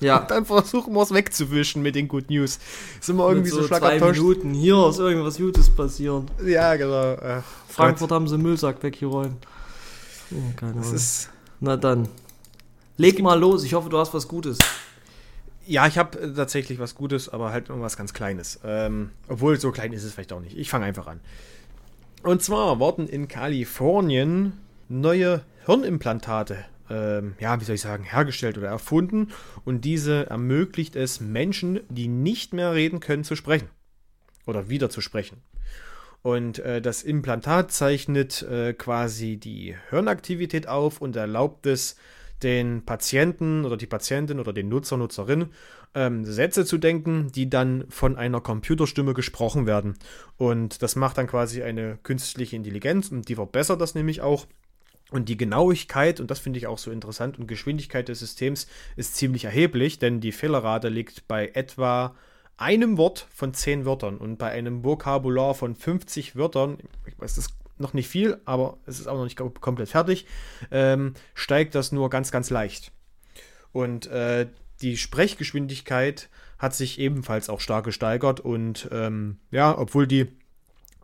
Ja, 0.00 0.20
Dann 0.20 0.44
versuchen 0.44 0.94
wir 0.94 1.02
es 1.02 1.12
wegzuwischen 1.12 1.82
mit 1.82 1.94
den 1.94 2.08
Good 2.08 2.30
News. 2.30 2.58
Ist 3.00 3.08
immer 3.08 3.26
mit 3.28 3.36
irgendwie 3.36 3.50
so, 3.50 3.62
so 3.62 3.66
Schlag 3.68 3.80
zwei. 3.80 4.12
Minuten. 4.12 4.54
Hier 4.54 4.88
ist 4.88 4.98
irgendwas 4.98 5.36
Gutes 5.36 5.70
passiert. 5.70 6.24
Ja, 6.44 6.76
genau. 6.76 7.14
Äh, 7.14 7.42
Frankfurt 7.68 8.10
haben 8.12 8.28
sie 8.28 8.38
Müllsack 8.38 8.82
weggeräumt. 8.82 9.46
Oh, 10.30 10.36
keine 10.56 10.80
Ahnung. 10.80 11.00
Na 11.60 11.76
dann. 11.76 12.08
Leg 12.96 13.20
mal 13.22 13.38
los. 13.38 13.64
Ich 13.64 13.74
hoffe, 13.74 13.88
du 13.88 13.98
hast 13.98 14.12
was 14.14 14.28
Gutes. 14.28 14.58
ja, 15.66 15.86
ich 15.86 15.98
habe 15.98 16.18
äh, 16.20 16.32
tatsächlich 16.32 16.78
was 16.78 16.94
Gutes, 16.94 17.28
aber 17.28 17.52
halt 17.52 17.68
irgendwas 17.68 17.96
ganz 17.96 18.12
Kleines. 18.12 18.60
Ähm, 18.64 19.10
obwohl, 19.28 19.58
so 19.58 19.70
klein 19.70 19.92
ist 19.92 20.04
es 20.04 20.12
vielleicht 20.14 20.32
auch 20.32 20.40
nicht. 20.40 20.56
Ich 20.56 20.70
fange 20.70 20.84
einfach 20.86 21.06
an. 21.06 21.20
Und 22.22 22.42
zwar 22.42 22.78
wurden 22.80 23.06
in 23.06 23.28
Kalifornien 23.28 24.54
neue 24.88 25.42
Hirnimplantate, 25.66 26.64
ähm, 26.90 27.34
ja, 27.40 27.60
wie 27.60 27.64
soll 27.64 27.74
ich 27.74 27.80
sagen, 27.80 28.04
hergestellt 28.04 28.58
oder 28.58 28.68
erfunden. 28.68 29.28
Und 29.64 29.84
diese 29.84 30.28
ermöglicht 30.28 30.96
es 30.96 31.20
Menschen, 31.20 31.80
die 31.88 32.08
nicht 32.08 32.52
mehr 32.52 32.74
reden 32.74 33.00
können, 33.00 33.24
zu 33.24 33.36
sprechen. 33.36 33.68
Oder 34.46 34.68
wieder 34.68 34.90
zu 34.90 35.00
sprechen. 35.00 35.42
Und 36.22 36.58
äh, 36.58 36.80
das 36.80 37.02
Implantat 37.02 37.70
zeichnet 37.70 38.42
äh, 38.42 38.72
quasi 38.72 39.36
die 39.36 39.76
Hirnaktivität 39.90 40.66
auf 40.66 41.00
und 41.00 41.16
erlaubt 41.16 41.66
es 41.66 41.96
den 42.42 42.84
Patienten 42.84 43.64
oder 43.64 43.76
die 43.76 43.86
Patientin 43.86 44.40
oder 44.40 44.52
den 44.52 44.68
Nutzer, 44.68 44.96
Nutzerin 44.96 45.50
ähm, 45.94 46.24
Sätze 46.24 46.64
zu 46.64 46.78
denken, 46.78 47.30
die 47.32 47.50
dann 47.50 47.84
von 47.88 48.16
einer 48.16 48.40
Computerstimme 48.40 49.14
gesprochen 49.14 49.66
werden. 49.66 49.94
Und 50.36 50.82
das 50.82 50.96
macht 50.96 51.18
dann 51.18 51.26
quasi 51.26 51.62
eine 51.62 51.98
künstliche 52.02 52.56
Intelligenz 52.56 53.10
und 53.10 53.28
die 53.28 53.34
verbessert 53.34 53.80
das 53.80 53.94
nämlich 53.94 54.20
auch. 54.20 54.46
Und 55.10 55.28
die 55.28 55.36
Genauigkeit, 55.38 56.20
und 56.20 56.30
das 56.30 56.38
finde 56.38 56.58
ich 56.58 56.66
auch 56.66 56.78
so 56.78 56.90
interessant, 56.90 57.38
und 57.38 57.46
Geschwindigkeit 57.46 58.08
des 58.08 58.18
Systems 58.18 58.66
ist 58.96 59.16
ziemlich 59.16 59.44
erheblich, 59.44 59.98
denn 59.98 60.20
die 60.20 60.32
Fehlerrate 60.32 60.88
liegt 60.88 61.26
bei 61.28 61.48
etwa 61.54 62.14
einem 62.58 62.98
Wort 62.98 63.26
von 63.32 63.54
10 63.54 63.86
Wörtern 63.86 64.18
und 64.18 64.36
bei 64.36 64.50
einem 64.50 64.84
Vokabular 64.84 65.54
von 65.54 65.74
50 65.74 66.36
Wörtern, 66.36 66.78
ich 67.06 67.18
weiß, 67.18 67.36
das 67.36 67.46
ist 67.46 67.54
noch 67.78 67.94
nicht 67.94 68.08
viel, 68.08 68.40
aber 68.44 68.76
es 68.84 68.98
ist 68.98 69.06
auch 69.06 69.16
noch 69.16 69.24
nicht 69.24 69.38
kom- 69.38 69.58
komplett 69.60 69.88
fertig, 69.90 70.26
ähm, 70.70 71.14
steigt 71.34 71.74
das 71.74 71.92
nur 71.92 72.10
ganz, 72.10 72.32
ganz 72.32 72.50
leicht. 72.50 72.92
Und 73.72 74.08
äh, 74.08 74.48
die 74.82 74.96
Sprechgeschwindigkeit 74.96 76.28
hat 76.58 76.74
sich 76.74 76.98
ebenfalls 76.98 77.48
auch 77.48 77.60
stark 77.60 77.84
gesteigert 77.84 78.40
und 78.40 78.88
ähm, 78.90 79.38
ja, 79.52 79.78
obwohl 79.78 80.06
die 80.06 80.26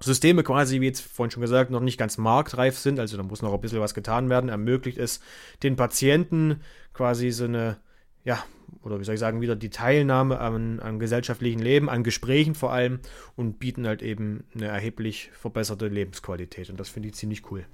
Systeme 0.04 0.42
quasi, 0.42 0.80
wie 0.80 0.86
jetzt 0.86 1.00
vorhin 1.00 1.30
schon 1.30 1.40
gesagt, 1.40 1.70
noch 1.70 1.80
nicht 1.80 1.98
ganz 1.98 2.18
marktreif 2.18 2.78
sind, 2.78 2.98
also 2.98 3.16
da 3.16 3.22
muss 3.22 3.42
noch 3.42 3.52
ein 3.52 3.60
bisschen 3.60 3.80
was 3.80 3.94
getan 3.94 4.30
werden, 4.30 4.48
ermöglicht 4.48 4.98
es 4.98 5.20
den 5.62 5.76
Patienten 5.76 6.60
quasi 6.92 7.30
so 7.30 7.44
eine, 7.44 7.78
ja, 8.24 8.42
oder 8.82 8.98
wie 9.00 9.04
soll 9.04 9.14
ich 9.14 9.20
sagen, 9.20 9.40
wieder 9.40 9.56
die 9.56 9.70
Teilnahme 9.70 10.40
am, 10.40 10.80
am 10.80 10.98
gesellschaftlichen 10.98 11.60
Leben, 11.60 11.88
an 11.88 12.04
Gesprächen 12.04 12.54
vor 12.54 12.72
allem 12.72 13.00
und 13.36 13.58
bieten 13.58 13.86
halt 13.86 14.02
eben 14.02 14.44
eine 14.54 14.66
erheblich 14.66 15.30
verbesserte 15.32 15.88
Lebensqualität 15.88 16.70
und 16.70 16.78
das 16.78 16.88
finde 16.88 17.08
ich 17.08 17.14
ziemlich 17.14 17.50
cool. 17.50 17.64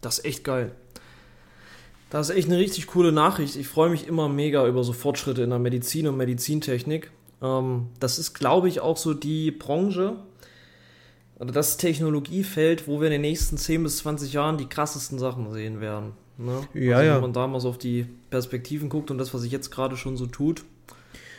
Das 0.00 0.18
ist 0.18 0.24
echt 0.24 0.44
geil. 0.44 0.72
Das 2.10 2.28
ist 2.28 2.36
echt 2.36 2.48
eine 2.48 2.58
richtig 2.58 2.86
coole 2.86 3.10
Nachricht. 3.10 3.56
Ich 3.56 3.66
freue 3.66 3.90
mich 3.90 4.06
immer 4.06 4.28
mega 4.28 4.66
über 4.68 4.84
so 4.84 4.92
Fortschritte 4.92 5.42
in 5.42 5.50
der 5.50 5.58
Medizin 5.58 6.06
und 6.06 6.16
Medizintechnik. 6.16 7.10
Ähm, 7.42 7.88
das 7.98 8.18
ist, 8.18 8.34
glaube 8.34 8.68
ich, 8.68 8.80
auch 8.80 8.96
so 8.96 9.14
die 9.14 9.50
Branche 9.50 10.16
oder 11.38 11.52
das 11.52 11.76
Technologiefeld, 11.76 12.86
wo 12.88 13.00
wir 13.00 13.06
in 13.08 13.12
den 13.12 13.20
nächsten 13.22 13.56
10 13.56 13.82
bis 13.82 13.98
20 13.98 14.32
Jahren 14.32 14.58
die 14.58 14.66
krassesten 14.66 15.18
Sachen 15.18 15.50
sehen 15.52 15.80
werden. 15.80 16.12
Ne? 16.38 16.62
Ja, 16.74 16.96
also, 16.96 17.06
ja. 17.08 17.14
Wenn 17.16 17.22
man 17.22 17.32
da 17.32 17.46
mal 17.46 17.60
so 17.60 17.68
auf 17.68 17.78
die 17.78 18.06
Perspektiven 18.30 18.88
guckt 18.88 19.10
und 19.10 19.18
das, 19.18 19.32
was 19.34 19.42
sich 19.42 19.52
jetzt 19.52 19.70
gerade 19.70 19.96
schon 19.96 20.16
so 20.16 20.26
tut. 20.26 20.64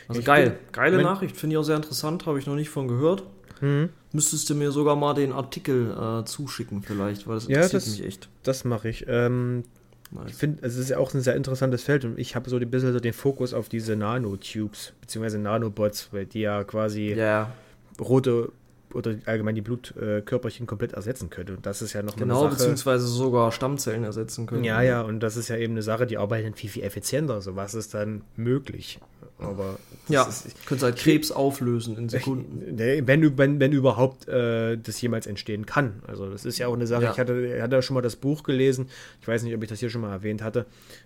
Also 0.08 0.20
Ich 0.20 0.26
geil. 0.26 0.50
bin- 0.50 0.72
Geile 0.72 1.02
Nachricht, 1.02 1.36
finde 1.36 1.54
ich 1.54 1.58
auch 1.58 1.64
sehr 1.64 1.76
interessant, 1.76 2.26
habe 2.26 2.38
ich 2.38 2.46
noch 2.46 2.54
nicht 2.54 2.68
von 2.70 2.88
gehört. 2.88 3.24
Mhm. 3.60 3.88
Müsstest 4.12 4.48
du 4.50 4.54
mir 4.54 4.70
sogar 4.70 4.96
mal 4.96 5.14
den 5.14 5.32
Artikel 5.32 5.90
äh, 5.90 6.24
zuschicken, 6.24 6.82
vielleicht, 6.82 7.26
weil 7.26 7.34
das 7.36 7.48
Ja, 7.48 7.56
interessiert 7.62 7.82
das- 7.82 7.98
mich 7.98 8.04
echt. 8.06 8.28
Das 8.42 8.64
mache 8.64 8.88
ich. 8.88 9.04
Ähm, 9.08 9.64
Ich 10.12 10.12
Nice. 10.12 10.38
finde, 10.38 10.64
es 10.64 10.76
ist 10.76 10.88
ja 10.88 10.98
auch 10.98 11.12
ein 11.14 11.20
sehr 11.20 11.34
interessantes 11.34 11.82
Feld 11.82 12.04
und 12.04 12.16
ich 12.16 12.36
habe 12.36 12.48
so 12.48 12.56
ein 12.56 12.70
bisschen 12.70 12.92
so 12.92 13.00
den 13.00 13.12
Fokus 13.12 13.52
auf 13.52 13.68
diese 13.68 13.96
Nanotubes, 13.96 14.92
beziehungsweise 15.00 15.38
Nanobots, 15.38 16.10
weil 16.12 16.26
die 16.26 16.42
ja 16.42 16.62
quasi 16.62 17.12
Ja, 17.14 17.52
rote, 18.00 18.52
oder 18.96 19.14
allgemein 19.26 19.54
die 19.54 19.60
Blutkörperchen 19.62 20.66
komplett 20.66 20.92
ersetzen 20.92 21.30
könnte. 21.30 21.54
Und 21.54 21.66
das 21.66 21.82
ist 21.82 21.92
ja 21.92 22.02
noch 22.02 22.16
Genau, 22.16 22.40
eine 22.40 22.50
Sache. 22.50 22.56
beziehungsweise 22.58 23.06
sogar 23.06 23.52
Stammzellen 23.52 24.04
ersetzen 24.04 24.46
können. 24.46 24.64
Ja, 24.64 24.82
ja, 24.82 25.02
und 25.02 25.20
das 25.20 25.36
ist 25.36 25.48
ja 25.48 25.56
eben 25.56 25.74
eine 25.74 25.82
Sache, 25.82 26.06
die 26.06 26.18
arbeitet 26.18 26.58
viel, 26.58 26.70
viel 26.70 26.82
effizienter. 26.82 27.40
So 27.40 27.54
was 27.56 27.74
ist 27.74 27.94
dann 27.94 28.22
möglich. 28.36 28.98
Aber 29.38 29.78
Ja, 30.08 30.22
ist, 30.24 30.66
könntest 30.66 30.84
halt 30.84 30.96
Krebs 30.96 31.30
auflösen 31.30 31.96
in 31.98 32.08
Sekunden. 32.08 32.78
Wenn, 33.06 33.36
wenn, 33.36 33.60
wenn 33.60 33.72
überhaupt 33.72 34.26
äh, 34.28 34.76
das 34.78 35.00
jemals 35.00 35.26
entstehen 35.26 35.66
kann. 35.66 36.02
Also 36.06 36.30
das 36.30 36.44
ist 36.46 36.56
ja 36.58 36.68
auch 36.68 36.74
eine 36.74 36.86
Sache. 36.86 37.04
Ja. 37.04 37.12
Ich 37.12 37.18
hatte, 37.18 37.62
hatte 37.62 37.82
schon 37.82 37.94
mal 37.94 38.00
das 38.00 38.16
Buch 38.16 38.42
gelesen. 38.44 38.88
Ich 39.20 39.28
weiß 39.28 39.42
nicht, 39.42 39.54
ob 39.54 39.62
ich 39.62 39.68
das 39.68 39.78
hier 39.80 39.90
schon 39.90 40.00
mal 40.00 40.10
erwähnt 40.12 40.42
hatte. 40.42 40.64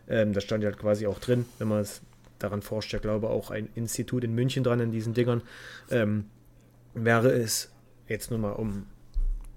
Ähm, 0.08 0.32
da 0.32 0.40
stand 0.40 0.62
ja 0.62 0.70
quasi 0.70 1.06
auch 1.08 1.18
drin, 1.18 1.44
wenn 1.58 1.68
man 1.68 1.80
es 1.80 2.02
daran 2.38 2.62
forscht, 2.62 2.92
ja 2.92 2.98
glaube 3.00 3.28
auch 3.28 3.50
ein 3.50 3.68
Institut 3.74 4.24
in 4.24 4.34
München 4.34 4.64
dran 4.64 4.80
in 4.80 4.92
diesen 4.92 5.12
Dingern. 5.12 5.42
Ähm, 5.90 6.24
wäre 6.94 7.30
es 7.32 7.69
jetzt 8.10 8.30
nur 8.30 8.38
mal 8.38 8.52
um 8.52 8.86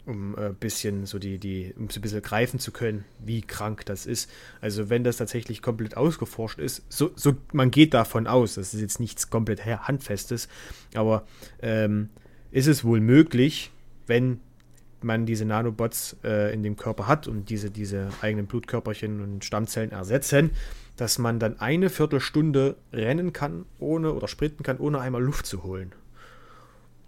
um 0.06 0.36
ein 0.36 0.56
bisschen 0.56 1.06
so 1.06 1.18
die, 1.18 1.38
die, 1.38 1.74
um 1.78 1.90
so 1.90 2.00
ein 2.00 2.02
bisschen 2.02 2.22
greifen 2.22 2.60
zu 2.60 2.72
können, 2.72 3.06
wie 3.20 3.42
krank 3.42 3.86
das 3.86 4.06
ist. 4.06 4.30
Also 4.60 4.90
wenn 4.90 5.04
das 5.04 5.18
tatsächlich 5.18 5.62
komplett 5.62 5.96
ausgeforscht 5.96 6.60
ist, 6.60 6.84
so, 6.90 7.12
so 7.16 7.36
man 7.54 7.72
geht 7.72 7.94
davon 7.94 8.28
aus, 8.28 8.56
das 8.56 8.74
ist 8.74 8.82
jetzt 8.82 9.00
nichts 9.00 9.30
komplett 9.30 9.66
handfestes, 9.66 10.50
aber 10.94 11.26
ähm, 11.62 12.10
ist 12.52 12.68
es 12.68 12.84
wohl 12.84 13.00
möglich, 13.00 13.72
wenn 14.06 14.42
man 15.02 15.26
diese 15.26 15.46
Nanobots 15.46 16.18
äh, 16.24 16.54
in 16.54 16.64
dem 16.64 16.76
Körper 16.76 17.08
hat 17.08 17.28
und 17.28 17.50
diese, 17.50 17.72
diese 17.72 18.10
eigenen 18.22 18.48
Blutkörperchen 18.48 19.22
und 19.22 19.46
Stammzellen 19.46 19.92
ersetzen, 19.92 20.52
dass 20.98 21.18
man 21.18 21.40
dann 21.40 21.60
eine 21.60 21.90
Viertelstunde 21.90 22.76
rennen 22.92 23.34
kann, 23.34 23.66
ohne 23.80 24.14
oder 24.14 24.28
sprinten 24.28 24.64
kann, 24.64 24.78
ohne 24.78 25.00
einmal 25.00 25.24
Luft 25.24 25.46
zu 25.46 25.64
holen. 25.64 25.94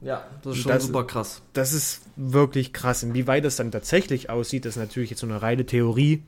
Ja, 0.06 0.24
das 0.44 0.56
ist 0.56 0.62
schon 0.62 0.72
Das- 0.72 0.84
super 0.86 1.04
krass. 1.04 1.42
Das 1.54 1.74
ist 1.74 2.02
wirklich 2.16 2.72
krass. 2.74 3.02
Inwieweit 3.02 3.44
das 3.44 3.56
dann 3.56 3.72
tatsächlich 3.72 4.30
aussieht, 4.30 4.66
ist 4.68 4.76
natürlich 4.78 5.10
jetzt 5.10 5.20
so 5.20 5.26
eine 5.28 5.42
reine 5.42 5.66
Theorie. 5.66 6.22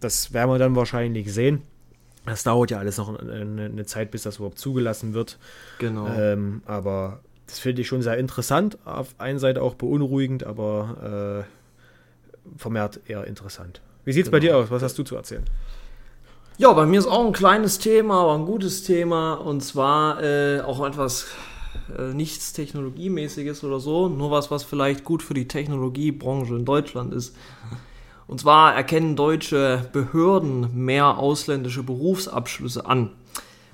Das 0.00 0.32
werden 0.34 0.50
wir 0.50 0.58
dann 0.58 0.76
wahrscheinlich 0.76 1.32
sehen. 1.32 1.62
Das 2.26 2.42
dauert 2.42 2.70
ja 2.70 2.78
alles 2.78 2.98
noch 2.98 3.18
eine, 3.18 3.64
eine 3.64 3.86
Zeit, 3.86 4.10
bis 4.10 4.22
das 4.24 4.36
überhaupt 4.36 4.58
zugelassen 4.58 5.14
wird. 5.14 5.38
Genau. 5.78 6.06
Ähm, 6.06 6.62
aber 6.66 7.20
das 7.46 7.58
finde 7.58 7.80
ich 7.82 7.88
schon 7.88 8.02
sehr 8.02 8.18
interessant. 8.18 8.76
Auf 8.84 9.14
einer 9.18 9.38
Seite 9.38 9.62
auch 9.62 9.74
beunruhigend, 9.74 10.44
aber 10.44 11.44
äh, 11.46 12.58
vermehrt 12.58 13.00
eher 13.06 13.24
interessant. 13.26 13.80
Wie 14.04 14.12
sieht 14.12 14.26
es 14.26 14.30
bei 14.30 14.40
dir 14.40 14.56
aus? 14.56 14.70
Was 14.70 14.82
hast 14.82 14.98
du 14.98 15.02
zu 15.02 15.16
erzählen? 15.16 15.44
Ja, 16.58 16.72
bei 16.72 16.84
mir 16.86 16.98
ist 16.98 17.06
auch 17.06 17.26
ein 17.26 17.32
kleines 17.32 17.78
Thema, 17.78 18.20
aber 18.22 18.34
ein 18.34 18.44
gutes 18.46 18.84
Thema. 18.84 19.34
Und 19.34 19.62
zwar 19.62 20.22
äh, 20.22 20.60
auch 20.60 20.86
etwas 20.86 21.26
äh, 21.96 22.14
nichts 22.14 22.52
Technologiemäßiges 22.52 23.64
oder 23.64 23.80
so, 23.80 24.08
nur 24.08 24.30
was, 24.30 24.50
was 24.50 24.64
vielleicht 24.64 25.04
gut 25.04 25.22
für 25.22 25.34
die 25.34 25.48
Technologiebranche 25.48 26.54
in 26.54 26.64
Deutschland 26.64 27.12
ist. 27.14 27.36
Und 28.26 28.40
zwar 28.40 28.74
erkennen 28.74 29.16
deutsche 29.16 29.88
Behörden 29.92 30.84
mehr 30.84 31.18
ausländische 31.18 31.82
Berufsabschlüsse 31.82 32.86
an. 32.86 33.10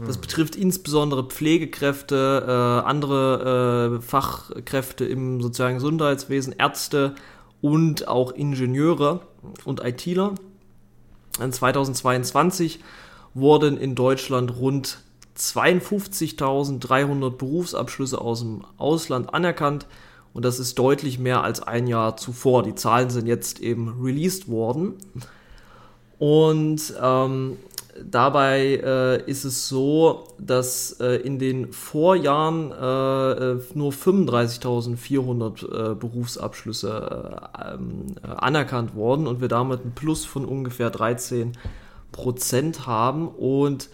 Das 0.07 0.17
betrifft 0.17 0.57
insbesondere 0.57 1.25
Pflegekräfte, 1.25 2.45
äh, 2.47 2.89
andere 2.89 3.99
äh, 3.99 4.03
Fachkräfte 4.03 5.05
im 5.05 5.43
sozialen 5.43 5.75
Gesundheitswesen, 5.75 6.55
Ärzte 6.57 7.15
und 7.61 8.09
auch 8.09 8.33
Ingenieure 8.33 9.21
und 9.65 9.85
ITler. 9.85 10.35
In 11.39 11.53
2022 11.53 12.81
wurden 13.35 13.77
in 13.77 13.95
Deutschland 13.95 14.57
rund 14.57 15.03
52.300 15.41 17.31
Berufsabschlüsse 17.31 18.21
aus 18.21 18.41
dem 18.41 18.65
Ausland 18.77 19.33
anerkannt. 19.33 19.87
Und 20.33 20.45
das 20.45 20.61
ist 20.61 20.79
deutlich 20.79 21.19
mehr 21.19 21.43
als 21.43 21.63
ein 21.63 21.87
Jahr 21.87 22.17
zuvor. 22.17 22.63
Die 22.63 22.75
Zahlen 22.75 23.11
sind 23.11 23.27
jetzt 23.27 23.61
eben 23.61 24.01
released 24.01 24.49
worden. 24.49 24.95
Und 26.19 26.95
ähm, 27.03 27.57
dabei 28.05 28.81
äh, 28.85 29.29
ist 29.29 29.45
es 29.45 29.69
so, 29.69 30.29
dass 30.39 30.93
äh, 31.01 31.17
in 31.17 31.39
den 31.39 31.73
Vorjahren 31.73 32.71
äh, 32.71 33.53
äh, 33.53 33.61
nur 33.75 33.93
35.400 33.93 35.93
äh, 35.93 35.95
Berufsabschlüsse 35.95 37.41
äh, 37.59 37.75
ähm, 37.75 38.07
äh, 38.23 38.29
anerkannt 38.29 38.95
wurden 38.95 39.27
und 39.27 39.41
wir 39.41 39.49
damit 39.49 39.85
ein 39.85 39.93
Plus 39.95 40.25
von 40.25 40.45
ungefähr 40.45 40.91
13 40.91 41.57
Prozent 42.13 42.87
haben. 42.87 43.29
Und 43.29 43.89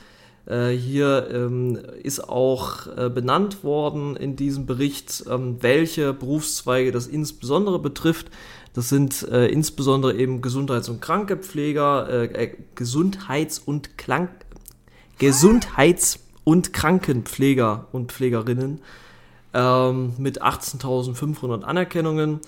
äh, 0.47 0.71
hier 0.71 1.29
ähm, 1.33 1.79
ist 2.03 2.29
auch 2.29 2.87
äh, 2.97 3.11
benannt 3.11 3.65
worden 3.65 4.17
in 4.17 4.37
diesem 4.37 4.67
Bericht, 4.67 5.25
ähm, 5.31 5.57
welche 5.61 6.13
Berufszweige 6.13 6.93
das 6.93 7.07
insbesondere 7.07 7.79
betrifft. 7.79 8.31
Das 8.73 8.89
sind 8.89 9.27
äh, 9.29 9.49
insbesondere 9.49 10.15
eben 10.15 10.43
Gesundheits- 10.43 10.89
und 10.89 11.01
Krankenpfleger, 11.01 12.09
äh, 12.09 12.45
äh, 12.45 12.57
Gesundheits- 12.75 13.59
und 13.59 13.99
Krank 13.99 14.31
Gesundheits- 15.19 16.21
und 16.45 16.75
Krankenpfleger 16.75 17.89
und 17.91 18.13
Pflegerinnen 18.13 18.81
ähm, 19.55 20.13
mit 20.19 20.43
18.500 20.43 21.63
Anerkennungen 21.63 22.41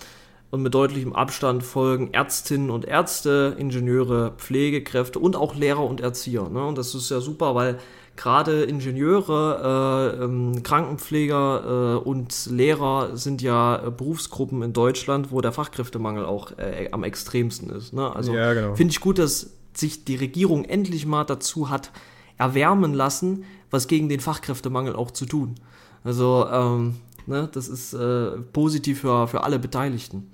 und 0.51 0.63
mit 0.63 0.75
deutlichem 0.75 1.13
Abstand 1.13 1.63
folgen 1.63 2.13
Ärztinnen 2.13 2.71
und 2.71 2.87
Ärzte, 2.87 3.55
Ingenieure, 3.59 4.33
Pflegekräfte 4.39 5.19
und 5.19 5.37
auch 5.37 5.55
Lehrer 5.55 5.85
und 5.85 6.01
Erzieher. 6.01 6.49
Ne? 6.49 6.65
Und 6.65 6.79
das 6.79 6.95
ist 6.95 7.11
ja 7.11 7.21
super, 7.21 7.55
weil 7.55 7.79
gerade 8.17 8.65
Ingenieure, 8.65 10.15
äh, 10.19 10.25
ähm, 10.25 10.63
Krankenpfleger 10.63 12.01
äh, 12.03 12.09
und 12.09 12.47
Lehrer 12.47 13.17
sind 13.17 13.43
ja 13.43 13.87
äh, 13.87 13.91
Berufsgruppen 13.91 14.63
in 14.63 14.73
Deutschland, 14.73 15.31
wo 15.31 15.41
der 15.41 15.53
Fachkräftemangel 15.53 16.25
auch 16.25 16.53
äh, 16.59 16.89
am 16.93 17.05
extremsten 17.05 17.71
ist. 17.71 17.93
Ne? 17.93 18.15
Also 18.15 18.35
Ja, 18.35 18.55
genau. 18.55 18.75
finde 18.75 18.91
ich 18.91 19.01
gut, 19.01 19.19
dass 19.19 19.51
sich 19.75 20.05
die 20.05 20.17
Regierung 20.17 20.65
endlich 20.65 21.07
mal 21.07 21.25
dazu 21.25 21.71
hat 21.71 21.93
erwärmen 22.39 22.95
lassen, 22.95 23.45
was 23.71 23.87
gegen 23.87 24.09
den 24.09 24.21
Fachkräftemangel 24.21 24.97
auch 24.97 25.11
zu 25.11 25.27
tun. 25.27 25.57
Also 26.05 26.47
ähm, 26.51 26.97
ne, 27.29 27.49
das 27.53 27.69
ist 27.69 27.93
äh, 27.93 28.31
positiv 28.53 29.01
für, 29.01 29.29
für 29.29 29.45
alle 29.45 29.59
Beteiligten. 29.59 30.31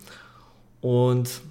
Und 0.81 1.43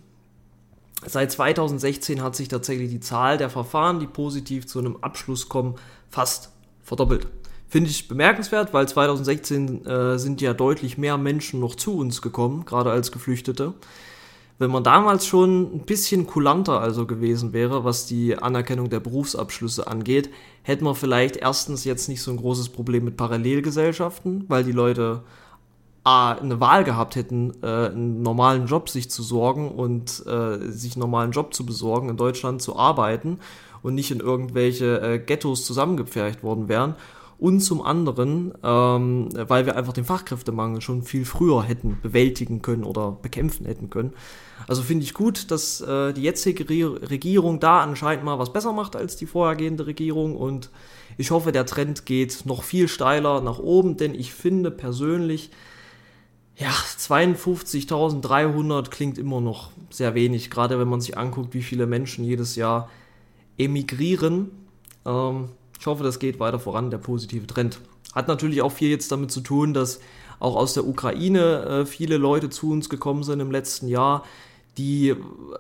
seit 1.06 1.32
2016 1.32 2.22
hat 2.22 2.36
sich 2.36 2.48
tatsächlich 2.48 2.90
die 2.90 3.00
Zahl 3.00 3.38
der 3.38 3.50
Verfahren, 3.50 4.00
die 4.00 4.08
positiv 4.08 4.66
zu 4.66 4.80
einem 4.80 4.98
Abschluss 5.02 5.50
kommen, 5.50 5.76
fast 6.10 6.52
verdoppelt. 6.82 7.28
Finde 7.68 7.90
ich 7.90 8.08
bemerkenswert, 8.08 8.74
weil 8.74 8.88
2016 8.88 9.86
äh, 9.86 10.20
sind 10.20 10.42
ja 10.42 10.54
deutlich 10.54 10.98
mehr 10.98 11.18
Menschen 11.18 11.60
noch 11.60 11.76
zu 11.76 11.98
uns 11.98 12.22
gekommen, 12.22 12.66
gerade 12.66 12.92
als 12.92 13.12
Geflüchtete. 13.12 13.74
Wenn 14.64 14.72
man 14.72 14.86
damals 14.86 15.26
schon 15.26 15.76
ein 15.76 15.80
bisschen 15.80 16.26
kulanter 16.26 16.80
also 16.80 17.06
gewesen 17.06 17.52
wäre, 17.52 17.84
was 17.84 18.06
die 18.06 18.38
Anerkennung 18.38 18.90
der 18.90 19.02
Berufsabschlüsse 19.02 19.88
angeht, 19.88 20.30
hätten 20.62 20.86
wir 20.86 20.96
vielleicht 20.96 21.36
erstens 21.36 21.84
jetzt 21.84 22.08
nicht 22.08 22.22
so 22.22 22.32
ein 22.32 22.38
großes 22.38 22.70
Problem 22.70 23.04
mit 23.04 23.18
Parallelgesellschaften, 23.18 24.46
weil 24.48 24.64
die 24.64 24.72
Leute 24.72 25.24
A, 26.06 26.32
eine 26.32 26.62
Wahl 26.62 26.86
gehabt 26.86 27.18
hätten, 27.18 27.52
äh, 27.62 27.88
einen 27.88 28.22
normalen 28.22 28.68
Job 28.68 28.88
sich 28.88 29.12
zu 29.12 29.22
sorgen 29.22 29.70
und 29.70 30.26
äh, 30.28 30.72
sich 30.72 30.94
einen 30.94 31.02
normalen 31.02 31.32
Job 31.32 31.54
zu 31.54 31.66
besorgen, 31.66 32.08
in 32.08 32.16
Deutschland 32.16 32.62
zu 32.62 32.78
arbeiten 32.78 33.40
und 33.82 33.96
nicht 33.96 34.12
in 34.12 34.22
irgendwelche 34.22 35.02
äh, 35.02 35.20
Ghettos 35.20 35.66
zusammengepfercht 35.66 36.42
worden 36.42 36.70
wären. 36.70 36.96
Und 37.38 37.60
zum 37.60 37.82
anderen, 37.82 38.54
ähm, 38.64 39.30
weil 39.34 39.66
wir 39.66 39.76
einfach 39.76 39.94
den 39.94 40.06
Fachkräftemangel 40.06 40.82
schon 40.82 41.04
viel 41.04 41.26
früher 41.26 41.64
hätten 41.64 41.98
bewältigen 42.02 42.62
können 42.62 42.84
oder 42.84 43.12
bekämpfen 43.12 43.66
hätten 43.66 43.90
können. 43.90 44.14
Also 44.68 44.82
finde 44.82 45.04
ich 45.04 45.14
gut, 45.14 45.52
dass 45.52 45.82
äh, 45.82 46.14
die 46.14 46.22
jetzige 46.22 46.70
Re 46.70 47.10
Regierung 47.10 47.60
da 47.60 47.82
anscheinend 47.82 48.24
mal 48.24 48.40
was 48.40 48.54
besser 48.54 48.72
macht 48.72 48.96
als 48.96 49.18
die 49.18 49.26
vorhergehende 49.26 49.88
Regierung 49.88 50.38
und 50.38 50.70
ich 51.18 51.32
hoffe, 51.32 51.52
der 51.52 51.66
Trend 51.66 52.06
geht 52.06 52.46
noch 52.46 52.64
viel 52.64 52.88
steiler 52.88 53.42
nach 53.42 53.60
oben, 53.60 53.98
denn 53.98 54.16
ich 54.16 54.34
finde 54.34 54.72
persönlich, 54.72 55.50
ja, 56.56 56.70
52.300 56.70 58.90
klingt 58.90 59.18
immer 59.18 59.42
noch 59.42 59.72
sehr 59.90 60.16
wenig, 60.16 60.50
gerade 60.50 60.80
wenn 60.80 60.88
man 60.88 61.02
sich 61.02 61.18
anguckt, 61.18 61.54
wie 61.54 61.64
viele 61.64 61.88
Menschen 61.88 62.24
jedes 62.24 62.56
Jahr 62.56 62.90
emigrieren. 63.58 64.52
Ähm, 65.06 65.50
ich 65.84 65.88
hoffe, 65.88 66.02
das 66.06 66.18
geht 66.18 66.40
weiter 66.40 66.60
voran, 66.60 66.92
der 66.92 66.98
positive 66.98 67.46
Trend. 67.46 67.82
Hat 68.16 68.30
natürlich 68.30 68.62
auch 68.62 68.72
viel 68.72 68.90
jetzt 68.90 69.12
damit 69.12 69.32
zu 69.32 69.42
tun, 69.42 69.74
dass 69.74 70.00
auch 70.40 70.56
aus 70.56 70.74
der 70.74 70.88
Ukraine 70.88 71.66
äh, 71.66 71.86
viele 71.86 72.16
Leute 72.16 72.50
zu 72.50 72.72
uns 72.72 72.88
gekommen 72.88 73.24
sind 73.24 73.42
im 73.42 73.52
letzten 73.52 73.90
Jahr, 73.90 74.24
die 74.78 75.14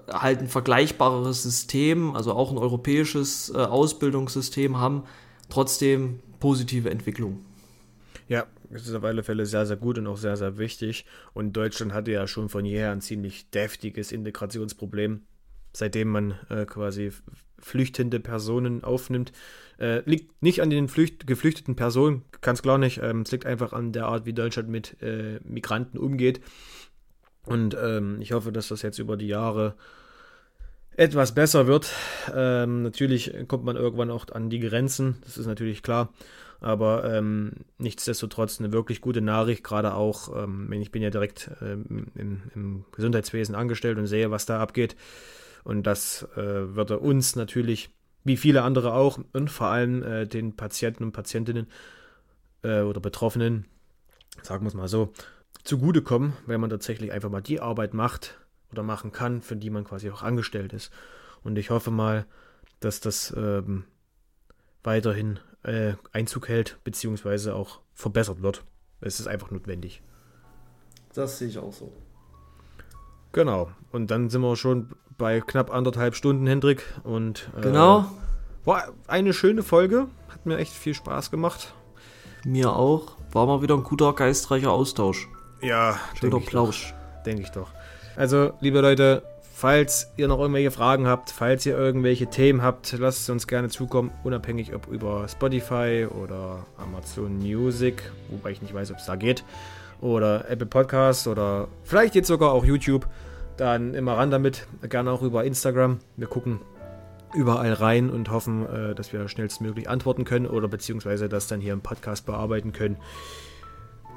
halt 0.10 0.40
ein 0.40 0.48
vergleichbareres 0.48 1.44
System, 1.44 2.16
also 2.16 2.32
auch 2.32 2.52
ein 2.52 2.58
europäisches 2.58 3.52
äh, 3.54 3.58
Ausbildungssystem 3.58 4.78
haben, 4.78 5.04
trotzdem 5.50 6.22
positive 6.40 6.90
Entwicklung. 6.90 7.44
Ja, 8.30 8.46
das 8.70 8.88
ist 8.88 8.96
auf 8.96 9.04
alle 9.04 9.24
Fälle 9.24 9.46
sehr, 9.46 9.66
sehr 9.66 9.76
gut 9.76 9.98
und 9.98 10.08
auch 10.08 10.16
sehr, 10.16 10.38
sehr 10.38 10.58
wichtig. 10.58 11.06
Und 11.34 11.52
Deutschland 11.52 11.92
hatte 11.92 12.12
ja 12.12 12.28
schon 12.28 12.48
von 12.48 12.64
jeher 12.64 12.94
ein 12.94 13.02
ziemlich 13.02 13.50
deftiges 13.50 14.14
Integrationsproblem. 14.14 15.24
Seitdem 15.74 16.10
man 16.10 16.40
äh, 16.50 16.66
quasi 16.66 17.12
flüchtende 17.60 18.20
Personen 18.20 18.84
aufnimmt. 18.84 19.32
Äh, 19.80 20.02
liegt 20.10 20.42
nicht 20.44 20.62
an 20.62 20.70
den 20.70 20.88
Flücht 20.88 21.26
geflüchteten 21.26 21.76
Personen, 21.76 22.24
ganz 22.42 22.62
klar 22.62 22.78
nicht. 22.78 23.02
Ähm, 23.02 23.22
es 23.22 23.32
liegt 23.32 23.46
einfach 23.46 23.74
an 23.74 23.92
der 23.92 24.06
Art, 24.06 24.26
wie 24.26 24.34
Deutschland 24.34 24.70
mit 24.70 25.02
äh, 25.02 25.40
Migranten 25.44 25.98
umgeht. 25.98 26.42
Und 27.46 27.76
ähm, 27.82 28.18
ich 28.22 28.32
hoffe, 28.32 28.52
dass 28.52 28.70
das 28.70 28.82
jetzt 28.82 29.00
über 29.00 29.18
die 29.18 29.28
Jahre 29.28 29.76
etwas 30.96 31.34
besser 31.34 31.68
wird. 31.68 31.92
Ähm, 32.34 32.84
natürlich 32.84 33.34
kommt 33.48 33.66
man 33.66 33.76
irgendwann 33.76 34.12
auch 34.12 34.28
an 34.32 34.50
die 34.50 34.60
Grenzen, 34.60 35.18
das 35.24 35.38
ist 35.38 35.48
natürlich 35.48 35.82
klar. 35.82 36.14
Aber 36.62 37.04
ähm, 37.14 37.52
nichtsdestotrotz 37.78 38.60
eine 38.60 38.72
wirklich 38.72 39.02
gute 39.02 39.20
Nachricht, 39.20 39.66
gerade 39.66 39.96
auch, 39.96 40.44
ähm, 40.44 40.72
ich 40.72 40.92
bin 40.92 41.02
ja 41.02 41.10
direkt 41.10 41.52
ähm, 41.62 42.08
im, 42.16 42.42
im 42.56 42.86
Gesundheitswesen 42.94 43.54
angestellt 43.54 43.98
und 43.98 44.08
sehe, 44.08 44.32
was 44.32 44.46
da 44.46 44.62
abgeht. 44.62 44.96
Und 45.64 45.84
das 45.84 46.28
äh, 46.36 46.76
würde 46.76 47.00
uns 47.00 47.36
natürlich, 47.36 47.90
wie 48.24 48.38
viele 48.38 48.64
andere 48.64 48.94
auch, 48.94 49.20
und 49.34 49.50
vor 49.50 49.68
allem 49.68 50.04
äh, 50.04 50.28
den 50.28 50.56
Patienten 50.56 51.04
und 51.04 51.12
Patientinnen 51.12 51.68
äh, 52.64 52.82
oder 52.82 53.00
Betroffenen, 53.00 53.66
sagen 54.42 54.66
wir 54.66 54.70
es 54.70 54.74
mal 54.74 54.88
so, 54.88 55.14
zugutekommen, 55.64 56.34
wenn 56.46 56.60
man 56.60 56.70
tatsächlich 56.70 57.12
einfach 57.12 57.30
mal 57.30 57.42
die 57.42 57.60
Arbeit 57.60 57.94
macht 57.94 58.38
oder 58.72 58.84
machen 58.84 59.12
kann, 59.12 59.42
für 59.42 59.56
die 59.56 59.70
man 59.70 59.84
quasi 59.84 60.10
auch 60.10 60.24
angestellt 60.24 60.74
ist. 60.74 60.92
Und 61.44 61.58
ich 61.58 61.70
hoffe 61.70 61.92
mal, 61.92 62.26
dass 62.80 63.00
das 63.00 63.34
ähm, 63.38 63.86
weiterhin 64.84 65.40
äh, 65.64 65.94
Einzug 66.12 66.50
hält, 66.50 66.80
beziehungsweise 66.84 67.56
auch 67.56 67.80
verbessert 67.94 68.42
wird. 68.42 68.64
Es 69.00 69.20
ist 69.20 69.28
einfach 69.28 69.52
notwendig. 69.52 70.02
Das 71.14 71.38
sehe 71.38 71.48
ich 71.48 71.58
auch 71.58 71.72
so. 71.72 71.94
Genau. 73.32 73.72
Und 73.92 74.12
dann 74.12 74.30
sind 74.30 74.42
wir 74.42 74.56
schon 74.56 74.90
bei 75.18 75.42
knapp 75.42 75.74
anderthalb 75.74 76.16
Stunden, 76.16 76.48
Hendrik. 76.48 76.84
Und 77.04 77.50
äh, 77.58 77.62
Genau. 77.62 78.06
war 78.66 78.84
eine 79.08 79.34
schöne 79.34 79.64
Folge. 79.64 80.08
Hat 80.30 80.46
mir 80.46 80.58
echt 80.58 80.74
viel 80.74 80.94
Spaß 80.94 81.32
gemacht. 81.32 81.74
Mir 82.46 82.74
auch. 82.76 83.16
War 83.32 83.46
mal 83.46 83.62
wieder 83.62 83.76
ein 83.76 83.84
guter, 83.84 84.14
geistreicher 84.14 84.72
Austausch. 84.72 85.28
Ja, 85.62 85.98
Schöner 86.20 86.32
denke 86.32 86.38
ich, 86.46 86.50
Plausch. 86.50 86.94
doch. 87.18 87.24
denke 87.24 87.42
ich 87.44 87.50
doch. 87.52 87.70
Also, 88.16 88.54
liebe 88.60 88.82
Leute, 88.82 89.24
falls 89.54 90.12
ihr 90.18 90.28
noch 90.28 90.40
irgendwelche 90.40 90.72
Fragen 90.72 91.08
habt, 91.08 91.32
falls 91.32 91.66
ihr 91.66 91.78
irgendwelche 91.78 92.28
Themen 92.28 92.62
habt, 92.62 92.94
lasst 93.00 93.22
es 93.22 93.30
uns 93.30 93.48
gerne 93.48 93.70
zukommen, 93.70 94.12
unabhängig 94.24 94.74
ob 94.76 94.88
über 94.88 95.28
Spotify 95.30 96.06
oder 96.22 96.66
Amazon 96.78 97.38
Music, 97.40 98.04
wobei 98.30 98.52
ich 98.52 98.62
nicht 98.62 98.74
weiß, 98.74 98.92
ob 98.92 98.98
es 98.98 99.06
da 99.06 99.16
geht, 99.16 99.44
oder 100.02 100.50
Apple 100.50 100.66
Podcasts 100.68 101.28
oder 101.28 101.70
vielleicht 101.86 102.14
jetzt 102.16 102.28
sogar 102.28 102.52
auch 102.52 102.66
YouTube. 102.66 103.08
Dann 103.58 103.94
immer 103.94 104.18
ran 104.18 104.32
damit, 104.32 104.68
gerne 104.90 105.12
auch 105.12 105.22
über 105.22 105.44
Instagram. 105.44 106.00
Wir 106.18 106.28
gucken 106.28 106.60
überall 107.34 107.74
rein 107.74 108.10
und 108.10 108.30
hoffen, 108.32 108.66
äh, 108.68 108.96
dass 108.96 109.14
wir 109.14 109.28
schnellstmöglich 109.28 109.90
antworten 109.90 110.26
können 110.26 110.48
oder 110.48 110.68
beziehungsweise 110.68 111.30
das 111.30 111.48
dann 111.48 111.62
hier 111.62 111.74
im 111.74 111.82
Podcast 111.82 112.26
bearbeiten 112.26 112.74
können. 112.74 112.98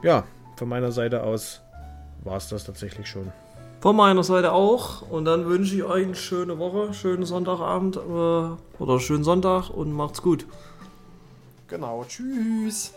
Ja, 0.02 0.24
von 0.56 0.68
meiner 0.68 0.92
Seite 0.92 1.22
aus 1.22 1.62
war 2.24 2.36
es 2.36 2.48
das 2.48 2.64
tatsächlich 2.64 3.06
schon. 3.06 3.32
Von 3.80 3.96
meiner 3.96 4.24
Seite 4.24 4.52
auch. 4.52 5.02
Und 5.02 5.26
dann 5.26 5.46
wünsche 5.46 5.76
ich 5.76 5.84
euch 5.84 6.04
eine 6.04 6.14
schöne 6.14 6.58
Woche, 6.58 6.94
schönen 6.94 7.24
Sonntagabend 7.24 7.96
äh, 7.96 8.82
oder 8.82 9.00
schönen 9.00 9.24
Sonntag 9.24 9.70
und 9.70 9.92
macht's 9.92 10.22
gut. 10.22 10.46
Genau, 11.68 12.04
tschüss. 12.08 12.94